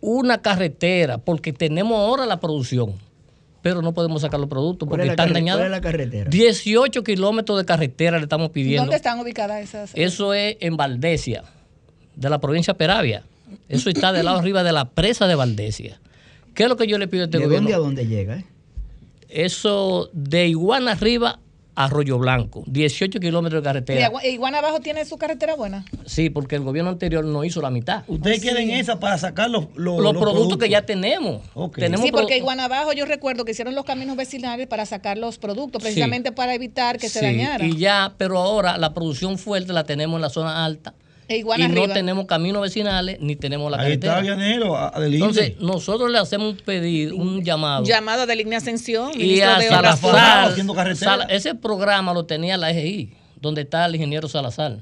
una 0.00 0.40
carretera 0.40 1.18
porque 1.18 1.52
tenemos 1.52 1.98
ahora 1.98 2.26
la 2.26 2.40
producción, 2.40 2.94
pero 3.60 3.82
no 3.82 3.92
podemos 3.92 4.22
sacar 4.22 4.40
los 4.40 4.48
productos 4.48 4.88
¿Cuál 4.88 5.00
porque 5.00 5.10
es 5.12 5.16
la 5.16 5.22
están 5.24 5.32
dañados. 5.34 5.60
cuál 5.60 5.66
es 5.66 5.70
la 5.76 5.80
carretera? 5.80 6.30
18 6.30 7.04
kilómetros 7.04 7.58
de 7.58 7.64
carretera 7.64 8.16
le 8.18 8.24
estamos 8.24 8.50
pidiendo. 8.50 8.82
¿Dónde 8.82 8.96
están 8.96 9.20
ubicadas 9.20 9.62
esas? 9.62 9.90
Eso 9.94 10.34
es 10.34 10.56
en 10.60 10.76
Valdesia, 10.76 11.44
de 12.16 12.30
la 12.30 12.40
provincia 12.40 12.72
de 12.72 12.78
Peravia. 12.78 13.22
Eso 13.68 13.90
está 13.90 14.12
del 14.12 14.24
lado 14.24 14.38
arriba 14.38 14.62
de 14.64 14.72
la 14.72 14.86
presa 14.90 15.26
de 15.26 15.34
Valdesia. 15.34 16.00
¿Qué 16.54 16.64
es 16.64 16.68
lo 16.68 16.76
que 16.76 16.86
yo 16.86 16.98
le 16.98 17.06
pido 17.06 17.22
a 17.22 17.26
este 17.26 17.38
¿De 17.38 17.44
gobierno? 17.44 17.68
dónde 17.70 17.74
a 17.74 18.04
dónde 18.04 18.06
llega? 18.06 18.38
eh? 18.38 18.44
Eso 19.32 20.10
de 20.12 20.46
Iguana 20.48 20.92
arriba 20.92 21.38
a 21.74 21.84
Arroyo 21.84 22.18
Blanco, 22.18 22.64
18 22.66 23.18
kilómetros 23.18 23.62
de 23.62 23.66
¿Y 23.66 23.72
carretera. 23.72 24.06
Agua- 24.06 24.26
Iguana 24.26 24.58
Abajo 24.58 24.80
tiene 24.80 25.06
su 25.06 25.16
carretera 25.16 25.54
buena? 25.54 25.86
Sí, 26.04 26.28
porque 26.28 26.56
el 26.56 26.62
gobierno 26.62 26.90
anterior 26.90 27.24
no 27.24 27.44
hizo 27.44 27.62
la 27.62 27.70
mitad. 27.70 28.04
Ustedes 28.08 28.40
Oh, 28.40 28.42
quieren 28.42 28.68
esa 28.70 29.00
para 29.00 29.16
sacar 29.16 29.48
los, 29.48 29.68
los, 29.74 29.98
Los, 30.02 30.12
los 30.12 30.22
productos, 30.22 30.58
que 30.58 30.68
ya 30.68 30.82
tenemos. 30.82 31.40
tenemos 31.74 32.04
sí, 32.04 32.12
porque 32.12 32.36
Iguana 32.36 32.66
Abajo 32.66 32.92
yo 32.92 33.06
recuerdo 33.06 33.46
que 33.46 33.52
hicieron 33.52 33.74
los 33.74 33.86
caminos 33.86 34.16
vecinales 34.18 34.66
para 34.66 34.84
sacar 34.84 35.16
los 35.16 35.38
productos, 35.38 35.82
precisamente 35.82 36.30
para 36.30 36.54
evitar 36.54 36.98
que 36.98 37.08
se 37.08 37.22
dañaran. 37.22 37.66
Y 37.66 37.78
ya, 37.78 38.12
pero 38.18 38.36
ahora 38.36 38.76
la 38.76 38.92
producción 38.92 39.38
fuerte 39.38 39.72
la 39.72 39.84
tenemos 39.84 40.16
en 40.16 40.22
la 40.22 40.28
zona 40.30 40.66
alta. 40.66 40.92
E 41.28 41.38
y 41.38 41.68
no 41.68 41.88
tenemos 41.88 42.26
caminos 42.26 42.62
vecinales 42.62 43.18
ni 43.20 43.36
tenemos 43.36 43.70
la 43.70 43.80
Ahí 43.80 43.92
está 43.92 44.18
a-. 44.18 44.92
Entonces, 45.06 45.58
nosotros 45.60 46.10
le 46.10 46.18
hacemos 46.18 46.52
un 46.52 46.56
pedido, 46.58 47.16
un 47.16 47.42
llamado. 47.42 47.84
Llamado 47.84 48.26
de 48.26 48.36
línea 48.36 48.58
Ascensión, 48.58 49.12
y 49.14 49.40
a 49.40 49.58
de 49.58 49.68
Salazar. 49.68 50.54
Sala- 50.96 51.24
ese 51.24 51.54
programa 51.54 52.12
lo 52.12 52.24
tenía 52.26 52.56
la 52.56 52.70
EGI, 52.70 53.14
donde 53.40 53.62
está 53.62 53.86
el 53.86 53.94
ingeniero 53.94 54.28
Salazar. 54.28 54.78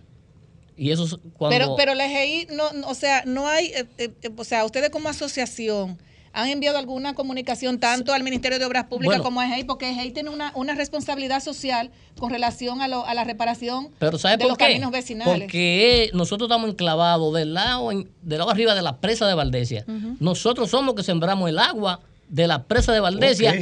Y 0.76 0.90
eso 0.90 1.04
es 1.04 1.16
cuando... 1.36 1.56
Pero, 1.56 1.76
pero 1.76 1.94
la 1.94 2.06
EGI, 2.06 2.48
no, 2.54 2.72
no, 2.72 2.88
o 2.88 2.94
sea, 2.94 3.22
no 3.26 3.46
hay, 3.46 3.66
eh, 3.66 3.84
eh, 3.98 4.10
eh, 4.22 4.30
o 4.34 4.44
sea, 4.44 4.64
ustedes 4.64 4.88
como 4.88 5.10
asociación 5.10 5.98
han 6.32 6.48
enviado 6.48 6.78
alguna 6.78 7.14
comunicación 7.14 7.78
tanto 7.80 8.12
al 8.12 8.22
Ministerio 8.22 8.58
de 8.58 8.64
Obras 8.64 8.84
Públicas 8.86 9.18
Bueno. 9.18 9.24
como 9.24 9.40
a 9.40 9.46
EGI, 9.46 9.64
porque 9.64 9.90
EGI 9.90 10.12
tiene 10.12 10.30
una, 10.30 10.52
una 10.54 10.74
responsabilidad 10.74 11.42
social 11.42 11.90
con 12.18 12.30
relación 12.30 12.80
a, 12.82 12.88
lo- 12.88 13.04
a 13.04 13.14
la 13.14 13.24
reparación 13.24 13.88
Pero 13.98 14.16
¿sabe 14.18 14.36
de 14.36 14.42
por 14.42 14.48
los 14.50 14.58
qué? 14.58 14.66
caminos 14.66 14.92
vecinales. 14.92 15.34
Porque 15.42 16.10
nosotros 16.14 16.48
estamos 16.48 16.70
enclavados 16.70 17.34
del 17.34 17.54
lado, 17.54 17.90
en- 17.90 18.08
del 18.22 18.38
lado 18.38 18.50
arriba 18.50 18.74
de 18.74 18.82
la 18.82 18.98
presa 18.98 19.26
de 19.26 19.34
Valdesia. 19.34 19.84
Nosotros 20.20 20.70
somos 20.70 20.86
los 20.86 20.94
que 20.94 21.02
sembramos 21.02 21.48
el 21.48 21.58
agua 21.58 22.00
de 22.28 22.46
la 22.46 22.62
presa 22.62 22.92
de 22.92 23.00
Valdesia 23.00 23.54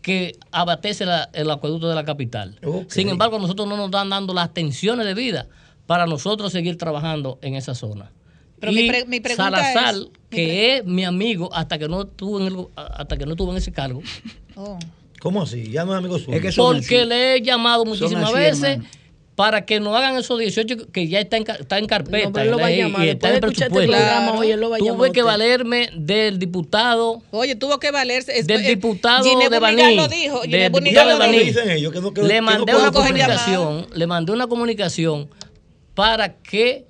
que 0.00 0.36
abastece 0.50 1.04
la- 1.04 1.28
el 1.34 1.50
acueducto 1.50 1.88
de 1.88 1.94
la 1.94 2.04
capital. 2.04 2.58
Sin 2.88 3.08
embargo, 3.10 3.38
nosotros 3.38 3.68
no 3.68 3.76
nos 3.76 3.86
están 3.86 4.08
dando 4.10 4.32
las 4.32 4.46
atenciones 4.46 5.04
de 5.06 5.12
vida 5.14 5.46
para 5.86 6.06
nosotros 6.06 6.52
seguir 6.52 6.78
trabajando 6.78 7.38
en 7.42 7.54
esa 7.54 7.74
zona. 7.74 8.10
Pero 8.64 8.72
y 8.72 8.82
mi 8.82 8.88
pre- 8.88 9.04
mi 9.06 9.20
pregunta 9.20 9.44
Salazar, 9.50 9.94
es- 9.94 10.00
mi 10.00 10.08
que 10.30 10.76
es 10.76 10.84
mi 10.84 11.04
amigo 11.04 11.48
hasta 11.54 11.78
que 11.78 11.88
no 11.88 12.02
estuvo 12.02 12.40
en 12.40 12.46
el- 12.46 12.66
hasta 12.76 13.16
que 13.16 13.24
no 13.26 13.32
estuvo 13.32 13.50
en 13.52 13.58
ese 13.58 13.72
cargo, 13.72 14.02
Oh. 14.56 14.78
¿Cómo 15.20 15.42
así? 15.42 15.70
Ya 15.70 15.84
no 15.84 15.92
es 15.92 15.98
amigo 15.98 16.18
suyo. 16.18 16.38
porque 16.54 17.04
le 17.06 17.36
he 17.36 17.42
llamado 17.42 17.84
muchísimas 17.84 18.24
así, 18.24 18.34
veces 18.34 18.62
hermano. 18.64 18.88
para 19.34 19.64
que 19.64 19.80
nos 19.80 19.96
hagan 19.96 20.16
esos 20.16 20.38
18 20.38 20.92
que 20.92 21.08
ya 21.08 21.18
está 21.18 21.38
en, 21.38 21.44
está 21.48 21.78
en 21.78 21.86
carpeta. 21.86 22.26
No, 22.26 22.32
pero 22.32 22.44
él 22.44 22.50
lo 22.52 22.58
va 22.58 22.66
a 22.66 22.70
y- 22.72 22.76
llamar. 22.76 23.02
y 23.02 23.06
Después 23.06 23.14
está 23.14 23.28
en 23.30 23.34
este 23.36 23.46
presupuesto. 23.70 23.90
programa, 23.92 24.32
oye, 24.38 24.52
él 24.52 24.60
lo 24.60 24.70
va 24.70 24.76
a 24.76 24.78
llamar 24.78 24.96
Tuve 24.96 25.12
que 25.12 25.22
valerme 25.22 25.88
del 25.96 26.38
diputado. 26.38 27.22
Oye, 27.32 27.56
tuvo 27.56 27.80
que 27.80 27.90
valerse. 27.90 28.38
es- 28.38 28.46
Del 28.46 28.64
diputado 28.64 29.24
de 29.24 29.58
Baní. 29.58 29.96
Lo 29.96 30.06
dijo. 30.08 30.40
del 30.42 30.70
diputado 30.72 31.08
de 31.08 31.12
lo 31.14 31.18
Baní. 31.18 31.38
dijo. 31.38 31.46
Dicen 31.46 31.70
ellos 31.70 31.92
que 31.92 32.00
no- 32.00 32.12
que- 32.14 32.22
le 32.22 32.28
que 32.28 32.34
no 32.40 32.42
mandé 32.46 32.74
una 32.76 32.92
comunicación, 32.92 33.86
le 33.94 34.06
mandé 34.06 34.30
una 34.32 34.46
comunicación 34.46 35.28
para 35.94 36.34
que 36.34 36.84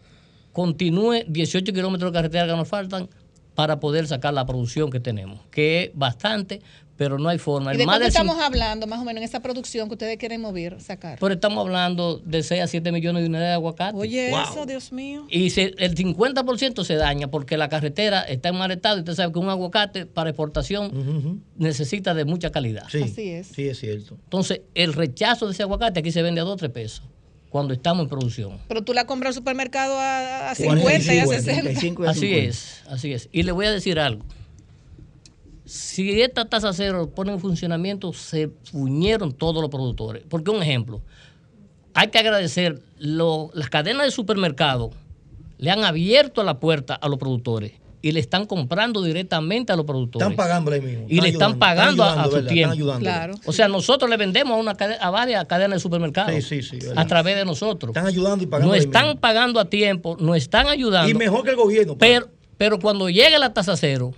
continúe 0.55 1.25
18 1.29 1.73
kilómetros 1.75 2.11
de 2.11 2.17
carretera 2.17 2.47
que 2.47 2.57
nos 2.57 2.67
faltan 2.69 3.11
para 3.55 3.79
poder 3.79 4.07
sacar 4.07 4.33
la 4.33 4.47
producción 4.47 4.91
que 4.91 4.99
tenemos, 5.01 5.41
que 5.51 5.85
es 5.85 5.91
bastante, 5.95 6.61
pero 6.97 7.19
no 7.19 7.29
hay 7.29 7.39
forma. 7.39 7.75
¿Y 7.75 7.77
de 7.77 7.87
más 7.87 7.95
cuánto 7.95 8.01
del 8.05 8.09
estamos 8.09 8.37
hablando, 8.41 8.87
más 8.87 9.01
o 9.01 9.05
menos, 9.05 9.19
en 9.19 9.25
esa 9.25 9.41
producción 9.41 9.89
que 9.89 9.95
ustedes 9.95 10.17
quieren 10.17 10.41
mover, 10.41 10.81
sacar? 10.81 11.19
pero 11.21 11.35
estamos 11.35 11.59
hablando 11.65 12.19
de 12.25 12.43
6 12.43 12.63
a 12.63 12.67
7 12.69 12.91
millones 12.93 13.23
de 13.23 13.29
unidades 13.29 13.49
de 13.51 13.55
aguacate. 13.55 13.97
Oye, 13.97 14.31
Wow. 14.31 14.41
eso, 14.43 14.67
Dios 14.67 14.93
mío. 14.93 15.25
Y 15.29 15.51
se- 15.51 15.75
el 15.79 15.95
50% 15.97 16.83
se 16.85 16.95
daña 16.95 17.29
porque 17.29 17.57
la 17.57 17.69
carretera 17.69 18.23
está 18.23 18.49
en 18.49 18.57
mal 18.57 18.71
estado 18.73 18.97
y 18.97 19.01
usted 19.01 19.15
sabe 19.15 19.33
que 19.33 19.39
un 19.41 19.49
aguacate 19.49 20.07
para 20.07 20.31
exportación 20.31 21.43
necesita 21.57 22.15
de 22.15 22.25
mucha 22.25 22.51
calidad. 22.51 22.87
Sí, 22.91 23.03
Así 23.03 23.29
es. 23.29 23.49
Sí, 23.49 23.69
es 23.69 23.79
cierto. 23.79 24.17
Entonces, 24.25 24.63
el 24.75 24.93
rechazo 24.95 25.47
de 25.47 25.53
ese 25.53 25.63
aguacate 25.65 26.01
aquí 26.01 26.11
se 26.13 26.23
vende 26.23 26.41
a 26.41 26.45
2 26.45 26.55
o 26.55 26.57
3 26.57 26.71
pesos 26.73 27.03
cuando 27.55 27.73
estamos 27.73 28.03
en 28.03 28.09
producción. 28.09 28.59
Pero 28.67 28.83
tú 28.83 28.93
la 28.93 29.07
compras 29.07 29.29
al 29.29 29.35
supermercado 29.35 29.97
a, 29.97 30.51
a 30.51 30.55
40, 30.57 30.81
50 31.05 31.15
y 31.15 31.19
a 31.21 31.27
60. 31.29 32.11
Así 32.11 32.35
es, 32.35 32.83
así 32.89 33.13
es. 33.13 33.29
Y 33.31 33.45
le 33.45 33.53
voy 33.53 33.67
a 33.67 33.71
decir 33.71 34.01
algo. 34.01 34.25
Si 35.65 36.21
esta 36.21 36.47
tasa 36.47 36.73
cero 36.73 37.13
pone 37.15 37.31
en 37.33 37.39
funcionamiento, 37.39 38.13
se 38.13 38.51
fuñeron 38.65 39.33
todos 39.33 39.63
los 39.63 39.71
productores. 39.71 40.25
Porque 40.29 40.51
un 40.51 40.65
ejemplo, 40.65 41.01
hay 41.95 42.09
que 42.09 42.19
agradecer, 42.19 42.83
lo- 42.99 43.53
las 43.55 43.71
cadenas 43.71 44.05
de 44.07 44.11
supermercados 44.11 44.91
le 45.59 45.71
han 45.71 45.85
abierto 45.85 46.43
la 46.43 46.59
puerta 46.59 46.97
a 46.97 47.09
los 47.09 47.21
productores 47.21 47.71
y 48.07 48.13
le 48.13 48.21
están 48.21 48.45
comprando 48.45 49.03
directamente 49.03 49.73
a 49.73 49.77
los 49.77 49.87
productores. 49.87 50.27
Están 50.29 50.37
pagándole 50.37 50.77
ahí 50.77 50.83
mismo. 50.83 51.07
y 51.09 51.21
le 51.23 51.29
están 51.31 51.53
ayudando, 51.53 51.59
pagando 51.59 52.05
a- 52.05 52.23
a, 52.23 52.25
su 52.27 52.31
¿verdad? 52.33 52.49
tiempo. 52.51 52.73
Están 52.75 52.83
ayudando. 52.83 53.01
Claro. 53.01 53.35
O 53.47 53.53
sea, 53.55 53.67
nosotros 53.69 54.11
le 54.11 54.17
vendemos 54.19 54.53
a, 54.55 54.61
una 54.61 54.77
a 55.01 55.11
varias 55.11 55.45
cadenas 55.47 55.77
de 55.77 55.81
supermercados 55.81 56.35
Sí, 56.45 56.63
sí, 56.63 56.79
sí, 56.81 56.87
a 56.95 57.07
través 57.07 57.37
de 57.37 57.47
nosotros. 57.47 57.91
Están 57.97 58.07
ayudando 58.07 58.45
y 58.45 58.47
pagando. 58.47 58.75
Nos 58.75 58.85
están 58.85 59.07
mismo. 59.07 59.21
pagando 59.23 59.59
a 59.59 59.65
tiempo, 59.71 60.19
nos 60.21 60.37
están 60.37 60.67
ayudando. 60.67 61.09
Y 61.11 61.15
mejor 61.15 61.45
que 61.45 61.51
el 61.51 61.57
gobierno. 61.57 61.97
Pero, 61.97 62.29
pero 62.59 62.79
cuando 62.79 63.09
llegue 63.09 63.39
la 63.39 63.55
tasa 63.55 63.75
cero, 63.75 64.13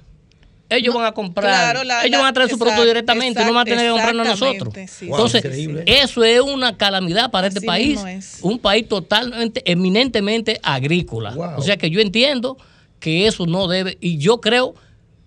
ellos 0.68 0.92
van 0.92 1.04
a 1.06 1.12
comprar, 1.12 1.46
claro, 1.72 1.84
la- 1.84 2.00
ellos 2.00 2.10
la- 2.10 2.18
van 2.18 2.26
a 2.26 2.32
traer 2.32 2.50
su 2.50 2.58
producto 2.58 2.82
exact- 2.82 2.86
directamente 2.88 3.40
y 3.40 3.44
no 3.46 3.52
van 3.54 3.62
a 3.62 3.64
tener 3.70 3.84
que 3.86 3.90
comprarnos 3.92 4.26
a 4.26 4.30
nosotros. 4.30 4.54
exactamente, 4.76 4.92
sí. 4.92 5.06
Wow, 5.06 5.14
Entonces, 5.16 5.44
increíble. 5.44 5.84
eso 5.86 6.24
es 6.24 6.40
una 6.40 6.76
calamidad 6.76 7.30
para 7.30 7.46
este 7.46 7.58
Así 7.60 7.66
país, 7.68 8.40
un 8.42 8.58
país 8.58 8.88
totalmente, 8.88 9.62
eminentemente 9.70 10.58
agrícola. 10.64 11.30
Wow. 11.36 11.50
O 11.58 11.62
sea 11.62 11.76
que 11.76 11.88
yo 11.88 12.00
entiendo 12.00 12.56
que 13.00 13.26
eso 13.26 13.46
no 13.46 13.68
debe, 13.68 13.96
y 14.00 14.18
yo 14.18 14.40
creo 14.40 14.74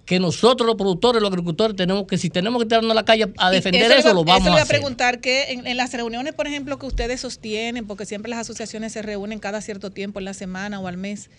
que 0.05 0.19
nosotros 0.19 0.65
los 0.65 0.75
productores, 0.75 1.21
los 1.21 1.29
agricultores, 1.29 1.75
tenemos 1.75 2.05
que, 2.07 2.17
si 2.17 2.31
tenemos 2.31 2.59
que 2.63 2.67
tirarnos 2.67 2.91
a 2.91 2.95
la 2.95 3.05
calle 3.05 3.31
a 3.37 3.51
defender 3.51 3.91
eso, 3.91 4.11
lo 4.13 4.23
vamos 4.23 4.43
le 4.45 4.49
a 4.49 4.53
iba 4.53 4.61
hacer. 4.63 4.77
preguntar 4.77 5.21
que 5.21 5.51
en, 5.51 5.67
en 5.67 5.77
las 5.77 5.93
reuniones, 5.93 6.33
por 6.33 6.47
ejemplo, 6.47 6.79
que 6.79 6.87
ustedes 6.87 7.21
sostienen, 7.21 7.85
porque 7.85 8.07
siempre 8.07 8.27
las 8.29 8.39
asociaciones 8.39 8.91
se 8.91 9.03
reúnen 9.03 9.37
cada 9.37 9.61
cierto 9.61 9.91
tiempo, 9.91 10.17
en 10.17 10.25
la 10.25 10.33
semana 10.33 10.79
o 10.79 10.87
al 10.87 10.97
mes, 10.97 11.29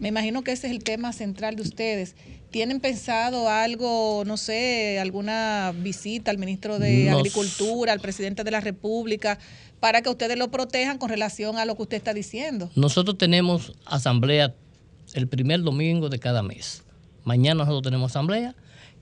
me 0.00 0.08
imagino 0.08 0.42
que 0.42 0.52
ese 0.52 0.68
es 0.68 0.72
el 0.72 0.82
tema 0.84 1.12
central 1.12 1.56
de 1.56 1.62
ustedes. 1.62 2.14
¿Tienen 2.50 2.80
pensado 2.80 3.50
algo, 3.50 4.22
no 4.24 4.38
sé, 4.38 4.98
alguna 5.00 5.74
visita 5.76 6.30
al 6.30 6.38
ministro 6.38 6.78
de 6.78 7.04
Nos- 7.10 7.18
Agricultura, 7.18 7.92
al 7.92 8.00
presidente 8.00 8.42
de 8.42 8.50
la 8.50 8.60
República, 8.62 9.38
para 9.80 10.00
que 10.00 10.08
ustedes 10.08 10.38
lo 10.38 10.50
protejan 10.50 10.96
con 10.96 11.10
relación 11.10 11.58
a 11.58 11.66
lo 11.66 11.76
que 11.76 11.82
usted 11.82 11.96
está 11.98 12.14
diciendo? 12.14 12.70
Nosotros 12.74 13.18
tenemos 13.18 13.74
asamblea 13.84 14.54
el 15.14 15.28
primer 15.28 15.62
domingo 15.62 16.08
de 16.08 16.18
cada 16.18 16.42
mes. 16.42 16.82
Mañana 17.24 17.64
nosotros 17.64 17.82
tenemos 17.82 18.12
asamblea 18.12 18.54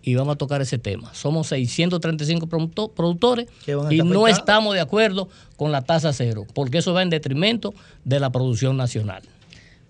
y 0.02 0.14
vamos 0.14 0.34
a 0.34 0.38
tocar 0.38 0.62
ese 0.62 0.78
tema. 0.78 1.14
Somos 1.14 1.48
635 1.48 2.46
producto- 2.46 2.88
productores 2.92 3.46
y 3.90 3.98
no 4.02 4.26
estamos 4.28 4.74
de 4.74 4.80
acuerdo 4.80 5.28
con 5.56 5.72
la 5.72 5.82
tasa 5.82 6.12
cero, 6.12 6.46
porque 6.54 6.78
eso 6.78 6.92
va 6.92 7.02
en 7.02 7.10
detrimento 7.10 7.74
de 8.04 8.20
la 8.20 8.30
producción 8.30 8.76
nacional. 8.76 9.22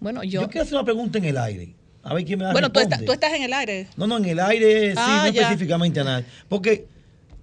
Bueno, 0.01 0.23
Yo, 0.25 0.43
yo... 0.43 0.49
quiero 0.49 0.63
hacer 0.65 0.75
una 0.75 0.85
pregunta 0.85 1.19
en 1.19 1.25
el 1.25 1.37
aire. 1.39 1.75
A 2.03 2.15
ver 2.15 2.25
quién 2.25 2.39
me 2.39 2.45
da 2.45 2.53
Bueno, 2.53 2.71
tú, 2.71 2.81
tú 3.05 3.13
estás 3.13 3.33
en 3.33 3.43
el 3.43 3.53
aire. 3.53 3.89
No, 3.97 4.07
no, 4.07 4.19
en 4.19 4.27
el 4.27 4.39
aire 4.41 4.91
sí, 4.93 4.97
Ah, 4.99 5.25
no 5.27 5.33
ya. 5.33 5.43
específicamente 5.43 6.01
a 6.01 6.05
nadie. 6.05 6.25
Porque 6.49 6.87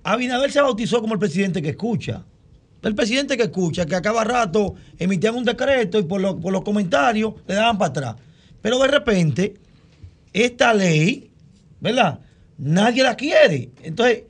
Abinader 0.04 0.52
se 0.52 0.62
bautizó 0.62 1.02
como 1.02 1.14
el 1.14 1.20
presidente 1.20 1.62
que 1.62 1.70
escucha. 1.70 2.24
El 2.82 2.96
presidente 2.96 3.36
que 3.38 3.44
escucha, 3.44 3.86
que 3.86 3.96
a 3.96 4.02
cada 4.02 4.24
rato 4.24 4.76
emitían 5.00 5.36
un 5.36 5.44
decreto 5.44 6.00
y 6.00 6.04
por, 6.04 6.22
lo- 6.22 6.38
por 6.40 6.52
los 6.54 6.62
comentarios 6.64 7.34
le 7.48 7.56
daban 7.56 7.78
para 7.78 7.90
atrás. 7.90 8.16
Pero 8.64 8.80
de 8.80 8.88
repente, 8.88 9.54
esta 10.34 10.74
ley, 10.74 11.30
¿verdad? 11.80 12.20
Nadie 12.58 13.04
la 13.04 13.16
quiere. 13.16 13.70
Entonces, 13.84 14.24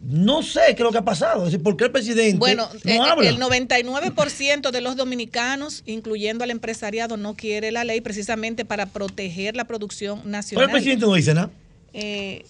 no 0.00 0.42
sé 0.42 0.60
qué 0.68 0.72
es 0.74 0.80
lo 0.80 0.90
que 0.92 0.98
ha 0.98 1.04
pasado. 1.04 1.46
Es 1.46 1.52
decir, 1.52 1.62
¿por 1.62 1.76
qué 1.76 1.84
el 1.84 1.90
presidente 1.92 2.38
Bueno, 2.38 2.68
no 2.84 2.90
eh, 2.92 2.98
habla? 2.98 3.28
el 3.28 3.38
99% 3.38 4.70
de 4.70 4.80
los 4.80 4.96
dominicanos, 4.96 5.82
incluyendo 5.86 6.44
al 6.44 6.50
empresariado, 6.50 7.16
no 7.16 7.34
quiere 7.34 7.72
la 7.72 7.84
ley 7.84 8.00
precisamente 8.00 8.64
para 8.64 8.86
proteger 8.86 9.56
la 9.56 9.64
producción 9.64 10.18
Pero 10.18 10.30
nacional. 10.30 10.64
el 10.66 10.70
presidente 10.72 11.06
no 11.06 11.14
dice 11.14 11.34
nada. 11.34 11.50
Eh, 11.94 12.44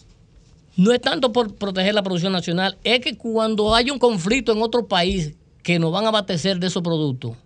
No 0.77 0.93
es 0.93 1.01
tanto 1.03 1.33
por 1.33 1.55
proteger 1.55 1.95
la 1.95 2.03
producción 2.03 2.33
nacional, 2.33 2.79
es 2.85 3.01
que 3.01 3.17
cuando 3.17 3.75
hay 3.75 3.91
un 3.91 3.99
conflicto 3.99 4.53
en 4.53 4.63
otro 4.63 4.87
país 4.89 5.35
que 5.63 5.79
nos 5.79 5.93
van 5.93 6.07
a 6.07 6.09
abastecer 6.09 6.59
de 6.59 6.67
esos 6.69 6.83
productos, 6.83 7.37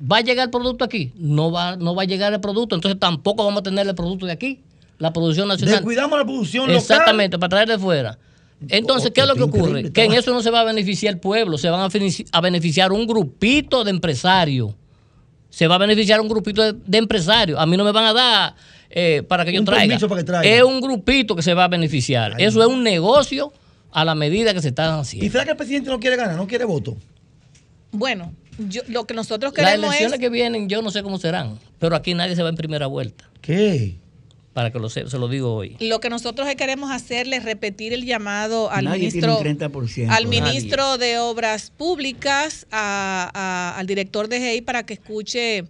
¿va 0.00 0.18
a 0.18 0.20
llegar 0.20 0.46
el 0.46 0.50
producto 0.50 0.84
aquí? 0.84 1.12
No 1.16 1.50
va, 1.50 1.76
no 1.76 1.94
va 1.94 2.02
a 2.02 2.06
llegar 2.06 2.32
el 2.32 2.40
producto, 2.40 2.74
entonces 2.74 2.98
tampoco 2.98 3.44
vamos 3.44 3.60
a 3.60 3.62
tener 3.62 3.86
el 3.86 3.94
producto 3.94 4.26
de 4.26 4.32
aquí, 4.32 4.60
la 4.98 5.12
producción 5.12 5.48
nacional. 5.48 5.76
Descuidamos 5.76 6.18
la 6.18 6.24
producción 6.24 6.66
local. 6.66 6.76
Exactamente, 6.76 7.38
para 7.38 7.50
traer 7.50 7.68
de 7.68 7.78
fuera. 7.78 8.18
Entonces, 8.68 9.12
¿qué 9.12 9.20
es 9.20 9.26
lo 9.28 9.36
que 9.36 9.42
ocurre? 9.42 9.92
Que 9.92 10.04
en 10.04 10.14
eso 10.14 10.32
no 10.32 10.42
se 10.42 10.50
va 10.50 10.60
a 10.60 10.64
beneficiar 10.64 11.14
el 11.14 11.20
pueblo, 11.20 11.58
se 11.58 11.70
van 11.70 11.80
a, 11.80 12.40
beneficiar 12.40 12.92
un 12.92 13.06
grupito 13.06 13.84
de 13.84 13.90
empresarios. 13.90 14.74
Se 15.50 15.66
va 15.66 15.76
a 15.76 15.78
beneficiar 15.78 16.20
un 16.20 16.28
grupito 16.28 16.62
de, 16.62 16.78
de 16.84 16.98
empresarios. 16.98 17.58
A 17.58 17.66
mí 17.66 17.76
no 17.76 17.84
me 17.84 17.92
van 17.92 18.04
a 18.04 18.12
dar 18.12 18.54
eh, 18.90 19.22
para 19.26 19.44
que 19.44 19.52
yo 19.52 19.62
traiga. 19.64 19.86
permiso 19.86 20.08
para 20.08 20.20
que 20.20 20.24
traiga. 20.24 20.56
Es 20.56 20.62
un 20.62 20.80
grupito 20.80 21.36
que 21.36 21.42
se 21.42 21.54
va 21.54 21.64
a 21.64 21.68
beneficiar. 21.68 22.34
eso 22.38 22.60
es 22.60 22.68
un 22.68 22.82
negocio 22.82 23.52
a 23.90 24.04
la 24.04 24.14
medida 24.14 24.54
que 24.54 24.62
se 24.62 24.68
está 24.68 24.86
¿Y 24.86 25.00
haciendo. 25.00 25.32
será 25.32 25.44
que 25.44 25.50
el 25.52 25.56
presidente 25.56 25.90
no 25.90 26.00
quiere 26.00 26.16
ganar, 26.16 26.36
no 26.36 26.46
quiere 26.46 26.64
voto? 26.64 26.96
bueno, 27.90 28.32
yo, 28.58 28.82
lo 28.88 29.06
que 29.06 29.14
nosotros 29.14 29.52
Las 29.56 29.64
queremos 29.66 29.88
elecciones 29.90 30.14
es... 30.14 30.20
que 30.20 30.28
vienen, 30.28 30.68
yo 30.68 30.82
no 30.82 30.90
sé 30.90 31.02
cómo 31.02 31.18
serán, 31.18 31.58
pero 31.78 31.94
aquí 31.96 32.14
nadie 32.14 32.34
se 32.36 32.42
va 32.42 32.48
en 32.48 32.56
primera 32.56 32.86
vuelta. 32.86 33.28
¿Qué? 33.40 33.96
Para 34.52 34.72
que 34.72 34.78
lo 34.80 34.90
se, 34.90 35.08
se 35.08 35.18
lo 35.18 35.28
digo 35.28 35.54
hoy. 35.54 35.76
Lo 35.78 36.00
que 36.00 36.10
nosotros 36.10 36.48
queremos 36.56 36.90
hacerle 36.90 37.36
es 37.36 37.44
repetir 37.44 37.92
el 37.92 38.04
llamado 38.04 38.70
al 38.72 38.86
Nadie 38.86 38.98
ministro, 39.10 39.36
tiene 39.36 39.50
un 39.52 39.58
30%. 39.58 40.08
al 40.10 40.24
Nadie. 40.24 40.40
ministro 40.42 40.98
de 40.98 41.18
Obras 41.20 41.70
Públicas, 41.70 42.66
a- 42.72 43.30
a- 43.32 43.78
al 43.78 43.86
director 43.86 44.26
de 44.28 44.40
GEI 44.40 44.60
para 44.62 44.84
que 44.84 44.94
escuche 44.94 45.64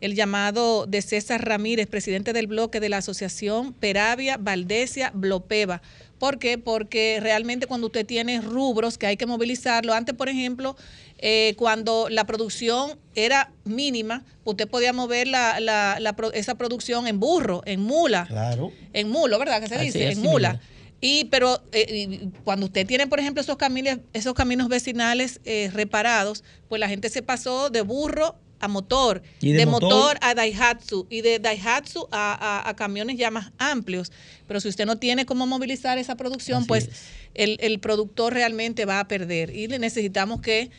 el 0.00 0.16
llamado 0.16 0.86
de 0.86 1.00
César 1.02 1.44
Ramírez, 1.46 1.86
presidente 1.86 2.32
del 2.32 2.48
bloque 2.48 2.80
de 2.80 2.88
la 2.88 2.96
asociación 2.96 3.72
Peravia 3.72 4.36
Valdesia 4.38 5.12
Blopeva. 5.14 5.80
¿Por 6.18 6.38
qué? 6.40 6.58
Porque 6.58 7.18
realmente 7.22 7.66
cuando 7.66 7.86
usted 7.86 8.04
tiene 8.04 8.40
rubros 8.40 8.98
que 8.98 9.06
hay 9.06 9.16
que 9.16 9.26
movilizarlo, 9.26 9.92
antes 9.94 10.16
por 10.16 10.28
ejemplo, 10.28 10.76
eh, 11.24 11.54
cuando 11.56 12.08
la 12.10 12.24
producción 12.26 12.98
era 13.14 13.52
mínima, 13.64 14.24
usted 14.44 14.66
podía 14.68 14.92
mover 14.92 15.28
la, 15.28 15.60
la- 15.60 15.98
la 16.00 16.16
esa 16.34 16.56
producción 16.56 17.06
en 17.06 17.20
burro, 17.20 17.62
en 17.64 17.80
mula, 17.80 18.26
Claro. 18.26 18.72
en 18.92 19.08
mulo, 19.08 19.38
¿verdad? 19.38 19.60
Que 19.62 19.68
se 19.68 19.76
Así 19.76 19.84
dice, 19.86 20.08
es, 20.08 20.18
en 20.18 20.22
mula. 20.24 20.60
Y 21.00 21.24
pero 21.26 21.62
eh, 21.72 22.28
cuando 22.44 22.66
usted 22.66 22.86
tiene, 22.86 23.06
por 23.06 23.18
ejemplo, 23.20 23.40
esos 23.40 23.56
caminos, 23.56 23.98
esos 24.12 24.34
caminos 24.34 24.68
vecinales 24.68 25.40
eh, 25.44 25.70
reparados, 25.72 26.42
pues 26.68 26.80
la 26.80 26.88
gente 26.88 27.08
se 27.08 27.22
pasó 27.22 27.70
de 27.70 27.82
burro 27.82 28.36
a 28.60 28.68
motor, 28.68 29.22
¿Y 29.40 29.52
de 29.52 29.66
motor? 29.66 29.92
motor? 29.92 30.18
a 30.22 30.34
Daihatsu 30.34 31.06
y 31.10 31.20
de 31.22 31.40
Daihatsu 31.40 32.06
a, 32.12 32.32
a- 32.64 32.68
a 32.68 32.76
camiones 32.76 33.16
ya 33.16 33.30
más 33.32 33.50
amplios. 33.58 34.12
Pero 34.46 34.60
si 34.60 34.68
usted 34.68 34.86
no 34.86 34.96
tiene 34.98 35.26
cómo 35.26 35.46
movilizar 35.46 35.98
esa 35.98 36.16
producción, 36.16 36.58
Así 36.58 36.68
pues 36.68 36.84
es. 36.88 37.02
el, 37.34 37.56
el 37.60 37.80
productor 37.80 38.34
realmente 38.34 38.84
va 38.84 39.00
a 39.00 39.08
perder. 39.08 39.56
Y 39.56 39.66
necesitamos 39.66 40.40
que 40.40 40.70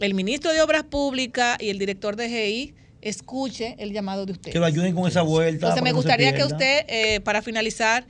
el 0.00 0.14
ministro 0.14 0.52
de 0.52 0.60
Obras 0.62 0.84
Públicas 0.84 1.56
y 1.60 1.68
el 1.70 1.78
director 1.78 2.16
de 2.16 2.28
GI 2.28 2.74
escuche 3.02 3.76
el 3.78 3.92
llamado 3.92 4.26
de 4.26 4.32
usted. 4.32 4.52
Que 4.52 4.58
lo 4.58 4.66
ayuden 4.66 4.94
con 4.94 5.06
esa 5.08 5.22
vuelta. 5.22 5.66
Entonces 5.66 5.82
me 5.82 5.90
no 5.90 5.96
gustaría 5.96 6.34
que 6.34 6.44
usted, 6.44 6.84
eh, 6.88 7.20
para 7.20 7.42
finalizar, 7.42 8.06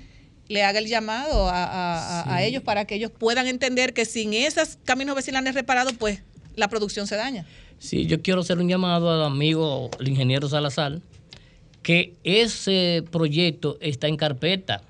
le 0.48 0.64
haga 0.64 0.78
el 0.80 0.86
llamado 0.86 1.48
a, 1.48 1.64
a- 1.64 2.22
a- 2.22 2.34
a 2.34 2.42
ellos 2.42 2.62
para 2.62 2.84
que 2.84 2.96
ellos 2.96 3.10
puedan 3.16 3.46
entender 3.46 3.92
que 3.92 4.04
sin 4.04 4.34
esos 4.34 4.78
caminos 4.84 5.14
vecinales 5.14 5.54
reparados, 5.54 5.92
pues 5.98 6.22
la 6.56 6.66
producción 6.68 7.06
se 7.06 7.14
daña. 7.16 7.46
Sí, 7.78 8.06
yo 8.06 8.20
quiero 8.20 8.40
hacer 8.40 8.58
un 8.58 8.68
llamado 8.68 9.10
al 9.10 9.22
amigo, 9.24 9.90
el 10.00 10.08
ingeniero 10.08 10.48
Salazar, 10.48 11.00
que 11.82 12.14
ese 12.24 13.04
proyecto 13.10 13.78
está 13.80 14.08
en 14.08 14.16
carpeta. 14.16 14.82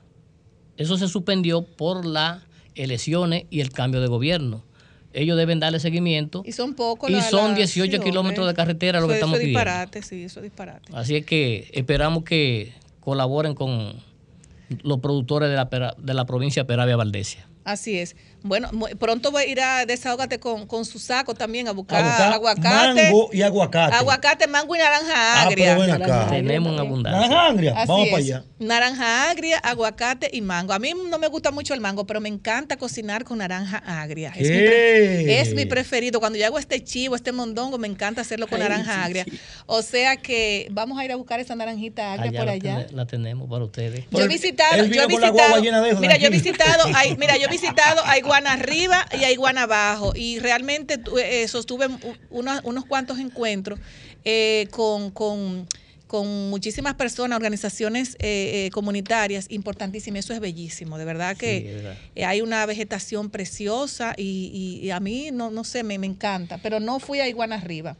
Eso 0.76 0.96
se 0.96 1.08
suspendió 1.08 1.62
por 1.62 2.06
las 2.06 2.42
elecciones 2.74 3.44
y 3.50 3.60
el 3.60 3.70
cambio 3.70 4.00
de 4.00 4.06
gobierno. 4.08 4.64
Ellos 5.12 5.36
deben 5.36 5.58
darle 5.60 5.80
seguimiento. 5.80 6.42
Y 6.46 6.52
son 6.52 6.74
pocos. 6.74 7.10
Y 7.10 7.14
la- 7.14 7.22
son 7.22 7.50
la- 7.50 7.56
18 7.56 7.96
sí, 7.98 8.02
kilómetros 8.02 8.46
de 8.46 8.54
carretera 8.54 9.00
lo 9.00 9.08
que 9.08 9.14
estamos 9.14 9.34
Eso 9.34 9.42
es 9.42 9.46
pidiendo. 9.48 9.58
disparate, 9.60 10.02
sí, 10.02 10.22
eso 10.24 10.40
es 10.40 10.44
disparate. 10.44 10.92
Así 10.94 11.16
es 11.16 11.26
que 11.26 11.68
esperamos 11.72 12.22
que 12.24 12.72
colaboren 13.00 13.54
con 13.54 13.94
los 14.82 15.00
productores 15.00 15.48
de 15.50 15.56
la, 15.56 15.94
de 15.98 16.14
la 16.14 16.24
provincia 16.26 16.62
de 16.62 16.66
Peravia 16.66 16.96
Valdesia. 16.96 17.46
Así 17.64 17.98
es. 17.98 18.16
Bueno, 18.42 18.70
pronto 18.98 19.30
voy 19.30 19.42
a 19.42 19.46
ir 19.46 19.60
a 19.60 19.84
desahogarte 19.84 20.40
con, 20.40 20.66
con 20.66 20.86
su 20.86 20.98
saco 20.98 21.34
también 21.34 21.68
a 21.68 21.72
buscar 21.72 22.02
Aguacate, 22.02 22.34
aguacate. 22.34 23.02
mango 23.04 23.28
y 23.34 23.42
aguacate. 23.42 23.96
Aguacate, 23.96 24.46
mango 24.46 24.74
y 24.74 24.78
naranja 24.78 25.12
Ah, 25.14 25.42
agria. 25.42 25.76
pero 25.76 25.80
ven 25.92 26.02
acá. 26.02 26.26
Tenemos 26.30 26.72
en 26.72 26.78
abundancia. 26.78 27.20
Naranja 27.28 27.46
agria, 27.48 27.74
Así 27.76 27.88
vamos 27.88 28.06
es. 28.06 28.10
para 28.12 28.22
allá. 28.22 28.44
Naranja 28.58 29.30
agria, 29.30 29.58
aguacate 29.58 30.30
y 30.32 30.40
mango. 30.40 30.72
A 30.72 30.78
mí 30.78 30.92
no 31.10 31.18
me 31.18 31.26
gusta 31.28 31.50
mucho 31.50 31.74
el 31.74 31.80
mango, 31.82 32.06
pero 32.06 32.18
me 32.22 32.30
encanta 32.30 32.78
cocinar 32.78 33.24
con 33.24 33.38
naranja 33.38 33.76
agria. 33.84 34.32
Es 34.34 35.54
mi, 35.54 35.66
preferido. 35.66 36.18
Cuando 36.18 36.38
yo 36.38 36.46
hago 36.46 36.58
este 36.58 36.82
chivo, 36.82 37.16
este 37.16 37.32
mondongo, 37.32 37.76
me 37.76 37.88
encanta 37.88 38.22
hacerlo 38.22 38.46
con 38.48 38.60
Ay, 38.62 38.68
naranja 38.70 38.94
sí, 38.94 39.00
agria. 39.02 39.24
sí. 39.24 39.38
O 39.66 39.82
sea 39.82 40.16
que 40.16 40.66
vamos 40.70 40.98
a 40.98 41.04
ir 41.04 41.12
a 41.12 41.16
buscar 41.16 41.40
esa 41.40 41.54
naranjita 41.54 42.14
agria 42.14 42.30
Allá 42.30 42.38
por 42.38 42.46
la, 42.46 42.52
allá. 42.52 42.86
la 42.92 43.06
tenemos 43.06 43.50
para 43.50 43.64
ustedes. 43.64 44.04
Yo 44.10 44.20
he 44.20 44.28
visitado, 44.28 44.84
yo 44.86 45.02
he 45.02 45.06
visitado, 45.06 45.60
llena 45.62 45.82
de 45.82 45.90
eso, 45.90 46.00
mira, 46.00 46.16
yo 46.16 46.28
he 46.28 46.30
visitado, 46.30 46.84
mira, 47.18 47.36
yo 47.36 47.49
visitado 47.50 48.00
a 48.04 48.16
Iguana 48.18 48.52
arriba 48.52 49.04
y 49.18 49.24
a 49.24 49.30
Iguana 49.30 49.62
abajo 49.64 50.12
y 50.14 50.38
realmente 50.38 50.98
tu- 50.98 51.18
eh, 51.18 51.46
sostuve 51.48 51.88
unos, 52.30 52.60
unos 52.64 52.84
cuantos 52.86 53.18
encuentros 53.18 53.78
eh, 54.24 54.68
con, 54.70 55.10
con, 55.10 55.66
con 56.06 56.50
muchísimas 56.50 56.94
personas, 56.94 57.36
organizaciones 57.36 58.16
eh, 58.18 58.66
eh, 58.66 58.70
comunitarias 58.72 59.46
importantísimas. 59.50 60.24
Eso 60.24 60.32
es 60.34 60.40
bellísimo, 60.40 60.98
de 60.98 61.04
verdad 61.04 61.36
que 61.36 61.60
Sí, 61.60 61.66
es 61.68 61.74
verdad. 61.74 61.96
eh, 62.14 62.24
hay 62.24 62.40
una 62.40 62.64
vegetación 62.66 63.30
preciosa 63.30 64.14
y, 64.16 64.78
y- 64.82 64.86
y 64.86 64.90
a 64.90 65.00
mí 65.00 65.30
no, 65.32 65.50
no 65.50 65.64
sé, 65.64 65.82
me, 65.82 65.98
me 65.98 66.06
encanta, 66.06 66.58
pero 66.62 66.80
no 66.80 66.98
fui 67.00 67.20
a 67.20 67.28
Iguana 67.28 67.56
arriba. 67.56 67.96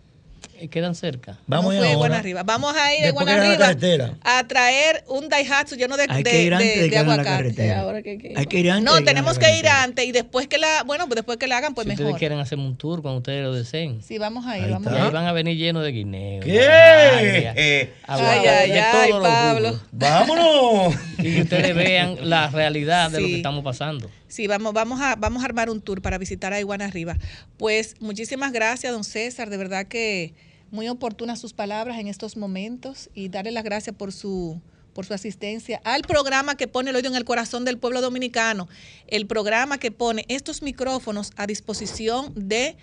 Eh, 0.60 0.68
Quedan 0.68 0.94
cerca. 0.94 1.38
Vamos 1.46 1.72
no 1.74 1.80
a 1.80 1.82
fui 1.82 1.86
ir 1.86 1.90
a 1.90 1.92
Iguana 1.94 2.14
ahora. 2.14 2.18
arriba. 2.20 2.42
Vamos 2.42 2.76
a 2.76 2.94
ir 2.94 3.02
a 3.02 3.06
Después 3.06 3.22
Iguana 3.22 3.32
que 3.32 3.32
hagan 3.32 3.58
la 3.60 3.66
arriba 3.66 3.66
carretera. 3.66 4.14
a 4.22 4.46
traer 4.46 5.04
un 5.08 5.28
Daihatsu 5.28 5.76
lleno 5.76 5.96
de, 5.96 6.06
Hay 6.08 6.22
de- 6.22 6.30
que 6.30 6.42
ir 6.42 6.54
antes 6.54 6.68
de- 6.68 6.76
de 6.76 6.82
de 6.82 6.90
que 6.90 6.98
aguacate. 6.98 7.28
carretera. 7.28 7.80
Ahora 7.80 8.02
que- 8.02 8.18
que- 8.18 8.34
Hay 8.36 8.46
que 8.46 8.58
ir 8.58 8.70
antes. 8.70 8.84
No, 8.84 8.94
de 8.96 9.02
tenemos 9.02 9.38
que 9.38 9.58
ir 9.58 9.66
antes 9.68 10.04
y 10.04 10.12
después 10.12 10.46
que 10.48 10.58
la, 10.58 10.82
bueno, 10.84 11.06
pues 11.06 11.16
después 11.16 11.38
que 11.38 11.46
la 11.46 11.56
hagan, 11.58 11.74
pues 11.74 11.86
si 11.86 11.92
ustedes 11.92 12.06
mejor. 12.06 12.18
quieren 12.18 12.38
hacer 12.40 12.58
un 12.58 12.76
tour 12.76 13.00
cuando 13.02 13.18
ustedes 13.18 13.42
lo 13.42 13.54
deseen. 13.54 14.02
Sí, 14.02 14.18
vamos 14.18 14.46
a 14.46 14.58
ir, 14.58 14.64
Ahí 14.64 14.70
vamos 14.70 14.92
a 14.92 15.10
van 15.10 15.26
a 15.26 15.32
venir 15.32 15.56
llenos 15.56 15.82
de 15.82 15.92
guineo. 15.92 16.40
¿Qué? 16.42 16.60
Eh, 17.56 17.92
Ay, 18.06 18.46
ay, 18.46 18.70
de 18.70 18.80
ay, 18.80 19.10
Pablo. 19.12 19.80
Vámonos. 19.92 20.94
Y 21.18 21.34
que 21.34 21.42
ustedes 21.42 21.74
vean 21.74 22.16
la 22.30 22.48
realidad 22.48 23.10
de 23.10 23.20
lo 23.20 23.26
que 23.26 23.36
estamos 23.36 23.62
pasando. 23.64 24.10
Sí, 24.28 24.46
vamos, 24.46 24.72
vamos 24.72 25.00
a, 25.00 25.16
vamos 25.16 25.42
a 25.42 25.46
armar 25.46 25.68
un 25.70 25.80
tour 25.80 26.00
para 26.00 26.16
visitar 26.18 26.52
a 26.52 26.60
Iguana 26.60 26.84
Arriba. 26.86 27.16
Pues 27.58 27.96
muchísimas 28.00 28.52
gracias, 28.52 28.92
don 28.92 29.04
César. 29.04 29.50
De 29.50 29.56
verdad 29.56 29.86
que 29.86 30.32
muy 30.70 30.88
oportunas 30.88 31.40
sus 31.40 31.52
palabras 31.52 31.98
en 31.98 32.08
estos 32.08 32.36
momentos 32.36 33.10
y 33.14 33.28
darle 33.28 33.50
las 33.50 33.64
gracias 33.64 33.94
por 33.96 34.12
su 34.12 34.60
por 34.92 35.06
su 35.06 35.14
asistencia 35.14 35.80
al 35.84 36.02
programa 36.02 36.56
que 36.56 36.66
pone 36.66 36.90
el 36.90 36.96
oído 36.96 37.08
en 37.10 37.14
el 37.14 37.24
corazón 37.24 37.64
del 37.64 37.78
pueblo 37.78 38.00
dominicano, 38.00 38.68
el 39.06 39.26
programa 39.28 39.78
que 39.78 39.92
pone 39.92 40.24
estos 40.28 40.62
micrófonos 40.62 41.30
a 41.36 41.46
disposición 41.46 42.32
de 42.34 42.76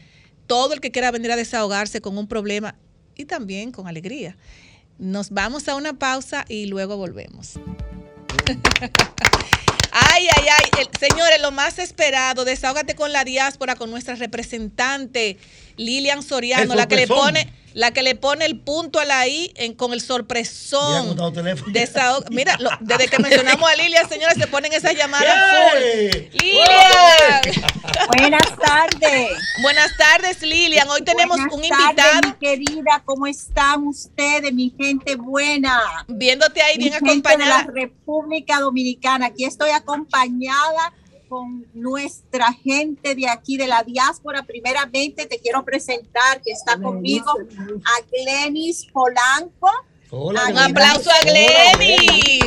todo 0.47 0.73
el 0.73 0.79
que 0.79 0.89
quiera 0.91 1.11
venir 1.11 1.33
a 1.33 1.35
desahogarse 1.35 1.99
con 1.99 2.17
un 2.17 2.27
problema 2.29 2.75
y 3.17 3.25
también 3.25 3.73
con 3.73 3.87
alegría. 3.87 4.37
Nos 4.97 5.31
vamos 5.31 5.67
a 5.67 5.75
una 5.75 5.99
pausa 5.99 6.45
y 6.47 6.67
luego 6.67 6.95
volvemos. 6.95 7.59
Ay, 9.91 10.27
ay, 10.35 10.45
ay. 10.47 10.69
El- 10.79 10.99
señores, 11.09 11.41
lo 11.41 11.51
más 11.51 11.79
esperado, 11.79 12.45
desahógate 12.45 12.95
con 12.95 13.11
la 13.11 13.23
diáspora, 13.23 13.75
con 13.75 13.89
nuestra 13.89 14.13
representante 14.15 15.37
Lilian 15.77 16.21
Soriano, 16.23 16.75
la 16.75 16.87
que 16.87 16.95
le 16.95 17.07
pone, 17.07 17.53
la 17.73 17.91
que 17.91 18.01
le 18.01 18.15
pone 18.15 18.45
el 18.45 18.59
punto 18.59 18.99
a 18.99 19.05
la 19.05 19.27
I 19.27 19.51
en, 19.55 19.73
con 19.73 19.93
el 19.93 20.01
sorpresón. 20.01 21.15
teléfonos. 21.33 21.73
Desahog- 21.73 22.25
Mira, 22.31 22.57
lo- 22.59 22.71
desde 22.81 23.07
que 23.07 23.19
mencionamos 23.19 23.69
a 23.69 23.75
Lilian, 23.75 24.09
señores, 24.09 24.35
se 24.39 24.47
ponen 24.47 24.73
esas 24.73 24.95
llamadas. 24.95 25.37
Lilian. 26.33 27.41
Buenas 28.17 28.55
tardes. 28.57 29.29
Buenas 29.61 29.95
tardes, 29.97 30.41
Lilian. 30.41 30.89
Hoy 30.89 31.01
tenemos 31.03 31.37
Buenas 31.37 31.53
un 31.53 31.61
tardes, 31.61 31.89
invitado 31.89 32.21
mi 32.23 32.33
querida, 32.47 33.01
¿cómo 33.05 33.27
están 33.27 33.87
ustedes, 33.87 34.53
mi 34.53 34.73
gente 34.77 35.15
buena? 35.15 35.79
viéndote 36.07 36.61
ahí 36.61 36.77
Mi 36.77 36.83
bien 36.85 36.93
gente 36.93 37.05
de 37.05 37.11
acompañada. 37.11 37.63
la 37.65 37.71
República 37.71 38.59
Dominicana. 38.59 39.27
Aquí 39.27 39.45
estoy 39.45 39.69
acompañada 39.71 40.93
con 41.27 41.65
nuestra 41.73 42.53
gente 42.53 43.15
de 43.15 43.29
aquí 43.29 43.57
de 43.57 43.67
la 43.67 43.83
diáspora. 43.83 44.43
Primeramente 44.43 45.25
te 45.25 45.39
quiero 45.39 45.63
presentar 45.63 46.41
que 46.43 46.51
está 46.51 46.79
conmigo 46.79 47.31
a 47.31 48.05
Glenis 48.11 48.87
Polanco. 48.91 49.69
Hola, 50.09 50.47
Un 50.49 50.57
aplauso 50.57 51.09
a 51.11 51.23
Glenny. 51.23 52.39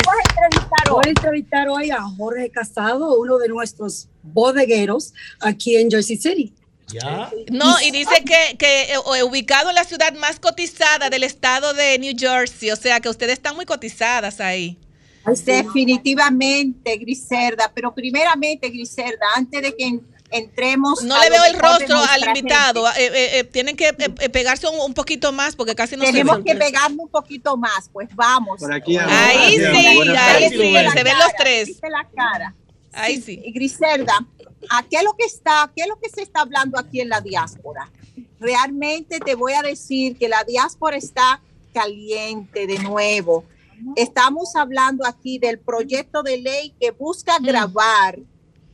Voy 0.90 1.02
a 1.04 1.08
entrevistar 1.08 1.68
hoy 1.68 1.90
a 1.90 2.02
Jorge 2.02 2.50
Casado, 2.50 3.18
uno 3.18 3.38
de 3.38 3.48
nuestros 3.48 4.08
bodegueros 4.22 5.12
aquí 5.40 5.76
en 5.76 5.90
Jersey 5.90 6.16
City. 6.16 6.54
No, 7.50 7.80
y 7.80 7.90
dice 7.90 8.24
que, 8.24 8.56
que 8.56 8.92
eh, 8.92 9.22
ubicado 9.22 9.68
en 9.68 9.74
la 9.74 9.84
ciudad 9.84 10.12
más 10.14 10.40
cotizada 10.40 11.10
del 11.10 11.22
estado 11.22 11.72
de 11.72 11.98
New 11.98 12.14
Jersey, 12.18 12.70
o 12.70 12.76
sea 12.76 13.00
que 13.00 13.08
ustedes 13.08 13.34
están 13.34 13.54
muy 13.54 13.66
cotizadas 13.66 14.40
ahí. 14.40 14.78
Definitivamente, 15.24 16.96
Griselda, 16.96 17.70
pero 17.74 17.94
primeramente, 17.94 18.68
Griselda, 18.70 19.26
antes 19.36 19.62
de 19.62 19.76
que 19.76 19.84
en- 19.84 20.06
entremos... 20.30 21.02
No 21.02 21.20
le 21.20 21.30
veo 21.30 21.44
el 21.44 21.58
rostro 21.58 21.96
al 21.98 22.24
invitado. 22.28 22.86
eh, 22.88 22.92
eh, 22.98 23.38
eh, 23.40 23.44
tienen 23.44 23.76
que 23.76 23.88
eh, 23.88 24.28
pegarse 24.28 24.68
un, 24.68 24.78
un 24.80 24.94
poquito 24.94 25.32
más 25.32 25.56
porque 25.56 25.74
casi 25.74 25.96
no 25.96 26.04
tenemos 26.04 26.38
se 26.38 26.44
que 26.44 26.54
pegarle 26.54 26.96
un 26.98 27.08
poquito 27.08 27.56
más, 27.56 27.90
pues 27.92 28.08
vamos. 28.14 28.60
Por 28.60 28.72
aquí. 28.72 28.96
Ahí 28.96 29.56
sí, 29.56 29.64
ahí 29.64 30.48
sí, 30.48 30.56
se 30.56 31.02
ven 31.02 31.18
los 31.18 31.34
tres. 31.36 31.80
La 31.82 32.08
cara. 32.14 32.54
Ahí 32.92 33.20
sí. 33.20 33.42
Griselda, 33.52 34.14
¿a 34.70 34.82
qué 34.84 34.96
es 34.96 35.04
lo 35.04 35.14
que 35.14 35.24
está, 35.24 35.70
qué 35.74 35.82
es 35.82 35.88
lo 35.88 35.98
que 35.98 36.08
se 36.08 36.22
está 36.22 36.40
hablando 36.42 36.78
aquí 36.78 37.00
en 37.00 37.08
la 37.08 37.20
diáspora? 37.20 37.90
Realmente 38.38 39.20
te 39.20 39.34
voy 39.34 39.52
a 39.52 39.62
decir 39.62 40.16
que 40.16 40.28
la 40.28 40.44
diáspora 40.44 40.96
está 40.96 41.40
caliente 41.74 42.66
de 42.66 42.78
nuevo. 42.78 43.44
Estamos 43.96 44.56
hablando 44.56 45.06
aquí 45.06 45.38
del 45.38 45.58
proyecto 45.58 46.22
de 46.22 46.38
ley 46.38 46.74
que 46.80 46.90
busca 46.90 47.38
grabar 47.38 48.18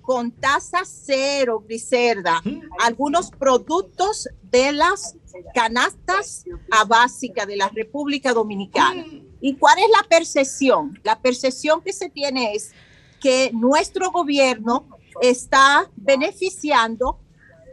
con 0.03 0.31
tasa 0.31 0.83
cero, 0.85 1.65
Griselda, 1.66 2.41
algunos 2.78 3.31
productos 3.31 4.28
de 4.43 4.73
las 4.73 5.16
canastas 5.53 6.45
a 6.70 6.85
básica 6.85 7.45
de 7.45 7.57
la 7.57 7.69
República 7.69 8.33
Dominicana. 8.33 9.05
¿Y 9.41 9.57
cuál 9.57 9.78
es 9.78 9.91
la 9.91 10.09
percepción? 10.09 10.99
La 11.03 11.20
percepción 11.20 11.83
que 11.83 11.93
se 11.93 12.09
tiene 12.09 12.55
es 12.55 12.70
que 13.20 13.51
nuestro 13.53 14.12
gobierno 14.12 14.87
está 15.20 15.91
beneficiando 15.97 17.19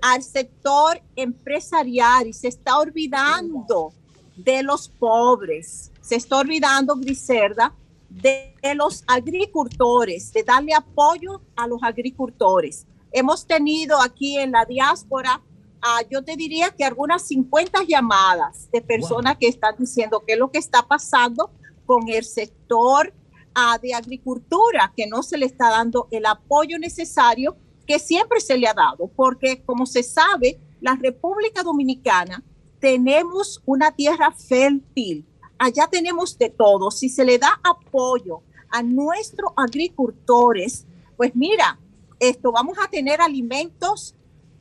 al 0.01 0.23
sector 0.23 1.01
empresarial 1.15 2.27
y 2.27 2.33
se 2.33 2.47
está 2.47 2.79
olvidando 2.79 3.93
de 4.35 4.63
los 4.63 4.89
pobres, 4.89 5.92
se 6.03 6.15
está 6.15 6.37
olvidando, 6.37 6.95
Griselda, 6.97 7.73
de, 8.09 8.53
de 8.61 8.75
los 8.75 9.03
agricultores, 9.07 10.33
de 10.33 10.43
darle 10.43 10.73
apoyo 10.73 11.41
a 11.55 11.65
los 11.65 11.81
agricultores. 11.81 12.85
Hemos 13.11 13.47
tenido 13.47 14.01
aquí 14.01 14.37
en 14.37 14.51
la 14.51 14.65
diáspora, 14.65 15.41
ah, 15.81 16.01
yo 16.11 16.23
te 16.23 16.35
diría 16.35 16.71
que 16.71 16.83
algunas 16.83 17.25
50 17.27 17.83
llamadas 17.87 18.69
de 18.71 18.81
personas 18.81 19.37
que 19.37 19.47
están 19.47 19.75
diciendo 19.79 20.23
qué 20.27 20.33
es 20.33 20.39
lo 20.39 20.51
que 20.51 20.59
está 20.59 20.85
pasando 20.85 21.51
con 21.85 22.09
el 22.09 22.25
sector 22.25 23.13
ah, 23.55 23.79
de 23.81 23.93
agricultura, 23.93 24.91
que 24.95 25.07
no 25.07 25.23
se 25.23 25.37
le 25.37 25.45
está 25.45 25.69
dando 25.69 26.07
el 26.11 26.25
apoyo 26.25 26.77
necesario 26.77 27.55
que 27.87 27.97
siempre 27.97 28.41
se 28.41 28.57
le 28.57 28.67
ha 28.67 28.73
dado, 28.73 29.07
porque 29.07 29.63
como 29.63 29.85
se 29.85 30.03
sabe, 30.03 30.59
la 30.81 30.95
República 30.95 31.63
Dominicana 31.63 32.43
tenemos 32.79 33.61
una 33.65 33.91
tierra 33.91 34.31
fértil, 34.31 35.25
allá 35.65 35.87
tenemos 35.89 36.37
de 36.37 36.49
todo. 36.49 36.91
Si 36.91 37.09
se 37.09 37.23
le 37.25 37.37
da 37.37 37.59
apoyo 37.63 38.41
a 38.69 38.81
nuestros 38.83 39.51
agricultores, 39.55 40.85
pues 41.17 41.35
mira, 41.35 41.79
esto 42.19 42.51
vamos 42.51 42.77
a 42.83 42.89
tener 42.89 43.21
alimentos 43.21 44.15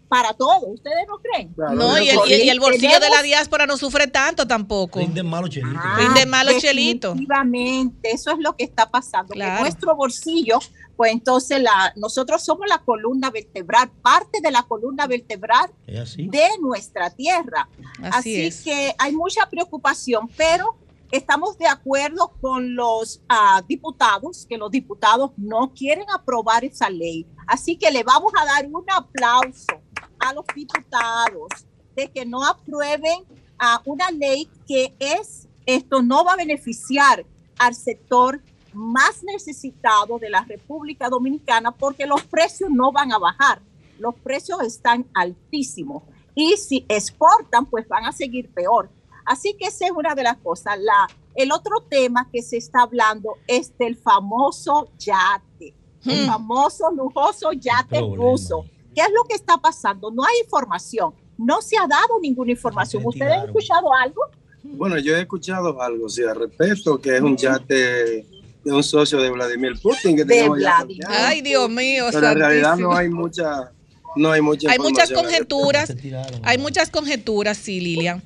para 0.09 0.35
todos. 0.35 0.65
¿Ustedes 0.75 1.07
no 1.09 1.17
creen? 1.19 1.55
No, 1.75 1.99
y 1.99 2.11
el, 2.11 2.19
y- 2.29 2.45
y 2.45 2.49
el 2.51 2.61
bolsillo 2.61 3.01
de 3.01 3.09
la 3.09 3.23
diáspora 3.23 3.65
no 3.67 3.79
sufre 3.79 4.07
tanto 4.09 4.47
tampoco. 4.47 4.99
Rinde 4.99 5.23
malo 5.23 5.49
chelito. 5.49 5.81
Rinde 5.97 6.27
malo 6.27 6.53
chelito. 6.59 7.09
Definitivamente, 7.11 8.11
eso 8.11 8.31
es 8.33 8.39
lo 8.39 8.55
que 8.55 8.65
está 8.65 8.91
pasando. 8.91 9.33
Claro. 9.33 9.57
Que 9.57 9.61
nuestro 9.63 9.97
bolsillo, 9.97 10.59
pues 10.97 11.13
entonces 11.13 11.63
la, 11.63 11.95
nosotros 11.97 12.43
somos 12.45 12.67
la 12.69 12.79
columna 12.79 13.31
vertebral, 13.31 13.91
parte 14.03 14.41
de 14.43 14.51
la 14.51 14.63
columna 14.65 15.07
vertebral 15.07 15.71
de 15.87 16.49
nuestra 16.61 17.09
tierra. 17.09 17.67
Así 18.03 18.37
Así, 18.37 18.43
es. 18.45 18.63
que 18.63 18.95
hay 18.99 19.13
mucha 19.13 19.49
preocupación, 19.49 20.29
pero 20.37 20.77
estamos 21.13 21.59
de 21.59 21.67
acuerdo 21.67 22.33
con 22.41 22.75
los 22.75 23.23
ah, 23.29 23.63
diputados, 23.69 24.47
que 24.49 24.57
los 24.57 24.71
diputados 24.71 25.31
no 25.37 25.73
quieren 25.75 26.07
aprobar 26.13 26.65
esa 26.65 26.89
ley. 26.89 27.27
Así 27.47 27.77
que 27.77 27.91
le 27.91 28.03
vamos 28.03 28.33
a 28.41 28.47
dar 28.47 28.67
un 28.67 28.85
aplauso 28.91 29.81
a 30.19 30.33
los 30.33 30.47
diputados 30.57 31.49
de 31.95 32.11
que 32.11 32.25
no 32.25 32.45
aprueben 32.45 33.25
a 33.59 33.83
una 33.85 34.11
ley 34.11 34.49
que 34.67 34.95
es, 34.99 35.49
esto 35.67 36.03
no 36.03 36.25
va 36.25 36.33
a 36.33 36.37
beneficiar 36.37 37.27
al 37.59 37.75
sector 37.75 38.43
más 38.73 39.23
necesitado 39.23 40.19
de 40.19 40.31
la 40.31 40.43
República 40.45 41.11
Dominicana 41.11 41.73
porque 41.73 42.07
los 42.07 42.23
precios 42.23 42.71
no 42.71 42.91
van 42.91 43.13
a 43.13 43.19
bajar, 43.19 43.61
los 43.99 44.15
precios 44.15 44.63
están 44.63 45.07
altísimos 45.13 46.05
y 46.35 46.57
si 46.57 46.87
exportan 46.89 47.67
pues 47.67 47.87
van 47.87 48.07
a 48.07 48.13
seguir 48.13 48.51
peor. 48.51 48.89
Así 49.25 49.55
que 49.59 49.67
esa 49.67 49.87
es 49.87 49.93
una 49.93 50.15
de 50.15 50.23
las 50.23 50.37
cosas. 50.39 50.79
La, 50.81 51.09
el 51.35 51.53
otro 51.53 51.81
tema 51.89 52.29
que 52.33 52.43
se 52.43 52.57
está 52.57 52.83
hablando 52.83 53.37
es 53.47 53.77
del 53.79 53.97
famoso 53.97 54.89
yate, 54.99 55.75
el 56.05 56.25
Hmm. 56.25 56.27
famoso 56.27 56.91
lujoso 56.91 57.53
yate 57.53 58.01
ruso. 58.01 58.65
¿Qué 58.95 59.01
es 59.01 59.11
lo 59.15 59.25
que 59.25 59.35
está 59.35 59.57
pasando? 59.57 60.11
No 60.11 60.25
hay 60.25 60.35
información, 60.45 61.15
no 61.39 61.63
se 61.63 61.77
ha 61.79 61.87
dado 61.87 62.21
ninguna 62.21 62.51
información. 62.51 63.03
¿Ustedes 63.07 63.33
han 63.33 63.47
escuchado 63.47 63.93
algo? 63.95 64.23
Bueno, 64.65 64.99
yo 64.99 65.17
he 65.17 65.21
escuchado 65.23 65.81
algo, 65.81 66.09
sí, 66.09 66.23
al 66.23 66.37
respecto, 66.37 67.01
que 67.01 67.17
es 67.17 67.23
un 67.23 67.37
yate 67.37 68.27
de 68.65 68.73
un 68.73 68.83
socio 68.83 69.21
de 69.21 69.31
Vladimir 69.31 69.81
Putin 69.81 70.17
que 70.17 70.25
De 70.25 70.35
tenemos 70.35 70.61
ya. 70.61 70.85
Ay, 71.09 71.41
Dios 71.41 71.69
mío. 71.69 72.07
Pero 72.13 72.29
en 72.29 72.39
realidad 72.39 72.77
no 72.77 72.93
hay 72.95 73.09
mucha, 73.09 73.73
no 74.15 74.31
hay 74.31 74.41
mucha 74.41 74.71
Hay 74.71 74.79
muchas 74.79 75.11
conjeturas. 75.11 75.93
Hay 76.45 76.59
muchas 76.59 76.91
conjeturas, 76.91 77.57
sí, 77.57 77.81
Lilian. 77.81 78.23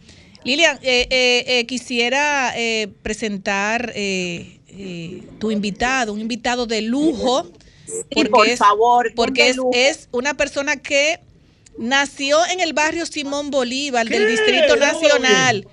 Lilian, 0.46 0.78
eh, 0.82 1.08
eh, 1.10 1.44
eh, 1.46 1.66
quisiera 1.66 2.52
eh, 2.56 2.86
presentar 3.02 3.92
eh, 3.96 4.60
eh, 4.68 5.22
tu 5.40 5.50
invitado, 5.50 6.12
un 6.12 6.20
invitado 6.20 6.66
de 6.66 6.82
lujo. 6.82 7.50
por 8.14 8.56
favor, 8.56 9.12
Porque 9.16 9.52
es, 9.72 10.08
una 10.12 10.34
persona 10.34 10.76
que 10.76 11.18
nació 11.78 12.38
en 12.46 12.60
el 12.60 12.74
barrio 12.74 13.06
Simón 13.06 13.50
Bolívar 13.50 14.08
del 14.08 14.28
Distrito 14.28 14.76
Nacional, 14.76 15.66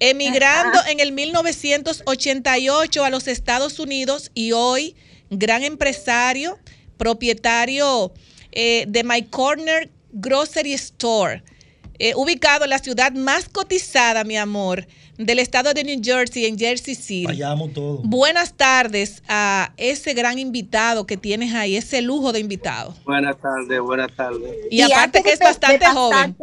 emigrando 0.00 0.78
en 0.86 1.00
el 1.00 1.12
1988 1.12 3.02
a 3.02 3.08
los 3.08 3.26
Estados 3.26 3.78
Unidos 3.78 4.30
y 4.34 4.52
hoy 4.52 4.96
gran 5.30 5.62
empresario, 5.62 6.58
propietario 6.98 8.12
eh, 8.52 8.84
de 8.86 9.02
My 9.02 9.22
Corner 9.22 9.88
Grocery 10.12 10.74
Store, 10.74 11.42
eh, 12.00 12.14
ubicado 12.16 12.64
en 12.64 12.70
la 12.70 12.78
ciudad 12.78 13.12
más 13.12 13.46
cotizada, 13.50 14.24
mi 14.24 14.38
amor, 14.38 14.86
del 15.18 15.38
estado 15.38 15.74
de 15.74 15.84
New 15.84 16.00
Jersey, 16.02 16.46
en 16.46 16.58
Jersey 16.58 16.94
City. 16.94 17.26
Vayamos 17.26 17.74
todos. 17.74 18.00
Buenas 18.04 18.54
tardes 18.54 19.22
a 19.28 19.74
ese 19.76 20.14
gran 20.14 20.38
invitado 20.38 21.06
que 21.06 21.18
tienes 21.18 21.52
ahí, 21.52 21.76
ese 21.76 22.00
lujo 22.00 22.32
de 22.32 22.40
invitado. 22.40 22.94
Buenas 23.04 23.38
tardes, 23.38 23.80
buenas 23.82 24.10
tardes. 24.16 24.50
Y, 24.70 24.80
aparte 24.80 25.22
que 25.22 25.32
es 25.32 25.38
bastante 25.40 25.84
joven. 25.84 26.34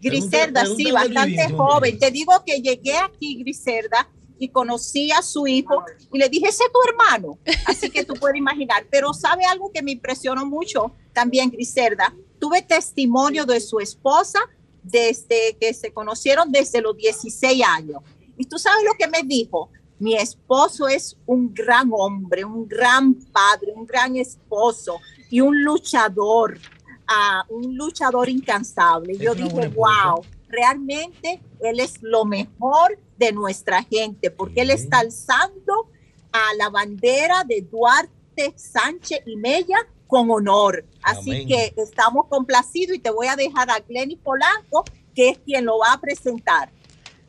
Griselda, 0.00 0.66
sí, 0.66 0.90
bastante 0.90 1.48
joven. 1.50 1.96
Te 1.96 2.10
digo 2.10 2.32
que 2.44 2.60
llegué 2.60 2.98
aquí, 2.98 3.36
Griselda, 3.36 4.08
y 4.40 4.48
conocí 4.48 5.12
a 5.12 5.22
su 5.22 5.46
hijo 5.46 5.84
y 6.12 6.18
le 6.18 6.28
dije, 6.28 6.48
ese 6.48 6.64
es 6.64 6.72
tu 6.72 6.80
hermano. 6.90 7.38
Así 7.66 7.90
que 7.90 8.04
tú 8.04 8.14
puedes 8.14 8.36
imaginar. 8.36 8.84
Pero 8.90 9.14
sabe 9.14 9.44
algo 9.44 9.70
que 9.72 9.84
me 9.84 9.92
impresionó 9.92 10.44
mucho 10.44 10.90
también, 11.12 11.48
Griselda. 11.48 12.12
Tuve 12.40 12.60
testimonio 12.60 13.46
de 13.46 13.60
su 13.60 13.78
esposa 13.78 14.40
desde 14.84 15.56
que 15.58 15.72
se 15.74 15.92
conocieron 15.92 16.52
desde 16.52 16.80
los 16.80 16.96
16 16.96 17.64
años. 17.66 18.02
Y 18.36 18.44
tú 18.44 18.58
sabes 18.58 18.84
lo 18.84 18.92
que 18.98 19.08
me 19.08 19.22
dijo. 19.22 19.70
Mi 19.98 20.16
esposo 20.16 20.86
es 20.86 21.16
un 21.24 21.54
gran 21.54 21.90
hombre, 21.92 22.44
un 22.44 22.68
gran 22.68 23.14
padre, 23.14 23.72
un 23.74 23.86
gran 23.86 24.16
esposo 24.16 25.00
y 25.30 25.40
un 25.40 25.62
luchador, 25.62 26.58
ah, 27.06 27.44
un 27.48 27.76
luchador 27.76 28.28
incansable. 28.28 29.16
Yo 29.16 29.34
dije, 29.34 29.68
wow, 29.68 30.22
realmente 30.48 31.40
él 31.60 31.80
es 31.80 32.02
lo 32.02 32.24
mejor 32.24 32.98
de 33.16 33.32
nuestra 33.32 33.82
gente, 33.84 34.30
porque 34.30 34.62
él 34.62 34.70
está 34.70 34.98
alzando 34.98 35.88
a 36.32 36.54
la 36.58 36.68
bandera 36.68 37.44
de 37.44 37.62
Duarte, 37.62 38.52
Sánchez 38.56 39.20
y 39.26 39.36
Mella 39.36 39.86
con 40.14 40.30
honor. 40.30 40.84
Así 41.02 41.32
Amén. 41.32 41.48
que 41.48 41.74
estamos 41.76 42.26
complacidos 42.28 42.96
y 42.96 43.00
te 43.00 43.10
voy 43.10 43.26
a 43.26 43.34
dejar 43.34 43.68
a 43.68 43.80
Glenny 43.80 44.14
Polanco, 44.14 44.84
que 45.12 45.30
es 45.30 45.38
quien 45.38 45.64
lo 45.64 45.78
va 45.78 45.94
a 45.94 46.00
presentar. 46.00 46.70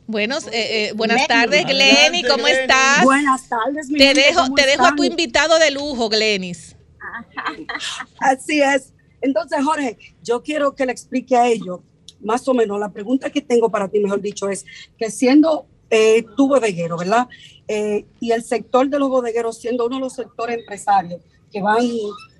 Buenos, 0.06 0.46
eh, 0.46 0.52
eh, 0.52 0.92
buenas 0.94 1.16
Glenny. 1.16 1.26
tardes, 1.26 1.66
Glenny, 1.66 2.22
¿cómo 2.22 2.44
Glenny. 2.44 2.60
estás? 2.60 3.02
Buenas 3.02 3.48
tardes, 3.48 3.88
mi 3.88 3.98
Te 3.98 4.04
gente, 4.06 4.20
dejo, 4.20 4.42
¿cómo 4.42 4.54
te 4.54 4.66
dejo 4.66 4.86
a 4.86 4.94
tu 4.94 5.02
invitado 5.02 5.58
de 5.58 5.72
lujo, 5.72 6.08
Glenis. 6.08 6.76
Así 8.20 8.62
es. 8.62 8.92
Entonces, 9.20 9.64
Jorge, 9.64 9.98
yo 10.22 10.44
quiero 10.44 10.76
que 10.76 10.86
le 10.86 10.92
explique 10.92 11.36
a 11.36 11.48
ellos, 11.48 11.80
más 12.20 12.46
o 12.46 12.54
menos, 12.54 12.78
la 12.78 12.92
pregunta 12.92 13.30
que 13.30 13.40
tengo 13.40 13.68
para 13.68 13.88
ti, 13.88 13.98
mejor 13.98 14.20
dicho, 14.20 14.48
es 14.48 14.64
que 14.96 15.10
siendo 15.10 15.66
eh, 15.90 16.24
tu 16.36 16.46
bodeguero, 16.46 16.96
¿verdad? 16.96 17.26
Eh, 17.66 18.06
y 18.20 18.30
el 18.30 18.44
sector 18.44 18.88
de 18.88 19.00
los 19.00 19.08
bodegueros 19.08 19.58
siendo 19.58 19.86
uno 19.86 19.96
de 19.96 20.02
los 20.02 20.12
sectores 20.12 20.58
empresarios 20.58 21.20
que 21.50 21.60
van 21.60 21.84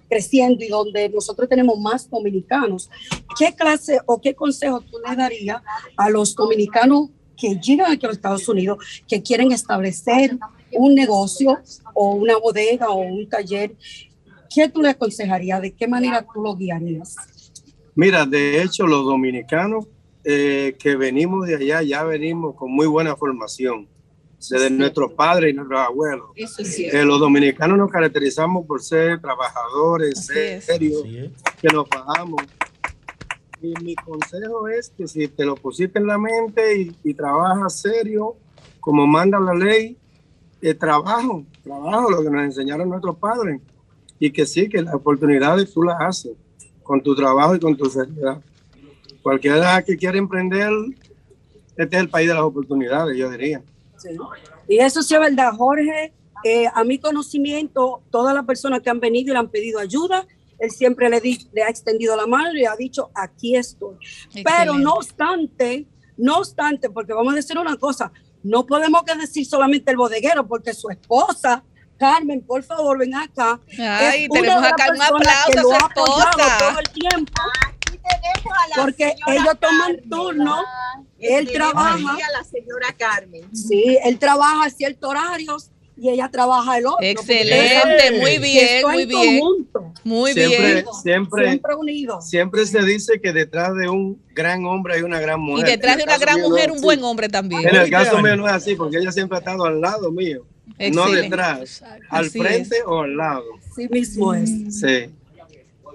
creciendo 0.08 0.64
y 0.64 0.68
donde 0.68 1.08
nosotros 1.08 1.48
tenemos 1.48 1.78
más 1.78 2.08
dominicanos, 2.10 2.90
¿qué 3.38 3.54
clase 3.54 3.98
o 4.06 4.20
qué 4.20 4.34
consejo 4.34 4.80
tú 4.80 4.98
le 5.06 5.16
darías 5.16 5.62
a 5.96 6.10
los 6.10 6.34
dominicanos 6.34 7.10
que 7.36 7.56
llegan 7.56 7.92
aquí 7.92 8.06
a 8.06 8.08
los 8.08 8.16
Estados 8.16 8.48
Unidos, 8.48 8.78
que 9.06 9.22
quieren 9.22 9.52
establecer 9.52 10.38
un 10.72 10.94
negocio 10.94 11.58
o 11.94 12.14
una 12.14 12.36
bodega 12.38 12.90
o 12.90 12.98
un 12.98 13.28
taller? 13.28 13.74
¿Qué 14.52 14.68
tú 14.68 14.80
le 14.80 14.90
aconsejarías? 14.90 15.60
¿De 15.60 15.72
qué 15.72 15.86
manera 15.86 16.26
tú 16.32 16.42
lo 16.42 16.56
guiarías? 16.56 17.16
Mira, 17.94 18.26
de 18.26 18.62
hecho, 18.62 18.86
los 18.86 19.04
dominicanos 19.04 19.86
eh, 20.24 20.76
que 20.78 20.96
venimos 20.96 21.46
de 21.46 21.56
allá 21.56 21.82
ya 21.82 22.04
venimos 22.04 22.54
con 22.56 22.70
muy 22.70 22.86
buena 22.86 23.14
formación 23.16 23.88
desde 24.38 24.70
nuestros 24.70 25.12
padres 25.12 25.52
y 25.52 25.56
nuestros 25.56 25.80
abuelos. 25.80 26.26
Eso 26.36 26.62
es 26.62 26.68
Eh, 26.68 26.72
cierto. 26.72 27.04
los 27.06 27.20
dominicanos 27.20 27.78
nos 27.78 27.90
caracterizamos 27.90 28.66
por 28.66 28.82
ser 28.82 29.20
trabajadores, 29.20 30.26
serios, 30.64 31.02
que 31.60 31.68
nos 31.72 31.88
pagamos. 31.88 32.42
Y 33.62 33.72
mi 33.82 33.94
consejo 33.94 34.68
es 34.68 34.90
que 34.90 35.08
si 35.08 35.28
te 35.28 35.44
lo 35.44 35.56
pusiste 35.56 35.98
en 35.98 36.06
la 36.06 36.18
mente 36.18 36.78
y, 36.78 36.96
y 37.02 37.14
trabajas 37.14 37.80
serio, 37.80 38.36
como 38.80 39.06
manda 39.06 39.40
la 39.40 39.54
ley, 39.54 39.96
eh, 40.60 40.74
trabajo, 40.74 41.44
trabajo, 41.64 42.10
lo 42.10 42.22
que 42.22 42.30
nos 42.30 42.44
enseñaron 42.44 42.88
nuestros 42.88 43.16
padres. 43.16 43.60
Y 44.18 44.30
que 44.30 44.46
sí, 44.46 44.68
que 44.68 44.82
las 44.82 44.94
oportunidades 44.94 45.72
tú 45.72 45.82
las 45.82 46.00
haces 46.00 46.32
con 46.82 47.02
tu 47.02 47.14
trabajo 47.16 47.56
y 47.56 47.60
con 47.60 47.76
tu 47.76 47.86
seriedad. 47.86 48.40
Cualquiera 49.22 49.82
que 49.82 49.96
quiera 49.96 50.16
emprender, 50.18 50.70
este 51.76 51.96
es 51.96 52.02
el 52.02 52.08
país 52.08 52.28
de 52.28 52.34
las 52.34 52.44
oportunidades, 52.44 53.16
yo 53.16 53.28
diría. 53.30 53.62
Sí. 53.98 54.10
Y 54.68 54.78
eso 54.78 55.02
sí 55.02 55.14
es 55.14 55.20
verdad, 55.20 55.52
Jorge. 55.52 56.12
eh, 56.44 56.66
a 56.74 56.84
mi 56.84 56.98
conocimiento, 56.98 58.02
todas 58.10 58.34
las 58.34 58.44
personas 58.44 58.80
que 58.80 58.90
han 58.90 59.00
venido 59.00 59.30
y 59.30 59.32
le 59.32 59.38
han 59.38 59.48
pedido 59.48 59.80
ayuda, 59.80 60.26
él 60.58 60.70
siempre 60.70 61.08
le, 61.08 61.20
di- 61.20 61.48
le 61.52 61.62
ha 61.62 61.68
extendido 61.68 62.14
la 62.16 62.26
mano 62.26 62.52
y 62.52 62.58
le 62.58 62.66
ha 62.66 62.76
dicho, 62.76 63.10
aquí 63.14 63.56
estoy. 63.56 63.96
Pero 64.44 64.74
no 64.78 64.92
obstante, 64.94 65.86
no 66.16 66.36
obstante, 66.38 66.88
porque 66.90 67.12
vamos 67.14 67.32
a 67.32 67.36
decir 67.36 67.58
una 67.58 67.76
cosa, 67.76 68.12
no 68.44 68.64
podemos 68.66 69.02
que 69.02 69.14
decir 69.16 69.44
solamente 69.46 69.90
el 69.90 69.96
bodeguero, 69.96 70.46
porque 70.46 70.72
su 70.74 70.88
esposa, 70.90 71.64
Carmen, 71.98 72.42
por 72.42 72.62
favor, 72.62 72.98
ven 72.98 73.14
acá. 73.14 73.58
Ay, 73.78 74.24
es 74.24 74.30
tenemos 74.30 74.62
acá 74.62 74.86
un 74.94 75.02
aplauso 75.02 75.50
que 75.52 75.58
a 75.58 75.62
lo 75.62 75.68
su 75.68 75.74
ha 75.74 75.78
esposa. 75.78 76.58
todo 76.58 76.78
el 76.78 76.88
tiempo. 76.90 77.32
Porque 78.76 79.14
ellos 79.26 79.58
toman 79.60 79.96
turno, 80.08 80.56
él 81.20 81.50
trabaja. 81.52 82.16
la 82.32 82.44
señora 82.44 82.94
Carmen. 82.96 83.42
Sí, 83.54 83.98
él 84.04 84.18
trabaja 84.18 84.68
ciertos 84.70 85.10
horarios 85.10 85.70
y 85.98 86.10
ella 86.10 86.28
trabaja 86.30 86.76
el 86.76 86.86
otro. 86.86 86.98
Excelente, 87.00 88.20
muy 88.20 88.38
bien, 88.38 88.82
muy 88.86 89.02
en 89.02 89.08
bien. 89.08 89.42
Muy 90.04 90.32
siempre, 90.32 90.72
bien. 90.74 90.84
Siempre, 91.02 91.48
Siempre 91.48 91.74
unidos. 91.74 92.28
siempre 92.28 92.66
se 92.66 92.82
dice 92.82 93.20
que 93.20 93.32
detrás 93.32 93.74
de 93.74 93.88
un 93.88 94.20
gran 94.34 94.64
hombre 94.66 94.94
hay 94.94 95.02
una 95.02 95.18
gran 95.20 95.40
Y 95.40 95.44
mujer. 95.44 95.66
detrás 95.66 95.92
En 95.94 95.98
de 95.98 96.04
una 96.04 96.18
gran 96.18 96.40
no 96.40 96.50
mujer, 96.50 96.70
un 96.70 96.80
buen 96.82 97.02
hombre 97.02 97.28
también. 97.28 97.66
En 97.66 97.74
el 97.76 97.90
caso 97.90 98.20
mío 98.20 98.36
no 98.36 98.46
es 98.46 98.52
así, 98.52 98.74
porque 98.74 98.98
ella 98.98 99.10
siempre 99.10 99.36
ha 99.36 99.38
estado 99.38 99.64
al 99.64 99.80
lado 99.80 100.12
mío, 100.12 100.44
no 100.92 101.10
detrás, 101.10 101.82
al 102.10 102.26
Así 102.26 102.38
frente 102.40 102.76
o 102.84 103.00
al 103.00 103.16
lado. 103.16 103.44
Así 103.72 103.88
mismo 103.88 104.34
es. 104.34 104.50
Sí. 104.78 105.10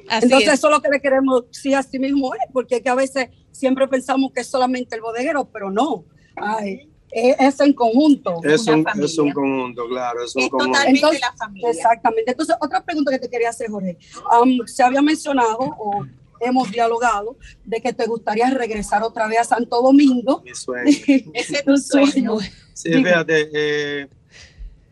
Entonces, 0.09 0.47
es. 0.47 0.53
eso 0.55 0.67
es 0.67 0.71
lo 0.73 0.81
que 0.81 0.89
le 0.89 0.99
queremos, 0.99 1.43
sí, 1.51 1.73
así 1.73 1.99
mismo 1.99 2.33
es, 2.33 2.41
porque 2.51 2.77
es 2.77 2.81
que 2.81 2.89
a 2.89 2.95
veces 2.95 3.29
siempre 3.51 3.87
pensamos 3.87 4.31
que 4.33 4.41
es 4.41 4.47
solamente 4.47 4.95
el 4.95 5.01
bodeguero, 5.01 5.45
pero 5.45 5.69
no. 5.69 6.05
Ay, 6.35 6.89
es, 7.11 7.35
es 7.39 7.59
en 7.59 7.73
conjunto. 7.73 8.39
Es 8.43 8.67
una 8.67 8.77
un, 8.77 8.83
familia. 8.83 9.05
es 9.05 9.17
un 9.17 9.31
conjunto, 9.31 9.87
claro, 9.87 10.23
es 10.23 10.35
un 10.35 10.49
conjunto. 10.49 10.79
Entonces, 10.85 11.21
Exactamente. 11.63 12.31
Entonces, 12.31 12.55
otra 12.59 12.83
pregunta 12.83 13.11
que 13.11 13.19
te 13.19 13.29
quería 13.29 13.49
hacer, 13.49 13.69
Jorge. 13.69 13.97
Um, 14.41 14.65
se 14.65 14.83
había 14.83 15.01
mencionado 15.01 15.59
o 15.59 16.05
hemos 16.39 16.71
dialogado 16.71 17.37
de 17.63 17.81
que 17.81 17.93
te 17.93 18.05
gustaría 18.07 18.49
regresar 18.49 19.03
otra 19.03 19.27
vez 19.27 19.39
a 19.39 19.43
Santo 19.43 19.81
Domingo. 19.81 20.41
Mi 20.43 20.55
sueño. 20.55 20.89
Ese 21.33 21.55
es 21.57 21.65
tu 21.65 21.77
sueño. 21.77 22.37
Sí, 22.73 22.91
fíjate, 22.91 23.49
eh, 23.53 24.07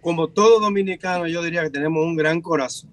como 0.02 0.28
todo 0.28 0.60
dominicano, 0.60 1.28
yo 1.28 1.42
diría 1.42 1.64
que 1.64 1.70
tenemos 1.70 2.06
un 2.06 2.16
gran 2.16 2.42
corazón. 2.42 2.90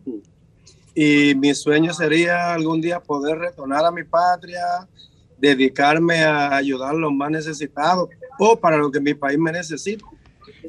Y 0.94 1.34
mi 1.34 1.55
sueño 1.55 1.93
sería 1.93 2.55
algún 2.55 2.80
día 2.80 3.01
poder 3.01 3.38
retornar 3.38 3.84
a 3.84 3.90
mi 3.90 4.05
patria, 4.05 4.62
dedicarme 5.38 6.22
a 6.24 6.56
ayudar 6.56 6.90
a 6.90 6.98
los 6.98 7.12
más 7.12 7.30
necesitados 7.30 8.08
o 8.38 8.56
para 8.58 8.76
lo 8.76 8.90
que 8.90 9.00
mi 9.00 9.14
país 9.14 9.38
me 9.38 9.52
necesita. 9.52 10.04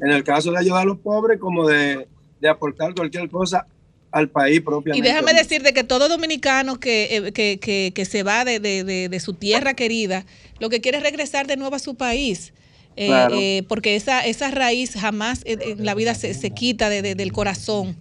En 0.02 0.10
el 0.10 0.22
caso 0.24 0.50
de 0.52 0.58
ayudar 0.58 0.82
a 0.82 0.84
los 0.84 0.98
pobres, 0.98 1.38
como 1.40 1.66
de, 1.66 2.06
de 2.40 2.48
aportar 2.48 2.94
cualquier 2.94 3.28
cosa 3.30 3.66
al 4.10 4.28
país 4.30 4.58
Y 4.58 4.60
propiamente. 4.60 5.06
déjame 5.08 5.34
decirte 5.34 5.72
que 5.74 5.84
todo 5.84 6.08
dominicano 6.08 6.78
que, 6.80 7.16
eh, 7.16 7.32
que, 7.32 7.58
que, 7.60 7.92
que 7.94 8.04
se 8.04 8.22
va 8.22 8.44
de, 8.44 8.58
de, 8.60 9.08
de, 9.08 9.20
su 9.20 9.34
tierra 9.34 9.74
querida, 9.74 10.24
lo 10.60 10.70
que 10.70 10.80
quiere 10.80 10.98
es 10.98 11.04
regresar 11.04 11.46
de 11.46 11.56
nuevo 11.56 11.76
a 11.76 11.78
su 11.78 11.94
país. 11.94 12.52
Eh, 12.96 13.06
Claro. 13.06 13.36
eh, 13.38 13.64
porque 13.68 13.94
esa, 13.96 14.24
esa 14.26 14.50
raíz 14.50 14.94
jamás 14.94 15.42
en, 15.44 15.84
la 15.84 15.94
vida 15.94 16.14
se, 16.14 16.34
se 16.34 16.50
quita 16.50 16.88
de- 16.88 17.02
de- 17.02 17.14
del 17.14 17.32
corazón. 17.32 17.96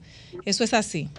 Eso 0.46 0.64
es 0.64 0.74
así. 0.74 1.10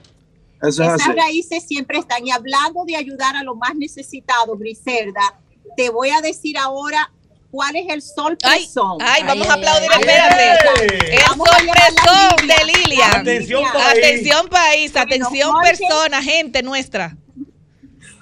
Eso 0.63 0.83
Esas 0.83 1.01
así. 1.03 1.13
raíces 1.13 1.65
siempre 1.67 1.99
están. 1.99 2.27
Y 2.27 2.31
hablando 2.31 2.85
de 2.85 2.97
ayudar 2.97 3.37
a 3.37 3.43
los 3.43 3.57
más 3.57 3.75
necesitados, 3.77 4.59
Griselda, 4.59 5.39
te 5.77 5.91
voy 5.91 6.11
a 6.11 6.21
decir 6.21 6.59
ahora 6.59 7.11
cuál 7.51 7.77
es 7.77 7.87
el 7.89 8.03
sol 8.03 8.37
presón. 8.37 8.99
ay, 9.01 9.23
vamos 9.25 9.49
a 9.49 9.55
aplaudir, 9.55 9.89
ay, 9.95 10.01
espérate. 10.01 11.15
El 11.17 11.23
Vamos 11.29 11.49
llevar 11.61 11.77
la 11.77 12.03
sorpresón 12.03 12.37
Biblia. 12.39 12.57
de 12.57 12.65
Lilian. 12.73 13.15
Atención, 13.21 13.63
país. 13.73 13.87
Atención, 13.87 14.49
país. 14.49 14.97
Atención, 14.97 15.53
Jorge. 15.53 15.71
persona, 15.79 16.23
gente 16.23 16.63
nuestra. 16.63 17.17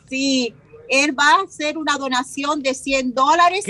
Sí, 0.09 0.55
él 0.89 1.19
va 1.19 1.41
a 1.41 1.45
hacer 1.45 1.79
una 1.79 1.97
donación 1.97 2.63
de 2.63 2.75
100 2.75 3.15
dólares. 3.15 3.65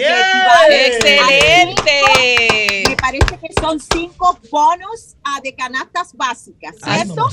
¡Excelente! 0.69 2.83
me 2.89 2.97
parece 2.97 3.39
que 3.41 3.49
son 3.61 3.81
cinco 3.81 4.39
bonos 4.51 5.17
ah, 5.25 5.41
de 5.43 5.55
canastas 5.55 6.13
básicas, 6.15 6.75
¿cierto? 6.83 7.27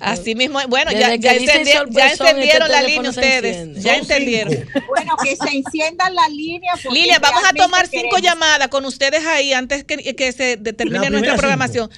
Así 0.00 0.34
mismo, 0.34 0.58
bueno, 0.68 0.90
Desde 0.90 1.00
ya, 1.00 1.14
ya, 1.16 1.32
dice 1.38 1.64
encendi- 1.64 1.88
ya 1.90 2.06
este 2.08 2.24
la 2.24 2.34
teléfono 2.80 2.86
línea 2.86 3.10
ustedes. 3.10 3.56
enciende. 3.56 3.80
Ya 3.80 3.92
Son 3.92 4.00
entendieron. 4.02 4.54
Bueno, 4.88 5.16
que 5.22 5.36
se 5.36 5.56
enciendan 5.56 6.14
la 6.14 6.28
línea. 6.28 6.72
porque 6.82 6.98
Lilia, 6.98 7.18
vamos 7.18 7.42
a 7.44 7.52
tomar 7.52 7.86
cinco 7.86 8.16
queremos- 8.16 8.22
llamadas 8.22 8.68
con 8.68 8.84
ustedes 8.84 9.24
ahí 9.26 9.52
antes 9.52 9.84
que, 9.84 10.14
que 10.14 10.32
se 10.32 10.56
determine 10.56 11.04
La 11.04 11.10
nuestra 11.10 11.36
programación. 11.36 11.90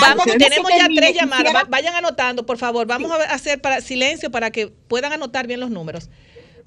Vamos, 0.00 0.26
tenemos 0.26 0.70
ya 0.70 0.78
termine, 0.78 1.00
tres 1.00 1.14
llamadas. 1.14 1.44
quisiera- 1.44 1.64
Vayan 1.68 1.94
anotando, 1.94 2.46
por 2.46 2.58
favor. 2.58 2.86
Vamos 2.86 3.10
a 3.12 3.16
hacer 3.34 3.60
para 3.60 3.80
silencio 3.80 4.30
para 4.30 4.50
que 4.50 4.68
puedan 4.68 5.12
anotar 5.12 5.46
bien 5.46 5.60
los 5.60 5.70
números. 5.70 6.08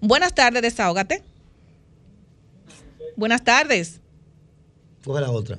Buenas 0.06 0.36
tardes, 0.36 0.62
desahógate. 0.62 1.24
Buenas 3.16 3.42
tardes. 3.42 4.02
Coge 5.06 5.22
la 5.22 5.32
otra. 5.32 5.58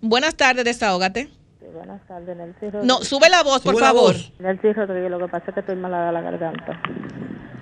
Buenas 0.00 0.34
tardes, 0.34 0.64
desahógate. 0.64 1.28
Buenas 1.74 2.00
tardes, 2.06 2.34
Nelcy 2.34 2.70
Rodríguez. 2.70 2.86
No, 2.86 3.04
sube 3.04 3.28
la 3.28 3.42
voz, 3.42 3.60
por 3.60 3.74
la 3.74 3.88
favor. 3.88 4.14
voz. 4.14 4.32
Nelcy 4.38 4.72
Rodríguez, 4.72 5.10
lo 5.10 5.18
que 5.18 5.28
pasa 5.28 5.44
es 5.48 5.54
que 5.54 5.60
estoy 5.60 5.76
malada 5.76 6.06
de 6.06 6.12
la 6.12 6.20
garganta. 6.22 6.80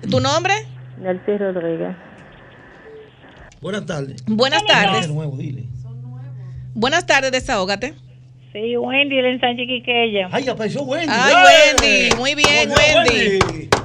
¿Tu 0.09 0.21
nombre? 0.21 0.53
Nelcy 0.97 1.37
Rodríguez. 1.37 1.93
Buenas 3.59 3.85
tardes. 3.85 4.23
Buenas 4.25 4.63
tardes. 4.65 5.09
De 5.09 5.13
nuevo, 5.13 5.35
dile. 5.35 5.65
Buenas 6.73 7.05
tardes, 7.05 7.33
desahógate. 7.33 7.95
Sí, 8.53 8.77
Wendy, 8.77 9.19
el 9.19 9.25
ensanche 9.25 9.67
Quiqueya. 9.67 10.29
Ay, 10.31 10.47
apareció 10.47 10.81
Wendy. 10.83 11.13
Ay. 11.15 11.33
Wendy, 11.45 12.15
muy 12.15 12.33
bien, 12.35 12.69
Wendy. 12.71 13.39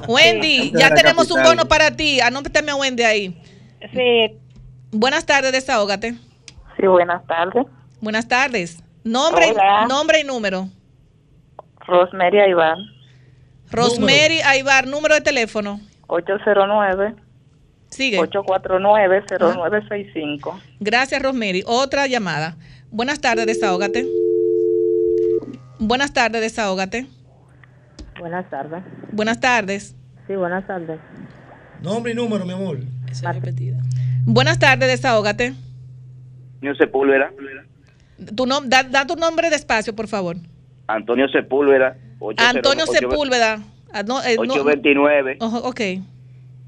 Wendy, 0.07 0.57
Sí. 0.69 0.71
ya 0.75 0.93
tenemos 0.93 1.29
un 1.31 1.43
bono 1.43 1.65
para 1.67 1.91
ti. 1.91 2.19
Anótame 2.21 2.71
a 2.71 2.75
Wendy 2.75 3.03
ahí. 3.03 3.37
Sí. 3.93 4.37
Buenas 4.91 5.25
tardes, 5.25 5.51
desahógate. 5.51 6.15
Sí, 6.79 6.87
buenas 6.87 7.25
tardes. 7.27 7.65
Buenas 8.01 8.27
tardes. 8.27 8.83
Nombre, 9.03 9.51
Hola. 9.51 9.85
nombre 9.87 10.21
y 10.21 10.23
número. 10.23 10.69
Rosemary 11.85 12.39
Aybar, 12.39 12.77
Rosemary 13.69 14.39
Aybar, 14.41 14.87
número 14.87 15.15
de 15.15 15.21
teléfono. 15.21 15.81
809 16.07 17.15
Sigue. 17.89 18.17
849 18.19 19.23
0965. 19.27 20.59
Gracias, 20.79 21.21
Rosemary. 21.21 21.63
Otra 21.65 22.07
llamada. 22.07 22.55
Buenas 22.89 23.19
tardes, 23.19 23.45
desahógate. 23.45 24.05
Buenas 25.85 26.13
tardes, 26.13 26.41
desahógate. 26.41 27.07
Buenas 28.17 28.49
tardes. 28.49 28.83
Buenas 29.11 29.39
tardes. 29.41 29.95
Sí, 30.27 30.35
buenas 30.35 30.65
tardes. 30.65 30.97
Nombre 31.81 32.13
y 32.13 32.15
número, 32.15 32.45
mi 32.45 32.53
amor. 32.53 32.79
Buenas 34.25 34.59
tardes, 34.59 34.87
desahógate. 34.89 35.53
Antonio 36.61 36.75
Sepúlveda. 36.77 37.31
Tu 38.33 38.45
nom- 38.45 38.65
da, 38.69 38.83
da 38.83 39.05
tu 39.05 39.15
nombre 39.17 39.49
despacio, 39.49 39.93
por 39.93 40.07
favor. 40.07 40.37
Antonio 40.87 41.27
Sepúlveda. 41.27 41.97
80 42.19 42.49
Antonio 42.49 42.85
8 42.87 42.93
Sepúlveda. 42.99 43.59
Ah, 43.91 44.03
no, 44.03 44.23
eh, 44.23 44.35
no- 44.37 44.43
829 44.43 45.37
Ojo, 45.41 45.57
ok, 45.57 45.81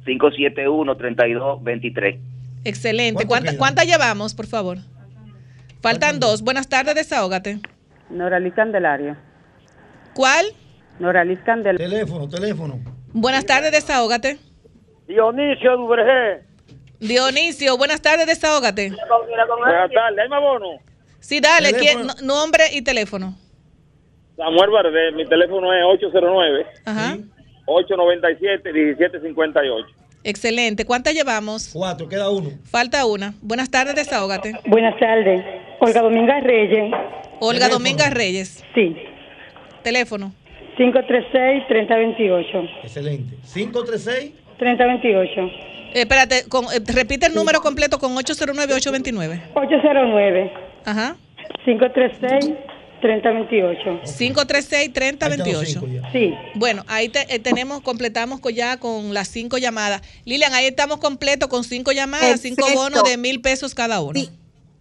571 0.06 0.98
3223. 0.98 2.18
excelente. 2.66 3.26
¿Cuánto 3.26 3.46
¿Cuánta-? 3.46 3.58
¿Cuántas 3.58 3.88
llevamos, 3.88 4.34
por 4.36 4.48
favor? 4.48 4.80
Faltan 5.82 6.20
dos. 6.20 6.42
Buenas 6.42 6.68
tardes, 6.68 6.96
desahógate. 6.96 7.62
Noraliz 8.10 8.54
Candelario. 8.54 9.16
¿Cuál? 10.14 10.46
Noraliz 11.00 11.40
Candelario. 11.46 11.90
Teléfono, 11.90 12.30
teléfono. 12.30 12.80
Buenas 13.14 13.46
tardes, 13.46 13.72
desahógate. 13.72 14.38
Dionisio 15.08 15.78
Duvergé. 15.78 16.44
Dionisio, 17.00 17.78
buenas 17.78 18.02
tardes, 18.02 18.26
desahógate. 18.28 18.90
Buenas 18.90 19.92
tardes, 19.92 20.20
¿hay 20.20 20.30
más 20.30 20.42
bono? 20.42 20.68
Sí, 21.20 21.40
dale. 21.40 21.74
¿quién- 21.74 22.06
no- 22.08 22.14
nombre 22.24 22.64
y 22.74 22.82
teléfono. 22.82 23.36
Samuel 24.38 24.70
Bardel, 24.70 25.16
mi 25.16 25.26
teléfono 25.26 25.74
es 25.74 25.84
809 25.86 26.66
Ajá. 26.86 27.18
897 27.66 28.74
1758. 28.74 29.88
Excelente. 30.24 30.86
¿Cuántas 30.86 31.14
llevamos? 31.14 31.70
Cuatro, 31.72 32.08
queda 32.10 32.30
uno. 32.30 32.50
Falta 32.66 33.06
una. 33.06 33.34
Buenas 33.42 33.70
tardes, 33.70 33.96
desahógate. 33.96 34.54
Buenas 34.66 34.98
tardes. 35.00 35.42
Olga 35.80 36.02
Dominga 36.02 36.40
Reyes. 36.42 36.92
Olga 37.40 37.70
Domingas 37.70 38.12
Reyes. 38.14 38.64
Sí. 38.74 38.96
Teléfono. 39.84 40.34
536-3028. 40.78 42.70
Excelente. 42.84 43.36
536. 43.54 44.32
3028. 44.58 45.42
Eh, 45.42 46.02
espérate, 46.02 46.46
con- 46.50 46.66
eh, 46.66 46.80
repite 46.94 47.28
el 47.28 47.36
número 47.36 47.62
completo 47.62 48.00
con 48.00 48.14
809-829. 48.16 49.42
809. 49.54 50.52
Ajá. 50.86 51.16
536-3028. 51.66 54.02
536-3028. 54.06 55.82
Sí. 56.12 56.34
Bueno, 56.56 56.84
ahí 56.88 57.10
te- 57.10 57.34
eh, 57.34 57.40
tenemos, 57.40 57.82
completamos 57.82 58.40
co- 58.40 58.50
ya 58.50 58.78
con 58.78 59.14
las 59.14 59.28
cinco 59.28 59.58
llamadas. 59.58 60.02
Lilian, 60.26 60.54
ahí 60.54 60.66
estamos 60.66 60.98
completos 60.98 61.50
con 61.50 61.64
cinco 61.64 61.92
llamadas, 61.92 62.42
cinco 62.42 62.66
bonos 62.76 63.04
de 63.10 63.18
mil 63.18 63.42
pesos 63.42 63.74
cada 63.76 64.02
uno. 64.02 64.20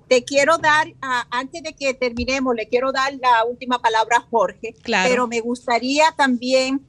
Te 0.08 0.24
quiero 0.24 0.58
dar, 0.58 0.92
ah, 1.02 1.26
antes 1.30 1.62
de 1.62 1.72
que 1.74 1.94
terminemos, 1.94 2.54
le 2.54 2.68
quiero 2.68 2.92
dar 2.92 3.14
la 3.20 3.44
última 3.44 3.78
palabra 3.80 4.18
a 4.18 4.20
Jorge, 4.20 4.74
Claro. 4.82 5.08
pero 5.08 5.26
me 5.26 5.40
gustaría 5.40 6.12
también 6.16 6.84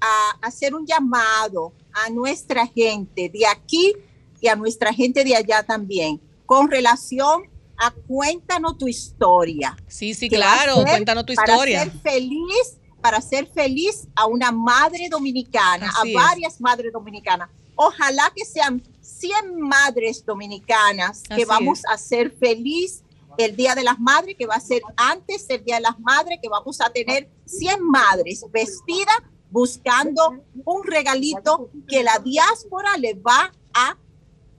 ah, 0.00 0.38
hacer 0.42 0.74
un 0.74 0.86
llamado 0.86 1.72
a 1.92 2.10
nuestra 2.10 2.66
gente 2.66 3.28
de 3.28 3.46
aquí 3.46 3.94
y 4.40 4.48
a 4.48 4.56
nuestra 4.56 4.92
gente 4.92 5.24
de 5.24 5.34
allá 5.36 5.62
también, 5.62 6.20
con 6.44 6.70
relación 6.70 7.44
a 7.78 7.90
cuéntanos 7.90 8.78
tu 8.78 8.88
historia. 8.88 9.76
Sí, 9.86 10.14
sí, 10.14 10.28
claro, 10.28 10.76
cuéntanos 10.84 11.26
tu 11.26 11.34
para 11.34 11.52
historia. 11.52 11.82
ser 11.84 11.92
feliz, 12.00 12.78
para 13.02 13.20
ser 13.20 13.46
feliz 13.48 14.06
a 14.14 14.26
una 14.26 14.50
madre 14.52 15.08
dominicana, 15.10 15.90
Así 15.98 16.14
a 16.14 16.18
varias 16.20 16.60
madres 16.60 16.92
dominicanas. 16.92 17.50
Ojalá 17.74 18.32
que 18.34 18.44
sean 18.46 18.82
100 19.06 19.60
madres 19.60 20.24
dominicanas 20.24 21.22
que 21.22 21.44
vamos 21.44 21.80
es. 21.80 21.84
a 21.86 21.96
ser 21.96 22.32
feliz 22.32 23.02
el 23.38 23.54
Día 23.54 23.74
de 23.74 23.84
las 23.84 23.98
Madres, 23.98 24.36
que 24.38 24.46
va 24.46 24.54
a 24.54 24.60
ser 24.60 24.82
antes 24.96 25.46
del 25.46 25.64
Día 25.64 25.76
de 25.76 25.82
las 25.82 25.98
Madres, 26.00 26.38
que 26.42 26.48
vamos 26.48 26.80
a 26.80 26.90
tener 26.90 27.28
100 27.44 27.82
madres 27.82 28.44
vestidas 28.50 29.16
buscando 29.50 30.42
un 30.64 30.84
regalito 30.84 31.70
que 31.86 32.02
la 32.02 32.18
diáspora 32.18 32.96
le 32.98 33.14
va 33.14 33.52
a 33.74 33.96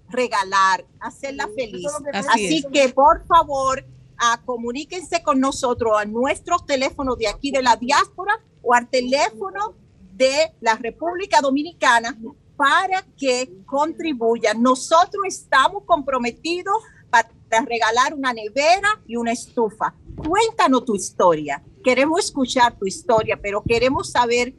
regalar, 0.09 0.85
hacerla 0.99 1.49
feliz. 1.55 1.91
Así 2.13 2.63
que 2.71 2.89
por 2.89 3.25
favor, 3.27 3.85
ah, 4.17 4.41
comuníquense 4.45 5.21
con 5.23 5.39
nosotros 5.39 5.93
a 5.97 6.05
nuestros 6.05 6.65
teléfonos 6.65 7.17
de 7.17 7.27
aquí 7.27 7.51
de 7.51 7.61
la 7.61 7.75
diáspora 7.75 8.39
o 8.61 8.73
al 8.73 8.87
teléfono 8.87 9.75
de 10.13 10.53
la 10.61 10.75
República 10.75 11.41
Dominicana 11.41 12.17
para 12.57 13.03
que 13.17 13.49
contribuyan. 13.65 14.61
Nosotros 14.61 15.23
estamos 15.25 15.83
comprometidos 15.85 16.75
para 17.09 17.29
regalar 17.65 18.13
una 18.13 18.33
nevera 18.33 18.89
y 19.07 19.15
una 19.15 19.31
estufa. 19.31 19.93
Cuéntanos 20.17 20.83
tu 20.83 20.95
historia. 20.95 21.61
Queremos 21.83 22.25
escuchar 22.25 22.75
tu 22.77 22.85
historia, 22.85 23.39
pero 23.41 23.63
queremos 23.63 24.09
saber 24.11 24.53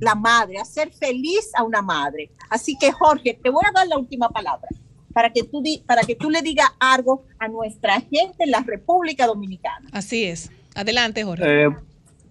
la 0.00 0.14
madre, 0.14 0.58
hacer 0.58 0.92
feliz 0.92 1.50
a 1.54 1.62
una 1.62 1.80
madre. 1.80 2.30
Así 2.50 2.76
que 2.78 2.92
Jorge, 2.92 3.38
te 3.42 3.48
voy 3.50 3.62
a 3.66 3.72
dar 3.72 3.86
la 3.86 3.96
última 3.96 4.28
palabra 4.28 4.68
para 5.14 5.32
que 5.32 5.42
tú, 5.44 5.62
di- 5.62 5.82
para 5.86 6.02
que 6.02 6.14
tú 6.14 6.30
le 6.30 6.42
digas 6.42 6.70
algo 6.78 7.24
a 7.38 7.48
nuestra 7.48 8.00
gente 8.00 8.44
en 8.44 8.50
la 8.50 8.60
República 8.60 9.26
Dominicana. 9.26 9.88
Así 9.92 10.24
es. 10.24 10.50
Adelante, 10.74 11.24
Jorge. 11.24 11.64
Eh, 11.64 11.68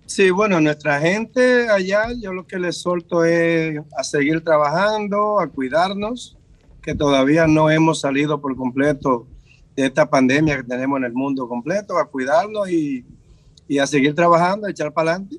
sí, 0.10 0.32
bueno, 0.32 0.60
nuestra 0.60 1.00
gente 1.00 1.70
allá, 1.70 2.08
yo 2.20 2.34
lo 2.34 2.46
que 2.48 2.58
les 2.58 2.78
solto 2.78 3.24
es 3.24 3.80
a 3.96 4.04
seguir 4.04 4.44
trabajando, 4.44 5.40
a 5.40 5.48
cuidarnos, 5.48 6.38
que 6.82 6.96
todavía 6.96 7.46
no 7.46 7.70
hemos 7.70 8.02
salido 8.02 8.42
por 8.42 8.56
completo 8.56 9.28
de 9.76 9.86
esta 9.86 10.10
pandemia 10.10 10.58
que 10.58 10.64
tenemos 10.64 10.98
en 10.98 11.06
el 11.06 11.14
mundo 11.14 11.48
completo, 11.48 11.98
a 11.98 12.06
cuidarnos 12.10 12.70
y, 12.70 13.06
y 13.68 13.78
a 13.78 13.86
seguir 13.86 14.16
trabajando, 14.16 14.68
a 14.68 14.72
echar 14.72 14.92
para 14.92 15.12
adelante, 15.12 15.38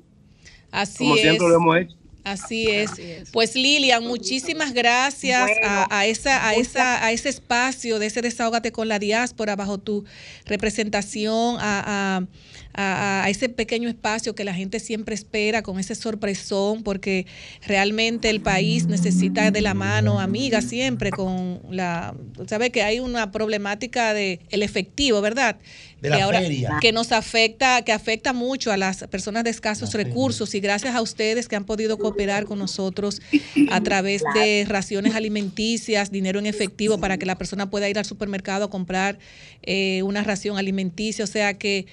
Así 0.71 0.99
como 0.99 1.15
es. 1.15 1.21
siempre 1.21 1.47
lo 1.49 1.55
hemos 1.55 1.77
hecho. 1.77 2.00
Así 2.23 2.67
es. 2.67 2.91
Pues 3.31 3.55
Lilian, 3.55 4.03
muchísimas 4.05 4.73
gracias 4.73 5.49
a, 5.63 5.87
a 5.99 6.05
esa, 6.05 6.47
a, 6.47 6.53
esa, 6.55 7.03
a 7.05 7.11
ese 7.11 7.29
espacio 7.29 7.97
de 7.99 8.05
ese 8.05 8.21
desahógate 8.21 8.71
con 8.71 8.87
la 8.87 8.99
diáspora 8.99 9.55
bajo 9.55 9.77
tu 9.79 10.05
representación, 10.45 11.57
a, 11.59 12.17
a- 12.17 12.27
a- 12.73 13.23
a 13.25 13.29
ese 13.29 13.49
pequeño 13.49 13.89
espacio 13.89 14.33
que 14.33 14.45
la 14.45 14.53
gente 14.53 14.79
siempre 14.79 15.13
espera 15.13 15.61
con 15.61 15.77
ese 15.79 15.93
sorpresón, 15.95 16.83
porque 16.83 17.25
realmente 17.67 18.29
el 18.29 18.39
país 18.39 18.85
necesita 18.87 19.51
de 19.51 19.59
la 19.61 19.73
mano 19.73 20.19
amiga 20.21 20.61
siempre 20.61 21.09
con 21.09 21.59
la, 21.69 22.15
sabe 22.47 22.69
que 22.69 22.83
hay 22.83 22.99
una 23.01 23.31
problemática 23.31 24.13
de 24.13 24.39
el 24.51 24.63
efectivo, 24.63 25.19
¿verdad? 25.21 25.57
De 26.01 26.09
la 26.09 26.17
que 26.17 26.21
ahora 26.23 26.39
feria. 26.41 26.77
que 26.81 26.91
nos 26.91 27.11
afecta, 27.11 27.83
que 27.83 27.91
afecta 27.91 28.33
mucho 28.33 28.71
a 28.71 28.77
las 28.77 29.07
personas 29.07 29.43
de 29.43 29.51
escasos 29.51 29.93
recursos 29.93 30.53
y 30.55 30.59
gracias 30.59 30.95
a 30.95 31.01
ustedes 31.01 31.47
que 31.47 31.55
han 31.55 31.63
podido 31.63 31.97
cooperar 31.97 32.45
con 32.45 32.59
nosotros 32.59 33.21
a 33.69 33.81
través 33.81 34.23
de 34.33 34.65
raciones 34.67 35.13
alimenticias, 35.13 36.11
dinero 36.11 36.39
en 36.39 36.47
efectivo 36.47 36.97
para 36.97 37.17
que 37.17 37.25
la 37.25 37.37
persona 37.37 37.69
pueda 37.69 37.87
ir 37.87 37.99
al 37.99 38.05
supermercado 38.05 38.65
a 38.65 38.69
comprar 38.69 39.19
eh, 39.61 40.01
una 40.03 40.23
ración 40.23 40.57
alimenticia. 40.57 41.23
O 41.23 41.27
sea 41.27 41.53
que 41.53 41.85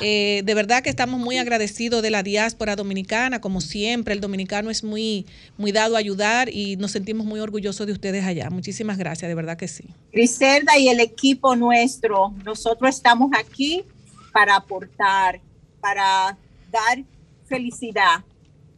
eh, 0.00 0.42
de 0.44 0.54
verdad 0.54 0.82
que 0.82 0.90
estamos 0.90 1.20
muy 1.20 1.38
agradecidos 1.38 2.02
de 2.02 2.10
la 2.10 2.22
diáspora 2.22 2.76
dominicana, 2.76 3.40
como 3.40 3.60
siempre, 3.60 4.14
el 4.14 4.20
dominicano 4.20 4.70
es 4.70 4.82
muy, 4.84 5.26
muy 5.58 5.72
dado 5.72 5.96
a 5.96 5.98
ayudar 5.98 6.48
y 6.48 6.76
nos 6.76 6.92
sentimos 6.92 7.26
muy 7.26 7.40
orgullosos 7.40 7.86
de 7.86 7.92
ustedes 7.92 8.24
allá. 8.24 8.48
Muchísimas 8.50 8.98
gracias, 8.98 9.28
de 9.28 9.34
verdad 9.34 9.56
que 9.56 9.68
sí. 9.68 9.84
Griselda 10.12 10.78
y 10.78 10.88
el 10.88 11.00
equipo 11.00 11.56
nuestro, 11.56 12.32
nosotros 12.44 12.94
estamos 12.94 13.30
aquí 13.38 13.84
para 14.32 14.56
aportar, 14.56 15.40
para 15.80 16.38
dar 16.70 17.04
felicidad 17.46 18.24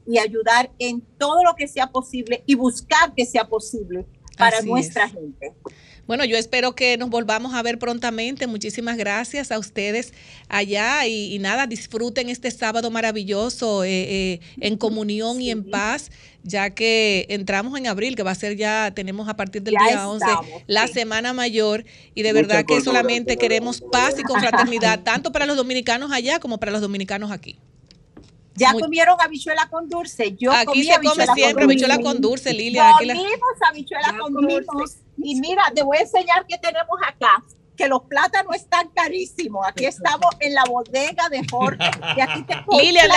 y 0.07 0.19
ayudar 0.19 0.70
en 0.78 1.01
todo 1.19 1.43
lo 1.45 1.55
que 1.55 1.69
sea 1.69 1.86
posible 1.86 2.43
y 2.47 2.57
buscar 2.57 3.15
que 3.15 3.24
sea 3.24 3.47
posible 3.47 4.05
para 4.36 4.59
Así 4.59 4.69
nuestra 4.69 5.05
es. 5.05 5.12
gente. 5.12 5.53
Bueno, 6.07 6.25
yo 6.27 6.37
espero 6.37 6.75
que 6.75 6.99
nos 6.99 7.09
volvamos 7.09 7.55
a 7.55 7.63
ver 7.63 7.79
prontamente. 7.79 8.47
Muchísimas 8.47 8.97
gracias 8.99 9.51
a 9.51 9.59
ustedes 9.59 10.13
allá 10.49 11.07
y, 11.07 11.35
y 11.35 11.39
nada, 11.39 11.67
disfruten 11.67 12.29
este 12.29 12.51
sábado 12.51 12.91
maravilloso 12.91 13.85
eh, 13.85 13.89
eh, 14.35 14.41
en 14.61 14.77
comunión 14.77 15.41
y 15.41 15.51
en 15.51 15.65
paz, 15.71 16.11
ya 16.43 16.71
que 16.71 17.25
entramos 17.31 17.79
en 17.79 17.87
abril, 17.87 18.17
que 18.17 18.23
va 18.23 18.33
a 18.33 18.35
ser 18.35 18.57
ya, 18.57 18.93
tenemos 18.95 19.29
a 19.31 19.37
partir 19.37 19.63
del 19.63 19.75
Ya 19.75 19.87
día 19.89 20.09
11 20.09 20.27
estamos, 20.27 20.63
la 20.67 20.89
semana 20.89 21.33
mayor 21.33 21.85
y 22.15 22.23
de 22.23 22.33
Mucha 22.35 22.43
verdad 22.49 22.65
que 22.67 22.81
solamente 22.83 23.39
queremos 23.39 23.81
paz 23.81 24.17
y 24.19 24.23
confraternidad, 24.25 25.01
tanto 25.05 25.33
para 25.33 25.47
los 25.47 25.57
dominicanos 25.57 26.13
allá 26.13 26.39
como 26.39 26.59
para 26.59 26.71
los 26.71 26.83
dominicanos 26.83 27.31
aquí. 27.31 27.59
Ya 28.57 28.73
Muy- 28.73 28.83
comieron 28.83 29.17
habichuela 29.21 29.69
con 29.71 29.89
dulce. 29.89 30.37
Yo 30.39 30.53
Aquí 30.53 30.67
comí 30.67 30.85
se 30.85 30.93
come 30.93 30.97
habichuela 31.09 31.35
siempre 31.35 31.55
con 31.65 31.71
habichuela 31.73 31.95
dulce. 31.97 32.11
con 32.13 32.21
dulce, 32.21 32.53
la- 32.71 32.93
Comimos 32.93 33.41
habichuela 33.69 34.17
con 34.21 34.33
dulce. 34.35 34.99
Y 35.25 35.41
mira, 35.41 35.63
te 35.75 35.83
voy 35.83 35.97
a 35.97 36.01
enseñar 36.03 36.47
qué 36.47 36.59
tenemos 36.59 36.99
acá. 37.07 37.43
Que 37.77 37.89
los 37.89 38.03
plátanos 38.03 38.55
están 38.55 38.89
carísimos. 38.95 39.67
Aquí 39.67 39.85
estamos 39.87 40.31
en 40.39 40.55
la 40.55 40.63
bodega 40.65 41.29
de 41.29 41.43
Jorge. 41.51 41.91
Y 42.17 42.21
aquí 42.21 42.43
te 42.45 42.55
Lilian, 42.81 43.09
la- 43.09 43.15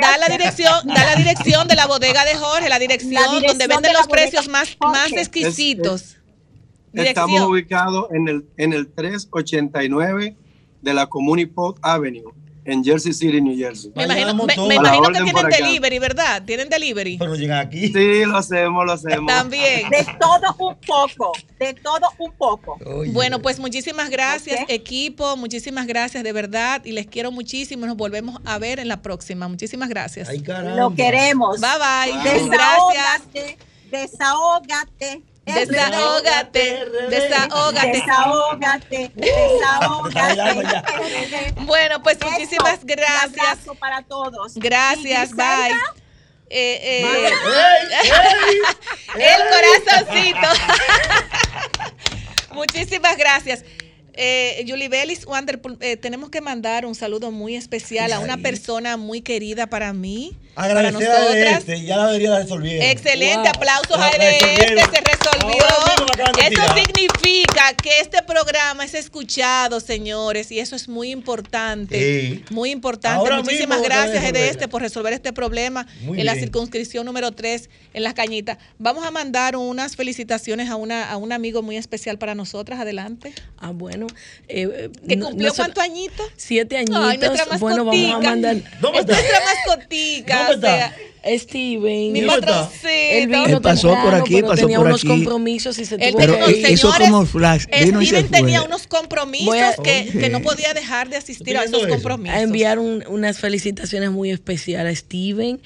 da 0.00 0.18
la 0.18 0.26
dirección, 0.28 0.86
da 0.88 1.04
la 1.04 1.14
dirección 1.14 1.68
de 1.68 1.76
la 1.76 1.86
bodega 1.86 2.24
de 2.24 2.34
Jorge, 2.34 2.68
la 2.68 2.80
dirección, 2.80 3.10
dirección 3.12 3.42
donde 3.58 3.66
venden 3.68 3.92
los 3.92 4.08
precios 4.08 4.48
más, 4.48 4.76
más 4.80 5.12
exquisitos. 5.12 6.16
Estamos 7.10 7.30
ubicados 7.50 8.08
en 8.10 8.26
el, 8.28 8.46
en 8.56 8.72
el 8.72 8.88
389 8.92 10.36
de 10.82 10.94
la 10.94 11.06
Communiport 11.06 11.78
Avenue, 11.82 12.32
en 12.66 12.84
Jersey 12.84 13.12
City, 13.12 13.40
New 13.40 13.56
Jersey. 13.56 13.92
Me 13.94 14.04
imagino, 14.04 14.34
me, 14.34 14.44
me 14.44 14.76
A 14.76 14.82
la 14.82 14.96
imagino 14.96 15.24
que 15.24 15.32
tienen 15.32 15.50
delivery, 15.50 15.98
¿verdad? 15.98 16.42
Tienen 16.44 16.68
delivery. 16.68 17.16
Pero 17.16 17.34
llegan 17.36 17.66
aquí. 17.66 17.88
Sí, 17.88 18.24
lo 18.24 18.36
hacemos, 18.36 18.84
lo 18.84 18.92
hacemos. 18.92 19.32
También. 19.32 19.88
De 19.88 20.04
todo 20.18 20.54
un 20.58 20.76
poco. 20.86 21.32
De 21.58 21.74
todo 21.74 22.08
un 22.18 22.32
poco. 22.32 22.78
Bueno, 23.12 23.40
pues 23.40 23.58
muchísimas 23.58 24.10
gracias, 24.10 24.60
equipo. 24.68 25.36
Muchísimas 25.36 25.86
gracias, 25.86 26.24
de 26.24 26.32
verdad. 26.32 26.82
Y 26.84 26.92
les 26.92 27.06
quiero 27.06 27.30
muchísimo. 27.30 27.86
Nos 27.86 27.96
volvemos 27.96 28.40
a 28.44 28.58
ver 28.58 28.80
en 28.80 28.88
la 28.88 29.00
próxima. 29.00 29.48
Muchísimas 29.48 29.88
gracias. 29.88 30.28
Lo 30.76 30.94
queremos. 30.94 31.60
Bye 31.60 31.70
bye. 31.78 32.48
Gracias. 32.48 32.50
Desahógate. 32.50 33.58
Desahógate. 33.90 35.35
Desahógate, 35.46 36.84
desahógate. 37.08 37.92
Desahógate, 37.94 39.12
desahógate. 39.14 40.74
Bueno, 41.66 42.02
pues 42.02 42.16
Eso, 42.18 42.28
muchísimas 42.30 42.80
un 42.80 42.86
gracias. 42.86 43.38
abrazo 43.40 43.74
para 43.76 44.02
todos. 44.02 44.54
Gracias, 44.56 45.32
bye. 45.34 45.72
Eh, 46.48 47.04
eh, 47.04 47.30
el 49.14 49.42
corazoncito. 49.84 50.48
Muchísimas 52.54 53.16
gracias. 53.16 53.64
Eh, 54.16 54.64
Julie 54.66 54.88
Bellis 54.88 55.26
Wanderpool, 55.26 55.76
eh, 55.80 55.96
tenemos 55.96 56.30
que 56.30 56.40
mandar 56.40 56.86
un 56.86 56.94
saludo 56.94 57.30
muy 57.30 57.54
especial 57.56 58.12
a 58.12 58.20
una 58.20 58.38
persona 58.38 58.96
muy 58.96 59.20
querida 59.20 59.66
para 59.66 59.92
mí, 59.92 60.36
para 60.54 60.68
Agradecer 60.80 61.10
a 61.10 61.18
nosotras. 61.18 61.58
este, 61.58 61.84
ya 61.84 61.96
la 61.98 62.06
debería 62.06 62.30
la 62.30 62.38
resolvieron. 62.40 62.82
Excelente, 62.82 63.48
aplausos 63.48 63.98
La 63.98 64.06
a 64.06 64.10
este, 64.10 64.76
se 64.76 65.00
resolvió. 65.02 65.64
Eso 66.38 66.74
significa 66.74 67.74
que 67.74 67.90
este 68.00 68.22
programa 68.22 68.84
es 68.84 68.94
escuchado, 68.94 69.80
señores, 69.80 70.50
y 70.50 70.60
eso 70.60 70.76
es 70.76 70.88
muy 70.88 71.10
importante. 71.10 71.98
Sí. 71.98 72.44
Muy 72.50 72.70
importante. 72.70 73.18
Ahora 73.18 73.42
Muchísimas 73.42 73.82
gracias. 73.82 74.24
Edeste, 74.24 74.68
por 74.68 74.82
resolver 74.82 75.12
este 75.12 75.32
problema 75.32 75.86
Muy 76.02 76.20
en 76.20 76.26
la 76.26 76.34
circunscripción 76.34 77.04
número 77.04 77.32
3 77.32 77.68
en 77.92 78.02
Las 78.02 78.14
Cañitas. 78.14 78.58
Vamos 78.78 79.04
a 79.04 79.10
mandar 79.10 79.56
unas 79.56 79.96
felicitaciones 79.96 80.70
a, 80.70 80.76
una, 80.76 81.10
a 81.10 81.16
un 81.16 81.32
amigo 81.32 81.62
muy 81.62 81.76
especial 81.76 82.18
para 82.18 82.34
nosotras. 82.34 82.80
Adelante. 82.80 83.34
Ah, 83.58 83.72
bueno. 83.72 84.05
Eh, 84.48 84.90
¿Que 85.08 85.16
no- 85.16 85.26
cumplió 85.26 85.52
cuántos 85.54 85.82
añitos? 85.82 86.26
Siete 86.36 86.76
añitos. 86.76 86.96
Ay, 87.04 87.18
nuestra 87.18 87.58
bueno, 87.58 87.84
vamos 87.84 88.00
a 88.00 88.06
mascotica. 88.06 88.30
mandar. 88.30 88.56
¿Dónde 88.80 88.98
Es 88.98 89.04
está? 89.04 89.12
nuestra 89.14 89.40
mascotica. 89.44 90.48
¿Dónde 90.50 90.66
o 90.66 90.70
sea, 90.70 90.96
Steven. 91.38 92.12
Mi. 92.12 92.20
Él 92.20 93.26
vino 93.26 93.46
Él 93.46 93.60
pasó 93.60 93.88
por 93.88 93.96
temprano, 93.98 94.24
aquí, 94.24 94.34
pero 94.36 94.46
pasó 94.48 94.60
tenía 94.62 94.78
por 94.78 94.86
unos 94.86 95.00
aquí. 95.00 95.08
compromisos 95.08 95.78
y 95.78 95.84
se 95.84 95.98
tuvo 95.98 96.18
Pero 96.18 96.32
tenía 96.34 96.46
que 96.46 96.60
ir. 96.60 96.70
hizo 96.70 96.92
como 96.96 97.26
flash, 97.26 97.64
vino 97.84 98.00
y 98.00 98.06
se 98.06 98.10
Steven 98.20 98.30
tenía 98.30 98.62
unos 98.62 98.86
compromisos 98.86 99.54
a- 99.56 99.82
que, 99.82 100.08
que 100.12 100.28
no 100.28 100.40
podía 100.40 100.72
dejar 100.72 101.08
de 101.08 101.16
asistir 101.16 101.56
a 101.58 101.64
esos 101.64 101.86
compromisos. 101.86 102.36
A 102.36 102.42
enviar 102.42 102.78
un- 102.78 103.04
unas 103.08 103.38
felicitaciones 103.38 104.10
muy 104.12 104.30
especiales 104.30 104.98
a 104.98 105.00
Steven 105.00 105.60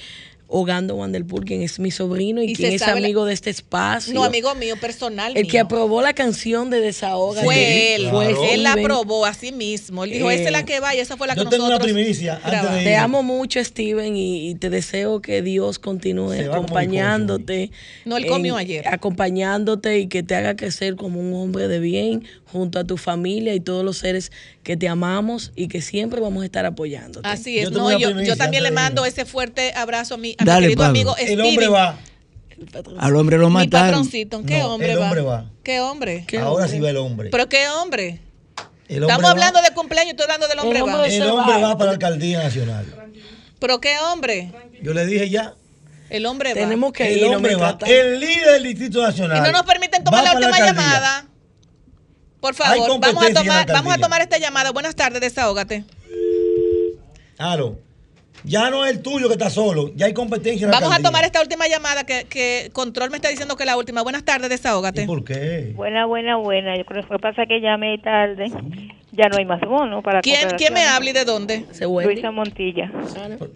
Ogando 0.53 0.97
Wanderpool, 0.97 1.45
quien 1.45 1.63
es 1.63 1.79
mi 1.79 1.93
sobrino 1.93 2.43
y, 2.43 2.51
Y 2.51 2.55
quien 2.57 2.73
es 2.73 2.81
la- 2.81 2.93
amigo 2.93 3.25
de 3.25 3.33
este 3.35 3.51
espacio. 3.51 4.13
No, 4.13 4.25
amigo 4.25 4.53
mío, 4.57 4.75
personal. 4.81 5.37
El 5.37 5.45
mío. 5.45 5.51
que 5.53 5.59
aprobó 5.61 6.03
la 6.03 6.13
canción 6.13 6.71
de 6.71 6.81
Desahoga. 6.81 7.43
Fue 7.43 7.95
él, 7.95 8.09
Fue 8.11 8.55
él 8.55 8.65
la 8.65 8.73
aprobó 8.73 9.27
a 9.27 9.33
sí 9.35 9.53
mismo. 9.53 10.03
Él 10.05 10.11
dijo, 10.11 10.29
Eh, 10.31 10.35
esa 10.35 10.45
es 10.47 10.51
la 10.53 10.65
que 10.65 10.81
va 10.81 10.95
y 10.95 10.99
esa 10.99 11.17
fue 11.17 11.29
la 11.29 11.35
que 11.35 11.45
Yo 11.45 11.49
tengo 11.49 11.67
una 11.67 11.77
nosotros 11.77 11.93
primicia 11.93 12.41
antes 12.43 12.73
de. 12.75 12.83
Te 12.85 12.97
amo 12.97 13.23
mucho, 13.23 13.63
Steven, 13.65 14.17
y, 14.17 14.51
y 14.51 14.55
te 14.57 14.71
deseo 14.71 15.23
que 15.23 15.41
Dios 15.43 15.79
continúe 15.79 16.33
acompañándote. 16.51 17.71
No, 18.05 18.17
él 18.17 18.25
en- 18.25 18.31
comió 18.31 18.57
ayer. 18.57 18.87
Acompañándote 18.89 19.99
y 20.01 20.09
que 20.09 20.23
te 20.23 20.35
haga 20.35 20.57
crecer 20.57 20.97
como 20.97 21.21
un 21.21 21.33
hombre 21.35 21.69
de 21.69 21.79
bien 21.79 22.25
junto 22.47 22.79
a 22.81 22.85
tu 22.85 22.97
familia 22.97 23.55
y 23.55 23.61
todos 23.61 23.85
los 23.85 23.99
seres 23.99 24.33
que 24.62 24.77
te 24.77 24.89
amamos 24.89 25.53
y 25.57 25.69
que 25.69 25.81
siempre 25.81 26.20
vamos 26.20 26.43
a 26.43 26.47
estar 26.47 26.66
apoyándote. 26.66 27.27
Así 27.27 27.59
es, 27.59 27.70
no, 27.70 27.97
yo, 27.99 28.20
yo 28.20 28.37
también 28.37 28.62
le 28.62 28.70
mando 28.70 29.05
ese 29.07 29.24
fuerte 29.24 29.73
abrazo 29.74 30.15
a 30.15 30.19
mi, 30.19 30.35
a 30.39 30.45
mi 30.45 30.47
Dale, 30.47 30.66
querido 30.69 30.78
Pablo. 30.85 30.91
amigo 30.91 31.16
El 31.19 31.41
hombre 31.41 31.69
va. 31.69 31.99
Al 32.99 33.16
hombre 33.16 33.39
lo 33.39 33.49
Mi 33.49 33.55
mataron. 33.55 33.89
patroncito, 33.89 34.43
¿qué 34.45 34.59
No, 34.59 34.74
hombre 34.74 34.93
el 34.93 34.99
va? 35.01 35.05
hombre 35.07 35.20
va. 35.23 35.51
¿Qué 35.62 35.81
hombre? 35.81 36.27
Ahora 36.43 36.69
sí 36.69 36.78
va 36.78 36.91
el 36.91 36.99
hombre. 36.99 37.31
¿Pero 37.31 37.49
qué 37.49 37.69
hombre? 37.70 38.20
El 38.89 39.05
hombre 39.05 39.15
Estamos 39.15 39.24
va- 39.24 39.31
hablando 39.31 39.62
de 39.62 39.70
cumpleaños, 39.70 40.11
estoy 40.11 40.24
hablando 40.24 40.47
del 40.49 40.59
hombre, 40.59 40.82
va. 40.82 41.07
El 41.07 41.23
hombre 41.23 41.62
va 41.62 41.78
para 41.78 41.85
la 41.87 41.93
alcaldía 41.93 42.43
nacional. 42.43 42.85
¿Pero 43.59 43.81
qué 43.81 43.95
hombre? 44.12 44.53
Yo 44.82 44.93
le 44.93 45.07
dije 45.07 45.31
ya. 45.31 45.55
El 46.11 46.27
hombre 46.27 46.51
va. 46.53 46.61
Tenemos 46.61 46.93
que 46.93 47.05
El 47.12 47.19
ir, 47.19 47.24
hombre 47.24 47.37
hombre, 47.37 47.55
va. 47.57 47.78
trata- 47.78 47.87
El 47.93 48.19
líder 48.20 48.53
del 48.55 48.62
Distrito 48.65 49.01
Nacional. 49.03 49.39
Y 49.39 49.41
no 49.41 49.53
nos 49.53 49.62
permiten 49.62 50.03
tomar 50.05 50.24
la 50.24 50.32
última 50.35 50.59
llamada. 50.59 51.27
Por 52.41 52.55
favor, 52.55 52.99
vamos 53.01 53.25
a 53.25 53.33
tomar, 53.35 53.67
vamos 53.67 53.95
a 53.95 53.99
tomar 53.99 54.21
esta 54.23 54.39
llamada. 54.39 54.71
Buenas 54.73 54.95
tardes, 54.97 55.21
desahógate. 55.21 55.85
Claro. 57.37 57.79
Ya 58.43 58.71
no 58.71 58.87
es 58.87 58.93
el 58.93 59.03
tuyo 59.03 59.27
que 59.29 59.35
está 59.35 59.51
solo. 59.51 59.93
Ya 59.97 60.07
hay 60.07 60.15
competencia 60.15 60.65
en 60.65 60.71
la 60.71 60.81
Vamos 60.81 60.97
a 60.99 61.03
tomar 61.03 61.25
esta 61.25 61.43
última 61.43 61.69
llamada 61.69 62.05
que, 62.05 62.25
que 62.25 62.71
Control 62.73 63.11
me 63.11 63.17
está 63.17 63.29
diciendo 63.29 63.55
que 63.55 63.65
es 63.65 63.67
la 63.67 63.77
última. 63.77 64.01
Buenas 64.03 64.25
tardes, 64.25 64.49
desahógate. 64.49 65.05
¿Por 65.05 65.25
qué? 65.25 65.73
Buena, 65.75 66.07
buena, 66.07 66.37
buena. 66.37 66.75
Yo 66.79 66.87
creo 66.87 67.03
que 67.03 67.12
lo 67.12 67.19
que 67.19 67.23
pasa 67.23 67.43
es 67.43 67.49
que 67.49 67.61
llamé 67.61 67.99
tarde. 67.99 68.51
Ya 69.12 69.29
no 69.29 69.37
hay 69.37 69.45
más 69.45 69.61
bono 69.61 70.01
para 70.03 70.23
¿Quién, 70.23 70.49
¿Quién 70.57 70.73
me 70.73 70.85
habla 70.87 71.11
y 71.11 71.12
de 71.12 71.25
dónde? 71.27 71.67
Luisa 71.81 72.31
Montilla. 72.31 72.91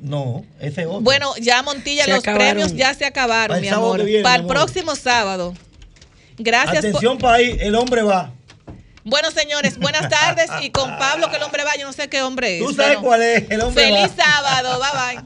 No, 0.02 0.44
ese 0.61 0.82
es 0.82 0.86
otro. 0.86 1.01
Bueno, 1.01 1.31
ya 1.40 1.62
Montilla, 1.62 2.05
Se 2.05 2.11
los 2.11 2.19
acabaron. 2.19 2.48
premios 2.48 2.74
ya 2.74 2.93
se 2.93 3.06
acabaron, 3.06 3.61
mi 3.62 3.69
amor. 3.69 4.05
viene, 4.05 4.23
Para 4.23 4.35
el 4.36 4.43
mi 4.43 4.51
amor. 4.51 4.56
próximo 4.56 4.94
sábado. 4.97 5.55
Gracias 6.36 6.81
por- 6.85 6.89
Atención, 6.89 7.16
país. 7.19 7.56
El 7.61 7.74
hombre 7.77 8.02
va. 8.02 8.32
Bueno, 9.05 9.31
señores, 9.31 9.78
buenas 9.78 10.09
tardes. 10.09 10.51
Y 10.62 10.70
con 10.70 10.97
Pablo, 10.98 11.31
que 11.31 11.36
el 11.36 11.43
hombre 11.43 11.62
va, 11.64 11.76
yo 11.76 11.86
no 11.86 11.93
sé 11.93 12.09
qué 12.09 12.22
hombre 12.22 12.59
es. 12.59 12.64
Tú 12.64 12.72
sabes 12.72 12.97
Bueno, 12.97 13.02
cuál 13.02 13.22
es. 13.22 13.51
El 13.51 13.60
hombre 13.60 13.85
Feliz 13.85 14.10
va. 14.18 14.24
sábado. 14.24 14.81
Bye 14.81 14.90
bye. 15.16 15.22